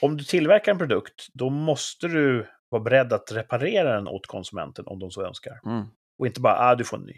om 0.00 0.16
du 0.16 0.24
tillverkar 0.24 0.72
en 0.72 0.78
produkt, 0.78 1.26
då 1.32 1.50
måste 1.50 2.08
du 2.08 2.46
vara 2.68 2.82
beredd 2.82 3.12
att 3.12 3.32
reparera 3.32 3.94
den 3.94 4.08
åt 4.08 4.26
konsumenten 4.26 4.86
om 4.86 4.98
de 4.98 5.10
så 5.10 5.26
önskar. 5.26 5.60
Mm. 5.66 5.84
Och 6.18 6.26
inte 6.26 6.40
bara, 6.40 6.58
ah, 6.58 6.74
du 6.74 6.84
får 6.84 6.96
en 6.96 7.02
ny. 7.02 7.14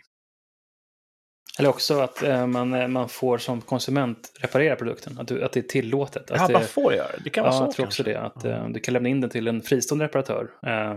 Eller 1.58 1.68
också 1.68 2.00
att 2.00 2.22
eh, 2.22 2.46
man, 2.46 2.74
eh, 2.74 2.88
man 2.88 3.08
får 3.08 3.38
som 3.38 3.60
konsument 3.60 4.32
reparera 4.40 4.76
produkten. 4.76 5.18
Att, 5.18 5.28
du, 5.28 5.44
att 5.44 5.52
det 5.52 5.60
är 5.60 5.68
tillåtet. 5.68 6.30
Att 6.30 6.40
Ja, 6.40 6.58
man 6.58 6.62
får 6.68 6.94
göra 6.94 7.08
det. 7.16 7.20
Det 7.24 7.30
kan 7.30 7.44
ja, 7.44 7.50
vara 7.50 7.58
så 7.58 7.64
jag 7.64 7.72
tror 7.74 7.86
också 7.86 8.02
det. 8.02 8.20
Att 8.20 8.44
eh, 8.44 8.68
du 8.68 8.80
kan 8.80 8.94
lämna 8.94 9.08
in 9.08 9.20
den 9.20 9.30
till 9.30 9.48
en 9.48 9.62
fristående 9.62 10.04
reparatör. 10.04 10.50
Eh, 10.66 10.96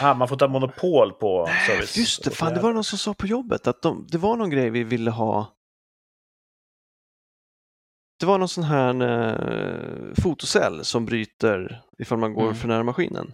Ah, 0.00 0.14
man 0.14 0.28
får 0.28 0.36
ta 0.36 0.48
monopol 0.48 1.12
på 1.12 1.48
service. 1.66 1.96
Just 1.96 2.24
det, 2.24 2.30
fan 2.30 2.54
det 2.54 2.60
var 2.60 2.72
någon 2.72 2.84
som 2.84 2.98
sa 2.98 3.14
på 3.14 3.26
jobbet 3.26 3.66
att 3.66 3.82
de, 3.82 4.06
det 4.10 4.18
var 4.18 4.36
någon 4.36 4.50
grej 4.50 4.70
vi 4.70 4.84
ville 4.84 5.10
ha. 5.10 5.52
Det 8.20 8.26
var 8.26 8.38
någon 8.38 8.48
sån 8.48 8.64
här 8.64 9.02
eh, 9.02 10.14
fotocell 10.22 10.84
som 10.84 11.06
bryter 11.06 11.82
ifall 11.98 12.18
man 12.18 12.34
går 12.34 12.42
Mm. 12.42 12.54
för 12.54 12.68
nära 12.68 12.82
maskinen. 12.82 13.32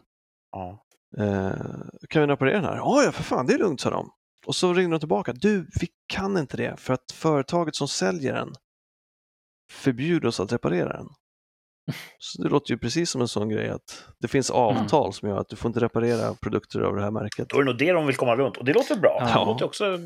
Ja. 0.53 0.85
Eh, 1.19 1.53
kan 2.09 2.23
vi 2.23 2.29
reparera 2.29 2.55
den 2.55 2.65
här? 2.65 2.77
Ja, 2.77 3.03
ja 3.05 3.13
för 3.13 3.23
fan, 3.23 3.47
det 3.47 3.55
är 3.55 3.59
lugnt, 3.59 3.81
sa 3.81 3.91
de. 3.91 4.11
Och 4.47 4.55
så 4.55 4.75
ringde 4.75 4.95
de 4.95 4.99
tillbaka. 5.01 5.33
Du, 5.33 5.67
vi 5.81 5.89
kan 6.07 6.37
inte 6.37 6.57
det 6.57 6.81
för 6.81 6.95
att 6.95 7.13
företaget 7.13 7.77
som 7.77 7.89
säljer 7.89 8.35
den 8.35 8.53
förbjuder 9.73 10.29
oss 10.29 10.41
att 10.41 10.53
reparera 10.53 10.93
den. 10.93 11.07
Så 12.19 12.43
det 12.43 12.49
låter 12.49 12.71
ju 12.73 12.79
precis 12.79 13.11
som 13.11 13.21
en 13.21 13.29
sån 13.29 13.49
grej 13.49 13.69
att 13.69 14.05
det 14.19 14.29
finns 14.29 14.51
avtal 14.51 15.13
som 15.13 15.29
gör 15.29 15.39
att 15.39 15.49
du 15.49 15.57
får 15.57 15.69
inte 15.69 15.81
reparera 15.81 16.35
produkter 16.35 16.81
av 16.81 16.97
det 16.97 17.03
här 17.03 17.11
märket. 17.11 17.49
Då 17.49 17.57
är 17.57 17.61
det 17.61 17.67
nog 17.67 17.79
det 17.79 17.93
de 17.93 18.07
vill 18.07 18.17
komma 18.17 18.37
runt. 18.37 18.57
Och 18.57 18.65
det 18.65 18.73
låter 18.73 18.97
bra. 18.97 19.19
Ja. 19.21 19.41
Det 19.41 19.47
låter 19.47 19.65
också 19.65 19.99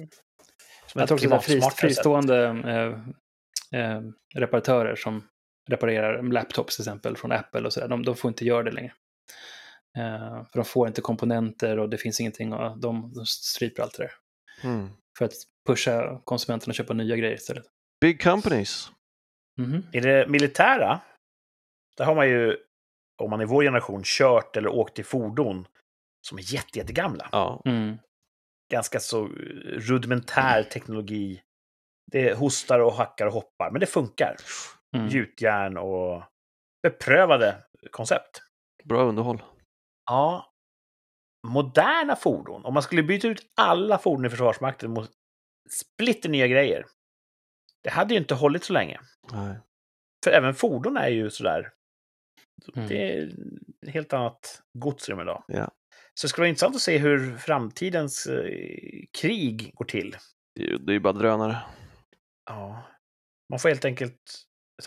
som 0.87 1.01
jag 1.01 1.03
ett 1.03 1.09
tror 1.09 1.17
också 1.17 1.35
att 1.35 1.45
frist, 1.45 1.47
klimatsmartare 1.47 1.89
fristående 1.89 2.47
eh, 3.73 3.81
eh, 3.81 4.03
reparatörer 4.35 4.97
som 4.97 5.23
reparerar 5.69 6.23
laptops 6.23 6.77
till 6.77 6.83
exempel 6.83 7.17
från 7.17 7.33
Apple 7.33 7.67
och 7.67 7.73
sådär, 7.73 7.89
de, 7.89 8.05
de 8.05 8.17
får 8.17 8.29
inte 8.29 8.45
göra 8.45 8.63
det 8.63 8.71
längre. 8.71 8.93
Eh, 9.99 10.45
för 10.53 10.59
de 10.59 10.65
får 10.65 10.89
inte 10.89 11.01
komponenter 11.01 11.79
och 11.79 11.89
det 11.89 11.99
finns 11.99 12.21
ingenting 12.21 12.53
och 12.53 12.81
de, 12.81 13.13
de 13.15 13.27
stryper 13.27 13.83
allt 13.83 13.97
det 13.97 14.03
där. 14.03 14.13
Mm. 14.63 14.89
För 15.19 15.25
att 15.25 15.33
pusha 15.67 16.21
konsumenterna 16.25 16.71
att 16.71 16.77
köpa 16.77 16.95
nya 16.95 17.17
grejer 17.17 17.35
istället. 17.35 17.65
Big 18.01 18.23
companies. 18.23 18.91
Mhm. 19.59 19.87
Är 19.93 20.01
det 20.01 20.29
militära? 20.29 21.01
Där 21.97 22.05
har 22.05 22.15
man 22.15 22.29
ju, 22.29 22.57
om 23.23 23.31
man 23.31 23.41
i 23.41 23.45
vår 23.45 23.63
generation, 23.63 24.03
kört 24.05 24.57
eller 24.57 24.69
åkt 24.69 24.99
i 24.99 25.03
fordon 25.03 25.67
som 26.29 26.39
är 26.39 26.55
jätte, 26.55 26.79
jättegamla. 26.79 27.29
Ja. 27.33 27.63
Mm. 27.65 27.99
Ganska 28.73 29.01
så 29.01 29.27
rudimentär 29.67 30.63
teknologi. 30.63 31.43
Det 32.13 32.35
hostar 32.39 32.81
och 32.81 32.93
hackar 32.93 33.27
och 33.27 33.33
hoppar, 33.33 33.71
men 33.71 33.81
det 33.81 33.87
funkar. 33.87 34.37
Mm. 34.97 35.09
Gjutjärn 35.09 35.77
och 35.77 36.23
beprövade 36.83 37.57
koncept. 37.91 38.43
Bra 38.85 39.03
underhåll. 39.03 39.43
Ja, 40.11 40.55
moderna 41.47 42.17
fordon. 42.17 42.65
Om 42.65 42.75
man 42.75 42.83
skulle 42.83 43.03
byta 43.03 43.29
ut 43.29 43.43
alla 43.57 43.99
fordon 43.99 44.27
i 44.27 44.31
Försvarsmakten 44.31 44.91
mot 44.91 45.11
splitter 45.71 46.29
nya 46.29 46.47
grejer. 46.47 46.87
Det 47.83 47.91
hade 47.91 48.15
ju 48.15 48.21
inte 48.21 48.35
hållit 48.35 48.65
så 48.65 48.73
länge. 48.73 49.01
Nej. 49.33 49.59
För 50.25 50.31
även 50.31 50.55
fordon 50.55 50.97
är 50.97 51.09
ju 51.09 51.31
sådär. 51.31 51.73
Mm. 52.77 52.89
Det 52.89 53.13
är 53.13 53.31
helt 53.91 54.13
annat 54.13 54.63
godsrum 54.79 55.21
idag. 55.21 55.45
Ja. 55.49 55.71
Så 56.15 56.27
det 56.27 56.29
skulle 56.29 56.43
vara 56.43 56.49
intressant 56.49 56.77
att 56.77 56.83
se 56.83 56.99
hur 56.99 57.37
framtidens 57.37 58.27
eh, 58.27 58.51
krig 59.21 59.71
går 59.75 59.85
till. 59.85 60.17
Det 60.55 60.93
är 60.93 60.95
ju 60.95 61.01
bara 61.01 61.13
drönare. 61.13 61.57
Ja. 62.47 62.83
Man 63.51 63.59
får 63.59 63.69
helt 63.69 63.85
enkelt 63.85 64.21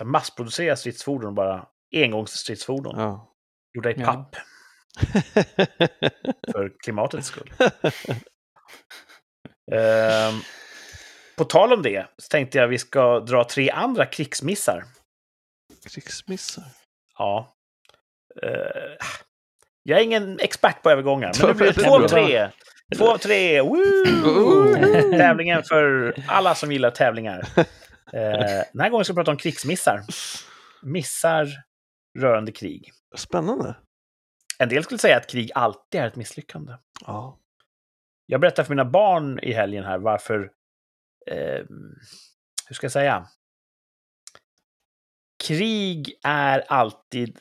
massproducera 0.03 0.75
stridsfordon 0.75 1.35
bara 1.35 1.67
engångsstridsfordon. 1.95 2.99
Ja. 2.99 3.35
Gjorda 3.73 3.91
i 3.91 3.95
Ja. 3.97 4.31
för 6.51 6.71
klimatets 6.83 7.27
skull. 7.27 7.53
Ehm, 9.71 10.39
på 11.37 11.43
tal 11.43 11.73
om 11.73 11.81
det 11.81 12.05
så 12.17 12.27
tänkte 12.27 12.57
jag 12.57 12.67
vi 12.67 12.77
ska 12.77 13.19
dra 13.19 13.43
tre 13.43 13.69
andra 13.69 14.05
krigsmissar. 14.05 14.83
Krigsmissar. 15.93 16.63
Ja. 17.17 17.55
Eh, 18.43 19.07
jag 19.83 19.99
är 19.99 20.03
ingen 20.03 20.39
expert 20.39 20.83
på 20.83 20.89
övergångar, 20.89 21.31
men 21.39 21.47
nu 21.47 21.53
blir 21.53 21.73
det 21.73 21.81
är 21.81 21.83
två 21.83 21.95
av 21.95 22.07
tre. 22.07 22.49
Två 22.97 23.11
av 23.11 23.17
tre! 23.17 23.61
Tävlingen 25.17 25.63
för 25.63 26.13
alla 26.27 26.55
som 26.55 26.71
gillar 26.71 26.91
tävlingar. 26.91 27.43
Eh, 28.13 28.63
den 28.73 28.81
här 28.81 28.89
gången 28.89 29.05
ska 29.05 29.13
vi 29.13 29.17
prata 29.17 29.31
om 29.31 29.37
krigsmissar. 29.37 30.01
Missar 30.81 31.47
rörande 32.19 32.51
krig. 32.51 32.91
Spännande. 33.15 33.75
En 34.63 34.69
del 34.69 34.83
skulle 34.83 34.99
säga 34.99 35.17
att 35.17 35.29
krig 35.29 35.51
alltid 35.55 36.01
är 36.01 36.07
ett 36.07 36.15
misslyckande. 36.15 36.73
Ja. 37.05 37.39
Jag 38.25 38.41
berättade 38.41 38.65
för 38.65 38.75
mina 38.75 38.85
barn 38.85 39.39
i 39.39 39.53
helgen 39.53 39.83
här 39.83 39.97
varför... 39.97 40.51
Eh, 41.25 41.65
hur 42.67 42.73
ska 42.73 42.85
jag 42.85 42.91
säga? 42.91 43.27
Krig 45.43 46.19
är 46.23 46.59
alltid 46.59 47.39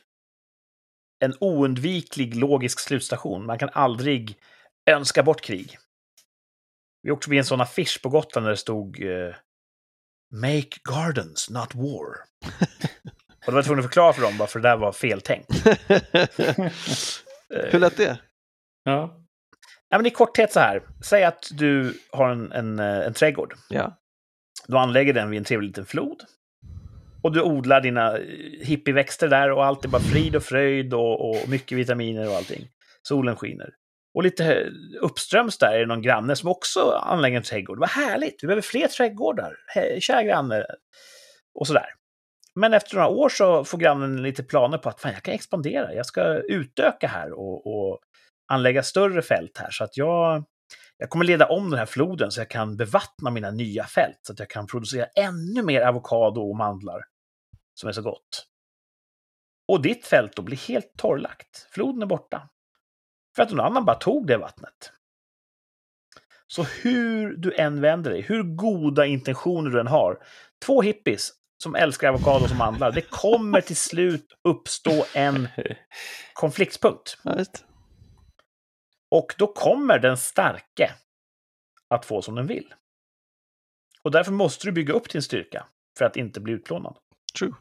en 1.18 1.34
oundviklig 1.40 2.36
logisk 2.36 2.80
slutstation. 2.80 3.46
Man 3.46 3.58
kan 3.58 3.70
aldrig 3.72 4.38
önska 4.90 5.22
bort 5.22 5.40
krig. 5.40 5.78
Vi 7.02 7.10
åkte 7.10 7.24
förbi 7.24 7.38
en 7.38 7.44
sån 7.44 7.60
affisch 7.60 8.02
på 8.02 8.08
Gotland 8.08 8.46
där 8.46 8.50
det 8.50 8.56
stod 8.56 9.02
eh, 9.02 9.34
Make 10.30 10.78
gardens, 10.84 11.50
not 11.50 11.74
war. 11.74 12.16
Och 13.48 13.52
då 13.52 13.54
var 13.54 13.58
jag 13.58 13.64
tvungen 13.64 13.84
att 13.84 13.90
förklara 13.90 14.12
för 14.12 14.22
dem 14.22 14.36
varför 14.38 14.60
det 14.60 14.68
där 14.68 14.76
var 14.76 14.92
feltänkt. 14.92 15.48
Hur 17.72 17.78
lät 17.78 17.96
det? 17.96 18.18
Ja. 18.84 19.20
Ja, 19.88 19.98
men 19.98 20.06
I 20.06 20.10
korthet 20.10 20.52
så 20.52 20.60
här. 20.60 20.82
Säg 21.04 21.24
att 21.24 21.48
du 21.52 21.94
har 22.12 22.28
en, 22.30 22.52
en, 22.52 22.78
eh, 22.78 23.06
en 23.06 23.14
trädgård. 23.14 23.54
Ja. 23.68 23.98
Du 24.66 24.76
anlägger 24.78 25.12
den 25.14 25.30
vid 25.30 25.38
en 25.38 25.44
trevlig 25.44 25.68
liten 25.68 25.86
flod. 25.86 26.20
Och 27.22 27.32
du 27.32 27.42
odlar 27.42 27.80
dina 27.80 28.18
eh, 28.18 28.24
hippieväxter 28.62 29.28
där 29.28 29.50
och 29.50 29.64
allt 29.64 29.84
är 29.84 29.88
bara 29.88 30.02
frid 30.02 30.36
och 30.36 30.42
fröjd 30.42 30.94
och, 30.94 31.30
och 31.30 31.48
mycket 31.48 31.78
vitaminer 31.78 32.28
och 32.28 32.34
allting. 32.34 32.68
Solen 33.02 33.36
skiner. 33.36 33.70
Och 34.14 34.22
lite 34.22 34.54
eh, 34.54 34.66
uppströms 35.00 35.58
där 35.58 35.72
är 35.74 35.78
det 35.80 35.86
någon 35.86 36.02
granne 36.02 36.36
som 36.36 36.48
också 36.48 36.90
anlägger 36.90 37.36
en 37.36 37.42
trädgård. 37.42 37.78
Vad 37.78 37.88
härligt! 37.90 38.42
Vi 38.42 38.46
behöver 38.46 38.62
fler 38.62 38.88
trädgårdar. 38.88 39.56
He- 39.76 40.00
Kära 40.00 40.22
granne. 40.22 40.64
Och 41.54 41.66
sådär. 41.66 41.86
Men 42.58 42.74
efter 42.74 42.96
några 42.96 43.08
år 43.08 43.28
så 43.28 43.64
får 43.64 43.78
grannen 43.78 44.22
lite 44.22 44.42
planer 44.42 44.78
på 44.78 44.88
att 44.88 45.00
fan, 45.00 45.12
jag 45.12 45.22
kan 45.22 45.34
expandera. 45.34 45.94
Jag 45.94 46.06
ska 46.06 46.34
utöka 46.34 47.08
här 47.08 47.32
och, 47.32 47.66
och 47.66 48.00
anlägga 48.52 48.82
större 48.82 49.22
fält 49.22 49.58
här. 49.58 49.70
Så 49.70 49.84
att 49.84 49.96
jag, 49.96 50.44
jag 50.96 51.10
kommer 51.10 51.24
leda 51.24 51.46
om 51.46 51.70
den 51.70 51.78
här 51.78 51.86
floden 51.86 52.30
så 52.30 52.40
jag 52.40 52.50
kan 52.50 52.76
bevattna 52.76 53.30
mina 53.30 53.50
nya 53.50 53.84
fält. 53.84 54.18
Så 54.22 54.32
att 54.32 54.38
jag 54.38 54.50
kan 54.50 54.66
producera 54.66 55.06
ännu 55.06 55.62
mer 55.62 55.80
avokado 55.80 56.40
och 56.40 56.56
mandlar. 56.56 57.04
Som 57.74 57.88
är 57.88 57.92
så 57.92 58.02
gott. 58.02 58.46
Och 59.68 59.82
ditt 59.82 60.06
fält 60.06 60.36
då 60.36 60.42
blir 60.42 60.68
helt 60.68 60.92
torrlagt. 60.96 61.68
Floden 61.70 62.02
är 62.02 62.06
borta. 62.06 62.48
För 63.36 63.42
att 63.42 63.50
någon 63.50 63.66
annan 63.66 63.84
bara 63.84 63.96
tog 63.96 64.26
det 64.26 64.36
vattnet. 64.36 64.92
Så 66.46 66.62
hur 66.62 67.36
du 67.36 67.54
än 67.54 67.80
vänder 67.80 68.10
dig, 68.10 68.20
hur 68.20 68.42
goda 68.42 69.06
intentioner 69.06 69.70
du 69.70 69.80
än 69.80 69.86
har. 69.86 70.18
Två 70.66 70.82
hippies 70.82 71.37
som 71.62 71.74
älskar 71.74 72.08
avokado 72.08 72.48
som 72.48 72.58
mandlar. 72.58 72.92
Det 72.92 73.10
kommer 73.10 73.60
till 73.60 73.76
slut 73.76 74.32
uppstå 74.48 75.04
en 75.14 75.48
visst. 77.36 77.64
Och 79.10 79.34
då 79.38 79.46
kommer 79.46 79.98
den 79.98 80.16
starke 80.16 80.94
att 81.94 82.04
få 82.04 82.22
som 82.22 82.34
den 82.34 82.46
vill. 82.46 82.74
Och 84.02 84.10
därför 84.10 84.32
måste 84.32 84.66
du 84.66 84.72
bygga 84.72 84.94
upp 84.94 85.10
din 85.10 85.22
styrka 85.22 85.66
för 85.98 86.04
att 86.04 86.16
inte 86.16 86.40
bli 86.40 86.52
utplånad. 86.52 86.96
True. 87.38 87.52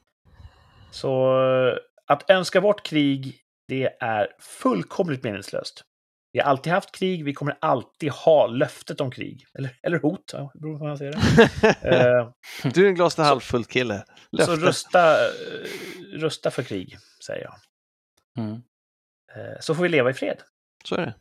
Så 0.91 1.41
eh, 1.67 1.77
att 2.05 2.29
önska 2.29 2.61
bort 2.61 2.85
krig, 2.85 3.41
det 3.67 3.97
är 3.99 4.35
fullkomligt 4.39 5.23
meningslöst. 5.23 5.83
Vi 6.37 6.41
har 6.41 6.49
alltid 6.49 6.73
haft 6.73 6.91
krig, 6.91 7.23
vi 7.25 7.33
kommer 7.33 7.57
alltid 7.61 8.11
ha 8.11 8.47
löftet 8.47 9.01
om 9.01 9.11
krig. 9.11 9.45
Eller, 9.57 9.69
eller 9.83 9.99
hot, 9.99 10.29
ja, 10.33 10.51
beror 10.53 10.77
på 10.77 10.83
hur 10.83 10.87
man 10.89 10.97
ser 10.97 11.11
det. 11.11 11.97
Eh, 11.97 12.29
Du 12.73 12.83
är 12.85 12.89
en 12.89 12.95
glas 12.95 13.15
till 13.15 13.23
halvfull 13.23 13.65
kille. 13.65 14.03
så 14.31 14.37
Löfte. 14.37 14.65
rösta, 14.67 15.25
eh, 15.25 15.31
rösta 16.13 16.51
för 16.51 16.63
krig, 16.63 16.97
säger 17.25 17.43
jag. 17.43 17.55
Mm. 18.45 18.53
Eh, 19.35 19.59
Så 19.59 19.75
får 19.75 19.83
vi 19.83 19.89
leva 19.89 20.09
i 20.09 20.13
fred. 20.13 20.37
Så 20.83 20.95
är 20.95 21.01
det. 21.01 21.13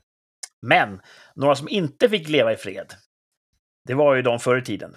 Men 0.62 1.00
några 1.34 1.56
som 1.56 1.68
inte 1.68 2.08
fick 2.08 2.28
leva 2.28 2.52
i 2.52 2.56
fred, 2.56 2.94
det 3.86 3.94
var 3.94 4.14
ju 4.14 4.22
de 4.22 4.38
förr 4.38 4.58
i 4.58 4.62
tiden. 4.62 4.96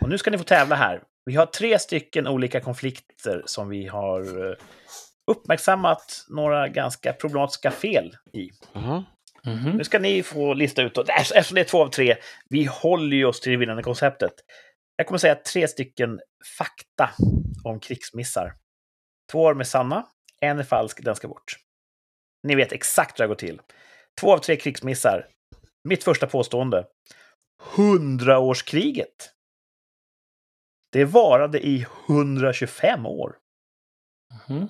Och 0.00 0.08
nu 0.08 0.18
ska 0.18 0.30
ni 0.30 0.38
få 0.38 0.44
tävla 0.44 0.76
här. 0.76 1.02
Vi 1.24 1.34
har 1.36 1.46
tre 1.46 1.78
stycken 1.78 2.26
olika 2.26 2.60
konflikter 2.60 3.42
som 3.46 3.68
vi 3.68 3.86
har 3.86 4.56
uppmärksammat 5.30 6.26
några 6.28 6.68
ganska 6.68 7.12
problematiska 7.12 7.70
fel 7.70 8.16
i. 8.32 8.50
Jaha. 8.72 9.04
Mhm. 9.46 9.70
Nu 9.76 9.84
ska 9.84 9.98
ni 9.98 10.22
få 10.22 10.54
lista 10.54 10.82
ut, 10.82 10.98
eftersom 10.98 11.54
det 11.54 11.60
är 11.60 11.64
två 11.64 11.82
av 11.82 11.88
tre, 11.88 12.16
vi 12.48 12.64
håller 12.64 13.16
ju 13.16 13.24
oss 13.24 13.40
till 13.40 13.52
det 13.52 13.58
vinnande 13.58 13.82
konceptet. 13.82 14.32
Jag 14.96 15.06
kommer 15.06 15.18
säga 15.18 15.34
tre 15.34 15.68
stycken 15.68 16.20
fakta 16.58 17.10
om 17.64 17.80
krigsmissar. 17.80 18.54
Två 19.32 19.48
av 19.48 19.54
dem 19.54 19.60
är 19.60 19.64
sanna, 19.64 20.06
en 20.40 20.58
är 20.58 20.62
falsk, 20.62 21.04
den 21.04 21.16
ska 21.16 21.28
bort. 21.28 21.56
Ni 22.42 22.54
vet 22.54 22.72
exakt 22.72 23.18
hur 23.20 23.24
det 23.24 23.28
går 23.28 23.34
till. 23.34 23.60
Två 24.20 24.32
av 24.32 24.38
tre 24.38 24.56
krigsmissar. 24.56 25.26
Mitt 25.84 26.04
första 26.04 26.26
påstående. 26.26 26.86
Hundraårskriget. 27.76 29.30
Det 30.92 31.04
varade 31.04 31.66
i 31.66 31.86
125 32.08 33.06
år, 33.06 33.36
Mhm. 34.48 34.68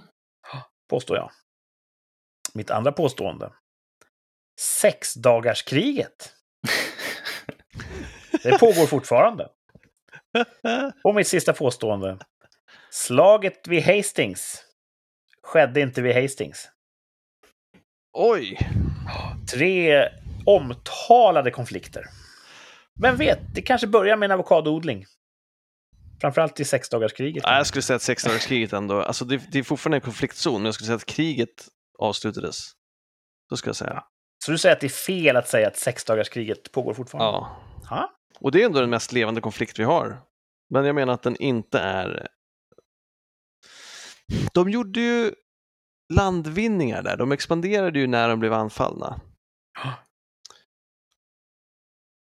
påstår 0.90 1.16
jag. 1.16 1.30
Mitt 2.54 2.70
andra 2.70 2.92
påstående. 2.92 3.52
Sexdagarskriget. 4.60 6.32
Det 8.42 8.58
pågår 8.58 8.86
fortfarande. 8.86 9.48
Och 11.04 11.14
mitt 11.14 11.28
sista 11.28 11.52
påstående. 11.52 12.18
Slaget 12.90 13.68
vid 13.68 13.82
Hastings 13.82 14.64
skedde 15.42 15.80
inte 15.80 16.02
vid 16.02 16.22
Hastings. 16.22 16.68
Oj! 18.12 18.58
Tre 19.52 20.08
omtalade 20.46 21.50
konflikter. 21.50 22.04
Vem 23.00 23.16
vet, 23.16 23.38
det 23.54 23.62
kanske 23.62 23.86
börjar 23.86 24.16
med 24.16 24.26
en 24.26 24.32
avokadoodling. 24.32 25.06
Framförallt 26.20 26.60
i 26.60 26.64
sexdagarskriget. 26.64 27.44
Jag 27.46 27.66
skulle 27.66 27.82
säga 27.82 27.96
att 27.96 28.02
sexdagarskriget 28.02 28.72
ändå, 28.72 29.02
alltså 29.02 29.24
det, 29.24 29.42
det 29.52 29.58
är 29.58 29.62
fortfarande 29.62 29.96
en 29.96 30.00
konfliktzon, 30.00 30.54
men 30.54 30.64
jag 30.64 30.74
skulle 30.74 30.86
säga 30.86 30.96
att 30.96 31.06
kriget 31.06 31.68
avslutades. 31.98 32.72
Så 33.48 33.56
ska 33.56 33.68
jag 33.68 33.76
säga. 33.76 34.04
Så 34.44 34.50
du 34.50 34.58
säger 34.58 34.74
att 34.74 34.80
det 34.80 34.86
är 34.86 34.88
fel 34.88 35.36
att 35.36 35.48
säga 35.48 35.68
att 35.68 35.76
sexdagarskriget 35.76 36.72
pågår 36.72 36.94
fortfarande? 36.94 37.38
Ja. 37.38 37.56
Ja. 37.90 38.10
Och 38.40 38.52
det 38.52 38.62
är 38.62 38.66
ändå 38.66 38.80
den 38.80 38.90
mest 38.90 39.12
levande 39.12 39.40
konflikt 39.40 39.78
vi 39.78 39.84
har. 39.84 40.22
Men 40.70 40.84
jag 40.84 40.94
menar 40.94 41.12
att 41.12 41.22
den 41.22 41.36
inte 41.36 41.78
är... 41.78 42.28
De 44.52 44.70
gjorde 44.70 45.00
ju 45.00 45.34
landvinningar 46.12 47.02
där, 47.02 47.16
de 47.16 47.32
expanderade 47.32 47.98
ju 47.98 48.06
när 48.06 48.28
de 48.28 48.40
blev 48.40 48.52
anfallna. 48.52 49.20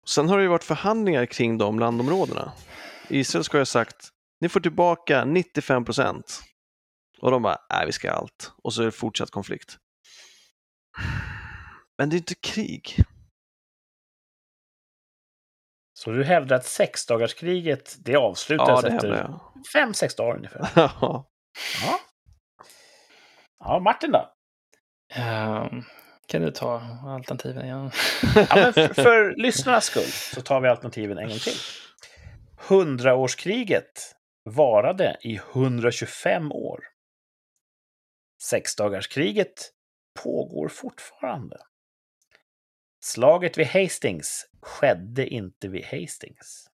Sen 0.06 0.28
har 0.28 0.36
det 0.36 0.42
ju 0.42 0.48
varit 0.48 0.64
förhandlingar 0.64 1.26
kring 1.26 1.58
de 1.58 1.78
landområdena. 1.78 2.52
Israel 3.08 3.44
ska 3.44 3.58
ha 3.58 3.64
sagt, 3.64 4.08
ni 4.40 4.48
får 4.48 4.60
tillbaka 4.60 5.24
95 5.24 5.84
procent. 5.84 6.42
Och 7.20 7.30
de 7.30 7.42
bara, 7.42 7.58
nej 7.70 7.86
vi 7.86 7.92
ska 7.92 8.10
ha 8.10 8.16
allt. 8.16 8.52
Och 8.62 8.74
så 8.74 8.82
är 8.82 8.86
det 8.86 8.92
fortsatt 8.92 9.30
konflikt. 9.30 9.78
Men 11.98 12.10
det 12.10 12.16
är 12.16 12.18
inte 12.18 12.34
krig. 12.34 12.96
Så 15.98 16.10
du 16.10 16.24
hävdar 16.24 16.56
att 16.56 16.64
sexdagarskriget, 16.66 17.96
det 18.04 18.12
Ja, 18.12 18.18
avslutades 18.20 18.82
det 18.82 18.90
hävdar 18.90 19.08
efter 19.12 19.22
jag. 19.22 19.40
fem, 19.72 19.94
sex 19.94 20.14
dagar 20.14 20.36
ungefär? 20.36 20.68
Ja. 20.76 21.30
Ja. 21.82 22.00
Ja, 23.58 23.78
Martin 23.78 24.10
då? 24.10 24.34
Ehm, 25.14 25.82
kan 26.28 26.42
du 26.42 26.50
ta 26.50 26.80
alternativen 27.06 27.64
igen? 27.64 27.90
Ja, 28.36 28.46
men 28.56 28.72
för, 28.72 28.94
för 29.02 29.34
lyssnarnas 29.36 29.84
skull 29.84 30.10
så 30.34 30.40
tar 30.40 30.60
vi 30.60 30.68
alternativen 30.68 31.18
en 31.18 31.28
gång 31.28 31.38
till. 31.38 31.56
Hundraårskriget 32.68 34.14
varade 34.50 35.16
i 35.22 35.34
125 35.36 36.52
år. 36.52 36.80
Sexdagarskriget 38.42 39.70
pågår 40.22 40.68
fortfarande. 40.68 41.56
Slaget 43.04 43.58
vid 43.58 43.66
Hastings 43.66 44.46
skedde 44.62 45.26
inte 45.26 45.68
vid 45.68 45.84
Hastings. 45.84 46.70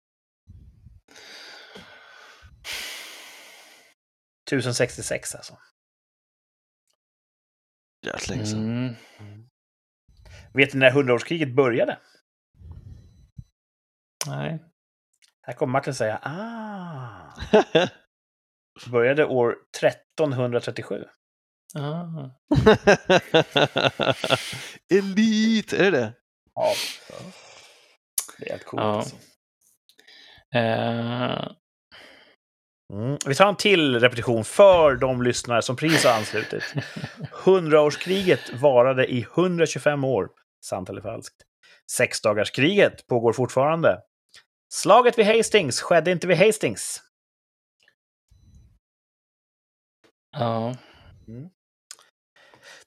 1066 4.46 5.34
alltså. 5.34 5.58
Jävligt 8.06 8.28
länge 8.28 8.46
sedan. 8.46 8.58
Mm. 8.58 8.94
Vet 10.54 10.74
ni 10.74 10.80
när 10.80 10.90
hundraårskriget 10.90 11.54
började? 11.54 11.98
Nej. 14.26 14.64
Här 15.42 15.54
kommer 15.54 15.72
Martin 15.72 15.94
säga 15.94 16.20
ah. 16.22 17.34
Började 18.90 19.24
år 19.24 19.56
1337. 19.76 21.04
Ah. 21.74 22.30
Elit, 24.94 25.72
är 25.72 25.90
det 25.90 25.90
det? 25.90 26.19
Ja. 26.60 26.74
Det 28.38 28.46
är 28.46 28.50
helt 28.50 28.64
coolt. 28.64 28.82
Ja. 28.82 28.96
Alltså. 28.96 29.16
Eh, 30.54 31.56
Mm. 32.92 33.18
Vi 33.26 33.34
tar 33.34 33.48
en 33.48 33.56
till 33.56 34.00
repetition 34.00 34.44
för 34.44 34.96
de 34.96 35.22
lyssnare 35.22 35.62
som 35.62 35.76
precis 35.76 36.04
har 36.04 36.12
anslutit. 36.12 36.64
Hundraårskriget 37.44 38.52
varade 38.52 39.06
i 39.06 39.20
125 39.20 40.04
år. 40.04 40.28
Sant 40.64 40.88
eller 40.88 41.00
falskt? 41.02 41.36
Sexdagarskriget 41.92 43.06
pågår 43.06 43.32
fortfarande. 43.32 44.02
Slaget 44.72 45.18
vid 45.18 45.26
Hastings 45.26 45.80
skedde 45.80 46.10
inte 46.10 46.26
vid 46.26 46.36
Hastings. 46.36 47.02
ja. 50.32 50.76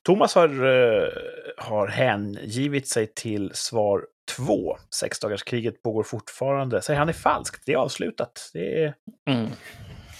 Thomas 0.03 0.35
har, 0.35 0.49
eh, 0.49 1.07
har 1.57 1.87
hängivit 1.87 2.87
sig 2.87 3.07
till 3.07 3.51
svar 3.53 4.05
två. 4.37 4.77
Sexdagarskriget 4.89 5.83
pågår 5.83 6.03
fortfarande. 6.03 6.81
Säger 6.81 6.99
han 6.99 7.09
är 7.09 7.13
falskt. 7.13 7.65
Det 7.65 7.73
är 7.73 7.77
avslutat. 7.77 8.49
Det 8.53 8.83
är 8.83 8.93
Mm. 9.29 9.49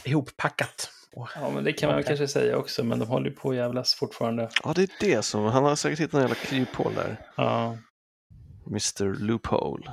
ihoppackat. 0.05 0.89
ja, 1.35 1.49
men 1.55 1.64
det 1.64 1.73
kan 1.73 1.91
man 1.91 2.03
kanske 2.03 2.27
säga 2.27 2.57
också, 2.57 2.84
men 2.84 2.99
de 2.99 3.07
håller 3.07 3.30
ju 3.30 3.35
på 3.35 3.49
att 3.49 3.55
jävlas 3.55 3.93
fortfarande. 3.95 4.49
Ja, 4.64 4.73
det 4.76 4.81
är 4.84 4.89
det 4.99 5.22
som, 5.22 5.43
han 5.43 5.64
har 5.64 5.76
säkert 5.76 5.99
hittat 5.99 6.14
en 6.14 6.19
jävla 6.22 6.35
kryphål 6.35 6.93
där. 6.95 7.18
Ja. 7.38 7.77
Mr 8.68 9.19
Loophole. 9.19 9.91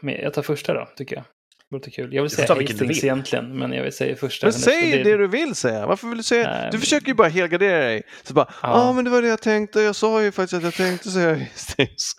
Men 0.00 0.14
jag 0.14 0.34
tar 0.34 0.42
första 0.42 0.74
då, 0.74 0.88
tycker 0.96 1.16
jag. 1.16 1.24
Det 1.72 1.76
låter 1.76 1.90
kul. 1.90 2.14
Jag 2.14 2.22
vill 2.22 2.30
säga 2.30 2.54
Hastings 2.54 3.04
egentligen, 3.04 3.58
men 3.58 3.72
jag 3.72 3.82
vill 3.82 3.92
säga 3.92 4.16
första. 4.16 4.46
Men 4.46 4.52
säg 4.52 5.02
det 5.04 5.16
du 5.16 5.26
vill 5.26 5.54
säga, 5.54 5.86
varför 5.86 6.08
vill 6.08 6.16
du 6.16 6.22
säga? 6.22 6.50
Nej, 6.50 6.68
Du 6.72 6.78
försöker 6.78 7.06
ju 7.06 7.14
bara 7.14 7.28
helgardera 7.28 7.78
dig. 7.78 8.02
Så 8.22 8.34
bara, 8.34 8.46
ja 8.62 8.68
ah, 8.72 8.92
men 8.92 9.04
det 9.04 9.10
var 9.10 9.22
det 9.22 9.28
jag 9.28 9.40
tänkte, 9.40 9.80
jag 9.80 9.96
sa 9.96 10.22
ju 10.22 10.32
faktiskt 10.32 10.54
att 10.54 10.62
jag 10.62 10.74
tänkte 10.74 11.10
säga 11.10 11.34
Hastings. 11.52 12.12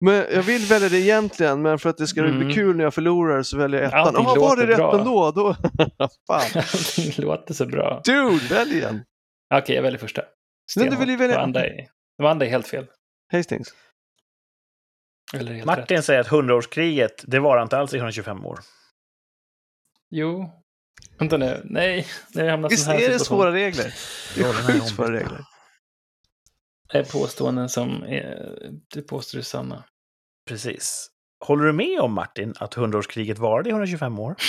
Men 0.00 0.14
jag 0.14 0.42
vill 0.42 0.62
välja 0.62 0.88
det 0.88 0.98
egentligen, 0.98 1.62
men 1.62 1.78
för 1.78 1.90
att 1.90 1.96
det 1.98 2.06
ska 2.06 2.22
bli 2.22 2.30
Mm. 2.30 2.52
kul 2.54 2.76
när 2.76 2.84
jag 2.84 2.94
förlorar 2.94 3.42
så 3.42 3.56
väljer 3.56 3.80
jag 3.80 3.88
ettan. 3.88 4.14
Ja, 4.16 4.34
var 4.40 4.56
det 4.56 4.66
rätt 4.66 4.78
ändå? 4.98 5.30
Då... 5.30 5.54
Fan. 6.26 6.42
Allting 6.54 7.24
låter 7.24 7.54
så 7.54 7.66
bra. 7.66 8.02
Dude, 8.04 8.54
välj 8.54 8.74
igen. 8.76 9.00
Okej, 9.54 9.76
jag 9.76 9.82
väljer 9.82 9.98
första. 9.98 10.22
Men 10.76 10.90
du 10.90 10.96
vill 10.96 11.08
ju 11.08 11.16
välja- 11.16 11.36
De 11.36 11.42
andra 11.42 11.64
är, 11.66 11.86
de 12.18 12.26
andra 12.26 12.46
är 12.46 12.50
helt 12.50 12.66
fel. 12.68 12.86
Hastings. 13.32 13.68
Eller 15.40 15.52
helt 15.52 15.66
Martin 15.66 15.96
rätt. 15.96 16.04
säger 16.04 16.20
att 16.20 16.28
hundraårskriget, 16.28 17.24
det 17.26 17.38
var 17.38 17.62
inte 17.62 17.78
alls 17.78 17.94
i 17.94 17.96
125 17.96 18.46
år. 18.46 18.60
Jo. 20.10 20.50
Vänta 21.18 21.36
nu. 21.36 21.60
Nej, 21.64 22.06
nu 22.34 22.44
i 22.44 22.56
Visst 22.70 22.86
här 22.86 23.00
är 23.00 23.08
det 23.08 23.18
svåra 23.18 23.52
regler? 23.52 23.94
Det 24.34 24.40
är 24.40 24.52
sjukt 24.52 24.88
svåra 24.88 25.12
regler. 25.12 25.44
Det 26.92 26.98
är 26.98 27.04
påståenden 27.04 27.68
som 27.68 28.02
är, 28.02 28.58
du 28.94 29.02
påstår 29.02 29.38
är 29.38 29.42
sanna. 29.42 29.84
Precis. 30.48 31.10
Håller 31.44 31.64
du 31.64 31.72
med 31.72 32.00
om, 32.00 32.12
Martin, 32.12 32.54
att 32.58 32.74
hundraårskriget 32.74 33.38
varade 33.38 33.68
i 33.68 33.72
125 33.72 34.18
år? 34.18 34.36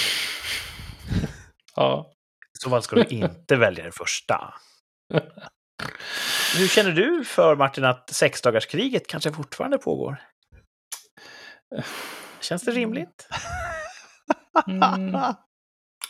Ja. 1.76 2.12
I 2.41 2.57
så 2.64 2.70
fall 2.70 2.82
ska 2.84 2.95
du 2.95 3.03
inte 3.03 3.56
välja 3.56 3.84
det 3.84 3.91
första. 3.91 4.53
Hur 6.57 6.68
känner 6.68 6.91
du 6.91 7.26
för, 7.26 7.56
Martin, 7.56 7.84
att 7.86 8.10
sexdagarskriget 8.10 9.07
kanske 9.07 9.32
fortfarande 9.32 9.78
pågår? 9.78 10.18
Känns 12.41 12.64
det 12.64 12.72
rimligt? 12.72 13.27
Mm. 14.68 15.11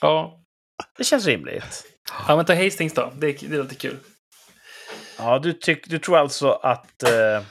Ja. 0.02 0.42
Det 0.98 1.04
känns 1.04 1.26
rimligt. 1.26 1.84
ja, 2.28 2.36
men 2.36 2.46
ta 2.46 2.54
Hastings 2.64 2.94
då. 2.94 3.14
Det, 3.16 3.28
är- 3.44 3.50
det 3.50 3.58
låter 3.58 3.76
kul. 3.76 3.98
Ja, 5.18 5.40
du, 5.40 5.54
tyck, 5.54 5.88
du 5.90 6.00
tror 6.00 6.18
alltså 6.18 6.52
att 6.52 7.04
eh, 7.04 7.44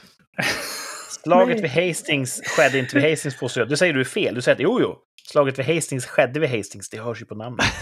slaget 1.23 1.61
Nej. 1.61 1.69
vid 1.71 1.87
Hastings 1.87 2.41
skedde 2.45 2.79
inte 2.79 2.99
vid 2.99 3.09
Hastings 3.09 3.39
påstår 3.39 3.61
jag. 3.61 3.69
Du 3.69 3.77
säger 3.77 3.93
du 3.93 3.99
är 3.99 4.03
fel. 4.05 4.35
Du 4.35 4.41
säger 4.41 4.55
att 4.55 4.61
jo, 4.61 4.81
jo, 4.81 4.97
slaget 5.27 5.59
vid 5.59 5.65
Hastings 5.75 6.05
skedde 6.05 6.39
vid 6.39 6.49
Hastings. 6.49 6.89
Det 6.89 6.99
hörs 6.99 7.21
ju 7.21 7.25
på 7.25 7.35
namnet. 7.35 7.65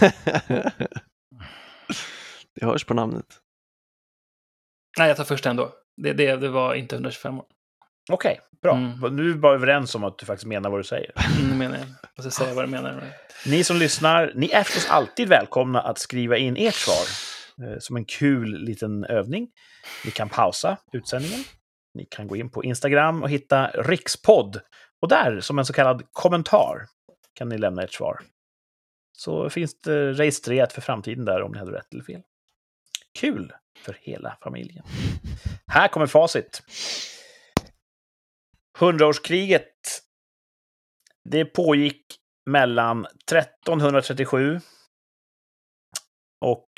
det 2.54 2.64
hörs 2.66 2.84
på 2.84 2.94
namnet. 2.94 3.26
Nej, 4.98 5.08
jag 5.08 5.16
tar 5.16 5.24
första 5.24 5.50
ändå. 5.50 5.72
Det, 6.02 6.12
det, 6.12 6.36
det 6.36 6.48
var 6.48 6.74
inte 6.74 6.94
125 6.96 7.38
år. 7.38 7.46
Okej, 8.12 8.40
bra. 8.62 8.76
Mm. 8.76 9.16
Nu 9.16 9.22
är 9.22 9.32
vi 9.32 9.38
bara 9.38 9.54
överens 9.54 9.94
om 9.94 10.04
att 10.04 10.18
du 10.18 10.26
faktiskt 10.26 10.46
menar 10.46 10.70
vad 10.70 10.80
du 10.80 10.84
säger. 10.84 11.12
Mm, 11.40 11.58
menar 11.58 11.78
jag. 11.78 11.86
Jag 12.14 12.24
ska 12.24 12.44
säga 12.44 12.54
vad 12.54 12.64
du 12.64 12.68
menar. 12.68 13.04
Ni 13.46 13.64
som 13.64 13.76
lyssnar, 13.76 14.32
ni 14.34 14.50
är 14.50 14.62
förstås 14.62 14.90
alltid 14.90 15.28
välkomna 15.28 15.80
att 15.80 15.98
skriva 15.98 16.36
in 16.36 16.56
ert 16.56 16.74
svar 16.74 17.06
eh, 17.66 17.78
som 17.78 17.96
en 17.96 18.04
kul 18.04 18.64
liten 18.64 19.04
övning. 19.04 19.48
Ni 20.04 20.10
kan 20.10 20.28
pausa 20.28 20.76
utsändningen. 20.92 21.40
Ni 21.94 22.06
kan 22.10 22.26
gå 22.26 22.36
in 22.36 22.50
på 22.50 22.64
Instagram 22.64 23.22
och 23.22 23.30
hitta 23.30 23.66
rikspodd. 23.66 24.60
Och 25.02 25.08
där, 25.08 25.40
som 25.40 25.58
en 25.58 25.66
så 25.66 25.72
kallad 25.72 26.02
kommentar, 26.12 26.86
kan 27.34 27.48
ni 27.48 27.58
lämna 27.58 27.82
ert 27.82 27.92
svar. 27.92 28.20
Så 29.12 29.50
finns 29.50 29.80
det 29.80 30.12
registrerat 30.12 30.72
för 30.72 30.80
framtiden 30.80 31.24
där 31.24 31.42
om 31.42 31.52
ni 31.52 31.58
hade 31.58 31.72
rätt 31.72 31.92
eller 31.92 32.04
fel. 32.04 32.20
Kul 33.20 33.52
för 33.78 33.96
hela 34.00 34.36
familjen. 34.42 34.84
Här 35.66 35.88
kommer 35.88 36.06
facit. 36.06 36.62
Hundraårskriget. 38.78 39.70
Det 41.30 41.44
pågick 41.44 42.04
mellan 42.50 43.06
1337 43.06 44.60
och 46.40 46.68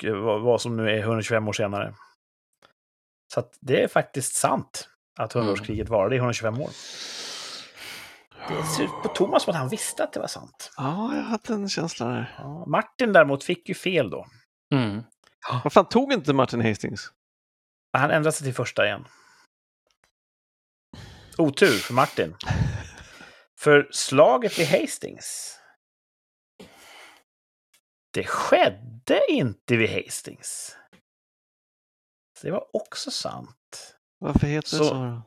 vad 0.41 0.61
som 0.61 0.77
nu 0.77 0.89
är 0.89 0.99
125 0.99 1.47
år 1.47 1.53
senare. 1.53 1.93
Så 3.33 3.39
att 3.39 3.57
det 3.61 3.83
är 3.83 3.87
faktiskt 3.87 4.35
sant 4.35 4.89
att 5.19 5.33
hundraårskriget 5.33 5.89
varade 5.89 6.15
i 6.15 6.17
125 6.17 6.61
år. 6.61 6.69
Det 8.47 8.63
ser 8.63 8.83
ut 8.83 9.03
på 9.03 9.07
Thomas 9.07 9.43
som 9.43 9.51
att 9.51 9.57
han 9.57 9.69
visste 9.69 10.03
att 10.03 10.13
det 10.13 10.19
var 10.19 10.27
sant. 10.27 10.71
Ja, 10.77 11.15
jag 11.15 11.23
hade 11.23 11.53
en 11.53 11.69
känsla 11.69 12.07
där. 12.07 12.35
Ja, 12.37 12.65
Martin 12.65 13.13
däremot 13.13 13.43
fick 13.43 13.69
ju 13.69 13.75
fel 13.75 14.09
då. 14.09 14.27
Mm. 14.73 15.03
Vad 15.63 15.73
fan 15.73 15.89
tog 15.89 16.13
inte 16.13 16.33
Martin 16.33 16.61
Hastings? 16.61 17.11
Han 17.97 18.11
ändrade 18.11 18.31
sig 18.31 18.45
till 18.45 18.53
första 18.53 18.85
igen. 18.85 19.05
Otur 21.37 21.77
för 21.79 21.93
Martin. 21.93 22.35
För 23.59 23.87
slaget 23.91 24.59
vid 24.59 24.67
Hastings. 24.67 25.59
Det 28.11 28.23
skedde 28.27 29.21
inte 29.31 29.75
vid 29.77 29.89
Hastings. 29.89 30.77
Så 32.39 32.47
det 32.47 32.51
var 32.51 32.75
också 32.75 33.11
sant. 33.11 33.95
Varför 34.19 34.47
heter 34.47 34.69
Så- 34.69 34.77
det 34.83 34.89
så? 34.89 34.93
då? 34.95 35.21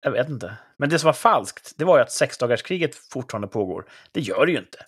Jag 0.00 0.10
vet 0.10 0.28
inte. 0.28 0.56
Men 0.76 0.88
det 0.88 0.98
som 0.98 1.06
var 1.06 1.12
falskt, 1.12 1.72
det 1.76 1.84
var 1.84 1.96
ju 1.98 2.02
att 2.02 2.12
sexdagarskriget 2.12 2.94
fortfarande 2.94 3.48
pågår. 3.48 3.90
Det 4.12 4.20
gör 4.20 4.46
det 4.46 4.52
ju 4.52 4.58
inte. 4.58 4.86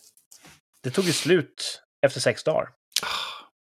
Det 0.83 0.91
tog 0.91 1.05
ju 1.05 1.13
slut 1.13 1.83
efter 2.03 2.21
sex 2.21 2.45
dagar. 2.45 2.73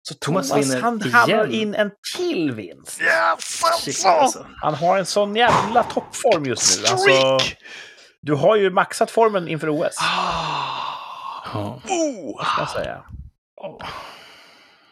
Så 0.09 0.15
Thomas 0.15 0.49
Thomas, 0.49 0.65
vinner 0.65 0.81
han 0.81 1.01
hamnar 1.01 1.47
igen. 1.47 1.61
in 1.61 1.75
en 1.75 1.91
till 2.17 2.51
vinst. 2.51 3.01
Shit, 3.81 4.05
alltså. 4.05 4.45
Han 4.61 4.73
har 4.75 4.97
en 4.97 5.05
sån 5.05 5.35
jävla 5.35 5.83
toppform 5.83 6.45
just 6.45 6.81
nu. 6.81 6.87
Alltså, 6.87 7.37
du 8.21 8.33
har 8.33 8.55
ju 8.55 8.69
maxat 8.69 9.11
formen 9.11 9.47
inför 9.47 9.69
OS, 9.69 9.95
Ja. 11.53 11.81
Oh! 11.89 12.43
kan 12.43 12.55
jag 12.63 12.69
säga. 12.69 13.03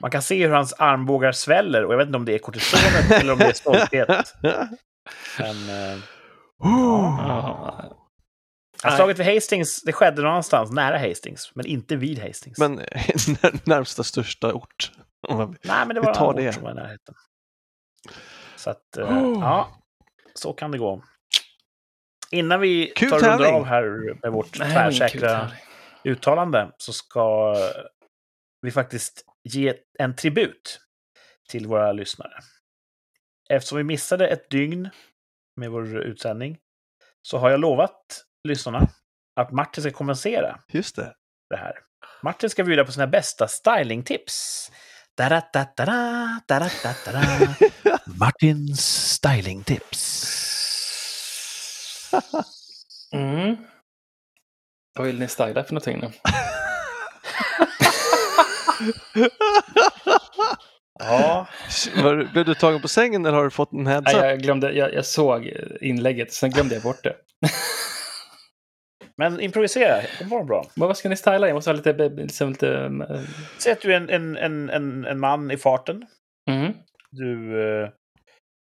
Man 0.02 0.12
kan 0.12 0.22
se 0.22 0.48
hur 0.48 0.54
hans 0.54 0.74
armbågar 0.74 1.32
sväller 1.32 1.86
och 1.86 1.94
jag 1.94 1.98
vet 1.98 2.06
inte 2.08 2.18
om 2.18 2.26
det 2.26 2.34
är 2.34 2.40
kortisonet 2.40 3.12
eller 3.12 3.34
om 3.34 3.40
det 3.40 3.46
är 3.46 3.54
stolthet. 3.54 4.34
Men, 5.40 5.70
eh, 5.94 6.00
Ja. 6.60 7.92
ja, 8.84 8.92
slaget 8.96 9.20
vid 9.20 9.34
Hastings, 9.36 9.82
det 9.84 9.94
skedde 9.94 10.22
någonstans 10.22 10.72
nära 10.72 10.98
Hastings, 11.10 11.52
men 11.56 11.66
inte 11.66 11.96
vid 11.96 12.20
Hastings. 12.20 12.58
Men 12.58 12.76
när- 12.76 13.60
närmsta 13.70 14.04
största 14.04 14.54
ort. 14.54 14.92
Nej, 15.64 15.86
men 15.88 15.88
det 15.88 16.02
vi 16.02 16.06
var 16.06 16.14
tar 16.14 16.30
en 16.30 16.36
det. 16.36 16.48
ort 16.50 16.54
som 16.54 16.64
var 16.64 16.72
i 16.72 16.76
närheten. 16.76 17.16
Så 18.56 18.70
att, 18.70 18.98
eh, 18.98 19.08
ja, 19.42 19.82
så 20.34 20.54
kan 20.54 20.72
det 20.72 20.78
gå. 20.78 21.04
Innan 22.32 22.60
vi 22.62 22.94
Kul 22.96 23.10
tar 23.10 23.20
tävling. 23.20 23.54
av 23.54 23.66
här 23.66 23.84
med 24.22 24.32
vårt 24.32 24.60
Nej, 24.60 24.74
tvärsäkra 24.74 25.52
uttalande 26.04 26.72
så 26.78 26.94
ska 26.94 27.56
vi 28.62 28.72
faktiskt 28.72 29.26
ge 29.44 29.74
en 30.00 30.16
tribut 30.16 30.80
till 31.50 31.68
våra 31.68 31.92
lyssnare. 31.92 32.34
Eftersom 33.50 33.78
vi 33.78 33.84
missade 33.84 34.28
ett 34.28 34.50
dygn 34.50 34.90
med 35.56 35.72
vår 35.72 35.98
utsändning 35.98 36.58
så 37.22 37.38
har 37.38 37.50
jag 37.50 37.60
lovat 37.60 38.24
lyssnarna 38.44 38.88
att 39.36 39.52
Martin 39.52 39.84
ska 39.84 39.92
kompensera 39.92 40.60
Just 40.68 40.96
det. 40.96 41.16
det 41.50 41.58
här. 41.58 41.74
Martin 42.24 42.50
ska 42.50 42.64
bjuda 42.64 42.86
på 42.86 42.92
sina 42.92 43.08
bästa 43.08 43.48
stylingtips. 43.48 44.72
Da-da-da-da-da, 45.18 46.40
da-da-da-da-da. 46.48 47.56
Martins 48.06 48.82
stylingtips. 49.14 50.04
Mm. 53.14 53.56
Vad 54.98 55.06
vill 55.08 55.20
ni 55.20 55.28
styla 55.28 55.64
för 55.64 55.74
någonting 55.74 56.00
nu? 56.00 56.12
Ja, 61.00 61.48
Var, 62.04 62.16
du- 62.16 62.28
blev 62.28 62.46
du 62.46 62.56
tagen 62.56 62.82
på 62.82 62.88
sängen 62.88 63.26
eller 63.26 63.38
har 63.38 63.44
du 63.44 63.50
fått 63.52 63.74
en 63.74 63.88
heads 63.88 64.14
Nej, 64.14 64.30
jag, 64.30 64.40
glömde, 64.40 64.72
jag, 64.72 64.94
jag 64.94 65.06
såg 65.06 65.54
inlägget, 65.82 66.34
sen 66.34 66.50
glömde 66.50 66.76
jag 66.76 66.84
bort 66.84 67.04
det. 67.04 67.16
men 69.18 69.40
improvisera. 69.40 70.02
Det 70.20 70.26
var 70.26 70.44
bra. 70.44 70.66
Men 70.76 70.88
vad 70.88 70.98
ska 70.98 71.10
ni 71.10 71.18
styla? 71.18 71.48
Jag 71.48 71.56
måste 71.56 71.70
ha 71.70 71.76
lite... 71.76 72.10
Liksom, 72.10 72.50
lite 72.50 72.70
eh, 73.10 73.22
Säg 73.58 73.72
att 73.72 73.82
du 73.82 73.94
är 73.94 73.98
en, 73.98 74.10
en, 74.10 74.38
en, 74.38 74.70
en, 74.70 75.06
en 75.06 75.20
man 75.20 75.52
i 75.52 75.58
farten. 75.58 76.06
mm. 76.50 76.74
Du 77.12 77.62
eh, 77.62 77.90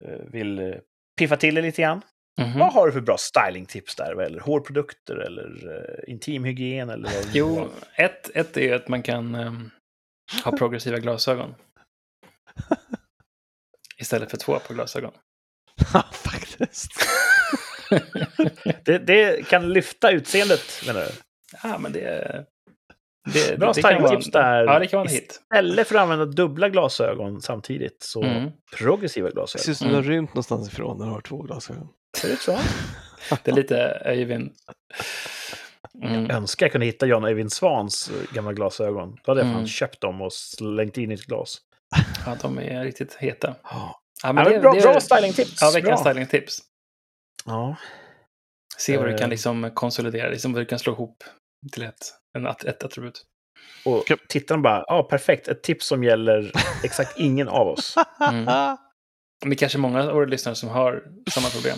eh, 0.06 0.20
vill 0.32 0.60
eh, 0.60 0.76
piffa 1.20 1.38
till 1.38 1.56
det 1.56 1.62
lite 1.62 1.82
grann. 1.82 2.02
Mhm. 2.42 2.60
Vad 2.60 2.74
har 2.74 2.86
du 2.86 2.92
för 2.92 3.02
bra 3.02 3.18
stylingtips 3.20 3.96
där? 3.96 4.22
Eller 4.22 4.40
hårprodukter 4.40 5.16
eller 5.16 5.78
eh, 5.78 6.12
intimhygien? 6.14 6.90
Eller 6.90 7.04
vad 7.04 7.26
Jo, 7.34 7.68
ett, 7.96 8.30
ett 8.36 8.58
är 8.58 8.76
att 8.76 8.88
man 8.88 9.04
kan 9.04 9.36
ehm, 9.36 9.70
ha 10.44 10.52
progressiva 10.58 10.98
glasögon. 11.00 11.56
Istället 13.98 14.32
för 14.32 14.38
två 14.38 14.60
på 14.60 14.74
glasögon. 14.74 15.12
Ja, 15.94 16.04
faktiskt. 16.14 16.92
Det, 18.86 18.98
det 18.98 19.48
kan 19.48 19.74
lyfta 19.74 20.12
utseendet, 20.12 20.62
menar 20.88 21.02
du? 21.02 21.08
Ja, 21.64 21.78
men 21.78 21.92
det... 21.92 22.46
det 23.34 23.60
Bra 23.60 23.74
det 23.74 23.82
stylingtips 23.82 24.32
där. 24.32 24.66
Ja, 24.66 24.80
det 24.80 24.88
kan 24.88 24.98
vara 24.98 25.08
en 25.10 25.14
hit. 25.16 25.40
Istället 25.54 25.88
för 25.88 25.96
att 25.96 26.02
använda 26.02 26.26
dubbla 26.26 26.70
glasögon 26.70 27.42
samtidigt, 27.42 28.04
så 28.04 28.24
Mm. 28.24 28.52
progressiva 28.78 29.28
Det 29.28 29.32
ser 29.32 29.36
glasögon. 29.36 29.72
ut 29.72 29.78
som 29.78 29.90
du 29.90 29.96
har 29.96 30.04
rymt 30.04 30.30
någonstans 30.30 30.68
ifrån 30.68 30.98
när 30.98 31.06
du 31.06 31.12
har 31.12 31.22
två 31.22 31.42
glasögon. 31.42 31.88
Ser 32.18 32.28
det 32.28 32.34
ut 32.34 32.42
så? 32.42 32.58
Det 33.44 33.52
är 33.52 33.56
lite 33.56 34.02
Öyvind. 34.06 34.52
Mm. 36.04 36.26
Jag 36.26 36.36
önskar 36.36 36.66
jag 36.66 36.72
kunde 36.72 36.86
hitta 36.86 37.06
Jan 37.08 37.26
Öjvind 37.26 37.52
Svans 37.52 38.12
gamla 38.34 38.54
glasögon. 38.54 39.18
Då 39.26 39.32
hade 39.32 39.42
jag 39.42 39.48
fan 39.48 39.56
Mm. 39.56 39.68
köpt 39.68 40.02
dem 40.02 40.22
och 40.22 40.34
slängt 40.34 40.98
in 40.98 41.12
i 41.12 41.14
ett 41.14 41.26
glas. 41.26 41.58
Ja, 42.26 42.38
de 42.42 42.60
är 42.60 42.84
riktigt 42.84 43.14
heta. 43.16 43.56
Ja, 43.64 44.02
Ja, 44.24 44.34
men 44.34 44.62
bra, 44.62 44.74
bra 44.74 45.00
stylingtips. 45.00 45.62
Ja, 45.62 45.72
veckans 45.76 46.04
Bra. 46.04 46.12
stylingtips. 46.12 46.60
Ja. 47.46 47.76
Se 48.78 48.98
vad 48.98 49.08
du 49.08 49.12
Eh. 49.12 49.18
kan 49.18 49.30
liksom 49.30 49.72
konsolidera, 49.74 50.30
liksom 50.30 50.54
vad 50.54 50.62
du 50.62 50.66
kan 50.66 50.80
slå 50.80 50.94
ihop 50.94 51.24
till 51.74 51.84
ett, 51.84 52.14
en, 52.38 52.46
ett 52.46 52.84
attribut. 52.84 53.26
Och 53.86 54.04
tittarna 54.30 54.62
bara, 54.62 54.84
ja 54.88 55.04
perfekt, 55.04 55.48
ett 55.48 55.64
tips 55.64 55.86
som 55.88 56.04
gäller 56.04 56.52
exakt 56.84 57.20
ingen 57.20 57.48
av 57.48 57.68
oss. 57.68 57.96
Mm. 58.30 58.46
Men 59.42 59.50
det 59.50 59.56
är 59.56 59.58
kanske 59.58 59.78
många 59.78 60.04
av 60.04 60.14
våra 60.14 60.26
lyssnare 60.26 60.56
som 60.56 60.70
har 60.70 61.04
samma 61.32 61.50
problem. 61.50 61.78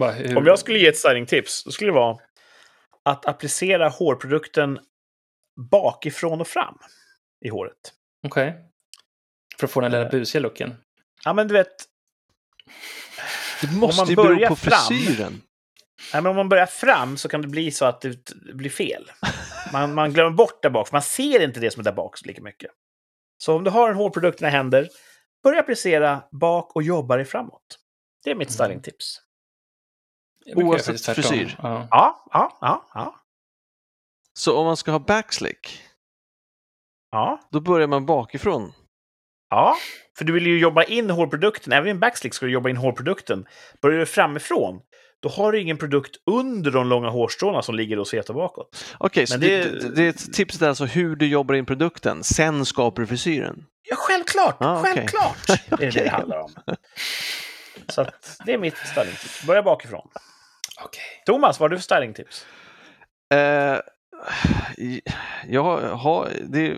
Bara 0.00 0.10
hur... 0.12 0.36
Om 0.38 0.46
jag 0.46 0.58
skulle 0.58 0.78
ge 0.78 0.86
ett 0.88 0.96
stylingtips, 0.96 1.64
då 1.64 1.70
skulle 1.70 1.90
det 1.90 1.94
vara 1.94 2.18
att 3.04 3.26
applicera 3.26 3.88
hårprodukten 3.88 4.78
bakifrån 5.70 6.40
och 6.40 6.48
fram 6.48 6.78
i 7.44 7.48
håret. 7.48 7.92
Okej. 8.26 8.54
För 9.58 9.66
att 9.66 9.70
få 9.70 9.80
den 9.80 9.90
lilla 9.92 10.04
Eh. 10.04 10.10
busiga 10.10 10.40
looken. 10.42 10.74
Ja, 11.24 11.32
men 11.32 11.48
du 11.48 11.54
vet, 11.54 11.84
Det 13.62 13.70
man 13.70 13.80
måste 13.80 14.10
ju 14.10 14.16
bero 14.16 14.26
börjar 14.28 14.48
på 14.48 14.56
fram- 14.56 14.86
frisyren. 14.88 15.42
ja, 16.12 16.20
men 16.20 16.26
om 16.30 16.36
man 16.36 16.48
börjar 16.48 16.66
fram 16.66 17.16
så 17.16 17.28
kan 17.28 17.42
det 17.42 17.48
bli 17.48 17.70
så 17.70 17.84
att 17.84 18.00
det 18.00 18.34
blir 18.54 18.70
fel. 18.70 19.10
Man, 19.72 19.94
man 19.94 20.12
glömmer 20.12 20.30
bort 20.36 20.62
där 20.62 20.70
bak, 20.70 20.88
för 20.88 20.94
man 20.94 21.02
ser 21.02 21.40
inte 21.44 21.60
det 21.60 21.70
som 21.70 21.80
är 21.80 21.84
där 21.84 21.92
bak 21.92 22.16
så 22.18 22.26
lika 22.26 22.42
mycket. 22.42 22.70
Så 23.38 23.56
om 23.56 23.64
du 23.64 23.70
har 23.70 23.90
en 23.90 23.96
hårprodukt 23.96 24.36
i 24.36 24.38
dina 24.38 24.50
händer, 24.50 24.88
börja 25.42 25.60
applicera 25.60 26.22
bak 26.32 26.76
och 26.76 26.82
jobba 26.82 27.16
dig 27.16 27.24
framåt. 27.24 27.78
Det 28.24 28.30
är 28.30 28.34
mitt 28.34 28.48
Mm. 28.48 28.54
stylingtips. 28.54 29.20
Oavsett 30.54 31.04
frisyr. 31.04 31.56
Ja. 31.62 31.88
Ja, 31.90 32.24
ja, 32.32 32.58
ja, 32.60 32.86
ja. 32.94 33.16
Så 34.38 34.58
om 34.58 34.66
man 34.66 34.76
ska 34.76 34.90
ha 34.92 34.98
backslick, 34.98 35.82
ja. 37.10 37.40
då 37.50 37.60
börjar 37.60 37.86
man 37.88 38.06
bakifrån. 38.06 38.72
Ja, 39.52 39.76
för 40.18 40.24
du 40.24 40.32
vill 40.32 40.46
ju 40.46 40.58
jobba 40.58 40.82
in 40.84 41.10
hårprodukten. 41.10 41.72
Även 41.72 41.86
i 41.88 41.90
en 41.90 42.00
backslick 42.00 42.34
ska 42.34 42.46
du 42.46 42.52
jobba 42.52 42.68
in 42.68 42.76
hårprodukten. 42.76 43.44
Börjar 43.82 43.98
du 43.98 44.06
framifrån, 44.06 44.80
då 45.22 45.28
har 45.28 45.52
du 45.52 45.60
ingen 45.60 45.76
produkt 45.78 46.16
under 46.30 46.70
de 46.70 46.88
långa 46.88 47.08
hårstråna 47.08 47.62
som 47.62 47.74
ligger 47.74 47.98
och 47.98 48.08
svetar 48.08 48.34
bakåt. 48.34 48.84
Okej, 48.98 49.26
så 49.26 49.36
det... 49.38 49.46
det- 49.64 49.78
Det, 49.80 49.88
det 49.94 50.02
är 50.04 50.08
ett 50.08 50.32
tips 50.32 50.62
är 50.62 50.68
alltså 50.68 50.84
hur 50.84 51.16
du 51.16 51.26
jobbar 51.26 51.54
in 51.54 51.66
produkten, 51.66 52.24
sen 52.24 52.66
skapar 52.66 53.00
du 53.02 53.06
frisyren. 53.06 53.64
Ja, 53.90 53.96
självklart! 53.98 54.56
Ja, 54.60 54.80
okej. 54.80 54.92
Självklart 54.94 55.48
är 55.48 55.76
det 55.78 55.90
det 55.90 55.90
det 56.04 56.08
handlar 56.10 56.38
om. 56.38 56.50
Så 57.88 58.00
att, 58.00 58.40
det 58.46 58.52
är 58.52 58.58
mitt 58.58 58.76
stylingtips. 58.76 59.46
Börja 59.46 59.62
bakifrån. 59.62 60.08
Okej. 60.84 61.02
Thomas, 61.26 61.60
vad 61.60 61.70
har 61.70 61.76
du 61.76 61.76
för 61.76 61.82
stylingtips? 61.82 62.46
Eh, 63.34 63.78
jag 65.48 65.62
har, 65.96 66.28
det, 66.48 66.76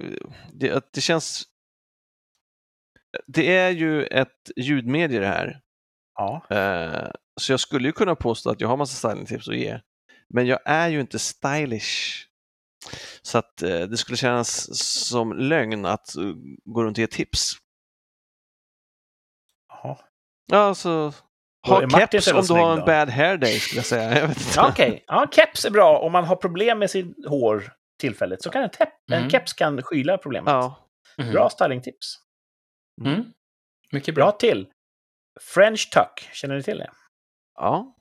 det, 0.53 0.85
det 0.95 1.01
känns... 1.01 1.43
Det 3.27 3.57
är 3.57 3.71
ju 3.71 4.05
ett 4.07 4.51
ljudmedie 4.57 5.21
det 5.21 5.27
här. 5.27 5.61
Ja. 6.19 6.47
Eh, 6.51 7.11
så 7.41 7.53
jag 7.53 7.61
skulle 7.61 7.89
ju 7.89 7.93
kunna 7.93 8.15
påstå 8.15 8.51
att 8.51 8.61
jag 8.61 8.69
har 8.69 8.77
massa 8.77 9.09
stylingtips 9.09 9.49
att 9.49 9.57
ge. 9.57 9.81
Men 10.29 10.47
jag 10.47 10.59
är 10.65 10.89
ju 10.89 11.01
inte 11.01 11.19
stylish. 11.19 12.25
Så 13.23 13.39
att 13.39 13.63
eh, 13.63 13.81
det 13.81 13.97
skulle 13.97 14.17
kännas 14.17 14.79
som 15.09 15.33
lögn 15.33 15.87
att 15.87 16.15
uh, 16.19 16.35
gå 16.65 16.85
runt 16.85 16.99
och 16.99 17.01
ge 17.01 17.07
tips. 17.07 17.53
Jaha. 19.69 19.97
Ja, 20.47 20.59
alltså, 20.59 21.13
är 21.67 21.71
ha 21.71 21.91
keps 21.91 22.25
så 22.25 22.39
om 22.39 22.45
du 22.47 22.53
har 22.53 22.73
en 22.73 22.79
då. 22.79 22.87
bad 22.87 23.11
hair 23.11 23.37
day 23.37 23.59
skulle 23.59 23.79
jag 23.79 23.87
säga. 23.87 24.19
Jag 24.21 24.29
vet 24.29 24.37
inte. 24.37 24.53
Ja, 24.57 24.69
Okej, 24.69 25.05
ja, 25.07 25.27
keps 25.33 25.65
är 25.65 25.71
bra. 25.71 25.99
Om 25.99 26.13
man 26.13 26.25
har 26.25 26.37
problem 26.37 26.79
med 26.79 26.91
sitt 26.91 27.27
hår 27.29 27.73
tillfälligt 28.01 28.43
så 28.43 28.51
kan 28.51 28.63
en, 28.63 28.71
tepp, 28.71 28.89
en 29.13 29.19
Mm. 29.19 29.31
keps 29.31 29.53
kan 29.53 29.83
skyla 29.83 30.19
problemet. 30.19 30.51
Ja. 30.51 30.91
Mhm. 31.19 31.33
Bra 31.33 31.51
stylingtips. 31.51 32.19
Mm. 33.01 33.25
Mycket 33.93 34.15
bra. 34.15 34.25
Bra 34.25 34.33
till. 34.33 34.69
French 35.41 35.91
tuck, 35.93 36.29
känner 36.33 36.55
ni 36.57 36.63
till 36.63 36.79
det? 36.79 36.91
ja. 37.55 37.97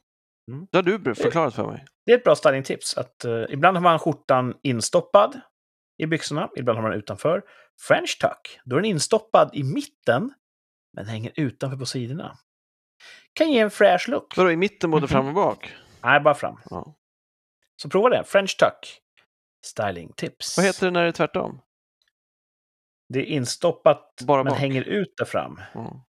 Mm. 0.52 0.68
Det 0.72 0.78
har 0.78 0.84
du 0.84 1.16
förklarat 1.16 1.56
för 1.56 1.68
mig. 1.68 1.86
Det 2.06 2.12
är 2.12 2.18
ett 2.18 2.24
bra 2.24 2.36
stylingtips. 2.36 2.98
Att, 2.98 3.26
eh, 3.26 3.44
ibland 3.50 3.78
har 3.78 3.82
man 3.82 4.00
skjortan 4.00 4.58
instoppad 4.64 5.42
i 5.98 6.06
byxorna, 6.06 6.50
ibland 6.56 6.78
har 6.78 6.82
man 6.84 6.92
den 6.92 7.00
utanför. 7.00 7.42
French 7.88 8.18
tuck, 8.22 8.60
då 8.66 8.76
är 8.76 8.80
den 8.82 8.90
instoppad 8.92 9.50
i 9.56 9.64
mitten, 9.64 10.34
men 10.94 11.06
hänger 11.06 11.32
utanför 11.36 11.78
på 11.78 11.86
sidorna. 11.86 12.38
Kan 13.34 13.52
ge 13.52 13.60
en 13.60 13.72
fräsch 13.72 14.10
look. 14.10 14.38
Vadå, 14.38 14.52
i 14.52 14.56
mitten 14.56 14.92
både 14.92 15.02
Mhm. 15.04 15.08
fram 15.08 15.28
och 15.28 15.34
bak? 15.34 15.74
Nej, 16.04 16.20
bara 16.20 16.34
fram. 16.34 16.60
Ja. 16.70 16.96
Så 17.76 17.90
prova 17.90 18.10
det. 18.10 18.24
French 18.24 18.58
tuck. 18.58 19.00
Stylingtips. 19.66 20.58
Vad 20.58 20.66
heter 20.66 20.86
det 20.88 20.92
när 20.92 21.02
det 21.02 21.08
är 21.08 21.12
tvärtom? 21.12 21.62
Det 23.14 23.20
är 23.20 23.26
instoppat, 23.26 24.22
Bara 24.28 24.44
men 24.44 24.52
bak. 24.52 24.60
hänger 24.60 24.82
ut 24.82 25.14
där 25.18 25.26
fram. 25.26 25.62
Ja. 25.74 26.06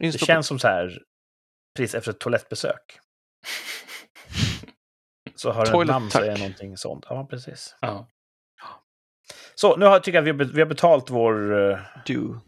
Det 0.00 0.12
känns 0.12 0.46
som 0.46 0.58
så 0.58 0.68
här, 0.68 1.02
precis 1.76 1.94
efter 1.94 2.10
ett 2.10 2.20
toalettbesök. 2.20 2.98
Så 5.34 5.50
har 5.52 5.64
den 5.78 5.86
namn 5.86 6.10
så 6.10 6.18
är 6.18 6.22
det 6.22 6.30
tuck. 6.32 6.38
någonting 6.38 6.76
sånt. 6.76 7.04
Ja, 7.08 7.26
precis. 7.30 7.76
Ja. 7.80 8.08
Så 9.54 9.76
nu 9.76 9.86
har, 9.86 10.00
tycker 10.00 10.18
jag 10.22 10.22
att 10.22 10.26
vi 10.26 10.30
har, 10.44 10.50
be- 10.50 10.54
vi 10.54 10.60
har 10.60 10.68
betalt 10.68 11.10
vår, 11.10 11.70
eh, 11.70 11.78
Du. 12.06 12.38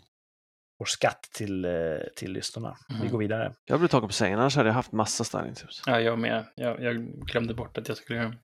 vår 0.78 0.86
skatt 0.86 1.22
till, 1.34 1.64
eh, 1.64 1.70
till 2.16 2.32
lyssnarna. 2.32 2.76
Vi 2.88 2.94
Mhm. 2.94 3.08
går 3.08 3.18
vidare. 3.18 3.54
Jag 3.64 3.78
blev 3.78 3.88
tagen 3.88 4.08
på 4.08 4.12
sängen, 4.14 4.38
annars 4.38 4.56
hade 4.56 4.68
jag 4.68 4.74
haft 4.74 4.92
massa 4.92 5.24
stylingtips. 5.24 5.82
ja, 5.86 6.00
jag 6.00 6.18
med. 6.18 6.44
Jag, 6.54 6.82
jag 6.82 6.96
glömde 7.26 7.54
bort 7.54 7.78
att 7.78 7.88
jag 7.88 7.96
skulle 7.96 8.18
göra 8.18 8.34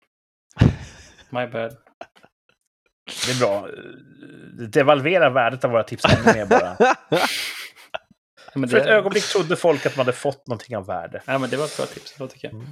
My 1.31 1.47
bad. 1.47 1.77
Det 3.07 3.33
är 3.33 3.39
bra. 3.41 3.69
Det 4.59 4.67
devalverar 4.67 5.31
värdet 5.31 5.65
av 5.65 5.71
våra 5.71 5.83
tips 5.85 6.05
ännu 6.05 6.39
mer 6.39 6.47
bara. 6.47 6.77
Men 8.55 8.69
För 8.69 8.77
ett 8.77 8.85
det, 8.85 8.91
ögonblick 8.95 9.25
trodde 9.25 9.57
folk 9.57 9.87
att 9.87 9.93
de 9.95 9.99
hade 9.99 10.13
fått 10.13 10.47
någonting 10.47 10.77
av 10.77 10.87
värde. 10.87 11.23
ja, 11.27 11.39
men 11.39 11.51
det 11.51 11.57
var 11.57 11.65
ett 11.65 11.77
bra 11.77 11.87
tips, 11.87 12.17
då 12.19 12.29
tycker 12.29 12.49
jag. 12.49 12.55
Mm. 12.55 12.67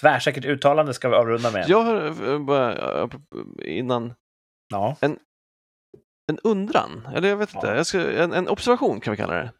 Tvärsäkert 0.00 0.44
uttalande 0.44 0.94
ska 0.94 1.08
vi 1.08 1.14
avrunda 1.16 1.50
med. 1.50 1.64
Jag 1.68 1.82
har 1.82 2.26
eh, 2.32 2.38
bara, 2.38 3.02
eh, 3.02 3.08
innan, 3.64 4.14
Ja. 4.68 4.96
en 5.00 5.18
undran, 6.44 7.08
eller 7.14 7.28
jag 7.28 7.36
vet 7.36 7.54
inte, 7.54 7.66
Ja. 7.66 7.74
jag 7.76 7.86
ska, 7.86 8.10
en, 8.12 8.32
en 8.32 8.48
observation 8.48 9.00
kan 9.00 9.10
vi 9.10 9.16
kalla 9.16 9.34
det. 9.34 9.50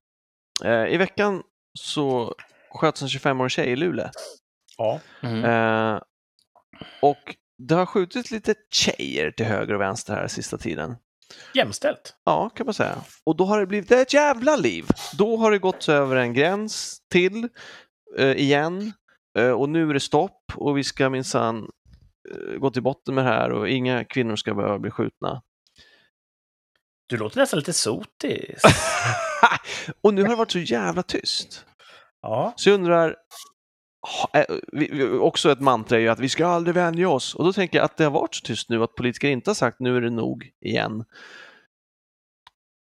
Eh, 0.64 0.94
I 0.94 0.96
veckan 0.96 1.42
så 1.80 2.34
sköts 2.70 3.02
en 3.02 3.08
25-årig 3.08 3.50
tjej 3.50 3.66
i 3.66 3.76
Luleå. 3.76 4.08
ja. 4.78 5.00
Mm. 5.22 5.44
Eh, 5.44 6.00
och 7.02 7.36
det 7.58 7.74
har 7.74 7.86
skjutits 7.86 8.30
lite 8.30 8.54
tjejer 8.70 9.30
till 9.30 9.46
höger 9.46 9.74
och 9.74 9.80
vänster 9.80 10.14
här 10.14 10.28
sista 10.28 10.58
tiden. 10.58 10.96
Jämställt. 11.54 12.14
Ja, 12.24 12.48
kan 12.48 12.66
man 12.66 12.74
säga. 12.74 12.96
Och 13.24 13.36
då 13.36 13.44
har 13.44 13.60
det 13.60 13.66
blivit 13.66 13.90
ett 13.90 14.14
jävla 14.14 14.56
liv. 14.56 14.86
Då 15.18 15.36
har 15.36 15.50
det 15.50 15.58
gått 15.58 15.88
över 15.88 16.16
en 16.16 16.34
gräns 16.34 17.02
till 17.10 17.48
eh, 18.18 18.32
igen 18.32 18.92
eh, 19.38 19.50
och 19.50 19.68
nu 19.68 19.90
är 19.90 19.94
det 19.94 20.00
stopp 20.00 20.52
och 20.54 20.78
vi 20.78 20.84
ska 20.84 21.10
minsann 21.10 21.70
eh, 22.30 22.58
gå 22.58 22.70
till 22.70 22.82
botten 22.82 23.14
med 23.14 23.24
det 23.24 23.30
här 23.30 23.52
och 23.52 23.68
inga 23.68 24.04
kvinnor 24.04 24.36
ska 24.36 24.54
behöva 24.54 24.78
bli 24.78 24.90
skjutna. 24.90 25.42
Du 27.06 27.16
låter 27.16 27.38
nästan 27.38 27.58
lite 27.58 27.72
sotis. 27.72 28.62
och 30.00 30.14
nu 30.14 30.22
har 30.22 30.28
det 30.28 30.36
varit 30.36 30.50
så 30.50 30.58
jävla 30.58 31.02
tyst. 31.02 31.64
Ja. 32.22 32.52
Så 32.56 32.68
jag 32.68 32.74
undrar, 32.74 33.16
också 35.20 35.52
ett 35.52 35.60
mantra 35.60 35.96
är 35.98 36.00
ju 36.00 36.08
att 36.08 36.18
vi 36.20 36.28
ska 36.28 36.46
aldrig 36.46 36.74
vänja 36.74 37.08
oss. 37.08 37.34
Och 37.34 37.44
då 37.44 37.52
tänker 37.52 37.78
jag 37.78 37.84
att 37.84 37.96
det 37.96 38.04
har 38.04 38.10
varit 38.10 38.34
så 38.34 38.44
tyst 38.46 38.68
nu 38.70 38.82
att 38.82 38.94
politiker 38.94 39.28
inte 39.28 39.50
har 39.50 39.54
sagt 39.54 39.80
nu 39.80 39.96
är 39.96 40.00
det 40.00 40.10
nog 40.10 40.50
igen. 40.60 41.04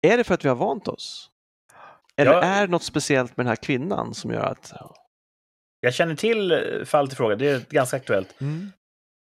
Är 0.07 0.17
det 0.17 0.23
för 0.23 0.33
att 0.33 0.45
vi 0.45 0.49
har 0.49 0.55
vant 0.55 0.87
oss? 0.87 1.29
Eller 2.17 2.31
Ja. 2.31 2.41
är 2.41 2.65
det 2.67 2.71
något 2.71 2.83
speciellt 2.83 3.37
med 3.37 3.45
den 3.45 3.49
här 3.49 3.55
kvinnan 3.63 4.13
som 4.13 4.31
gör 4.31 4.45
att... 4.45 4.73
Jag 5.79 5.93
känner 5.93 6.15
till 6.15 6.51
eh, 6.51 6.85
fall 6.85 7.07
till 7.07 7.17
fråga. 7.17 7.35
Det 7.35 7.49
är 7.49 7.61
ganska 7.69 7.97
aktuellt. 7.97 8.35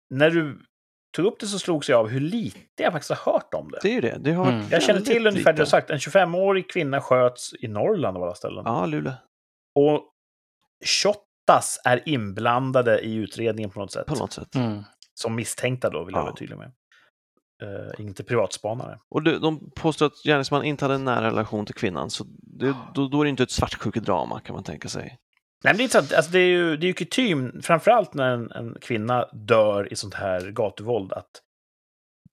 När 0.10 0.30
du 0.30 0.60
tog 1.16 1.26
upp 1.26 1.40
det 1.40 1.48
så 1.48 1.60
slogs 1.60 1.90
jag 1.90 2.00
av 2.00 2.08
hur 2.08 2.20
lite 2.20 2.84
jag 2.84 2.92
faktiskt 2.92 3.12
har 3.22 3.34
hört 3.34 3.54
om 3.54 3.72
det. 3.72 3.80
Det 3.82 3.90
är 3.90 3.94
ju 3.94 4.02
det. 4.02 4.18
det 4.20 4.32
har 4.32 4.52
Mm. 4.52 4.66
Jag 4.72 4.84
känner 4.84 5.02
till 5.02 5.28
ungefär 5.28 5.54
det 5.54 5.58
du 5.58 5.62
har 5.62 5.66
sagt. 5.66 5.90
En 5.90 5.98
25-årig 5.98 6.70
kvinna 6.72 7.02
sköts 7.02 7.54
i 7.60 7.68
Norrland 7.68 8.18
av 8.18 8.24
alla 8.24 8.36
ställen. 8.36 8.64
Ja, 8.66 8.86
Luleå. 8.86 9.14
Och 9.76 10.12
Shottaz 11.48 11.80
är 11.86 12.10
inblandade 12.10 13.00
i 13.00 13.14
utredningen 13.16 13.70
på 13.70 13.80
något 13.80 13.92
sätt. 13.92 14.06
På 14.06 14.16
något 14.16 14.34
sätt. 14.34 14.56
Mm. 14.56 14.84
Som 15.14 15.36
misstänkta 15.36 15.90
då, 15.90 16.04
vill 16.04 16.14
jag 16.14 16.22
Ja. 16.22 16.26
vara 16.26 16.36
tydlig 16.36 16.58
med. 16.58 16.72
Uh, 17.64 18.06
inte 18.06 18.24
privatspanare. 18.24 19.00
Och 19.10 19.24
de, 19.24 19.32
de 19.40 19.72
påstår 19.76 20.06
att 20.06 20.24
gärningsmannen 20.26 20.66
inte 20.66 20.86
hade 20.86 20.96
en 20.96 21.06
nära 21.06 21.26
relation 21.28 21.66
till 21.66 21.76
kvinnan, 21.76 22.10
så 22.10 22.26
det, 22.42 22.74
då, 22.94 23.08
då 23.08 23.22
är 23.22 23.26
det 23.26 23.30
inte 23.30 23.44
ett 23.44 23.52
svartsjukedrama 23.52 24.40
kan 24.40 24.54
man 24.54 24.64
tänka 24.64 24.88
sig. 24.90 25.04
Nej, 25.64 25.74
men 25.74 25.78
det 25.78 25.82
är 25.82 25.84
inte 25.84 25.94
sant. 25.94 26.14
Alltså, 26.14 26.32
det 26.32 26.40
är 26.40 26.48
ju, 26.48 26.78
det 26.78 26.86
är 26.86 26.88
ju 26.88 26.94
kutym, 26.94 27.62
framförallt 27.62 28.14
när 28.14 28.30
en, 28.32 28.52
en 28.52 28.78
kvinna 28.82 29.26
dör 29.34 29.94
i 29.94 29.96
sånt 29.96 30.14
här 30.14 30.52
gatuvåld, 30.52 31.14
att 31.14 31.30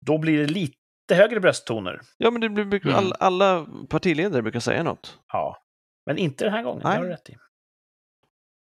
då 0.06 0.18
blir 0.18 0.38
det 0.38 0.46
lite 0.46 0.76
högre 1.14 1.40
brösttoner. 1.40 2.00
Ja, 2.18 2.30
men 2.30 2.40
det 2.40 2.48
blir, 2.48 2.86
Mm. 2.86 2.96
all, 2.96 3.12
alla 3.18 3.66
partiledare 3.88 4.42
brukar 4.42 4.60
säga 4.60 4.82
något. 4.82 5.18
Ja. 5.32 5.56
Men 6.06 6.18
inte 6.18 6.44
den 6.44 6.52
här 6.52 6.62
gången, 6.62 6.80
Nej. 6.84 6.92
det 6.92 6.98
har 6.98 7.04
du 7.04 7.10
rätt 7.10 7.30
i. 7.30 7.36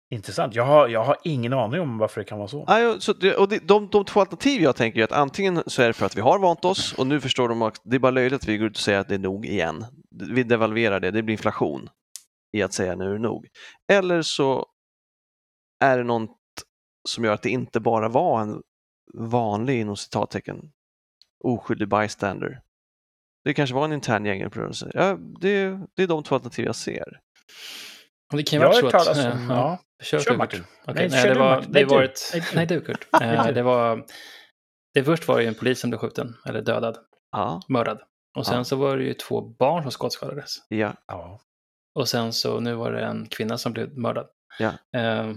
Intressant. 0.09 0.55
Jag 0.55 0.63
har, 0.63 0.88
jag 0.88 1.03
har 1.03 1.17
ingen 1.23 1.53
aning 1.53 1.81
om 1.81 1.97
varför 1.97 2.21
det 2.21 2.25
kan 2.25 2.38
vara 2.38 2.47
så. 2.47 2.65
Ja, 2.67 2.95
så 2.99 3.11
och 3.38 3.49
de, 3.49 3.59
de, 3.59 3.89
de 3.89 4.05
två 4.05 4.19
alternativ 4.19 4.61
jag 4.61 4.75
tänker 4.75 4.99
är 4.99 5.03
att 5.03 5.11
antingen 5.11 5.63
så 5.65 5.81
är 5.81 5.88
det 5.88 5.93
för 5.93 6.05
att 6.05 6.17
vi 6.17 6.21
har 6.21 6.39
vant 6.39 6.65
oss 6.65 6.93
och 6.93 7.07
nu 7.07 7.21
förstår 7.21 7.49
de 7.49 7.61
att 7.61 7.81
det 7.84 7.95
är 7.95 7.99
bara 7.99 8.11
löjligt 8.11 8.41
att 8.41 8.47
vi 8.47 8.57
går 8.57 8.67
ut 8.67 8.75
och 8.75 8.81
säger 8.81 8.99
att 8.99 9.07
det 9.07 9.15
är 9.15 9.19
nog 9.19 9.45
igen. 9.45 9.85
Vi 10.09 10.43
devalverar 10.43 10.99
det, 10.99 11.11
det 11.11 11.23
blir 11.23 11.34
inflation 11.34 11.89
i 12.57 12.61
att 12.61 12.73
säga 12.73 12.95
nu 12.95 13.05
är 13.05 13.13
det 13.13 13.19
nog. 13.19 13.47
Eller 13.91 14.21
så 14.21 14.65
är 15.79 15.97
det 15.97 16.03
något 16.03 16.38
som 17.09 17.23
gör 17.23 17.34
att 17.34 17.41
det 17.43 17.49
inte 17.49 17.79
bara 17.79 18.09
var 18.09 18.41
en 18.41 18.61
vanlig, 19.13 19.81
inom 19.81 19.97
citattecken, 19.97 20.71
oskyldig 21.43 21.89
bystander. 21.89 22.61
Det 23.43 23.53
kanske 23.53 23.75
var 23.75 23.85
en 23.85 23.93
intern 23.93 24.25
gänguppgörelse. 24.25 24.91
Ja, 24.93 25.17
det, 25.41 25.79
det 25.95 26.03
är 26.03 26.07
de 26.07 26.23
två 26.23 26.35
alternativ 26.35 26.65
jag 26.65 26.75
ser. 26.75 27.19
Det 28.32 28.44
kan 28.44 28.60
ju 28.60 28.66
vara 28.66 28.74
så 28.74 28.86
att... 28.86 28.91
talas 28.91 29.18
om... 29.26 29.48
ja, 29.49 29.56
Ja. 29.56 29.80
Kör, 30.04 30.20
Kör. 30.20 30.38
Martin. 30.38 30.64
Okej, 30.86 30.94
Nej, 30.95 31.10
nej, 31.10 31.22
kör 31.22 31.28
det 31.30 31.34
du, 31.34 31.40
var, 31.40 31.56
Martin. 31.56 31.72
det 31.72 31.86
var 31.86 32.04
ett... 32.04 32.20
Nej, 32.34 32.41
du. 32.52 32.56
Nej, 32.56 32.66
du 32.66 32.82
Kurt. 32.82 33.08
Eh, 33.22 33.48
det 33.48 33.62
var... 33.64 34.06
Det 34.94 35.04
först 35.04 35.28
var 35.28 35.38
det 35.38 35.41
ju 35.44 35.48
en 35.48 35.56
polis 35.56 35.80
som 35.80 35.90
blev 35.90 35.99
skjuten, 35.99 36.36
eller 36.45 36.62
dödad, 36.62 36.98
Ja, 37.32 37.62
mördad. 37.68 38.02
Och 38.38 38.45
sen 38.45 38.58
Ja. 38.58 38.64
så 38.64 38.76
var 38.76 38.98
det 38.98 39.04
ju 39.04 39.14
två 39.14 39.41
barn 39.41 39.82
som 39.84 39.91
skottskadades. 39.91 40.56
ja, 40.70 40.94
Ja. 41.08 41.40
Och 41.99 42.10
sen 42.10 42.34
så 42.34 42.60
nu 42.60 42.74
var 42.74 42.91
det 42.91 43.06
en 43.06 43.26
kvinna 43.28 43.58
som 43.58 43.74
blev 43.74 43.98
mördad. 43.98 44.28
Ja. 44.60 44.72
Eh, 44.99 45.34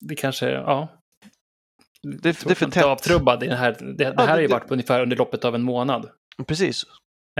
det 0.00 0.14
kanske, 0.14 0.50
ja. 0.50 0.88
Det- 2.02 2.18
det 2.22 2.28
är 2.28 2.54
för 2.54 2.70
tätt. 2.70 2.84
avtrubbad 2.84 3.42
i 3.42 3.46
det 3.46 3.56
här. 3.56 3.76
Det, 3.80 3.92
det 3.94 4.04
Ja, 4.04 4.12
här 4.18 4.26
har 4.28 4.36
det- 4.36 4.42
ju 4.42 4.48
det- 4.48 4.54
varit 4.54 4.66
på 4.68 4.74
ungefär 4.74 5.02
under 5.02 5.16
loppet 5.16 5.44
av 5.44 5.54
en 5.54 5.62
månad. 5.62 6.10
precis. 6.46 6.84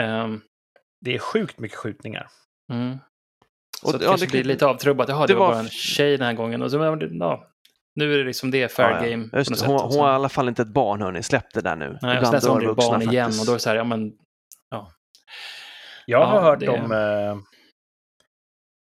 Eh, 0.00 0.28
Det 1.00 1.14
är 1.14 1.18
sjukt 1.18 1.58
mycket 1.58 1.78
skjutningar. 1.78 2.28
mm. 2.72 2.98
Och 3.82 3.90
Så 3.90 3.92
det- 3.92 3.98
det 3.98 4.04
ja, 4.04 4.10
kanske 4.10 4.26
det 4.26 4.30
blir 4.30 4.44
lite 4.44 4.66
avtrubbat. 4.66 5.08
Jaha, 5.08 5.26
det, 5.26 5.32
det 5.32 5.38
var 5.38 5.46
var- 5.46 5.52
bara 5.54 5.60
en 5.62 5.68
tjej 5.70 6.16
den 6.16 6.26
här 6.26 6.34
gången. 6.34 6.62
Och 6.62 6.70
så, 6.70 6.76
ja, 7.20 7.46
nu 7.94 8.14
är 8.14 8.18
det 8.18 8.24
liksom 8.24 8.50
det 8.50 8.72
fair 8.72 8.90
Ja, 8.90 9.04
ja. 9.04 9.10
game. 9.10 9.28
Just 9.32 9.50
hon, 9.50 9.56
sätt. 9.58 9.68
Hon 9.68 9.92
så- 9.92 9.98
var 9.98 10.10
i 10.12 10.14
alla 10.14 10.28
fall 10.28 10.48
inte 10.48 10.62
ett 10.62 10.68
barn, 10.68 11.02
hörni. 11.02 11.22
Släpp 11.22 11.52
det 11.54 11.60
där 11.60 11.76
nu. 11.76 11.98
Nej, 12.02 12.20
blir 12.20 12.30
det 12.60 12.66
vuxna 12.66 12.74
barn 12.90 13.02
igen 13.02 13.24
faktiskt. 13.24 13.40
och 13.40 13.46
då 13.46 13.52
är 13.52 13.56
det 13.56 13.60
så 13.60 13.68
här, 13.68 13.76
ja 13.76 13.84
men, 13.84 14.12
Jag 16.06 16.26
har 16.26 16.36
Ja, 16.36 16.40
hört 16.42 16.60
det- 16.60 16.68
om 16.68 16.92
eh, 16.92 17.36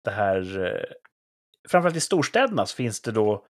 det 0.04 0.12
här... 0.12 0.66
Eh, 0.66 0.82
framförallt 1.70 1.96
i 1.98 2.02
storstäderna 2.02 2.66
så 2.66 2.76
finns 2.76 3.02
det 3.02 3.12
då 3.12 3.46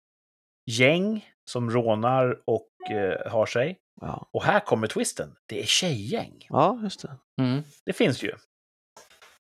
gäng 0.72 1.26
som 1.50 1.72
rånar 1.72 2.38
och 2.46 2.70
eh, 2.92 3.32
har 3.32 3.46
sig. 3.46 3.78
Ja. 4.02 4.28
Och 4.34 4.44
här 4.44 4.60
kommer 4.60 4.88
twisten. 4.88 5.36
Det 5.46 5.62
är 5.62 5.66
tjejgäng. 5.66 6.46
ja, 6.50 6.80
just 6.84 7.02
det. 7.02 7.18
mm. 7.42 7.64
Det 7.86 7.94
finns 7.94 8.24
ju. 8.24 8.34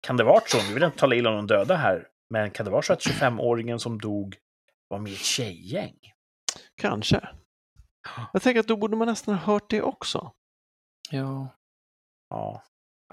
Kan 0.06 0.18
det 0.18 0.24
vara 0.24 0.42
så? 0.46 0.58
Nu 0.58 0.74
vill 0.74 0.84
inte 0.84 0.98
tala 0.98 1.16
illa 1.16 1.30
om 1.30 1.36
någon 1.36 1.48
döda 1.48 1.76
här. 1.76 2.08
Men 2.30 2.52
kan 2.52 2.66
det 2.66 2.72
vara 2.72 2.82
så 2.82 2.94
att 2.94 3.00
25-åringen 3.06 3.78
som 3.78 4.00
dog 4.00 4.36
var 4.90 5.00
med 5.00 5.12
i 5.12 5.16
ett 5.16 5.22
tjejgäng? 5.22 5.96
Kanske. 6.82 7.30
Jag 8.34 8.42
tänker 8.42 8.60
att 8.60 8.68
då 8.68 8.78
borde 8.78 8.98
man 8.98 9.08
nästan 9.08 9.36
ha 9.36 9.54
hört 9.54 9.70
det 9.70 9.82
också. 9.82 10.32
ja. 11.12 11.56
Ja. 12.30 12.64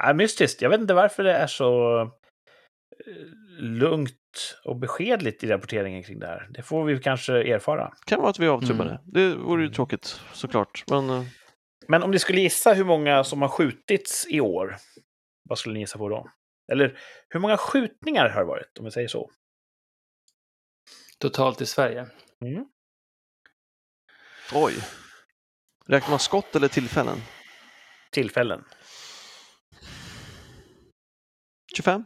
Äh, 0.04 0.14
mystiskt. 0.14 0.62
Jag 0.62 0.70
vet 0.70 0.80
inte 0.80 0.94
varför 0.94 1.24
det 1.24 1.32
är 1.32 1.46
så 1.46 2.00
eh, 2.00 2.06
lugnt 3.58 4.58
och 4.64 4.76
beskedligt 4.76 5.44
i 5.44 5.46
rapporteringen 5.46 6.02
kring 6.02 6.18
det 6.18 6.26
här. 6.26 6.48
Det 6.50 6.62
får 6.62 6.84
vi 6.84 6.98
kanske 6.98 7.32
erfara. 7.32 7.92
Kan 8.06 8.20
vara 8.20 8.30
att 8.30 8.38
vi 8.38 8.46
är 8.46 8.50
avtrubbade. 8.50 8.90
Mm. 8.90 9.02
Det 9.04 9.34
vore 9.34 9.62
ju 9.62 9.68
tråkigt 9.68 10.20
såklart. 10.32 10.84
Men 10.90 11.10
eh, 11.10 11.24
Men 11.88 12.02
om 12.02 12.10
ni 12.10 12.18
skulle 12.18 12.40
gissa 12.40 12.72
hur 12.72 12.84
många 12.84 13.24
som 13.24 13.42
har 13.42 13.48
skjutits 13.48 14.26
i 14.30 14.40
år, 14.40 14.76
vad 15.48 15.58
skulle 15.58 15.72
ni 15.74 15.80
gissa 15.80 15.98
på 15.98 16.08
då? 16.08 16.28
Eller 16.72 16.98
hur 17.28 17.40
många 17.40 17.56
skjutningar 17.56 18.28
har 18.28 18.40
det 18.40 18.46
varit, 18.46 18.78
om 18.78 18.84
vi 18.84 18.90
säger 18.90 19.08
så? 19.08 19.30
Totalt 21.18 21.60
i 21.60 21.66
Sverige. 21.66 22.06
oj. 24.54 24.74
Räknar 25.86 26.10
man 26.10 26.18
skott 26.18 26.56
eller 26.56 26.68
tillfällen? 26.68 27.18
Tillfällen. 28.10 28.64
25? 31.76 32.04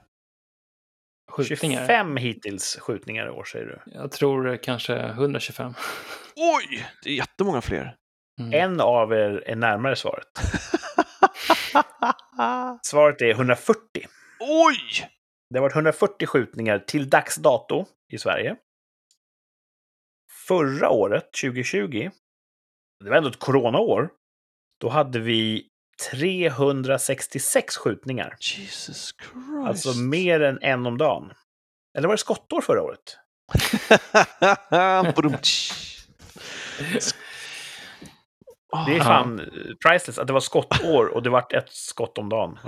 Skjutningar. 1.31 1.81
25 1.81 2.17
hittills 2.17 2.77
skjutningar 2.81 3.27
i 3.27 3.31
år, 3.31 3.45
säger 3.45 3.67
du. 3.67 3.93
Jag 3.93 4.11
tror 4.11 4.57
kanske 4.57 4.99
125. 4.99 5.75
Oj! 6.37 6.87
Det 7.03 7.11
är 7.11 7.15
jättemånga 7.15 7.61
fler. 7.61 7.97
Mm. 8.41 8.53
En 8.53 8.81
av 8.81 9.13
er 9.13 9.43
är 9.47 9.57
närmare 9.57 9.97
svaret. 9.97 10.29
Svaret 12.83 13.23
är 13.23 13.31
140. 13.31 14.07
Oj! 14.41 15.11
Det 15.51 15.59
har 15.59 15.63
varit 15.63 15.75
140 15.75 16.27
skjutningar 16.27 16.79
till 16.79 17.11
dags 17.11 17.37
dato 17.37 17.85
i 18.13 18.19
Sverige. 18.19 18.57
Förra 20.49 20.91
året, 20.91 21.33
2020, 21.43 22.11
det 23.05 23.11
var 23.11 23.17
ändå 23.17 23.29
ett 23.29 23.39
coronaår, 23.39 24.11
då 24.81 24.89
hade 24.89 25.19
vi 25.19 25.69
366 26.11 27.77
skjutningar. 27.77 28.37
Jesus 28.41 29.15
Christ. 29.19 29.67
Alltså 29.67 29.99
mer 29.99 30.41
än 30.41 30.59
en 30.63 30.87
om 30.87 30.99
dagen. 30.99 31.33
Eller 31.99 32.09
var 32.09 32.15
det 32.15 32.19
skottår 32.19 32.61
förra 32.61 32.83
året? 32.83 33.19
Det 38.87 38.93
är 38.93 38.97
Ja. 38.97 39.05
fan 39.05 39.41
eh, 39.41 39.47
priceless 39.89 40.19
att 40.19 40.27
det 40.27 40.33
var 40.33 40.41
skottår 40.41 41.07
och 41.07 41.23
det 41.23 41.31
vart 41.31 41.53
ett 41.53 41.69
skott 41.71 42.19
om 42.19 42.29
dagen. 42.29 42.59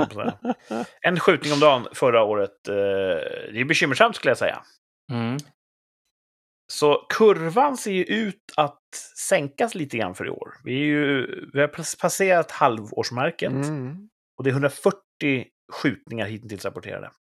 En 1.01 1.21
skjutning 1.21 1.53
om 1.53 1.61
dagen 1.61 1.87
förra 1.95 2.23
året. 2.23 2.69
eh, 2.69 2.75
Det 3.53 3.61
är 3.61 3.65
bekymmersamt 3.65 4.17
skulle 4.17 4.31
jag 4.31 4.39
säga. 4.39 4.63
Mm. 5.13 5.37
Så 6.73 7.07
kurvan 7.09 7.77
ser 7.77 7.93
ju 7.93 8.05
ut 8.05 8.53
att 8.57 8.81
sänkas 9.29 9.75
lite 9.75 9.97
grann 9.99 10.15
för 10.15 10.27
i 10.27 10.31
år. 10.31 10.55
Vi, 10.65 10.73
är 10.81 10.85
ju, 10.85 11.27
vi 11.53 11.61
har 11.61 11.69
pass- 11.69 11.97
passerat 11.97 12.51
halvårsmärket 12.51 13.53
Mm. 13.53 14.09
och 14.39 14.45
det 14.45 14.51
är 14.51 14.53
140 14.53 15.03
skjutningar 15.73 16.27
hittills 16.27 16.65
rapporterade. 16.65 17.11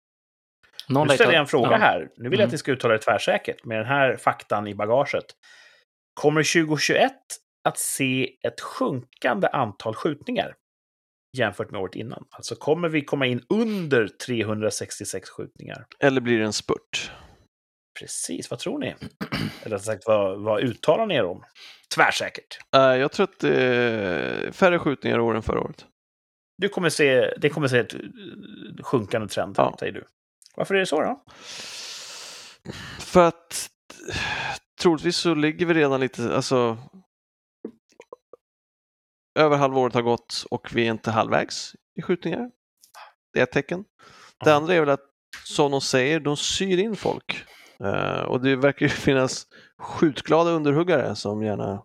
Någon 0.88 1.08
Nu 1.08 1.14
ställer 1.14 1.32
jag 1.32 1.40
en 1.40 1.46
fråga 1.46 1.70
ja. 1.70 1.76
här. 1.76 2.08
Nu 2.16 2.28
vill 2.28 2.38
jag 2.38 2.44
att 2.46 2.48
Mm. 2.48 2.52
ni 2.54 2.58
ska 2.58 2.72
uttala 2.72 2.94
det 2.94 3.00
tvärsäkert 3.00 3.64
med 3.64 3.78
den 3.78 3.86
här 3.86 4.16
faktan 4.16 4.66
i 4.66 4.74
bagaget. 4.74 5.24
Kommer 6.20 6.42
2021 6.42 7.12
att 7.64 7.78
se 7.78 8.30
ett 8.46 8.60
sjunkande 8.60 9.48
antal 9.48 9.94
skjutningar 9.94 10.54
jämfört 11.36 11.70
med 11.70 11.80
året 11.80 11.94
innan? 11.94 12.24
Alltså 12.30 12.54
kommer 12.54 12.88
vi 12.88 13.04
komma 13.04 13.26
in 13.26 13.42
under 13.48 14.08
366 14.26 15.30
skjutningar? 15.30 15.86
Eller 16.00 16.20
blir 16.20 16.38
det 16.38 16.44
en 16.44 16.52
spurt? 16.52 17.12
Precis, 18.00 18.50
vad 18.50 18.58
tror 18.58 18.78
ni? 18.78 18.94
Eller 19.62 19.78
sagt, 19.78 20.02
vad, 20.06 20.40
vad 20.42 20.60
uttalar 20.60 21.06
ni 21.06 21.14
er 21.14 21.24
om? 21.24 21.42
Tvärsäkert. 21.94 22.58
Eh, 22.76 22.80
jag 22.80 23.12
tror 23.12 23.24
att 23.24 23.38
det 23.38 23.62
är 23.62 24.52
färre 24.52 24.78
skjutningar 24.78 25.18
i 25.18 25.20
år 25.20 25.34
än 25.36 25.42
förra 25.42 25.60
året. 25.60 25.86
Du 26.58 26.68
kommer 26.68 26.88
se, 26.90 27.34
det 27.36 27.48
kommer 27.50 27.68
se 27.68 27.78
ett 27.78 27.94
eh, 27.94 28.00
sjunkande 28.82 29.28
trend, 29.28 29.54
Ja. 29.58 29.76
säger 29.80 29.92
du. 29.92 30.04
Varför 30.56 30.74
är 30.74 30.78
det 30.78 30.86
så 30.86 31.00
då? 31.00 31.24
För 33.00 33.28
att 33.28 33.70
eh, 34.08 34.16
troligtvis 34.80 35.16
så 35.16 35.34
ligger 35.34 35.66
vi 35.66 35.74
redan 35.74 36.00
lite, 36.00 36.34
alltså 36.36 36.78
över 39.38 39.56
halvåret 39.56 39.94
har 39.94 40.02
gått 40.02 40.44
och 40.50 40.68
vi 40.74 40.86
är 40.86 40.90
inte 40.90 41.10
halvvägs 41.10 41.72
i 41.98 42.02
skjutningar. 42.02 42.50
Det 43.32 43.38
är 43.38 43.42
ett 43.42 43.52
tecken. 43.52 43.84
Det 44.44 44.54
andra 44.54 44.74
är 44.74 44.80
väl 44.80 44.88
att, 44.88 45.04
som 45.44 45.70
de 45.70 45.80
säger, 45.80 46.20
de 46.20 46.36
syr 46.36 46.78
in 46.78 46.96
folk. 46.96 47.44
Eh, 47.84 48.20
och 48.20 48.40
det 48.40 48.56
verkar 48.56 48.86
ju 48.86 48.90
finnas 49.06 49.46
skjutglada 49.78 50.50
underhuggare 50.50 51.16
som 51.16 51.42
gärna 51.42 51.82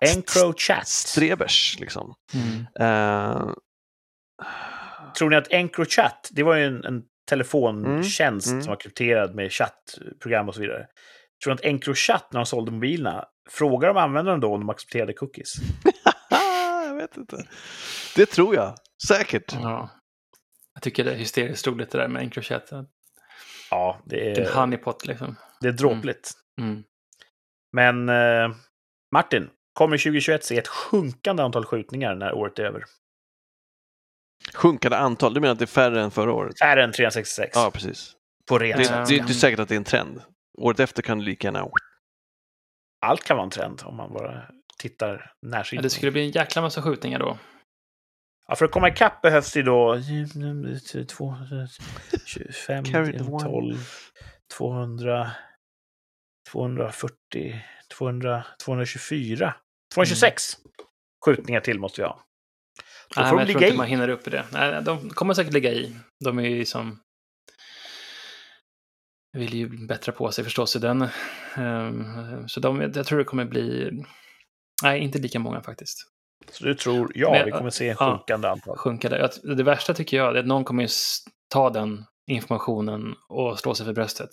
Encrochat. 0.00 0.88
strebers 0.88 1.76
liksom. 1.80 2.14
Mm. 2.34 2.66
Eh, 2.80 3.48
Tror 5.18 5.30
ni 5.30 5.36
att 5.36 5.52
Encrochat, 5.52 6.28
det 6.32 6.42
var 6.42 6.54
ju 6.56 6.64
en, 6.64 6.84
en 6.84 7.02
telefontjänst 7.28 8.46
Mm, 8.46 8.54
mm. 8.56 8.62
som 8.62 8.70
var 8.70 8.80
krypterad 8.80 9.34
med 9.34 9.52
chattprogram 9.52 10.48
och 10.48 10.54
så 10.54 10.60
vidare. 10.60 10.86
Tror 11.44 11.54
ni 11.54 11.54
att 11.54 11.64
Encrochat, 11.64 12.32
när 12.32 12.40
de 12.40 12.46
sålde 12.46 12.70
mobilerna, 12.72 13.24
frågar 13.50 13.88
de 13.88 13.96
användarna 13.96 14.38
då 14.38 14.54
om 14.54 14.60
de 14.60 14.70
accepterade 14.70 15.12
cookies? 15.12 15.54
vet 17.10 17.16
inte. 17.16 17.48
Det 18.16 18.26
tror 18.26 18.54
jag, 18.54 18.74
säkert. 19.08 19.52
Ja. 19.52 19.88
Jag 20.74 20.82
tycker 20.82 21.04
det 21.04 21.12
är 21.12 21.16
hysteriskt 21.16 21.66
roligt 21.66 21.90
det 21.90 21.98
där 21.98 22.08
med 22.08 22.22
Encrochat. 22.22 22.70
Ja, 23.70 24.00
det 24.04 24.38
är, 24.38 24.54
honeypot 24.54 25.06
liksom. 25.06 25.36
det 25.60 25.68
är 25.68 25.72
dråpligt. 25.72 26.32
Mm. 26.60 26.82
Men 27.72 28.08
eh, 28.08 28.56
Martin, 29.14 29.50
kommer 29.72 29.98
2021 29.98 30.44
se 30.44 30.58
ett 30.58 30.68
sjunkande 30.68 31.42
antal 31.42 31.64
skjutningar 31.64 32.14
när 32.14 32.32
året 32.32 32.58
är 32.58 32.64
över? 32.64 32.84
Sjunkande 34.54 34.96
antal, 34.96 35.34
du 35.34 35.40
menar 35.40 35.52
att 35.52 35.58
det 35.58 35.64
är 35.64 35.66
färre 35.66 36.02
än 36.02 36.10
förra 36.10 36.32
året? 36.32 36.58
Färre 36.58 36.84
än 36.84 36.92
366 36.92 37.50
Ja, 37.54 37.70
precis. 37.70 38.12
på 38.48 38.58
ren 38.58 38.78
Det, 38.78 38.84
det, 38.84 39.04
det 39.08 39.14
är 39.14 39.18
inte 39.18 39.34
säkert 39.34 39.60
att 39.60 39.68
det 39.68 39.74
är 39.74 39.76
en 39.76 39.84
trend. 39.84 40.22
Året 40.58 40.80
efter 40.80 41.02
kan 41.02 41.18
det 41.18 41.24
lika 41.24 41.46
gärna... 41.46 41.68
Allt 43.06 43.24
kan 43.24 43.36
vara 43.36 43.44
en 43.44 43.50
trend 43.50 43.82
om 43.84 43.96
man 43.96 44.12
bara 44.12 44.42
tittar 44.80 45.32
Ja, 45.40 45.48
närsynt. 45.48 45.82
det 45.82 45.90
skulle 45.90 46.12
bli 46.12 46.20
en 46.24 46.30
jäkla 46.30 46.62
massa 46.62 46.82
skjutningar 46.82 47.18
då. 47.18 47.38
Ja, 48.48 48.56
för 48.56 48.64
att 48.64 48.70
komma 48.70 48.88
ikapp 48.88 49.22
behövs 49.22 49.52
det 49.52 49.62
då 49.62 49.96
2, 51.08 51.34
25, 52.26 52.84
Carry 52.84 53.12
the 53.18 53.24
one. 53.24 53.44
12, 53.44 53.76
200, 54.58 55.30
240, 56.52 57.62
200, 57.98 58.44
224, 58.64 59.54
226 59.94 60.56
skjutningar 61.24 61.60
till 61.60 61.78
måste 61.78 62.00
vi 62.00 62.06
ha. 62.06 62.24
Då 63.14 63.20
Nej, 63.20 63.30
får 63.30 63.36
de 63.36 63.40
jag 63.40 63.48
tror 63.48 63.60
ligga 63.60 63.66
inte 63.66 63.74
i. 63.74 63.76
man 63.78 63.86
hinner 63.86 64.08
upp 64.08 64.26
i 64.26 64.30
det. 64.30 64.44
Nej, 64.52 64.82
de 64.82 65.10
kommer 65.10 65.34
säkert 65.34 65.52
ligga 65.52 65.72
i. 65.72 65.96
De 66.24 66.38
är 66.38 66.42
ju 66.48 66.64
som... 66.64 67.00
vill 69.32 69.54
ju 69.54 69.86
bättra 69.86 70.12
på 70.12 70.32
sig 70.32 70.44
förstås 70.44 70.76
i 70.76 70.78
den. 70.78 71.08
Ehm, 71.56 72.48
så 72.48 72.60
de, 72.60 72.80
jag 72.94 73.06
tror 73.06 73.18
det 73.18 73.24
kommer 73.24 73.44
bli... 73.44 73.90
Nej, 74.82 75.00
inte 75.00 75.18
lika 75.18 75.38
många 75.38 75.62
faktiskt. 75.62 75.98
Så 76.50 76.64
du 76.64 76.74
tror, 76.74 77.12
ja, 77.14 77.30
Men, 77.30 77.44
vi 77.44 77.50
kommer 77.50 77.70
se 77.70 77.88
en 77.88 77.96
ja. 78.00 78.10
sjunkande 78.18 78.48
antal. 78.48 78.76
Sjunka 78.76 79.08
där. 79.08 79.18
Jag- 79.18 79.56
Det 79.56 79.62
värsta 79.62 79.94
tycker 79.94 80.16
jag 80.16 80.36
är 80.36 80.40
att 80.40 80.46
någon 80.46 80.64
kommer 80.64 80.88
ta 81.48 81.70
den 81.70 82.04
informationen 82.26 83.14
och 83.28 83.58
slå 83.58 83.74
sig 83.74 83.86
för 83.86 83.92
bröstet. 83.92 84.30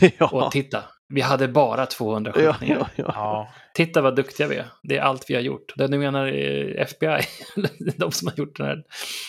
ja. 0.18 0.28
Och 0.28 0.52
titta, 0.52 0.84
vi 1.08 1.20
hade 1.20 1.48
bara 1.48 1.86
200 1.86 2.32
ja, 2.36 2.52
skjutningar. 2.52 2.78
ja, 2.78 2.88
ja. 2.96 3.04
Ja, 3.14 3.52
Titta 3.74 4.00
vad 4.02 4.16
duktiga 4.16 4.46
vi 4.48 4.56
är. 4.56 4.66
Det 4.82 4.96
är 4.96 5.02
allt 5.02 5.30
vi 5.30 5.34
har 5.34 5.42
gjort. 5.42 5.72
Det 5.76 5.86
du 5.86 5.98
menar 5.98 6.26
eh, 6.26 6.82
FBI, 6.82 7.20
de 7.96 8.12
som 8.12 8.28
har 8.28 8.34
gjort 8.36 8.56
den 8.56 8.66
här, 8.66 8.84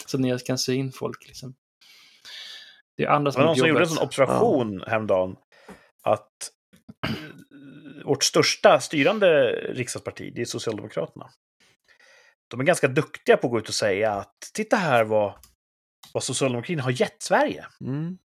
så 0.06 0.18
ni 0.18 0.40
kan 0.40 0.58
sy 0.58 0.74
in 0.74 0.92
folk 0.92 1.28
liksom. 1.28 1.56
Det 2.98 3.04
är 3.04 3.08
andra 3.10 3.30
det 3.30 3.34
som 3.34 3.40
var 3.42 3.48
har 3.48 3.56
någon 3.56 3.60
som 3.60 3.68
gjorde 3.68 3.82
en 3.82 3.88
sån 3.88 4.04
observation 4.08 4.84
häromdagen 4.88 5.36
att 6.04 6.28
eh, 7.08 7.14
vårt 8.06 8.24
största 8.24 8.80
styrande 8.80 9.52
riksdagsparti, 9.52 10.32
det 10.36 10.42
är 10.42 10.46
Socialdemokraterna. 10.46 11.30
De 12.48 12.60
är 12.60 12.64
ganska 12.64 12.88
duktiga 12.88 13.38
på 13.38 13.48
att 13.48 13.52
gå 13.52 13.60
ut 13.60 13.68
och 13.68 13.74
säga 13.76 14.12
att 14.12 14.36
titta 14.54 14.76
här 14.76 15.04
vad, 15.04 15.34
vad 16.14 16.24
socialdemokratin 16.24 16.80
har 16.80 17.02
gett 17.02 17.22
Sverige. 17.22 17.66
Mm. 17.82 18.18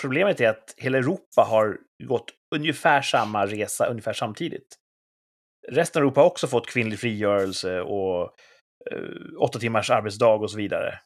Problemet 0.00 0.40
är 0.40 0.48
att 0.48 0.74
hela 0.76 0.98
Europa 0.98 1.42
har 1.42 1.78
gått 2.04 2.26
ungefär 2.54 3.02
samma 3.02 3.46
resa 3.46 3.86
ungefär 3.86 4.12
samtidigt. 4.12 4.76
Resten 5.68 6.00
av 6.00 6.04
Europa 6.04 6.20
har 6.20 6.26
också 6.26 6.46
fått 6.46 6.66
kvinnlig 6.66 6.98
frigörelse 7.00 7.80
och 7.80 8.22
eh, 8.90 9.38
åtta 9.38 9.58
timmars 9.58 9.90
arbetsdag 9.90 10.34
och 10.34 10.50
så 10.50 10.56
vidare. 10.56 11.00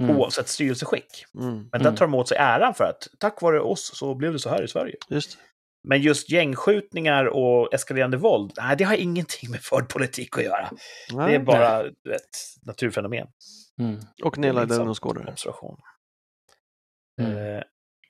Mm. 0.00 0.16
Oavsett 0.16 0.48
styrelseskick. 0.48 1.24
Mm. 1.34 1.54
Men 1.54 1.70
där 1.70 1.80
Mm. 1.80 1.96
tar 1.96 2.06
de 2.06 2.14
åt 2.14 2.28
sig 2.28 2.36
äran 2.38 2.74
för 2.74 2.84
att 2.84 3.08
tack 3.18 3.42
vare 3.42 3.60
oss 3.60 3.98
så 3.98 4.14
blev 4.14 4.32
det 4.32 4.38
så 4.38 4.48
här 4.50 4.62
i 4.62 4.68
Sverige. 4.68 4.96
Just 5.08 5.38
Men 5.84 6.00
just 6.00 6.30
gängskjutningar 6.30 7.24
och 7.24 7.74
eskalerande 7.74 8.16
våld, 8.16 8.52
nej, 8.56 8.76
det 8.76 8.84
har 8.84 8.94
ingenting 8.94 9.50
med 9.50 9.60
förd 9.60 9.88
politik 9.88 10.38
att 10.38 10.44
göra. 10.44 10.70
Det 11.08 11.14
är 11.14 11.26
Nej. 11.26 11.38
bara 11.38 11.80
ett 11.86 12.62
naturfenomen. 12.62 13.26
Mm. 13.80 14.00
Och 14.24 14.38
nedlagda 14.38 14.74
ungdomsgårdar. 14.74 15.28
Observation. 15.28 15.76
Mm. 17.20 17.36
Eh, 17.36 17.62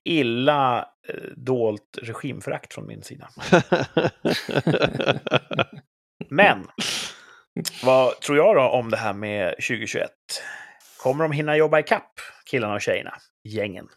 illa 0.05 0.89
eh, 1.09 1.15
dolt 1.37 1.99
regimförakt 2.03 2.75
från 2.75 2.87
min 2.87 3.03
sida. 3.03 3.29
Men 6.29 6.67
vad 7.85 8.21
tror 8.21 8.39
jag 8.39 8.57
då 8.57 8.63
om 8.63 8.91
det 8.91 8.97
här 8.97 9.13
med 9.13 9.51
2021? 9.51 10.11
Kommer 11.03 11.25
de 11.25 11.33
hinna 11.33 11.57
jobba 11.57 11.79
i 11.79 11.83
kapp 11.83 12.13
killarna 12.51 12.75
och 12.75 12.81
tjejerna, 12.81 13.15
gängen? 13.45 13.89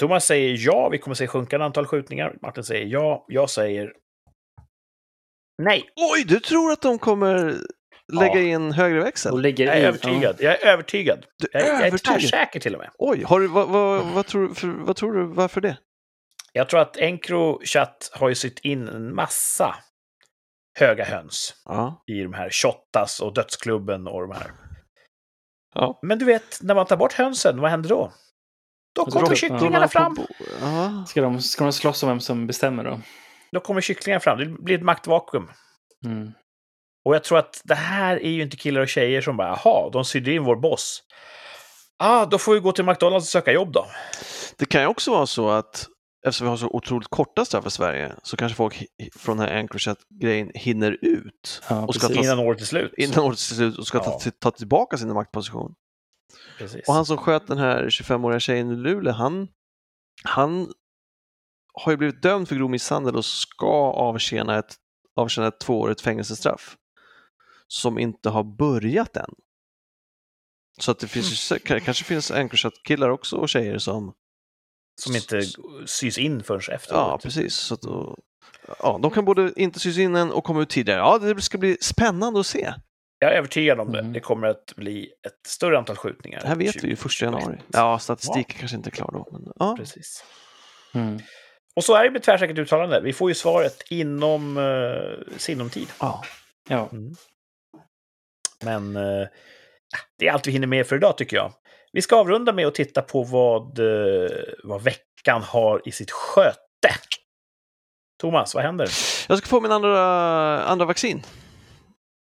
Thomas 0.00 0.24
säger 0.26 0.56
ja, 0.66 0.88
vi 0.88 0.98
kommer 0.98 1.14
se 1.14 1.26
sjunkande 1.26 1.66
antal 1.66 1.86
skjutningar. 1.86 2.36
Martin 2.42 2.64
säger 2.64 2.86
ja, 2.86 3.24
jag 3.28 3.50
säger 3.50 3.92
nej. 5.62 5.84
Oj, 6.12 6.24
du 6.28 6.40
tror 6.40 6.72
att 6.72 6.82
de 6.82 6.98
kommer 6.98 7.54
lägga 8.12 8.34
Ja. 8.40 8.40
in 8.40 8.72
högre 8.72 9.00
växel? 9.00 9.32
Och 9.32 9.38
ligger 9.40 9.66
Jag 9.66 9.76
är 9.78 9.88
övertygad. 9.88 10.36
Jag 10.40 10.62
är 10.62 10.66
övertygad. 10.66 11.26
Du 11.38 11.48
Jag 11.52 11.62
är, 11.62 11.66
jag 11.66 11.80
är 11.82 11.86
övertygad? 11.86 12.20
tvärsäker 12.20 12.60
till 12.60 12.74
och 12.74 12.80
med. 12.80 12.90
Oj, 12.98 13.22
har 13.24 13.40
du, 13.40 13.46
vad, 13.46 13.68
vad, 13.68 14.06
vad, 14.06 14.26
tror, 14.26 14.54
för, 14.54 14.68
vad 14.68 14.96
tror 14.96 15.12
du, 15.12 15.24
varför 15.26 15.60
det? 15.60 15.78
Jag 16.52 16.68
tror 16.68 16.80
att 16.80 16.96
Encrochat 16.96 18.10
har 18.12 18.28
ju 18.28 18.34
sytt 18.34 18.58
in 18.58 18.88
en 18.88 19.14
massa 19.14 19.74
höga 20.78 21.04
höns 21.04 21.54
Ja. 21.64 22.02
i 22.06 22.22
de 22.22 22.32
här 22.34 22.50
Shottaz 22.50 23.20
och 23.20 23.34
Dödsklubben 23.34 24.06
och 24.06 24.20
de 24.20 24.30
här. 24.30 24.50
ja. 25.74 25.98
Men 26.02 26.18
du 26.18 26.24
vet, 26.24 26.58
när 26.62 26.74
man 26.74 26.86
tar 26.86 26.96
bort 26.96 27.12
hönsen, 27.12 27.60
vad 27.60 27.70
händer 27.70 27.88
då? 27.88 28.12
Då 28.96 29.04
kommer 29.04 29.34
kycklingarna 29.34 29.88
fram. 29.88 30.16
Ska 31.06 31.20
de, 31.20 31.40
ska 31.42 31.64
de 31.64 31.72
slåss 31.72 32.02
om 32.02 32.08
vem 32.08 32.20
som 32.20 32.46
bestämmer 32.46 32.84
då? 32.84 33.00
Då 33.52 33.60
kommer 33.60 33.80
kycklingarna 33.80 34.20
fram. 34.20 34.38
Det 34.38 34.46
blir 34.46 34.74
ett 34.78 34.82
maktvakuum. 34.84 35.48
Mm. 36.04 36.32
Och 37.04 37.14
jag 37.14 37.24
tror 37.24 37.38
att 37.38 37.60
det 37.64 37.74
här 37.74 38.16
är 38.16 38.30
ju 38.30 38.42
inte 38.42 38.56
killar 38.56 38.80
och 38.80 38.88
tjejer 38.88 39.20
som 39.20 39.36
bara, 39.36 39.48
jaha, 39.64 39.90
de 39.90 40.04
sydde 40.04 40.32
in 40.32 40.44
vår 40.44 40.56
boss. 40.56 41.02
Ah, 41.98 42.26
då 42.26 42.38
får 42.38 42.54
vi 42.54 42.60
gå 42.60 42.72
till 42.72 42.84
McDonalds 42.84 43.24
och 43.26 43.28
söka 43.28 43.52
jobb 43.52 43.72
då. 43.72 43.86
Det 44.58 44.64
kan 44.66 44.80
ju 44.80 44.86
också 44.86 45.10
vara 45.10 45.26
så 45.26 45.48
att 45.50 45.86
eftersom 46.26 46.44
vi 46.44 46.48
har 46.50 46.56
så 46.56 46.66
otroligt 46.66 47.08
korta 47.08 47.44
straff 47.44 47.66
i 47.66 47.70
Sverige 47.70 48.12
så 48.22 48.36
kanske 48.36 48.56
folk 48.56 48.84
från 49.18 49.36
den 49.36 49.48
här 49.48 49.56
Anchorchat-grejen 49.58 50.50
hinner 50.54 50.98
ut 51.02 51.62
Ja, 51.68 51.86
Och 51.86 51.94
ska 51.94 52.08
precis. 52.08 52.16
ta- 52.26 52.32
Innan 52.32 52.38
året 52.46 52.60
är 52.60 52.64
slut. 52.64 52.92
innan 52.96 53.18
året 53.24 53.38
är 53.38 53.42
slut 53.54 53.78
och 53.78 53.86
ska 53.86 53.98
ta, 53.98 54.20
Ja. 54.24 54.30
ta 54.40 54.50
tillbaka 54.50 54.96
sin 54.96 55.12
maktposition. 55.14 55.74
Precis. 56.58 56.88
Och 56.88 56.94
han 56.94 57.06
som 57.06 57.16
sköt 57.16 57.46
den 57.46 57.58
här 57.58 57.84
25-åriga 57.84 58.40
tjejen 58.40 58.70
i 58.70 58.76
Luleå, 58.76 59.12
han, 59.12 59.48
han 60.24 60.72
har 61.72 61.92
ju 61.92 61.96
blivit 61.96 62.22
dömd 62.22 62.48
för 62.48 62.56
grov 62.56 62.70
misshandel 62.70 63.16
och 63.16 63.24
ska 63.24 63.92
avtjäna 63.92 64.58
ett, 64.58 64.74
avtjäna 65.16 65.48
ett 65.48 65.60
tvåårigt 65.60 66.00
fängelsestraff 66.00 66.76
som 67.68 67.98
inte 67.98 68.28
har 68.28 68.44
börjat 68.44 69.16
än. 69.16 69.34
Så 70.80 70.90
att 70.90 70.98
det 70.98 71.08
finns 71.08 71.52
ju, 71.52 71.58
kanske 71.58 72.04
finns 72.04 72.30
Anchorchat-killar 72.30 73.08
också 73.08 73.36
och 73.36 73.48
tjejer 73.48 73.78
som 73.78 74.14
Som 75.00 75.16
inte 75.16 75.42
sys 75.86 76.18
in 76.18 76.42
förrän 76.42 76.74
efteråt. 76.74 76.98
Ja, 76.98 77.18
precis. 77.22 77.54
Så 77.54 77.74
att, 77.74 77.82
då, 77.82 78.18
ja, 78.78 78.98
de 79.02 79.10
kan 79.10 79.24
både 79.24 79.52
inte 79.56 79.80
sys 79.80 79.98
in 79.98 80.16
än 80.16 80.32
och 80.32 80.44
komma 80.44 80.62
ut 80.62 80.70
tidigare. 80.70 81.00
Ja, 81.00 81.18
det 81.18 81.42
ska 81.42 81.58
bli 81.58 81.76
spännande 81.80 82.40
att 82.40 82.46
se. 82.46 82.74
Jag 83.18 83.32
är 83.32 83.36
övertygad 83.36 83.80
om 83.80 83.92
det. 83.92 83.98
Mm. 83.98 84.12
Det 84.12 84.20
kommer 84.20 84.46
att 84.46 84.72
bli 84.76 85.12
ett 85.26 85.46
större 85.46 85.78
antal 85.78 85.96
skjutningar. 85.96 86.40
Det 86.40 86.48
här 86.48 86.56
vet 86.56 86.84
vi 86.84 86.88
ju 86.88 86.92
1 86.92 87.22
januari. 87.22 87.58
Ja, 87.72 87.98
statistiken 87.98 88.58
kanske 88.58 88.76
inte 88.76 88.88
är 88.88 88.92
klar 88.92 89.10
då. 89.12 89.28
Men, 89.32 89.52
ja. 89.58 89.76
Precis. 89.78 90.24
Mm. 90.94 91.18
Och 91.76 91.84
så 91.84 91.94
är 91.94 92.04
det 92.04 92.10
med 92.10 92.22
tvärsäkert 92.22 92.58
uttalande. 92.58 93.00
Vi 93.00 93.12
får 93.12 93.30
ju 93.30 93.34
svaret 93.34 93.82
inom 93.90 94.56
uh, 94.56 95.18
sinom 95.36 95.70
tid. 95.70 95.88
Ja. 96.00 96.24
Ja. 96.68 96.90
Men 98.64 98.96
eh, 98.96 99.26
det 100.18 100.28
är 100.28 100.32
allt 100.32 100.46
vi 100.46 100.52
hinner 100.52 100.66
med 100.66 100.86
för 100.86 100.96
idag 100.96 101.18
tycker 101.18 101.36
jag. 101.36 101.52
Vi 101.92 102.02
ska 102.02 102.16
avrunda 102.16 102.52
med 102.52 102.66
att 102.66 102.74
titta 102.74 103.02
på 103.02 103.22
vad, 103.22 103.78
eh, 103.78 104.30
vad 104.64 104.82
veckan 104.82 105.42
har 105.42 105.82
i 105.84 105.92
sitt 105.92 106.10
sköte. 106.10 106.58
Thomas, 108.20 108.54
vad 108.54 108.64
händer? 108.64 108.88
Jag 109.28 109.38
ska 109.38 109.46
få 109.46 109.60
min 109.60 109.72
andra, 109.72 110.62
andra 110.64 110.86
vaccin. 110.86 111.22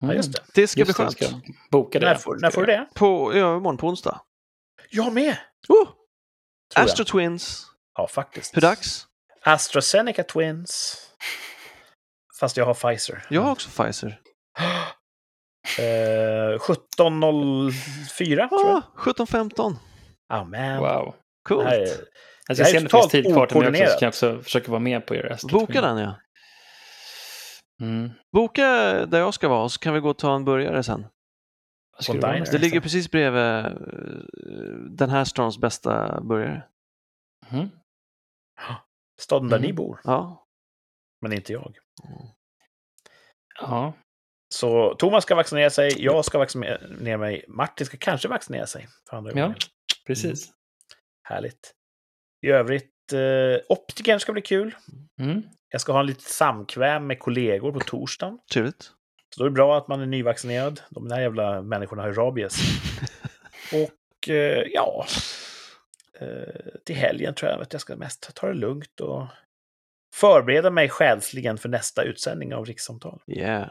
Ja, 0.08 0.14
just 0.14 0.34
det. 0.34 0.40
Det 0.54 0.68
ska 0.68 0.80
Just 0.80 0.88
bli 0.88 0.94
skönt. 0.94 1.12
ska 1.18 1.26
boka 1.72 2.00
det. 2.00 2.06
När, 2.06 2.16
får, 2.16 2.36
när 2.42 2.52
får 2.52 2.62
du 2.62 2.68
det? 2.68 2.88
På, 2.96 3.38
ja, 3.38 3.58
imorgon 3.58 3.78
på 3.78 3.88
onsdag. 3.88 4.22
Jag 4.90 5.14
med! 5.14 5.38
Oh! 5.70 5.86
tror 5.86 5.88
jag. 6.76 6.84
Astro 6.84 7.06
Twins. 7.06 7.66
Ja, 7.98 8.08
faktiskt. 8.08 8.58
Hur 8.58 8.62
dags? 8.62 9.08
AstraZeneca 9.46 10.24
Twins. 10.24 10.98
Fast 12.40 12.58
jag 12.58 12.66
har 12.66 12.74
Pfizer. 12.74 13.26
Jag 13.30 13.42
har 13.42 13.52
också 13.52 13.70
Pfizer. 13.84 14.20
Eh, 15.80 15.84
17.04 16.60 18.50
tror 18.50 18.68
jag. 18.68 18.78
Ah, 18.78 18.82
17.15. 18.98 19.76
Amen. 20.34 20.80
Wow. 20.80 21.16
Coolt. 21.48 21.64
Det 21.64 21.70
här 21.70 21.78
är- 21.82 21.88
Jag 21.88 21.98
Det 22.48 22.56
ska 22.56 22.64
här 22.64 22.72
se 22.72 22.78
är 22.78 22.80
om 22.80 22.84
det 22.84 22.90
finns 22.90 22.92
totalt 22.92 23.12
tid 23.12 23.26
kvar 23.26 23.46
till 23.48 23.58
mig 23.58 23.68
också, 23.68 23.74
okoordinerat. 23.84 23.92
så 23.92 24.00
kan 24.00 24.06
jag 24.06 24.10
också 24.10 24.42
försöka 24.44 24.72
vara 24.72 24.80
med 24.80 25.06
på 25.06 25.16
er 25.16 25.32
Astro 25.32 25.60
Boka 25.60 25.82
den 25.82 25.98
ja. 25.98 26.16
Mm. 27.84 28.10
Boka 28.32 28.66
där 29.06 29.20
jag 29.20 29.34
ska 29.34 29.48
vara 29.50 29.70
så 29.70 29.80
kan 29.80 29.94
vi 29.94 30.00
gå 30.00 30.10
och 30.10 30.18
ta 30.18 30.36
en 30.36 30.46
burgare 30.46 30.84
sen. 30.84 31.06
Det. 32.08 32.46
Det 32.52 32.58
ligger 32.58 32.76
då? 32.80 32.82
precis 32.82 33.12
bredvid 33.12 33.42
eh, 33.42 33.72
den 34.90 35.10
här 35.10 35.24
stans 35.24 35.58
bästa 35.58 36.22
burgare. 36.22 36.64
Mhm. 37.52 37.70
Staden 39.22 39.50
där 39.50 39.58
Mm. 39.58 39.68
ni 39.68 39.74
bor, 39.74 40.00
Ja. 40.04 40.48
men 41.22 41.34
inte 41.34 41.54
jag. 41.54 41.78
Ja. 43.62 43.94
Så 44.56 44.96
Thomas 44.96 45.24
ska 45.24 45.36
vaccinera 45.36 45.70
sig, 45.70 46.04
jag 46.04 46.26
ska 46.26 46.38
vaccinera 46.38 47.18
mig, 47.18 47.46
Martin 47.48 47.86
ska 47.88 47.98
kanske 47.98 48.28
vaccinera 48.28 48.68
sig. 48.68 48.88
För 49.10 49.18
andra 49.18 49.32
Ja. 49.36 49.54
Precis. 50.08 50.52
Härligt. 51.24 51.74
I 52.42 52.50
övrigt, 52.50 53.14
eh, 53.14 53.66
optikern 53.70 54.20
ska 54.20 54.34
bli 54.34 54.42
kul. 54.42 54.76
Mm. 55.20 55.44
Jag 55.74 55.82
ska 55.82 55.92
ha 55.92 56.00
en 56.00 56.06
litet 56.06 56.24
samkväm 56.24 57.08
med 57.08 57.20
kollegor 57.20 57.72
på 57.72 57.80
torsdagen. 57.80 58.40
Trevligt. 58.54 58.84
Så 59.36 59.40
då 59.40 59.46
är 59.46 59.50
det 59.50 59.54
bra 59.54 59.78
att 59.78 59.88
man 59.88 60.02
är 60.02 60.06
nyvaccinerad. 60.06 60.82
De 60.90 61.08
där 61.08 61.20
jävla 61.20 61.62
människorna 61.62 62.02
har 62.02 62.10
ju 62.10 62.16
rabies. 62.16 62.56
Och 63.74 64.30
eh, 64.30 64.64
ja, 64.74 65.06
eh, 66.20 66.28
till 66.86 66.96
helgen 66.96 67.34
tror 67.36 67.52
jag 67.52 67.62
att 67.62 67.74
jag 67.74 67.82
ska 67.82 67.96
mest 67.96 68.36
ta 68.36 68.48
det 68.48 68.54
lugnt 68.54 69.00
och 69.00 69.26
förbereda 70.16 70.70
mig 70.72 70.90
själsligen 70.90 71.58
för 71.58 71.70
nästa 71.70 72.04
utsändning 72.04 72.54
av 72.56 72.66
Rikssamtal. 72.66 73.22
Yeah. 73.28 73.70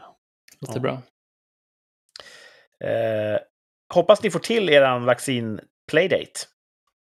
Låter 0.61 0.75
Ja. 0.75 0.79
bra. 0.81 1.01
Eh, 2.89 3.39
hoppas 3.93 4.23
ni 4.23 4.31
får 4.31 4.39
till 4.39 4.69
eran 4.69 5.05
vaccin 5.05 5.59
playdate. 5.91 6.31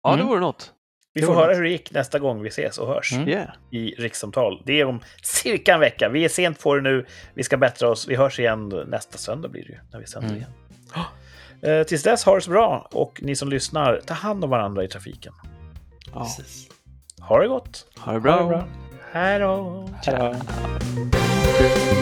Ja, 0.04 0.10
det 0.10 0.16
Mm. 0.16 0.28
vore 0.28 0.40
något. 0.40 0.74
Vi 1.14 1.22
får 1.22 1.36
höra 1.36 1.54
hur 1.54 1.64
det 1.64 1.70
gick 1.70 1.92
nästa 1.92 2.20
gång 2.20 2.42
vi 2.42 2.50
ses 2.50 2.78
och 2.78 2.88
hörs 2.88 3.14
Mm. 3.14 3.28
Yeah. 3.30 3.50
i 3.72 3.90
Rikssamtal. 3.98 4.62
Det 4.66 4.80
är 4.80 4.86
om 4.86 5.00
cirka 5.24 5.74
en 5.74 5.80
vecka. 5.80 6.10
Vi 6.10 6.26
är 6.26 6.30
sent 6.30 6.60
på 6.64 6.76
det 6.76 6.82
nu. 6.82 7.06
Vi 7.34 7.44
ska 7.44 7.58
bättra 7.58 7.90
oss. 7.90 8.08
Vi 8.08 8.16
hörs 8.16 8.40
igen 8.40 8.70
nästa 8.88 9.18
söndag 9.18 9.48
blir 9.50 9.62
det 9.64 9.70
ju, 9.72 9.80
när 9.92 10.00
vi 10.00 10.08
sänder 10.08 10.30
Mm. 10.30 10.38
igen. 10.42 10.52
Eh, 11.64 11.84
tills 11.84 12.04
dess, 12.04 12.24
ha 12.24 12.36
det 12.36 12.42
så 12.42 12.50
bra. 12.52 12.88
Och 12.92 13.20
ni 13.24 13.36
som 13.36 13.50
lyssnar, 13.50 14.02
ta 14.06 14.14
hand 14.14 14.44
om 14.44 14.50
varandra 14.50 14.84
i 14.84 14.88
trafiken. 14.88 15.34
Ja. 16.14 16.20
Precis. 16.24 16.68
Ha 17.20 17.40
det 17.42 17.48
gott! 17.48 17.86
Ha 17.98 18.14
det 18.14 18.20
bra. 18.20 18.32
Ha 18.32 18.40
det 18.42 18.48
bra. 18.48 18.68
Hej 19.12 19.40
då! 19.40 19.90
Hej 20.06 20.16
då. 20.18 22.01